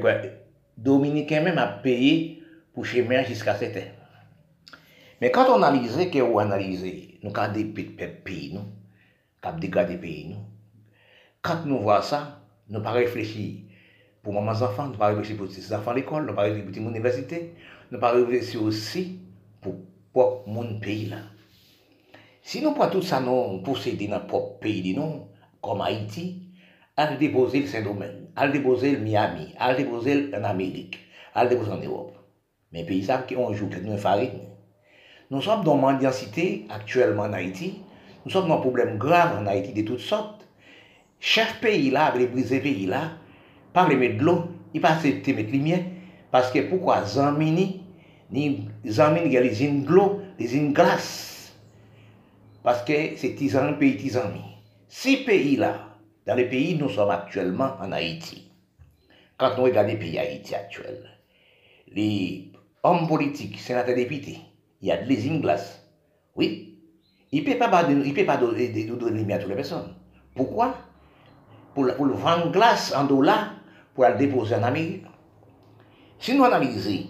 Dominicain 0.76 1.40
même 1.40 1.58
a 1.58 1.66
payé 1.66 2.41
pour 2.74 2.86
chemin 2.86 3.22
jusqu'à 3.24 3.54
cette 3.54 3.76
heure. 3.76 4.02
Mais 5.20 5.30
quand 5.30 5.46
on 5.56 5.62
analyse, 5.62 5.96
que 6.10 6.18
on 6.20 6.38
analyse, 6.38 6.84
nous 7.22 7.32
avons 7.34 7.52
des 7.52 7.64
pays, 7.64 8.52
nous, 8.52 8.64
avons 9.42 9.58
des 9.58 9.96
pays, 9.98 10.28
nous. 10.30 10.44
Quand 11.42 11.64
nous 11.64 11.78
voyons 11.78 12.02
ça, 12.02 12.40
nous 12.68 12.78
ne 12.78 12.84
pas 12.84 12.90
réfléchir 12.92 13.60
pour 14.22 14.32
mes 14.40 14.62
enfants, 14.62 14.86
nous 14.86 14.92
ne 14.92 14.96
pas 14.96 15.08
réfléchir 15.08 15.36
pour 15.36 15.46
les 15.46 15.72
enfants 15.72 15.90
à 15.90 15.94
l'école, 15.94 16.22
nous 16.24 16.30
ne 16.30 16.36
pas 16.36 16.42
réfléchir 16.42 16.72
pour 16.72 16.90
l'université, 16.90 17.54
nous 17.90 17.98
ne 17.98 18.00
pas 18.00 18.12
réfléchir 18.12 18.62
aussi 18.62 19.20
pour, 19.60 19.76
pour 20.12 20.44
mon 20.46 20.78
pays 20.80 21.06
là. 21.06 21.18
Si 22.42 22.60
nous 22.60 22.72
prenons 22.72 22.90
tout 22.90 23.02
ça, 23.02 23.20
nous 23.20 23.62
posséder 23.62 24.08
dans 24.08 24.14
notre 24.14 24.26
propre 24.26 24.58
pays, 24.58 24.94
nous, 24.96 25.28
comme 25.60 25.80
Haïti, 25.80 26.42
à 26.96 27.14
déposer 27.16 27.60
le 27.60 27.66
Saint-Domingue, 27.66 28.26
à 28.34 28.48
déposer 28.48 28.96
Miami, 28.96 29.54
à 29.58 29.74
déposer 29.74 30.30
en 30.34 30.42
Amérique, 30.42 30.98
à 31.34 31.46
déposer 31.46 31.70
en 31.70 31.78
Europe. 31.78 32.21
Mais 32.72 32.84
pays 32.84 33.04
savent 33.04 33.26
qu'on 33.26 33.52
joue 33.52 33.68
que 33.68 33.78
nous 33.78 33.96
farine. 33.96 34.40
Nous 35.30 35.40
sommes 35.40 35.64
dans 35.64 35.76
mendicité 35.76 36.66
actuellement 36.68 37.22
en 37.22 37.32
Haïti. 37.32 37.80
Nous 38.24 38.30
sommes 38.30 38.48
dans 38.48 38.58
un 38.58 38.60
problème 38.60 38.98
grave 38.98 39.38
en 39.38 39.46
Haïti 39.46 39.72
de 39.72 39.82
toutes 39.86 40.00
sortes. 40.00 40.46
Chaque 41.20 41.60
pays 41.60 41.90
là, 41.90 42.06
avec 42.06 42.20
les 42.20 42.26
brisés 42.26 42.60
pays 42.60 42.86
là, 42.86 43.12
par 43.72 43.88
les 43.88 43.96
mettre 43.96 44.18
de 44.18 44.24
l'eau, 44.24 44.44
il 44.74 44.80
pas 44.80 44.90
accepter 44.90 45.32
mettre. 45.32 45.84
Parce 46.30 46.50
que 46.50 46.60
pourquoi? 46.60 47.04
Zamini, 47.04 47.82
ni 48.30 48.68
Zamini, 48.86 49.26
il 49.26 49.32
y 49.32 49.36
a 49.36 49.40
les 49.40 49.62
îles 49.62 49.84
de 49.84 49.90
l'eau, 49.90 50.20
les 50.38 50.56
îles 50.56 50.72
glace. 50.72 51.54
Parce 52.62 52.82
que 52.84 53.16
c'est 53.16 53.34
tisan 53.34 53.74
pays 53.74 53.96
tisan. 53.96 54.32
Ces 54.88 55.18
pays-là, 55.24 55.96
dans 56.26 56.34
les 56.34 56.48
pays, 56.48 56.76
nous 56.76 56.88
sommes 56.88 57.10
actuellement 57.10 57.72
en 57.80 57.92
Haïti. 57.92 58.50
Quand 59.36 59.56
nous 59.56 59.64
regardons 59.64 59.88
les 59.88 59.96
pays 59.96 60.18
Haïti 60.18 60.54
actuels, 60.54 61.08
les 61.88 62.51
hommes 62.82 63.06
politiques, 63.06 63.58
sénateurs 63.58 63.94
députés, 63.96 64.38
il 64.80 64.88
y 64.88 64.92
a 64.92 64.96
des 64.96 65.30
inglas. 65.30 65.80
Oui. 66.34 66.78
Il 67.30 67.44
ne 67.44 67.52
peut 67.52 67.58
pas, 67.58 67.82
donner 67.82 68.04
lumière 68.04 68.30
à 68.30 69.40
toutes 69.40 69.48
les 69.48 69.54
personnes. 69.54 69.94
Pourquoi? 70.34 70.74
Pour, 71.74 71.84
le 71.84 72.12
vendre 72.12 72.52
glace 72.52 72.94
en 72.94 73.04
dollars 73.04 73.54
pour 73.94 74.04
la 74.04 74.12
déposer 74.12 74.54
en 74.54 74.62
Amérique. 74.62 75.04
Si 76.18 76.36
nous 76.36 76.44
analysons 76.44 77.06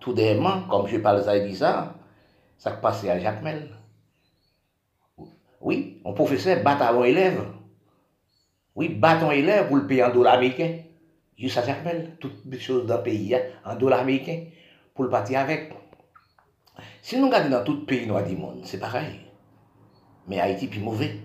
tout 0.00 0.14
dément, 0.14 0.62
comme 0.70 0.86
je 0.86 0.96
parle 0.96 1.18
de 1.18 1.52
ça, 1.52 1.94
ça 2.56 2.70
passe 2.72 3.04
à 3.04 3.18
Jacmel. 3.18 3.68
Oui, 5.60 6.00
un 6.04 6.12
professeur 6.12 6.62
bat 6.62 6.78
un 6.80 7.02
élève. 7.02 7.44
Oui, 8.74 8.88
bat 8.88 9.18
un 9.18 9.30
élève 9.30 9.68
pour 9.68 9.76
le 9.76 9.86
payer 9.86 10.04
en 10.04 10.12
dollars 10.12 10.34
américains. 10.34 10.78
Juste 11.36 11.58
à 11.58 11.66
Jacmel, 11.66 12.16
toutes 12.20 12.44
les 12.46 12.58
choses 12.58 12.86
dans 12.86 12.96
le 12.96 13.02
pays, 13.02 13.34
hein, 13.34 13.42
en 13.64 13.76
dollars 13.76 14.00
américains, 14.00 14.44
pour 14.98 15.04
le 15.04 15.12
partir 15.12 15.38
avec. 15.38 15.72
Si 17.02 17.16
nous 17.16 17.26
regardons 17.26 17.50
dans 17.50 17.62
tout 17.62 17.86
pays 17.86 18.04
noir 18.04 18.24
du 18.24 18.36
monde, 18.36 18.62
c'est 18.64 18.80
pareil. 18.80 19.20
Mais 20.26 20.40
Haïti 20.40 20.66
plus 20.66 20.80
mauvais. 20.80 21.20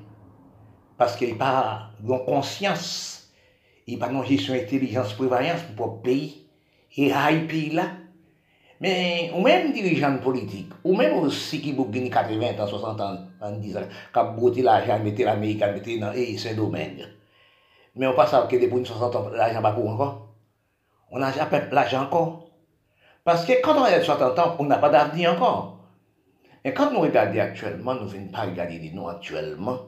Parce 0.96 1.16
qu'il 1.16 1.30
n'y 1.30 1.34
a 1.34 1.38
pas 1.38 1.90
de 2.00 2.18
conscience, 2.24 3.34
il 3.88 3.98
n'y 3.98 4.04
a 4.04 4.06
pas 4.06 4.14
de 4.14 4.24
gestion 4.26 4.54
intelligence 4.54 5.14
prévoyance 5.14 5.62
pour 5.76 5.88
le 5.88 6.02
pays. 6.04 6.48
Et 6.98 7.12
Haïti 7.12 7.72
là, 7.72 7.88
mais 8.80 9.32
ou 9.36 9.42
même 9.42 9.74
dirigeant 9.74 10.20
politique, 10.20 10.72
ou 10.84 10.96
même 10.96 11.18
aussi 11.18 11.60
qui 11.60 11.72
vous 11.72 11.86
80 11.86 12.64
ans, 12.64 12.68
60 12.68 13.02
ans, 13.02 13.18
10 13.60 13.78
ans, 13.78 13.82
qui 14.14 14.20
a 14.20 14.24
bouti 14.24 14.62
l'argent, 14.62 15.00
mettez 15.00 15.24
l'Amérique, 15.24 15.62
mettez 15.62 15.98
dans 15.98 16.14
ce 16.14 16.54
domaine. 16.54 17.08
Mais 17.96 18.06
on 18.06 18.14
passe 18.14 18.36
à 18.36 18.44
que 18.44 18.56
depuis 18.56 18.86
60 18.86 19.16
ans, 19.16 19.30
l'argent 19.30 19.64
pas 19.64 19.72
pour 19.72 19.90
encore. 19.90 20.28
On 21.10 21.20
jamais 21.20 21.70
l'argent 21.72 22.04
encore. 22.04 22.43
Parce 23.24 23.46
que 23.46 23.62
quand 23.62 23.76
on 23.78 23.84
a 23.84 24.02
60 24.02 24.40
ans, 24.40 24.56
on 24.60 24.66
n'a 24.66 24.78
pas 24.78 24.90
d'avenir 24.90 25.34
encore. 25.34 25.78
Et 26.66 26.74
quand 26.74 26.92
nous 26.92 27.00
regardons 27.00 27.40
actuellement, 27.40 27.96
nous 27.96 28.06
ne 28.06 28.32
pas 28.32 28.42
regarder 28.42 28.92
noms 28.92 29.08
actuellement, 29.08 29.80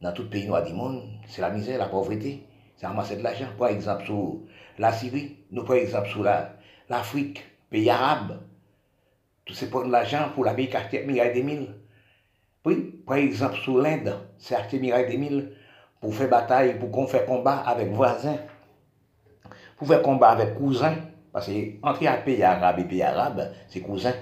dans 0.00 0.12
tout 0.12 0.28
pays 0.28 0.46
noir 0.46 0.64
du 0.64 0.72
monde, 0.72 1.02
c'est 1.26 1.42
la 1.42 1.50
misère, 1.50 1.78
la 1.78 1.86
pauvreté, 1.86 2.46
c'est 2.76 2.86
ramasser 2.86 3.16
de 3.16 3.22
l'argent. 3.22 3.46
Par 3.58 3.68
exemple, 3.68 4.04
sur 4.04 4.38
la 4.78 4.92
Syrie, 4.92 5.36
nous 5.50 5.64
par 5.64 5.76
exemple 5.76 6.08
sur 6.08 6.24
l'Afrique, 6.88 7.44
pays 7.70 7.90
arabes, 7.90 8.40
tout 9.44 9.54
c'est 9.54 9.68
pour 9.68 9.84
l'argent 9.84 10.30
pour 10.34 10.44
l'Amérique 10.44 10.74
acheter 10.74 11.04
Mirail 11.04 11.34
2000. 11.34 11.74
Puis, 12.64 12.76
par 13.06 13.16
exemple, 13.16 13.56
sous 13.56 13.80
l'Inde, 13.80 14.16
c'est 14.38 14.54
acheter 14.54 14.78
Mirail 14.78 15.10
2000 15.10 15.52
pour 16.00 16.14
faire 16.14 16.28
bataille, 16.28 16.78
pour 16.78 16.90
qu'on 16.90 17.06
fait 17.06 17.24
combat 17.26 17.58
avec 17.58 17.90
voisins, 17.90 18.38
pour 19.76 19.88
faire 19.88 20.02
combat 20.02 20.30
avec 20.30 20.54
cousins, 20.54 20.96
parce 21.32 21.46
que 21.46 21.52
entre 21.82 22.00
les 22.02 22.10
pays 22.24 22.42
arabes 22.42 22.78
et 22.80 22.84
pays 22.84 23.02
arabes, 23.02 23.52
c'est 23.68 23.80
cousins. 23.80 24.14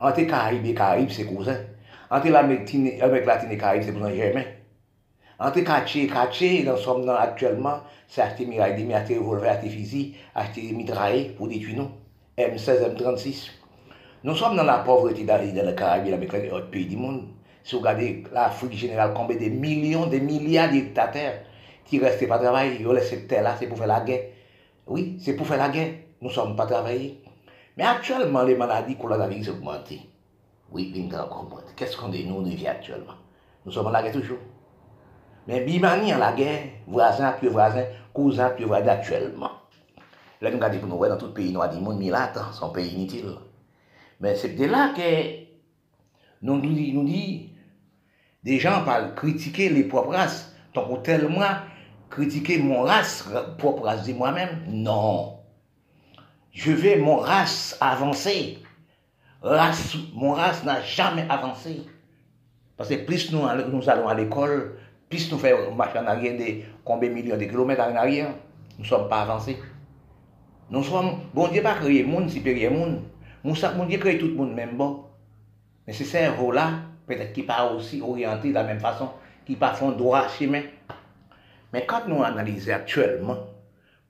Entre 0.00 0.22
Caraïbes 0.22 0.66
et 0.66 0.74
Caraïbes, 0.74 1.10
c'est 1.10 1.24
cousins. 1.24 1.60
Entre 2.10 2.28
l'Amérique 2.28 3.26
latine 3.26 3.52
et 3.52 3.58
Caraïbes, 3.58 3.82
c'est 3.84 3.92
cousins 3.92 4.14
germains. 4.14 4.44
Entre 5.38 5.60
quartier 5.60 6.04
et 6.04 6.06
quartier, 6.06 6.64
nous 6.64 6.76
sommes 6.76 7.08
actuellement, 7.08 7.80
c'est 8.06 8.22
acheter 8.22 8.46
Mirail 8.46 8.76
2000, 8.76 8.94
acheter 8.94 9.18
revolver, 9.18 9.50
acheter 9.50 9.68
fusil, 9.68 10.14
acheter 10.34 10.72
mitraille 10.72 11.30
pour 11.36 11.48
détruire 11.48 11.76
nous. 11.76 11.90
M16, 12.38 12.94
M36. 12.96 13.50
Nous 14.24 14.34
sommes 14.36 14.56
dans 14.56 14.64
la 14.64 14.78
pauvreté 14.78 15.24
dans 15.24 15.40
le 15.40 15.72
Caraïbes 15.72 16.14
avec 16.14 16.32
les 16.32 16.50
autres 16.50 16.70
pays 16.70 16.86
du 16.86 16.96
monde. 16.96 17.28
Si 17.62 17.74
vous 17.74 17.80
regardez 17.80 18.24
l'Afrique 18.32 18.74
générale, 18.74 19.12
combien 19.14 19.36
de 19.36 19.48
millions, 19.48 20.06
de 20.06 20.18
milliards 20.18 20.68
de 20.68 20.74
dictateurs 20.74 21.34
qui 21.84 21.98
restent 21.98 22.28
pas 22.28 22.38
travailler, 22.38 22.78
ils 22.80 22.86
laissent 22.86 23.10
cette 23.10 23.28
terre-là, 23.28 23.56
c'est 23.58 23.66
pour 23.66 23.78
faire 23.78 23.86
la 23.86 24.00
guerre. 24.00 24.24
Oui, 24.86 25.16
c'est 25.20 25.34
pour 25.34 25.46
faire 25.46 25.58
la 25.58 25.68
guerre. 25.68 25.92
Nous 26.24 26.30
ne 26.30 26.34
sommes 26.34 26.56
pas 26.56 26.64
travaillés. 26.64 27.22
Mais 27.76 27.84
actuellement, 27.84 28.44
les 28.44 28.56
maladies 28.56 28.96
coronavirus 28.96 29.50
augmentent. 29.50 29.92
Oui, 30.72 30.90
comprendre. 31.10 31.66
Qu'est-ce 31.76 31.98
qu'on 31.98 32.08
dit, 32.08 32.24
nous, 32.24 32.40
nous 32.40 32.48
vivons 32.48 32.70
actuellement? 32.70 33.12
Nous 33.66 33.70
sommes 33.70 33.88
en 33.88 33.90
la 33.90 34.02
guerre 34.02 34.12
toujours. 34.12 34.38
Mais 35.46 35.60
Bimani 35.60 36.14
en 36.14 36.18
la 36.18 36.32
guerre, 36.32 36.62
voisin 36.86 37.32
puis 37.32 37.48
voisin, 37.48 37.84
cousin 38.14 38.48
puis 38.56 38.64
voisin 38.64 38.88
actuellement. 38.88 39.50
Là, 40.40 40.50
nous 40.50 40.56
regardons 40.56 40.78
pour 40.78 40.88
nous 40.88 41.06
dans 41.06 41.18
tout 41.18 41.34
pays 41.34 41.52
noir 41.52 41.68
du 41.68 41.78
monde, 41.78 41.98
mais 41.98 42.10
son 42.52 42.70
pays 42.70 42.94
inutile. 42.94 43.34
Mais 44.18 44.34
c'est 44.34 44.56
de 44.56 44.64
là 44.64 44.94
que 44.96 45.44
nous 46.40 46.56
nous 46.56 46.72
disons, 46.72 47.02
nous 47.02 47.04
dit, 47.04 47.50
des 48.42 48.58
gens 48.58 48.82
parlent 48.82 49.14
critiquer 49.14 49.68
les 49.68 49.84
propres 49.84 50.14
races. 50.14 50.56
Donc, 50.72 51.02
tellement 51.02 51.44
critiquer 52.08 52.56
mon 52.60 52.80
race, 52.80 53.28
propre 53.58 53.82
race 53.82 54.06
de 54.06 54.14
moi-même? 54.14 54.62
Non. 54.68 55.33
Je 56.54 56.70
vais 56.70 56.96
mon 56.96 57.16
race 57.16 57.76
avancer. 57.80 58.58
Race, 59.42 59.96
mon 60.14 60.32
race 60.32 60.64
n'a 60.64 60.80
jamais 60.82 61.26
avancé. 61.28 61.82
Parce 62.76 62.88
que 62.88 62.94
plus 63.04 63.32
nous, 63.32 63.44
allons 63.44 64.08
à 64.08 64.14
l'école, 64.14 64.78
plus 65.10 65.30
nous 65.30 65.38
faisons 65.38 65.74
marcher 65.74 65.98
en 65.98 66.06
arrière 66.06 66.64
combien 66.84 67.08
de 67.08 67.14
millions 67.14 67.36
de 67.36 67.44
kilomètres 67.44 67.82
en 67.82 67.94
arrière, 67.96 68.30
nous 68.78 68.84
ne 68.84 68.88
sommes 68.88 69.08
pas 69.08 69.22
avancés. 69.22 69.58
Nous 70.70 70.82
sommes, 70.82 71.20
bon 71.34 71.48
Dieu 71.48 71.62
pas 71.62 71.74
créé 71.74 72.04
monde 72.04 72.30
supérieur 72.30 72.72
monde. 72.72 73.02
Mon 73.42 73.84
Dieu 73.84 73.98
créé 73.98 74.16
tout 74.18 74.28
le 74.28 74.34
monde 74.34 74.54
même 74.54 74.76
bon. 74.76 75.04
Mais 75.86 75.92
ce 75.92 76.04
cerveau-là, 76.04 76.70
peut-être 77.06 77.32
qu'il 77.32 77.46
pas 77.46 77.70
aussi 77.72 78.00
orienté 78.00 78.48
de 78.48 78.54
la 78.54 78.64
même 78.64 78.80
façon, 78.80 79.10
qui 79.44 79.56
pas 79.56 79.74
font 79.74 79.90
droit 79.90 80.28
chemin. 80.28 80.62
Mais 81.72 81.84
quand 81.84 82.08
nous 82.08 82.22
analysons 82.22 82.72
actuellement, 82.72 83.36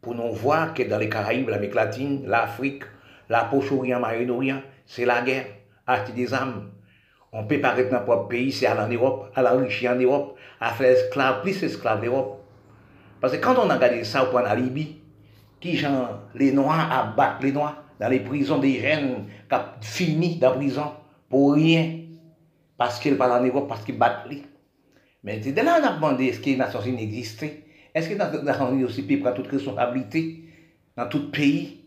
pour 0.04 0.14
nous 0.14 0.32
voir 0.32 0.74
que 0.74 0.82
dans 0.82 0.98
les 0.98 1.08
Caraïbes, 1.08 1.48
l'Amérique 1.48 1.74
latine, 1.74 2.22
l'Afrique, 2.26 2.84
la 3.28 3.44
Poche-Orient, 3.44 3.98
Moyen-Orient, 3.98 4.60
c'est 4.86 5.06
la 5.06 5.22
guerre, 5.22 5.46
acheter 5.86 6.12
des 6.12 6.32
armes. 6.32 6.70
On 7.32 7.44
peut 7.44 7.60
paraître 7.60 7.90
dans 7.90 8.04
notre 8.06 8.28
pays, 8.28 8.52
c'est 8.52 8.66
aller 8.66 8.80
en 8.80 8.88
Europe, 8.88 9.32
aller 9.34 9.48
enrichir 9.48 9.92
en 9.92 9.96
Europe, 9.96 10.36
à 10.60 10.70
faire 10.70 10.92
esclaves, 10.92 11.42
plus 11.42 11.60
esclaves 11.62 12.02
d'Europe. 12.02 12.44
Parce 13.20 13.32
que 13.32 13.40
quand 13.40 13.56
on 13.58 13.70
a 13.70 13.74
regardé 13.74 14.04
ça 14.04 14.22
au 14.22 14.26
point 14.30 14.48
de 14.48 14.60
Libye, 14.60 15.00
qui 15.58 15.76
genre, 15.76 16.20
les 16.34 16.52
Noirs 16.52 16.92
abattent 16.92 17.42
les 17.42 17.52
Noirs 17.52 17.82
dans 17.98 18.08
les 18.08 18.20
prisons 18.20 18.58
des 18.58 18.80
jeunes 18.80 19.24
qui 19.48 19.54
ont 19.54 19.60
fini 19.80 20.36
dans 20.36 20.50
la 20.50 20.56
prison 20.56 20.92
pour 21.30 21.54
rien, 21.54 22.00
parce 22.76 23.00
qu'ils 23.00 23.16
parlent 23.16 23.42
en 23.42 23.44
Europe, 23.44 23.68
parce 23.68 23.82
qu'ils 23.82 23.98
battent 23.98 24.26
les. 24.28 24.42
Mais 25.22 25.38
de 25.38 25.58
là, 25.62 25.78
on 25.80 25.86
a 25.86 25.94
demandé 25.94 26.26
est-ce 26.26 26.40
que 26.40 26.46
les 26.46 26.56
Nations 26.56 26.82
Unies 26.82 27.04
existaient 27.04 27.64
Est-ce 27.94 28.08
que 28.08 28.72
Unies 28.72 28.84
aussi 28.84 29.02
peuvent 29.02 29.20
prendre 29.20 29.36
toute 29.36 29.46
responsabilité 29.46 30.44
dans 30.96 31.08
tout 31.08 31.30
pays? 31.30 31.80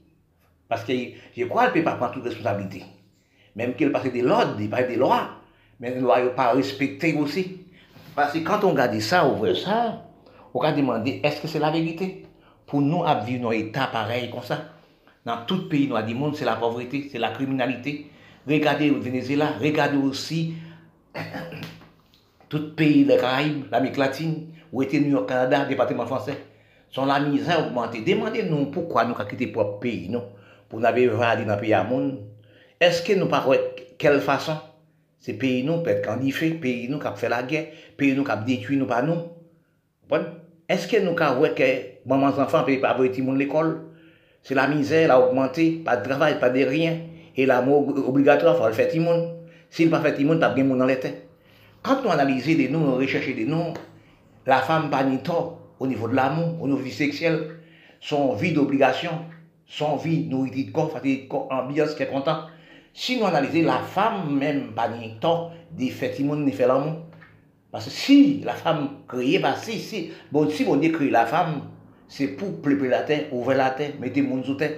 Parce 0.70 0.84
que 0.84 0.94
je 1.36 1.44
crois 1.46 1.70
qu'elles 1.70 1.82
ne 1.82 1.86
peuvent 1.86 1.94
pas 1.94 1.98
prendre 1.98 2.14
toute 2.14 2.24
responsabilité. 2.24 2.84
Même 3.56 3.74
qu'elles 3.74 3.92
passent 3.92 4.12
des 4.12 4.22
lois, 4.22 4.46
des, 4.46 4.68
des 4.68 4.96
lois, 4.96 5.30
mais 5.80 6.00
lois 6.00 6.22
ne 6.24 6.30
pas 6.30 6.54
respectées 6.54 7.14
aussi. 7.14 7.60
Parce 8.16 8.34
que 8.34 8.40
quand 8.40 8.64
on 8.64 8.72
regarde 8.72 9.00
ça, 9.00 9.28
on 9.28 9.34
voit 9.34 9.54
ça, 9.54 10.06
on 10.54 10.62
va 10.62 10.72
demander 10.72 11.20
est-ce 11.24 11.42
que 11.42 11.48
c'est 11.48 11.60
la 11.60 11.72
vérité? 11.72 12.26
Pour 12.66 12.82
nous, 12.82 13.04
à 13.04 13.16
vivre 13.16 13.44
dans 13.44 13.50
un 13.50 13.54
état 13.54 13.88
pareil 13.88 14.30
comme 14.30 14.44
ça, 14.44 14.66
dans 15.26 15.46
tout 15.46 15.68
pays 15.68 15.88
noir 15.88 16.06
du 16.06 16.16
monde, 16.16 16.36
c'est 16.36 16.46
la 16.46 16.56
pauvreté, 16.56 17.10
c'est 17.12 17.20
la 17.20 17.32
criminalité. 17.32 18.10
Regardez 18.48 18.92
au 18.92 19.00
Venezuela, 19.00 19.52
regardez 19.60 19.98
aussi 19.98 20.54
tout 22.50 22.76
pays 22.76 23.06
des 23.06 23.18
Caraïbes, 23.18 23.66
l'Amérique 23.72 23.98
latine, 23.98 24.48
où 24.72 24.82
était 24.82 25.00
New 25.00 25.12
York, 25.12 25.30
Canada, 25.30 25.66
département 25.66 26.06
français, 26.06 26.38
sont 26.90 27.06
la 27.06 27.20
misère 27.20 27.68
augmentée. 27.68 28.02
Demandez-nous 28.02 28.68
pourquoi 28.68 29.06
nous 29.06 29.16
avons 29.16 29.26
quitté 29.26 29.52
notre 29.56 29.80
pays, 29.80 30.10
non? 30.10 30.24
Pour 30.70 30.80
nous 30.80 30.86
aller 30.86 31.08
dans 31.08 31.56
le 31.56 31.60
pays 31.60 31.74
à 31.74 31.84
monde. 31.84 32.20
Est-ce 32.80 33.02
que 33.02 33.14
nous 33.14 33.28
de 33.28 33.60
quelle 33.98 34.20
façon? 34.20 34.58
C'est 35.20 35.34
pays 35.34 35.64
nous, 35.64 35.82
peut-être 35.82 36.10
fait, 36.32 36.52
pays 36.52 36.88
nous 36.90 37.00
qui 37.00 37.08
fait 37.16 37.30
la 37.30 37.44
guerre, 37.44 37.68
pays 37.98 38.14
nous 38.14 38.24
qui 38.24 38.32
détruit 38.46 38.78
nous 38.78 38.86
par 38.86 39.04
nous. 39.04 39.18
Bon. 40.08 40.22
Est-ce 40.70 40.88
que 40.88 40.98
nous 40.98 41.16
avons 41.18 41.48
que 41.56 41.64
maman 42.06 42.28
enfants 42.28 42.60
ne 42.60 42.66
peuvent 42.66 42.82
pas 42.82 42.90
avoir 42.90 43.08
l'école? 43.36 43.82
C'est 44.44 44.54
la 44.54 44.68
misère, 44.68 45.12
a 45.12 45.20
augmenté, 45.20 45.82
pas 45.84 45.98
de 45.98 46.08
travail, 46.08 46.40
pas 46.40 46.50
de 46.50 46.62
rien. 46.64 47.00
Et 47.36 47.46
l'amour 47.46 47.88
obligatoire, 48.08 48.56
il 48.56 48.60
faut 48.60 48.68
le 48.68 48.74
faire 48.74 48.90
tout 48.90 48.98
le 48.98 49.04
monde. 49.04 49.38
S'il 49.70 49.88
ne 49.88 49.92
pas 49.92 50.02
fait 50.02 50.14
tout 50.14 50.22
le 50.22 50.28
monde, 50.28 50.40
pas 50.40 50.50
de 50.50 50.64
monde 50.64 50.80
dans 50.80 50.86
les. 50.86 51.00
Quand 51.82 52.04
nous 52.04 52.10
analysons 52.10 52.56
des 52.58 52.68
noms, 52.68 52.80
nous 52.80 52.96
recherchons 52.96 53.36
des 53.36 53.46
noms, 53.46 53.74
la 54.48 54.62
femme 54.62 54.90
pas 54.90 55.04
ni 55.04 55.20
au 55.80 55.88
niveau 55.88 56.08
de 56.08 56.16
l'amour, 56.16 56.62
au 56.62 56.68
niveau 56.68 56.80
vie 56.80 56.92
sexuelle, 56.92 57.58
son 58.00 58.34
vie 58.34 58.54
d'obligation, 58.54 59.12
son 59.68 59.98
vie 59.98 60.26
nourriture 60.26 60.66
de 60.68 60.72
corps, 60.72 61.02
de 61.04 61.28
corps, 61.28 61.48
ambiance 61.52 61.94
qui 61.94 62.04
est 62.04 62.08
content. 62.08 62.44
Si 62.94 63.20
nous 63.20 63.26
analysons 63.26 63.68
la 63.68 63.80
femme 63.80 64.38
même 64.40 64.72
pas 64.74 64.88
ni 64.88 65.20
tort, 65.20 65.52
effectivement, 65.78 66.36
ne 66.36 66.50
fait 66.50 66.66
l'amour. 66.66 66.96
Parce 67.72 67.86
que 67.86 67.92
si 67.92 68.42
la 68.46 68.54
femme 68.54 68.90
créée, 69.08 69.40
bah 69.40 69.56
si, 69.56 69.80
si, 69.80 70.12
bon, 70.32 70.50
si 70.50 70.66
on 70.68 70.80
créer 70.80 71.10
la 71.10 71.26
femme, 71.26 71.64
c'est 72.08 72.28
pour 72.30 72.62
préparer 72.62 72.90
la 72.90 73.02
terre, 73.02 73.26
ouvrir 73.34 73.58
la 73.58 73.72
terre, 73.72 73.92
mettre 74.00 74.18
le 74.18 74.28
monde 74.28 74.46
sous 74.46 74.56
terre. 74.56 74.78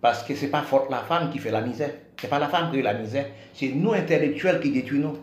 Parce 0.00 0.22
que 0.22 0.34
ce 0.36 0.44
n'est 0.44 0.50
pas 0.50 0.62
forte 0.62 0.90
la 0.90 0.98
femme 0.98 1.30
qui 1.30 1.38
fait 1.38 1.50
la 1.50 1.60
misère. 1.60 1.90
Ce 2.16 2.24
n'est 2.24 2.30
pas 2.30 2.38
la 2.38 2.48
femme 2.48 2.70
qui 2.70 2.76
fait 2.76 2.82
la 2.82 2.94
misère. 2.94 3.26
C'est 3.52 3.68
nous 3.68 3.92
intellectuels 3.92 4.60
qui 4.60 4.70
détruisons. 4.70 5.14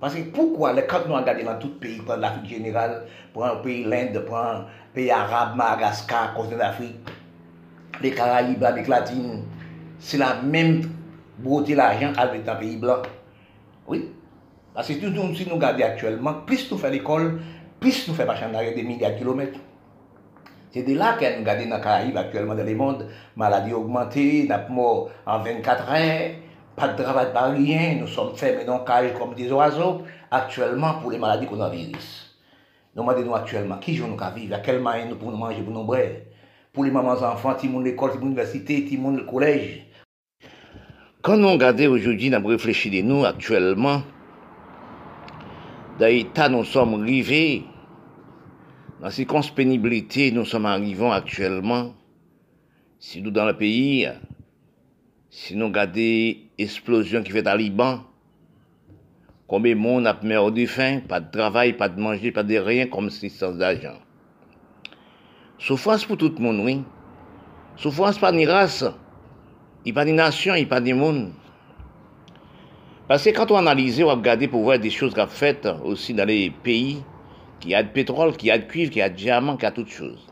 Parce 0.00 0.14
que 0.14 0.20
pourquoi, 0.30 0.80
quand 0.82 1.08
nous 1.08 1.14
regardons 1.14 1.44
dans 1.44 1.58
tout 1.58 1.74
pays, 1.80 1.98
pour 1.98 2.16
l'Afrique 2.16 2.50
générale, 2.50 3.02
pour 3.32 3.44
un 3.44 3.56
pays 3.56 3.84
l'Inde, 3.84 4.24
pour 4.24 4.36
un 4.36 4.66
pays 4.94 5.10
arabe, 5.10 5.56
Madagascar, 5.56 6.34
continent 6.34 6.58
d'Afrique, 6.58 6.96
les 8.00 8.12
Caraïbes, 8.12 8.60
l'Amérique 8.60 8.88
latine, 8.88 9.42
c'est 9.98 10.18
la 10.18 10.40
même 10.42 10.82
beauté 11.38 11.74
l'argent 11.74 12.12
avec 12.16 12.46
un 12.46 12.54
pays 12.54 12.76
blanc. 12.76 13.02
Oui. 13.88 14.12
Parce 14.72 14.86
que 14.86 14.94
si 14.94 15.00
nous 15.00 15.54
regardons 15.54 15.84
actuellement, 15.84 16.34
plus 16.46 16.70
nous 16.70 16.78
faisons 16.78 16.92
l'école, 16.92 17.40
plus 17.80 18.06
nous 18.06 18.14
faisons 18.14 18.32
des 18.76 18.82
milliers 18.84 19.10
de 19.10 19.18
kilomètres. 19.18 19.58
C'est 20.70 20.84
de 20.84 20.94
là 20.94 21.14
que 21.14 21.24
nous 21.24 21.40
regardons 21.40 21.70
dans 21.70 21.76
les 21.76 21.82
Caraïbes 21.82 22.16
actuellement, 22.16 22.54
dans 22.54 22.64
le 22.64 22.74
monde, 22.76 23.08
maladie 23.34 23.72
augmentée, 23.72 24.48
nous 24.48 24.74
mort 24.74 25.10
en 25.26 25.40
24 25.40 25.90
heures 25.90 26.30
pas 26.78 26.88
de 26.88 27.02
travail, 27.02 27.32
pas 27.32 27.50
rien, 27.50 27.96
nous 28.00 28.06
sommes 28.06 28.34
fermés 28.36 28.64
dans 28.64 28.84
cage 28.84 29.12
comme 29.18 29.34
des 29.34 29.50
oiseaux, 29.52 30.02
actuellement 30.30 30.94
pour 31.00 31.10
les 31.10 31.18
maladies 31.18 31.46
coronavirus. 31.46 32.36
Nous 32.94 33.02
demandons 33.02 33.34
actuellement, 33.34 33.78
qui 33.78 33.94
joue 33.94 34.06
nous 34.06 34.16
vivre, 34.34 34.54
à 34.54 34.58
quel 34.60 34.80
moyen 34.80 35.06
nous 35.06 35.16
pouvons 35.16 35.36
manger 35.36 35.62
pour 35.62 35.74
nous 35.74 35.84
boire, 35.84 36.00
pour 36.72 36.84
les 36.84 36.90
mamans 36.90 37.22
enfants, 37.22 37.56
le 37.62 37.68
monde 37.68 37.84
l'école, 37.84 38.12
monde 38.12 38.22
l'université, 38.22 38.84
tout 38.84 39.10
le 39.10 39.24
collège? 39.24 39.86
Quand 41.20 41.36
nous 41.36 41.50
regardons 41.50 41.90
aujourd'hui, 41.90 42.30
nous 42.30 42.46
réfléchissons 42.46 43.24
actuellement, 43.24 44.02
dans 45.98 46.06
l'état 46.06 46.48
nous 46.48 46.64
sommes 46.64 47.02
arrivés, 47.02 47.64
dans 49.00 49.10
ces 49.10 49.26
pénibilité 49.54 50.30
nous 50.32 50.44
sommes 50.44 50.66
arrivés 50.66 51.10
actuellement, 51.10 51.92
si 52.98 53.20
nous 53.20 53.30
dans 53.30 53.46
le 53.46 53.56
pays, 53.56 54.08
si 55.30 55.56
nous 55.56 55.66
regardons 55.66 56.47
l'explosion 56.58 57.22
qui 57.22 57.30
fait 57.30 57.46
à 57.46 57.56
Liban, 57.56 58.00
combien 59.46 59.74
de 59.74 59.80
monde 59.80 60.06
a 60.06 60.18
meurt 60.22 60.52
de 60.52 60.66
faim, 60.66 61.00
pas 61.08 61.20
de 61.20 61.30
travail, 61.30 61.74
pas 61.74 61.88
de 61.88 62.00
manger, 62.00 62.32
pas 62.32 62.42
de 62.42 62.56
rien 62.56 62.86
comme 62.86 63.10
si 63.10 63.30
sans 63.30 63.52
d'argent. 63.52 63.98
Souffrance 65.58 66.04
pour 66.04 66.16
tout 66.16 66.34
le 66.36 66.42
monde, 66.42 66.60
oui. 66.64 66.82
Souffrance 67.76 68.18
pas 68.18 68.32
ni 68.32 68.44
race, 68.44 68.84
il 69.84 69.94
pas 69.94 70.04
ni 70.04 70.12
nation, 70.12 70.54
il 70.54 70.68
pas 70.68 70.80
ni 70.80 70.92
monde. 70.92 71.32
Parce 73.06 73.24
que 73.24 73.30
quand 73.30 73.50
on 73.50 73.56
analyse, 73.56 74.02
on 74.02 74.08
regarde 74.08 74.46
pour 74.48 74.62
voir 74.62 74.78
des 74.78 74.90
choses 74.90 75.14
qu'on 75.14 75.26
faites 75.26 75.66
aussi 75.84 76.12
dans 76.12 76.26
les 76.26 76.50
pays 76.50 77.02
qui 77.60 77.74
a 77.74 77.82
de 77.82 77.88
pétrole, 77.88 78.36
qui 78.36 78.50
a 78.50 78.58
de 78.58 78.64
cuivre, 78.64 78.90
qui 78.90 79.00
a 79.00 79.08
de 79.08 79.14
diamant, 79.14 79.56
qui 79.56 79.64
a 79.64 79.70
toutes 79.70 79.90
choses. 79.90 80.26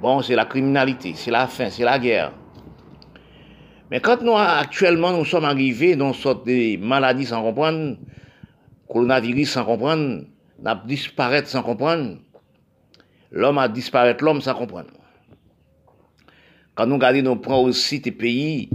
Bon, 0.00 0.22
c'est 0.22 0.34
la 0.34 0.44
criminalité, 0.44 1.12
c'est 1.14 1.30
la 1.30 1.46
faim, 1.46 1.68
c'est 1.70 1.84
la 1.84 1.98
guerre. 1.98 2.32
Mais 3.90 4.00
quand 4.00 4.22
nous, 4.22 4.36
actuellement, 4.36 5.12
nous 5.12 5.24
sommes 5.24 5.44
arrivés 5.44 5.96
dans 5.96 6.12
sorte 6.12 6.46
de 6.46 6.76
maladie 6.78 7.26
sans 7.26 7.42
comprendre, 7.42 7.96
coronavirus 8.88 9.50
sans 9.50 9.64
comprendre, 9.64 10.24
n'a 10.60 10.82
disparaître 10.86 11.48
sans 11.48 11.62
comprendre, 11.62 12.16
l'homme 13.30 13.58
a 13.58 13.68
disparaître 13.68 14.24
l'homme 14.24 14.40
sans 14.40 14.54
comprendre. 14.54 14.90
Quand 16.74 16.86
nous 16.86 16.94
regardons, 16.94 17.22
nous 17.22 17.36
prenons 17.36 17.64
aussi 17.64 18.00
des 18.00 18.10
pays 18.10 18.70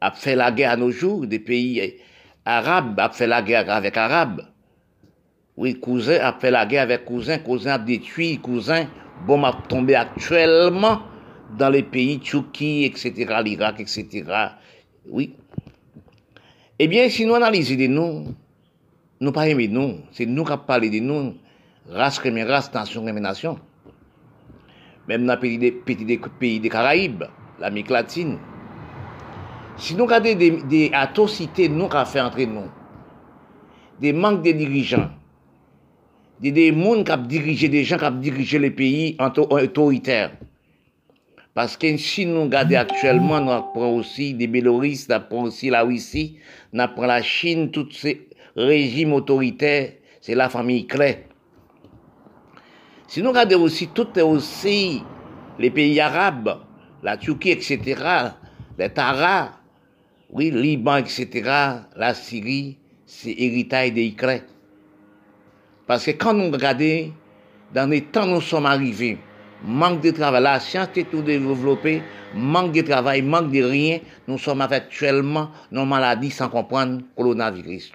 a 0.00 0.10
fait 0.10 0.36
la 0.36 0.50
guerre 0.50 0.72
à 0.72 0.76
nos 0.76 0.90
jours, 0.90 1.26
des 1.26 1.38
pays 1.38 2.00
arabes 2.44 2.98
a 2.98 3.08
fait 3.10 3.26
la 3.26 3.40
guerre 3.40 3.70
avec 3.70 3.96
arabes. 3.96 4.42
Oui, 5.56 5.78
cousin 5.78 6.18
a 6.20 6.32
fait 6.32 6.50
la 6.50 6.66
guerre 6.66 6.82
avec 6.82 7.04
cousin, 7.04 7.38
cousin 7.38 7.72
a 7.72 7.78
détruit 7.78 8.38
cousin, 8.38 8.86
bon 9.26 9.42
tombé 9.68 9.94
actuellement 9.94 11.02
dans 11.56 11.70
les 11.70 11.82
pays 11.82 12.18
Turquie, 12.18 12.84
etc., 12.84 13.40
l'Irak, 13.44 13.80
etc. 13.80 14.24
Oui. 15.08 15.34
Eh 16.78 16.88
bien, 16.88 17.08
si 17.08 17.24
nous 17.26 17.34
analysons 17.34 17.76
de 17.76 17.86
nous, 17.86 18.34
nous 19.20 19.32
pas 19.32 19.48
aimer 19.48 19.68
nous, 19.68 19.98
c'est 20.10 20.26
nous 20.26 20.44
qui 20.44 20.52
parlons 20.66 20.90
de 20.90 20.98
nous 20.98 21.34
Race 21.88 22.18
race, 22.18 22.72
nation 22.72 23.02
nation. 23.02 23.58
Même 25.08 25.26
dans 25.26 25.34
les 25.34 25.40
pays 25.40 25.58
des, 25.58 26.18
pays 26.38 26.60
Caraïbes, 26.60 27.24
l'Amérique 27.58 27.90
latine. 27.90 28.38
Si 29.76 29.94
nous 29.96 30.04
regardons 30.04 30.34
des, 30.34 30.90
atrocités 30.92 31.68
nous 31.68 31.88
qu'a 31.88 32.04
fait 32.04 32.20
entre 32.20 32.42
nous, 32.42 32.70
des 34.00 34.12
manques 34.12 34.42
de 34.42 34.52
dirigeants, 34.52 35.10
des, 36.40 36.52
des 36.52 36.72
qui 36.72 37.18
dirigé, 37.26 37.68
des 37.68 37.84
gens 37.84 37.98
qui 37.98 38.10
dirigé 38.20 38.58
les 38.58 38.70
pays 38.70 39.16
autoritaires. 39.18 40.32
Parce 41.54 41.76
que 41.76 41.96
si 41.98 42.24
nous 42.24 42.44
regardons 42.44 42.76
actuellement, 42.76 43.40
nous 43.40 43.50
apprenons 43.50 43.96
aussi 43.96 44.32
des 44.32 44.46
Bélorusse, 44.46 45.08
nous 45.08 45.14
apprenons 45.14 45.42
aussi 45.44 45.68
la 45.68 45.82
Russie, 45.82 46.38
nous 46.72 46.82
apprenons 46.82 47.08
la 47.08 47.22
Chine, 47.22 47.70
tous 47.70 47.90
ces 47.92 48.28
régimes 48.56 49.12
autoritaires, 49.12 49.92
c'est 50.20 50.34
la 50.34 50.48
famille 50.48 50.86
claire. 50.86 51.18
Si 53.06 53.22
nous 53.22 53.28
regardons 53.28 53.62
aussi 53.62 53.88
toutes 53.88 54.16
aussi 54.18 55.02
les 55.58 55.70
pays 55.70 56.00
arabes, 56.00 56.60
la 57.02 57.18
Turquie, 57.18 57.50
etc., 57.50 58.02
les 58.78 58.88
Tara, 58.88 59.50
oui, 60.30 60.50
Liban, 60.50 60.96
etc., 60.96 61.28
la 61.94 62.14
Syrie, 62.14 62.78
c'est 63.04 63.34
héritage 63.36 63.92
des 63.92 64.06
Ukrainiens. 64.06 64.44
Parce 65.86 66.06
que 66.06 66.12
quand 66.12 66.32
nous 66.32 66.50
regardons, 66.50 67.12
dans 67.74 67.90
les 67.90 68.00
temps 68.00 68.26
nous 68.26 68.40
sommes 68.40 68.64
arrivés, 68.64 69.18
manque 69.64 70.00
de 70.00 70.10
travail, 70.10 70.42
la 70.42 70.60
science 70.60 70.88
est 70.96 71.10
tout 71.10 71.22
développée, 71.22 72.02
manque 72.34 72.72
de 72.72 72.82
travail, 72.82 73.22
manque 73.22 73.50
de 73.50 73.62
rien, 73.62 74.00
nous 74.26 74.38
sommes 74.38 74.60
actuellement 74.60 75.50
dans 75.70 75.86
maladie 75.86 76.30
sans 76.30 76.48
comprendre 76.48 76.98
le 76.98 77.04
coronavirus. 77.16 77.92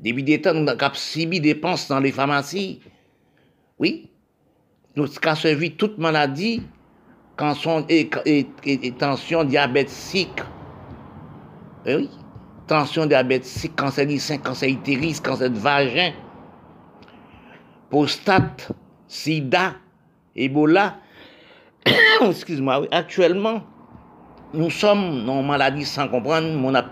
Depuis 0.00 0.22
des 0.22 0.40
temps, 0.40 0.52
nous 0.52 0.68
avons 0.68 0.94
subi 0.94 1.40
dépenses 1.40 1.88
dans 1.88 2.00
les 2.00 2.12
pharmacies. 2.12 2.80
Oui, 3.78 4.10
nous 4.94 5.04
avons 5.04 5.34
suivi 5.34 5.72
toute 5.72 5.98
maladie, 5.98 6.62
sont 7.54 7.84
et, 7.88 8.08
tension, 8.98 9.44
diabète, 9.44 9.92
eh 11.86 11.94
oui, 11.94 12.10
tension, 12.66 13.06
diabète, 13.06 13.46
cancer 13.76 14.06
du 14.06 14.18
sein, 14.18 14.38
cancer 14.38 14.68
utérus, 14.68 15.20
cancer 15.20 15.50
de 15.50 15.58
vagin, 15.58 16.12
prostate, 17.90 18.72
sida, 19.06 19.74
Ebola, 20.36 20.98
excuse-moi, 22.20 22.80
oui, 22.82 22.88
actuellement, 22.90 23.62
nous 24.54 24.70
sommes 24.70 25.24
non 25.24 25.42
maladie 25.42 25.84
sans 25.84 26.08
comprendre, 26.08 26.52
mon 26.52 26.74
a 26.74 26.84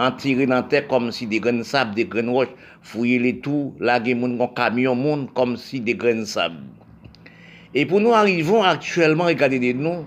an 0.00 0.14
tire 0.16 0.46
nan 0.48 0.68
tek 0.70 0.86
kom 0.88 1.10
si 1.12 1.26
de 1.28 1.40
gren 1.42 1.60
sab, 1.66 1.94
de 1.96 2.06
gren 2.08 2.30
wosh, 2.32 2.52
fouye 2.80 3.18
le 3.20 3.34
tou, 3.44 3.74
lage 3.84 4.14
moun 4.16 4.38
kon 4.38 4.52
kamyon 4.56 4.96
moun, 4.96 5.26
kom 5.36 5.56
si 5.60 5.80
de 5.84 5.92
gren 5.98 6.22
sab. 6.28 6.54
E 7.74 7.84
pou 7.84 8.00
nou 8.00 8.16
arrivon 8.16 8.64
aktuellement, 8.66 9.28
regade 9.28 9.60
de 9.60 9.74
nou, 9.76 10.06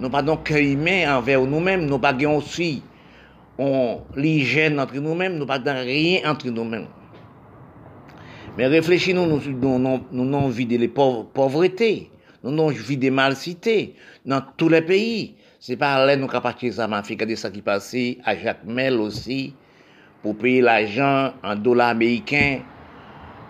nou 0.00 0.12
pa 0.12 0.22
don 0.24 0.40
kèymen 0.46 1.04
anver 1.10 1.44
nou 1.44 1.60
men, 1.64 1.84
nou 1.90 2.00
pa 2.02 2.14
gen 2.16 2.38
osi, 2.38 2.78
on 3.60 4.00
li 4.16 4.38
jen 4.48 4.80
antre 4.80 5.02
nou 5.04 5.18
men, 5.18 5.36
nou 5.36 5.48
pa 5.50 5.60
dan 5.60 5.82
riyen 5.84 6.24
antre 6.30 6.54
nou 6.54 6.64
men. 6.64 6.88
Mais 8.60 8.66
réfléchissons, 8.66 9.26
nous, 9.26 9.40
nous, 9.78 10.00
nous, 10.12 10.36
avons 10.36 10.48
vu 10.50 10.66
de 10.66 10.86
pauvreté, 10.86 12.10
nous 12.44 12.50
avons 12.52 12.68
vu 12.68 12.98
des 12.98 13.10
malcités 13.10 13.94
dans 14.26 14.42
tous 14.58 14.68
les 14.68 14.82
pays. 14.82 15.34
C'est 15.58 15.78
par 15.78 16.04
là 16.04 16.14
nous 16.14 16.26
parti 16.26 16.70
ça, 16.70 16.86
m'a 16.86 17.02
fait 17.02 17.14
regarder 17.14 17.36
ça 17.36 17.50
qui 17.50 17.62
passait 17.62 18.18
à 18.22 18.36
Jacques 18.36 18.66
Mel 18.66 19.00
aussi, 19.00 19.54
pour 20.22 20.36
payer 20.36 20.60
l'argent 20.60 21.32
en 21.42 21.56
dollars 21.56 21.88
américains. 21.88 22.60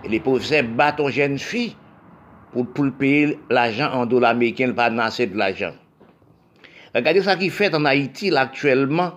Les 0.09 0.21
professeurs 0.21 0.63
battent 0.63 1.01
aux 1.01 1.11
jeunes 1.11 1.41
filles 1.41 1.75
pour, 2.53 2.69
pour 2.69 2.93
payer 2.93 3.37
l'argent 3.51 3.91
en 3.93 4.07
dollars 4.07 4.31
américains, 4.31 4.71
pas 4.71 4.93
assez 5.03 5.27
de 5.27 5.37
l'argent. 5.37 5.73
Regardez 6.95 7.21
ce 7.21 7.37
qui 7.37 7.51
fait 7.51 7.75
en 7.75 7.85
Haïti, 7.85 8.33
actuellement. 8.37 9.15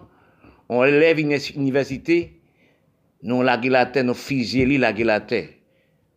On 0.69 0.83
élève 0.83 1.19
une 1.19 1.37
université, 1.55 2.41
nous 3.21 3.43
la 3.43 3.57
la 3.57 3.85
terre, 3.85 4.05
nous 4.05 4.15
fusillons 4.15 4.79
la 4.79 4.91
la 4.91 5.19
terre. 5.19 5.49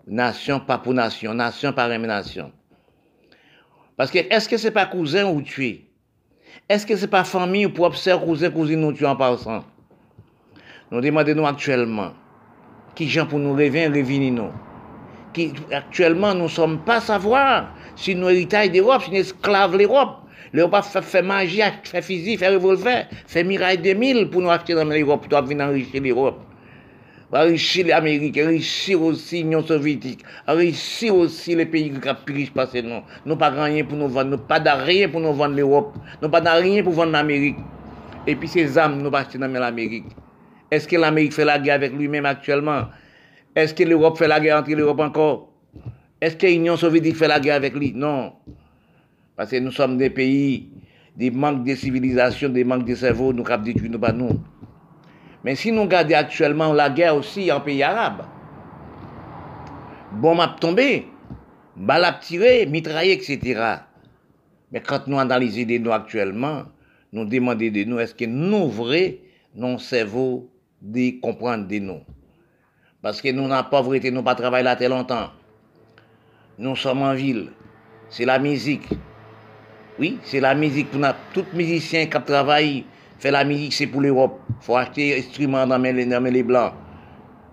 Nation 0.06 0.60
pas 0.60 0.78
pour 0.78 0.94
nation, 0.94 1.34
nation 1.34 1.72
par 1.72 1.88
nation. 1.88 2.52
Parce 3.96 4.10
que 4.10 4.18
est-ce 4.18 4.48
que 4.48 4.56
c'est 4.56 4.70
pas 4.70 4.86
cousin 4.86 5.24
ou 5.26 5.42
tuer 5.42 5.90
Est-ce 6.68 6.86
que 6.86 6.94
c'est 6.94 7.08
pas 7.08 7.24
famille 7.24 7.66
ou 7.66 7.70
propre 7.70 7.96
sœur, 7.96 8.24
cousin, 8.24 8.50
cousine 8.50 8.80
nous 8.80 8.92
tuer 8.92 9.06
en 9.06 9.16
passant 9.16 9.64
Nous 10.92 11.00
demandons 11.00 11.46
actuellement 11.46 12.12
qui 12.94 13.08
gens 13.08 13.26
pour 13.26 13.40
nous 13.40 13.52
revenir, 13.52 13.88
revenir 13.88 14.32
nous? 14.32 14.50
Qui, 15.32 15.52
actuellement, 15.72 16.34
nous 16.34 16.44
ne 16.44 16.48
sommes 16.48 16.84
pas 16.84 17.00
savoir 17.00 17.74
si 17.96 18.14
nous 18.14 18.28
héritage 18.28 18.70
d'Europe, 18.70 19.02
si 19.02 19.10
nous 19.10 19.16
esclaves 19.16 19.76
l'Europe. 19.76 20.18
L'Europe 20.52 20.84
fait, 20.84 21.02
fait 21.02 21.22
magie, 21.22 21.60
fait 21.82 22.00
physique, 22.00 22.38
fait 22.38 22.48
revolver, 22.48 23.06
fait 23.26 23.42
miraille 23.42 23.78
2000 23.78 24.30
pour 24.30 24.40
nous 24.40 24.50
acheter 24.50 24.74
dans 24.74 24.84
l'Europe, 24.84 25.28
pour 25.28 25.42
venir 25.42 25.66
enrichir 25.66 26.00
l'Europe 26.00 26.45
enrichir 27.32 27.86
les 27.86 27.92
Américains, 27.92 28.46
enrichir 28.46 29.02
aussi 29.02 29.42
l'Union 29.42 29.62
soviétique, 29.62 30.22
enrichir 30.46 31.14
aussi 31.14 31.54
les 31.54 31.66
pays 31.66 31.90
qui 31.90 32.08
ont 32.08 32.14
plus 32.24 32.34
riches 32.34 32.52
parce 32.52 32.72
que 32.72 32.80
non. 32.80 33.02
Nous 33.24 33.36
pas 33.36 33.50
rien 33.50 33.84
pour 33.84 33.98
nous 33.98 34.08
vendre, 34.08 34.30
nous 34.30 34.38
pas 34.38 34.58
rien 34.58 35.08
pour 35.08 35.20
nous 35.20 35.32
vendre 35.32 35.56
l'Europe, 35.56 35.94
nous 36.22 36.28
pas 36.28 36.40
rien 36.40 36.82
pour 36.82 36.92
vendre 36.92 37.12
l'Amérique. 37.12 37.56
Et 38.26 38.34
puis 38.36 38.48
ces 38.48 38.78
âmes, 38.78 39.02
nous 39.02 39.10
pas 39.10 39.24
dans 39.24 39.46
l'Amérique. 39.48 40.06
Est-ce 40.70 40.88
que 40.88 40.96
l'Amérique 40.96 41.32
fait 41.32 41.44
la 41.44 41.58
guerre 41.58 41.76
avec 41.76 41.92
lui-même 41.92 42.26
actuellement 42.26 42.86
Est-ce 43.54 43.74
que 43.74 43.84
l'Europe 43.84 44.18
fait 44.18 44.28
la 44.28 44.40
guerre 44.40 44.58
entre 44.58 44.72
l'Europe 44.72 45.00
encore 45.00 45.52
Est-ce 46.20 46.36
que 46.36 46.46
l'Union 46.46 46.76
soviétique 46.76 47.16
fait 47.16 47.28
la 47.28 47.40
guerre 47.40 47.56
avec 47.56 47.74
lui 47.74 47.92
Non. 47.94 48.32
Parce 49.36 49.50
que 49.50 49.56
nous 49.56 49.70
sommes 49.70 49.96
des 49.96 50.10
pays, 50.10 50.70
des 51.16 51.30
manques 51.30 51.64
de 51.64 51.74
civilisation, 51.74 52.48
des 52.48 52.64
manques 52.64 52.84
de 52.84 52.94
cerveau, 52.94 53.32
nous 53.32 53.44
cap 53.44 53.62
détruit 53.62 53.90
nous 53.90 53.98
pas 53.98 54.12
nous. 54.12 54.40
Mais 55.46 55.54
si 55.54 55.70
nous 55.70 55.82
regardons 55.82 56.16
actuellement 56.16 56.72
la 56.72 56.90
guerre 56.90 57.14
aussi 57.14 57.52
en 57.52 57.60
pays 57.60 57.80
arabe, 57.80 58.24
bon 60.10 60.34
m'a 60.34 60.48
tombé, 60.48 61.06
balle 61.76 62.04
a 62.04 62.14
tiré, 62.14 62.66
mitraillé, 62.66 63.12
etc. 63.12 63.76
Mais 64.72 64.80
quand 64.80 65.06
nous 65.06 65.20
analysons 65.20 65.64
des 65.64 65.78
nous 65.78 65.92
actuellement, 65.92 66.64
nous 67.12 67.24
demandons 67.24 67.70
de 67.70 67.84
nous, 67.84 68.00
est-ce 68.00 68.12
que 68.12 68.24
nous, 68.24 68.68
vrai, 68.68 69.20
non 69.54 69.78
cerveau 69.78 70.50
de 70.82 71.20
comprendre 71.20 71.68
de 71.68 71.78
nous? 71.78 72.00
Parce 73.00 73.22
que 73.22 73.30
nous, 73.30 73.46
la 73.46 73.62
pauvreté, 73.62 74.10
nous 74.10 74.24
pas 74.24 74.34
travaillé 74.34 74.64
là 74.64 74.74
très 74.74 74.88
longtemps. 74.88 75.30
Nous 76.58 76.74
sommes 76.74 77.02
en 77.02 77.14
ville. 77.14 77.52
C'est 78.08 78.24
la 78.24 78.40
musique. 78.40 78.88
Oui, 80.00 80.18
c'est 80.24 80.40
la 80.40 80.56
musique 80.56 80.90
pour 80.90 81.00
tout 81.32 81.46
musicien 81.54 82.06
qui 82.06 82.22
travaille 82.24 82.84
Faire 83.18 83.32
la 83.32 83.44
musique, 83.44 83.72
c'est 83.72 83.86
pour 83.86 84.00
l'Europe. 84.00 84.40
faut 84.60 84.76
acheter 84.76 85.18
instruments 85.18 85.66
dans 85.66 85.78
les, 85.78 86.42
blancs. 86.42 86.72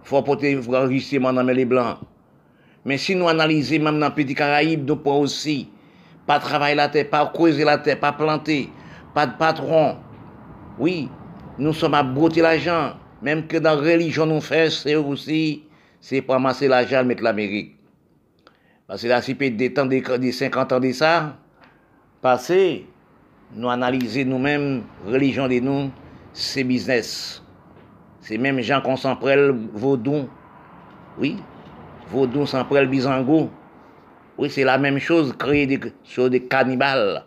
faut 0.04 0.18
apporter 0.18 0.58
enregistrement 0.58 1.32
dans 1.32 1.44
les 1.44 1.66
blancs. 1.66 2.00
Mais 2.86 2.98
si 2.98 3.16
nous 3.16 3.28
analysons, 3.30 3.80
même 3.80 4.00
dans 4.00 4.12
les 4.16 4.26
Caraïbes, 4.34 4.86
nous 4.88 4.98
pouvons 4.98 5.22
aussi 5.22 5.70
pas 6.26 6.40
travailler 6.40 6.76
la 6.76 6.90
terre, 6.90 7.10
pas 7.10 7.32
creuser 7.34 7.64
la 7.64 7.78
terre, 7.78 8.00
pas 8.00 8.12
planter, 8.12 8.70
pas 9.14 9.26
de 9.26 9.38
patron. 9.38 9.98
Oui, 10.78 11.10
nous 11.58 11.74
sommes 11.74 11.94
à 11.94 12.04
broter 12.04 12.42
l'argent. 12.42 12.94
Même 13.22 13.48
que 13.48 13.58
dans 13.58 13.76
la 13.76 13.94
religion, 13.94 14.26
nous 14.26 14.42
faisons, 14.42 15.08
aussi, 15.08 15.64
c'est 16.02 16.22
pour 16.22 16.36
amasser 16.36 16.68
l'argent, 16.68 17.06
mettre 17.06 17.24
l'Amérique. 17.24 17.76
Parce 18.86 19.02
que 19.02 19.08
là, 19.08 19.22
si 19.22 19.34
des 19.34 19.74
temps, 19.74 19.86
des 19.86 20.32
50 20.32 20.74
ans 20.74 20.80
de 20.82 20.92
ça, 20.92 21.38
passé, 22.22 22.86
nous 23.56 23.70
analyser 23.70 24.26
nous-mêmes, 24.26 24.84
religion 25.06 25.48
de 25.48 25.60
nous, 25.60 25.92
c'est 26.34 26.64
business. 26.64 27.42
C'est 28.22 28.38
même 28.38 28.60
gens 28.62 28.82
qu'on 28.82 28.96
s'en 28.96 29.16
prenne 29.16 29.70
vaudou. 29.74 30.30
Oui, 31.18 31.38
vaudou 32.10 32.46
s'en 32.46 32.64
prenne 32.66 32.90
bizango. 32.90 33.50
Oui, 34.38 34.50
c'est 34.50 34.64
la 34.64 34.78
même 34.78 34.98
chose, 34.98 35.34
créer 35.38 35.68
des, 35.68 35.80
sur 36.04 36.30
des 36.30 36.44
cannibales. 36.44 37.24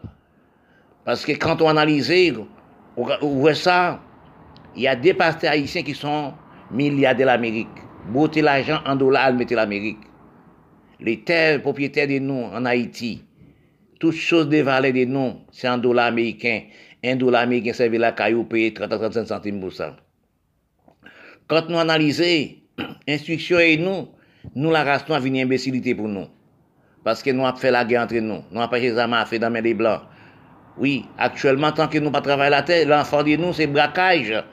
Parce 1.05 1.24
que 1.24 1.32
quand 1.32 1.62
on 1.62 1.69
analyse, 1.69 2.35
on 2.97 3.05
voit 3.39 3.55
ça, 3.55 4.01
il 4.74 4.82
y 4.82 4.89
a 4.89 4.97
des 4.97 5.15
pasteurs 5.15 5.53
haïtiens 5.53 5.82
qui 5.82 5.94
sont 5.94 6.35
milliardaires 6.70 7.27
de 7.27 7.31
l'Amérique. 7.31 7.69
Beauté 8.09 8.43
l'argent 8.43 8.81
en 8.85 8.97
dollars, 8.97 9.32
mettez 9.32 9.55
l'Amérique. 9.55 9.98
Les 10.98 11.20
terres 11.20 11.62
propriétaires 11.62 12.09
de 12.09 12.19
nous 12.19 12.44
en 12.53 12.65
Haïti, 12.65 13.23
toutes 13.98 14.14
choses 14.14 14.48
dévalées 14.48 14.93
de 14.93 15.05
nous, 15.05 15.35
c'est 15.51 15.68
un 15.68 15.78
dollar 15.78 16.06
américain. 16.06 16.62
Un 17.05 17.16
dollar 17.16 17.43
américain 17.43 17.73
servait 17.73 17.98
la 17.98 18.12
caillou 18.12 18.44
payé 18.44 18.70
30-35 18.70 19.27
centimes 19.27 19.60
pour 19.60 19.73
ça. 19.73 19.97
Quand 21.47 21.68
nous 21.68 21.78
analysons, 21.78 22.48
instruction 23.09 23.59
et 23.59 23.77
nous, 23.77 24.09
nous 24.55 24.70
la 24.70 24.85
race 24.85 25.05
nous 25.09 25.27
une 25.27 25.39
imbécilité 25.39 25.94
pour 25.94 26.09
nous. 26.09 26.27
Parce 27.05 27.23
que 27.23 27.31
nous 27.31 27.47
avons 27.47 27.56
fait 27.56 27.70
la 27.70 27.85
guerre 27.85 28.02
entre 28.02 28.16
nous. 28.16 28.43
Nous 28.51 28.60
avons 28.60 28.68
pas 28.68 28.78
les 28.78 28.98
armes 28.98 29.14
à 29.14 29.24
faire 29.24 29.40
dans 29.40 29.51
les 29.51 29.74
blancs. 29.74 30.01
Oui, 30.78 31.06
actuellement, 31.16 31.73
tant 31.73 31.89
que 31.89 31.98
nous 31.98 32.10
pas 32.10 32.20
travaillé 32.20 32.51
la 32.51 32.62
terre, 32.62 32.86
l'enfant 32.86 33.23
de 33.23 33.36
nous, 33.36 33.52
c'est 33.52 33.66
braquage. 33.66 34.44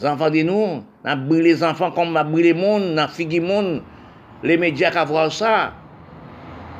Les 0.00 0.06
enfants 0.06 0.30
de 0.30 0.42
nous, 0.42 0.54
on 0.54 0.84
a 1.04 1.14
brûlé 1.14 1.52
les 1.52 1.62
enfants 1.62 1.92
comme 1.92 2.08
on 2.08 2.16
a 2.16 2.24
brûlé 2.24 2.52
le 2.52 2.58
monde, 2.58 2.82
on 2.94 2.98
a 2.98 3.08
figué 3.08 3.38
le 3.38 3.46
monde. 3.46 3.82
Les 4.42 4.56
médias 4.56 4.90
qui 4.90 5.06
voir 5.06 5.30
ça. 5.30 5.74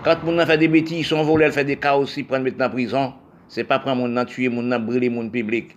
Quand 0.04 0.24
moun 0.24 0.40
a 0.40 0.46
fait 0.46 0.58
des 0.58 0.66
bêtises, 0.66 1.06
sont 1.06 1.22
volés, 1.22 1.46
ils 1.46 1.52
font 1.52 1.62
des 1.62 1.76
cas 1.76 1.94
aussi, 1.94 2.24
prennent 2.24 2.42
mettre 2.42 2.64
en 2.64 2.68
prison. 2.68 3.12
C'est 3.46 3.62
pas 3.62 3.78
prendre 3.78 4.02
moun 4.02 4.24
tuer, 4.26 4.48
moun 4.48 4.76
brûler 4.84 5.08
moun 5.08 5.30
public. 5.30 5.76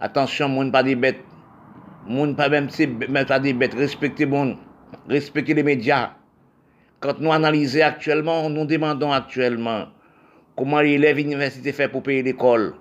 Attention, 0.00 0.48
moun 0.48 0.72
pas 0.72 0.82
des 0.82 0.96
bêtes. 0.96 1.20
Moun 2.04 2.34
pas 2.34 2.48
même, 2.48 2.68
même 3.08 3.26
pas 3.26 3.38
des 3.38 3.52
bêtes. 3.52 3.74
Respectez 3.74 4.26
moun. 4.26 4.56
Respectez 5.08 5.54
les 5.54 5.62
médias. 5.62 6.14
Quand 6.98 7.20
nous 7.20 7.30
analysons 7.30 7.84
actuellement, 7.84 8.50
nous 8.50 8.64
demandons 8.64 9.12
actuellement 9.12 9.86
comment 10.56 10.80
l'élève 10.80 11.20
université 11.20 11.70
fait 11.70 11.88
pour 11.88 12.02
payer 12.02 12.24
l'école. 12.24 12.74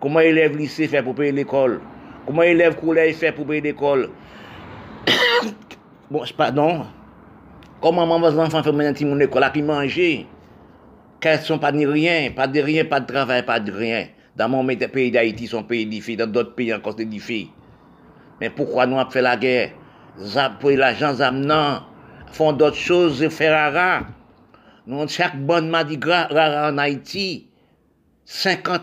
Comment 0.00 0.20
l'élève 0.20 0.56
lycée 0.56 0.88
fait 0.88 1.02
pour 1.02 1.14
payer 1.14 1.32
l'école. 1.32 1.82
Comment 2.24 2.42
l'élève 2.42 2.76
collège 2.80 3.16
fait 3.16 3.32
pour 3.32 3.46
payer 3.46 3.60
l'école. 3.60 4.08
bon, 6.10 6.24
pardon. 6.34 6.86
Comment 7.84 8.06
maman 8.06 8.28
enfants 8.28 8.62
font 8.62 8.72
mon 8.72 9.20
école, 9.20 9.50
qui 9.52 9.60
manger? 9.60 10.26
Qu'elles 11.20 11.40
sont 11.40 11.58
pas 11.58 11.70
ni 11.70 11.84
rien, 11.84 12.30
pas 12.34 12.46
de 12.46 12.58
rien, 12.58 12.86
pas 12.86 12.98
de 12.98 13.04
travail, 13.04 13.44
pas 13.44 13.60
de 13.60 13.70
rien. 13.70 14.06
Dans 14.34 14.48
mon 14.48 14.66
pays 14.66 15.10
d'Haïti, 15.10 15.46
son 15.46 15.64
pays 15.64 15.84
difficile, 15.84 16.16
dans 16.16 16.26
d'autres 16.26 16.54
pays 16.54 16.72
encore 16.72 16.94
c'est 16.96 17.04
difficile. 17.04 17.48
Mais 18.40 18.48
pourquoi 18.48 18.86
nous 18.86 18.98
avons 18.98 19.10
fait 19.10 19.20
la 19.20 19.36
guerre? 19.36 19.72
Pour 20.60 20.70
l'agent 20.70 21.20
amenant, 21.20 21.82
font 22.32 22.54
d'autres 22.54 22.78
choses 22.78 23.22
et 23.22 23.28
faire 23.28 23.52
rara. 23.52 24.06
Nous, 24.86 25.06
chaque 25.08 25.36
bonne 25.36 25.68
Mardi 25.68 25.98
Gras 25.98 26.28
en 26.70 26.78
Haïti, 26.78 27.50
50 28.24 28.80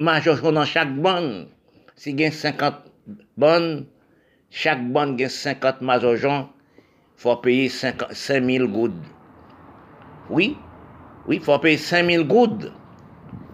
majors 0.00 0.50
dans 0.50 0.64
chaque 0.64 0.92
bonne. 0.92 1.46
Si 1.94 2.10
y 2.10 2.24
a 2.24 2.32
50 2.32 2.82
bonnes, 3.36 3.86
chaque 4.50 4.84
bonne 4.90 5.22
a 5.22 5.28
50 5.28 5.82
majors, 5.82 6.50
faut 7.24 7.36
payer 7.36 7.70
5 7.70 8.12
000 8.12 8.68
gouttes. 8.68 8.92
Oui, 10.28 10.58
oui, 11.26 11.36
il 11.36 11.42
faut 11.42 11.58
payer 11.58 11.78
5 11.78 12.04
000 12.04 12.24
gouttes 12.24 12.70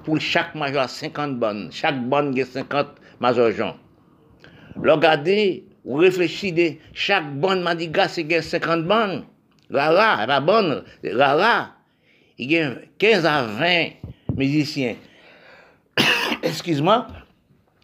pour 0.02 0.20
chaque 0.20 0.56
major 0.56 0.88
50 0.88 1.38
bonnes. 1.38 1.68
Chaque 1.70 2.02
bonne 2.09 2.36
a 2.36 2.44
50 2.44 2.88
majors. 3.20 3.78
Regardez, 4.74 5.64
ou 5.84 5.94
réfléchissez, 5.94 6.80
chaque 6.92 7.32
bonne 7.34 7.62
Gras, 7.92 8.09
c'est 8.09 8.40
50 8.40 8.86
bonnes. 8.86 9.24
Rara, 9.70 10.26
la 10.26 10.40
bonne, 10.40 10.82
rara. 11.05 11.76
Il 12.38 12.51
y 12.51 12.59
a 12.59 12.72
15 12.98 13.24
à 13.24 13.42
20 13.44 13.86
musiciens. 14.36 14.97
Excuse-moi. 16.42 17.06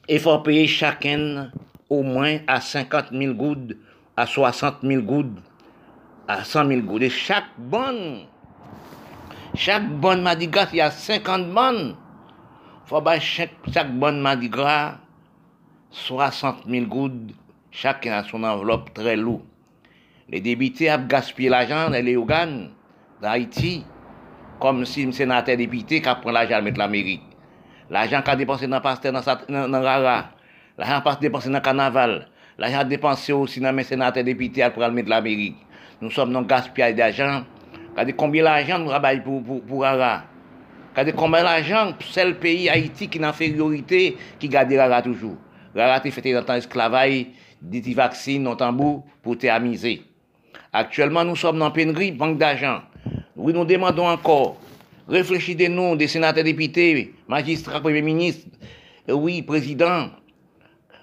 Il 0.09 0.19
faut 0.19 0.39
payer 0.41 0.67
chacun 0.67 1.53
au 1.89 2.03
moins 2.03 2.39
à 2.49 2.61
50 2.61 3.13
000 3.13 3.35
gouttes, 3.35 3.77
à 4.17 4.27
60 4.27 4.79
000 4.83 5.03
gouttes, 5.03 5.39
à 6.29 6.45
100 6.45 6.69
000 6.69 6.81
gouttes. 6.83 7.03
Et 7.03 7.11
chaque 7.11 7.57
bonne, 7.59 8.27
chaque 9.55 9.89
bonne 9.89 10.23
Mardi 10.23 10.49
Gras, 10.49 10.69
il 10.73 10.79
y 10.79 10.81
a 10.81 10.91
50 10.91 11.53
bonnes. 11.53 11.97
Faut 12.85 13.01
payer 13.03 13.21
chaque, 13.21 13.93
bonne 13.93 14.21
Mardi 14.21 14.49
Gras 14.49 14.99
60 15.91 16.67
000 16.69 16.87
gouttes, 16.87 17.33
chacun 17.71 18.13
a 18.13 18.25
son 18.25 18.43
enveloppe 18.45 18.93
très 18.93 19.17
lourde. 19.17 19.43
Les 20.29 20.41
députés 20.41 20.91
ont 20.93 21.07
gaspillé 21.07 21.49
l'argent 21.49 21.89
dans 21.89 22.03
les 22.03 22.17
d'Haïti, 23.23 23.85
comme 24.61 24.85
si 24.85 25.07
le 25.07 25.13
sénateur 25.13 25.57
député 25.57 26.03
qui 26.03 26.09
l'argent 26.27 26.57
à 26.57 26.61
mettre 26.61 26.79
l'Amérique. 26.79 27.23
L'argent 27.89 28.21
qu'a 28.23 28.35
dépensé 28.35 28.67
dans 28.67 28.81
Pasteur, 28.81 29.13
dans, 29.13 29.21
dans, 29.49 29.69
dans 29.69 29.83
Rara, 29.83 30.31
l'argent 30.77 31.01
qu'a 31.01 31.17
dépensé 31.17 31.49
dans 31.49 31.55
le 31.55 31.61
Carnaval, 31.61 32.29
l'argent 32.59 32.85
dépensé 32.85 33.33
aussi 33.33 33.61
dans 33.61 33.73
le 33.73 33.83
sénateur 33.85 34.25
député 34.25 34.69
pour 34.71 34.89
mettre 34.91 35.09
l'Amérique. 35.09 35.57
Nous 36.01 36.11
sommes 36.11 36.33
dans 36.33 36.41
le 36.41 36.47
gaspillage 36.47 36.95
d'argent. 36.95 37.45
Regardez 37.93 38.13
combien 38.13 38.45
d'argent 38.45 38.79
nous 38.79 38.89
travaillons 38.89 39.23
pour, 39.23 39.43
pour, 39.43 39.63
pour 39.63 39.83
Rara. 39.83 40.25
Regardez 40.93 41.13
combien 41.13 41.43
d'argent 41.43 41.93
c'est 42.11 42.25
le 42.25 42.35
pays 42.35 42.69
Haïti 42.69 43.09
qui 43.09 43.19
est 43.19 43.25
en 43.25 43.29
infériorité 43.29 44.17
qui 44.39 44.49
garde 44.49 44.73
Rara 44.73 45.03
toujours. 45.03 45.37
Rara 45.75 45.95
a 45.95 46.01
fait 46.01 46.33
dans 46.33 46.43
temps 46.43 46.55
esclavage, 46.55 47.27
dit 47.61 47.95
vaccins, 47.95 48.39
non 48.39 48.57
pour 49.23 49.39
te 49.39 49.47
amuser. 49.47 50.03
Actuellement, 50.73 51.25
nous 51.25 51.37
sommes 51.37 51.59
dans 51.59 51.71
pénurie, 51.71 52.13
banque 52.13 52.39
d'argent. 52.39 52.83
Oui, 53.35 53.53
nous 53.55 53.65
demandons 53.65 54.09
encore, 54.09 54.57
réfléchissez-nous, 55.09 55.97
des 55.97 56.09
sénateurs 56.09 56.45
députés, 56.45 57.15
magistrats, 57.29 57.81
premiers 57.81 58.03
ministres, 58.03 58.47
oui, 59.09 59.43
président, 59.43 60.11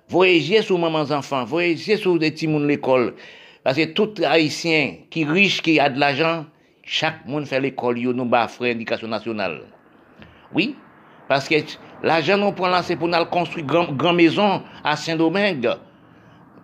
voyagez 0.08 0.62
sur 0.62 0.78
mamans 0.78 1.10
enfants, 1.12 1.46
voyagez 1.46 1.98
sur 1.98 2.20
des 2.20 2.32
petits 2.32 2.48
de 2.48 2.66
l'école. 2.66 3.16
Parce 3.64 3.78
que 3.78 3.86
tout 3.86 4.14
haïtien 4.26 4.96
qui 5.10 5.24
riche, 5.24 5.62
qui 5.62 5.80
a 5.80 5.90
de 5.90 6.00
l'argent, 6.00 6.46
chaque 6.84 7.26
monde 7.26 7.46
fait 7.46 7.62
l'école, 7.62 7.98
il 7.98 8.10
nous 8.10 8.26
bas 8.26 8.48
frais 8.48 8.72
éducation 8.72 9.08
nationale. 9.08 9.62
Oui, 10.54 10.76
parce 11.30 11.48
que 11.48 11.56
l'argent 12.04 12.38
nous 12.38 12.52
prend 12.52 12.68
là, 12.68 12.84
c'est 12.84 12.98
pour 12.98 13.08
nous 13.08 13.26
construire 13.26 13.66
une 13.66 13.96
grande 13.96 14.18
maison 14.18 14.62
à 14.84 14.96
Saint-Domingue. 14.98 15.70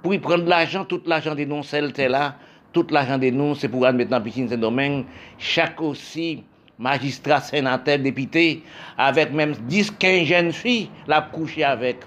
Pour 0.03 0.13
y 0.13 0.19
prendre 0.19 0.45
l'argent, 0.45 0.83
tout 0.83 1.01
l'argent 1.05 1.35
de 1.35 1.45
nous, 1.45 1.63
celle 1.63 1.93
là, 1.97 2.35
tout 2.73 2.85
l'argent 2.91 3.17
de 3.17 3.29
nous, 3.29 3.55
c'est 3.55 3.69
pour 3.69 3.81
mettre 3.93 4.11
dans 4.11 4.21
piscine 4.21 4.49
Saint-Domingue. 4.49 5.05
Chaque 5.37 5.81
aussi, 5.81 6.43
magistrat, 6.77 7.39
sénateur, 7.39 7.97
député, 7.99 8.61
avec 8.97 9.31
même 9.31 9.53
10, 9.53 9.91
15 9.91 10.23
jeunes 10.23 10.51
filles, 10.51 10.89
la 11.07 11.21
coucher 11.21 11.63
avec. 11.63 11.99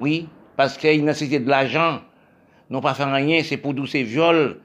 Oui, 0.00 0.28
parce 0.56 0.76
qu'il 0.76 1.04
nécessité 1.04 1.38
de 1.38 1.48
l'argent. 1.48 2.00
Nous 2.70 2.80
pas 2.80 2.94
faire 2.94 3.12
rien, 3.12 3.42
c'est 3.42 3.56
pour 3.56 3.74
tous 3.74 3.86
ces 3.86 4.02
viols. 4.02 4.60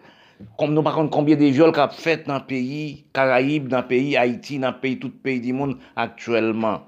Comme 0.57 0.73
nous, 0.73 0.83
par 0.83 0.95
contre, 0.95 1.09
combien 1.11 1.35
de 1.35 1.45
viols 1.45 1.71
qu'a 1.71 1.87
fait 1.89 2.27
dans 2.27 2.35
le 2.35 2.45
pays 2.45 3.05
Caraïbes, 3.13 3.67
dans 3.67 3.77
le 3.77 3.87
pays 3.87 4.17
Haïti, 4.17 4.59
dans 4.59 4.71
le 4.71 4.79
pays, 4.79 4.99
tout 4.99 5.09
pays 5.09 5.39
du 5.39 5.53
monde 5.53 5.77
actuellement 5.95 6.81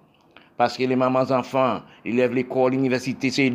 parce 0.58 0.78
que 0.78 0.84
les 0.84 0.96
mamans 0.96 1.32
enfants, 1.32 1.82
élèves 2.06 2.34
l'école, 2.34 2.72
l'université, 2.72 3.30
c'est 3.30 3.52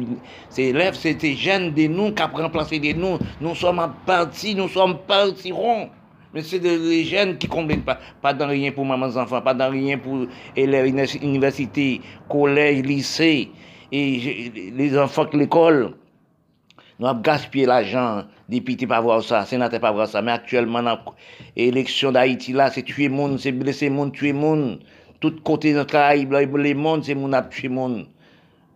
élèves, 0.59 0.95
c'est 0.95 1.15
des 1.15 1.35
jeunes 1.35 1.73
de 1.73 1.87
nous 1.87 2.13
qui 2.13 2.23
remplacé 2.23 2.79
de 2.79 2.93
nous. 2.93 3.19
Nous 3.41 3.55
sommes 3.55 3.95
partis, 4.05 4.55
nous 4.55 4.69
sommes 4.69 4.99
partis 5.07 5.53
ronds. 5.53 5.89
Mais 6.33 6.43
c'est 6.43 6.61
des 6.61 7.05
jeunes 7.05 7.39
qui 7.39 7.49
ne 7.49 7.77
pas. 7.77 7.99
Pas 8.23 8.35
dans 8.35 8.47
rien 8.47 8.71
pour 8.71 8.85
mamans 8.85 9.17
enfants, 9.17 9.41
pas 9.41 9.55
dans 9.55 9.71
rien 9.71 9.99
pour 9.99 10.27
élèves 10.55 10.87
université, 11.23 12.01
collège, 12.29 12.85
lycée, 12.85 13.51
et 13.91 14.73
les 14.77 14.99
enfants 14.99 15.25
de 15.25 15.39
l'école. 15.39 15.95
Nous 17.01 17.07
avons 17.07 17.21
gaspillé 17.21 17.65
l'argent, 17.65 18.25
député 18.47 18.87
pas 18.87 19.01
voir 19.01 19.23
ça, 19.23 19.47
sénateur 19.47 19.81
pas 19.81 19.91
voir 19.91 20.07
ça. 20.07 20.21
Mais 20.21 20.33
actuellement, 20.33 20.83
l'élection 21.57 22.13
d'Haïti 22.13 22.53
là, 22.53 22.71
c'est 22.71 22.83
tuer 22.83 23.09
monde, 23.09 23.41
c'est 23.41 23.53
blesser 23.53 23.89
monde, 23.89 24.13
tuer 24.13 24.35
monde 24.35 24.81
tout 25.21 25.35
côté 25.43 25.73
de 25.73 25.79
notre 25.79 25.93
Caraïbes, 25.93 26.33
les 26.57 26.75
mondes, 26.75 27.05
c'est 27.05 27.15
mon 27.15 27.31
tué 27.49 27.69
monde. 27.69 28.07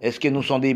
Est-ce 0.00 0.18
que 0.18 0.28
nous 0.28 0.42
sommes 0.42 0.62
des 0.62 0.72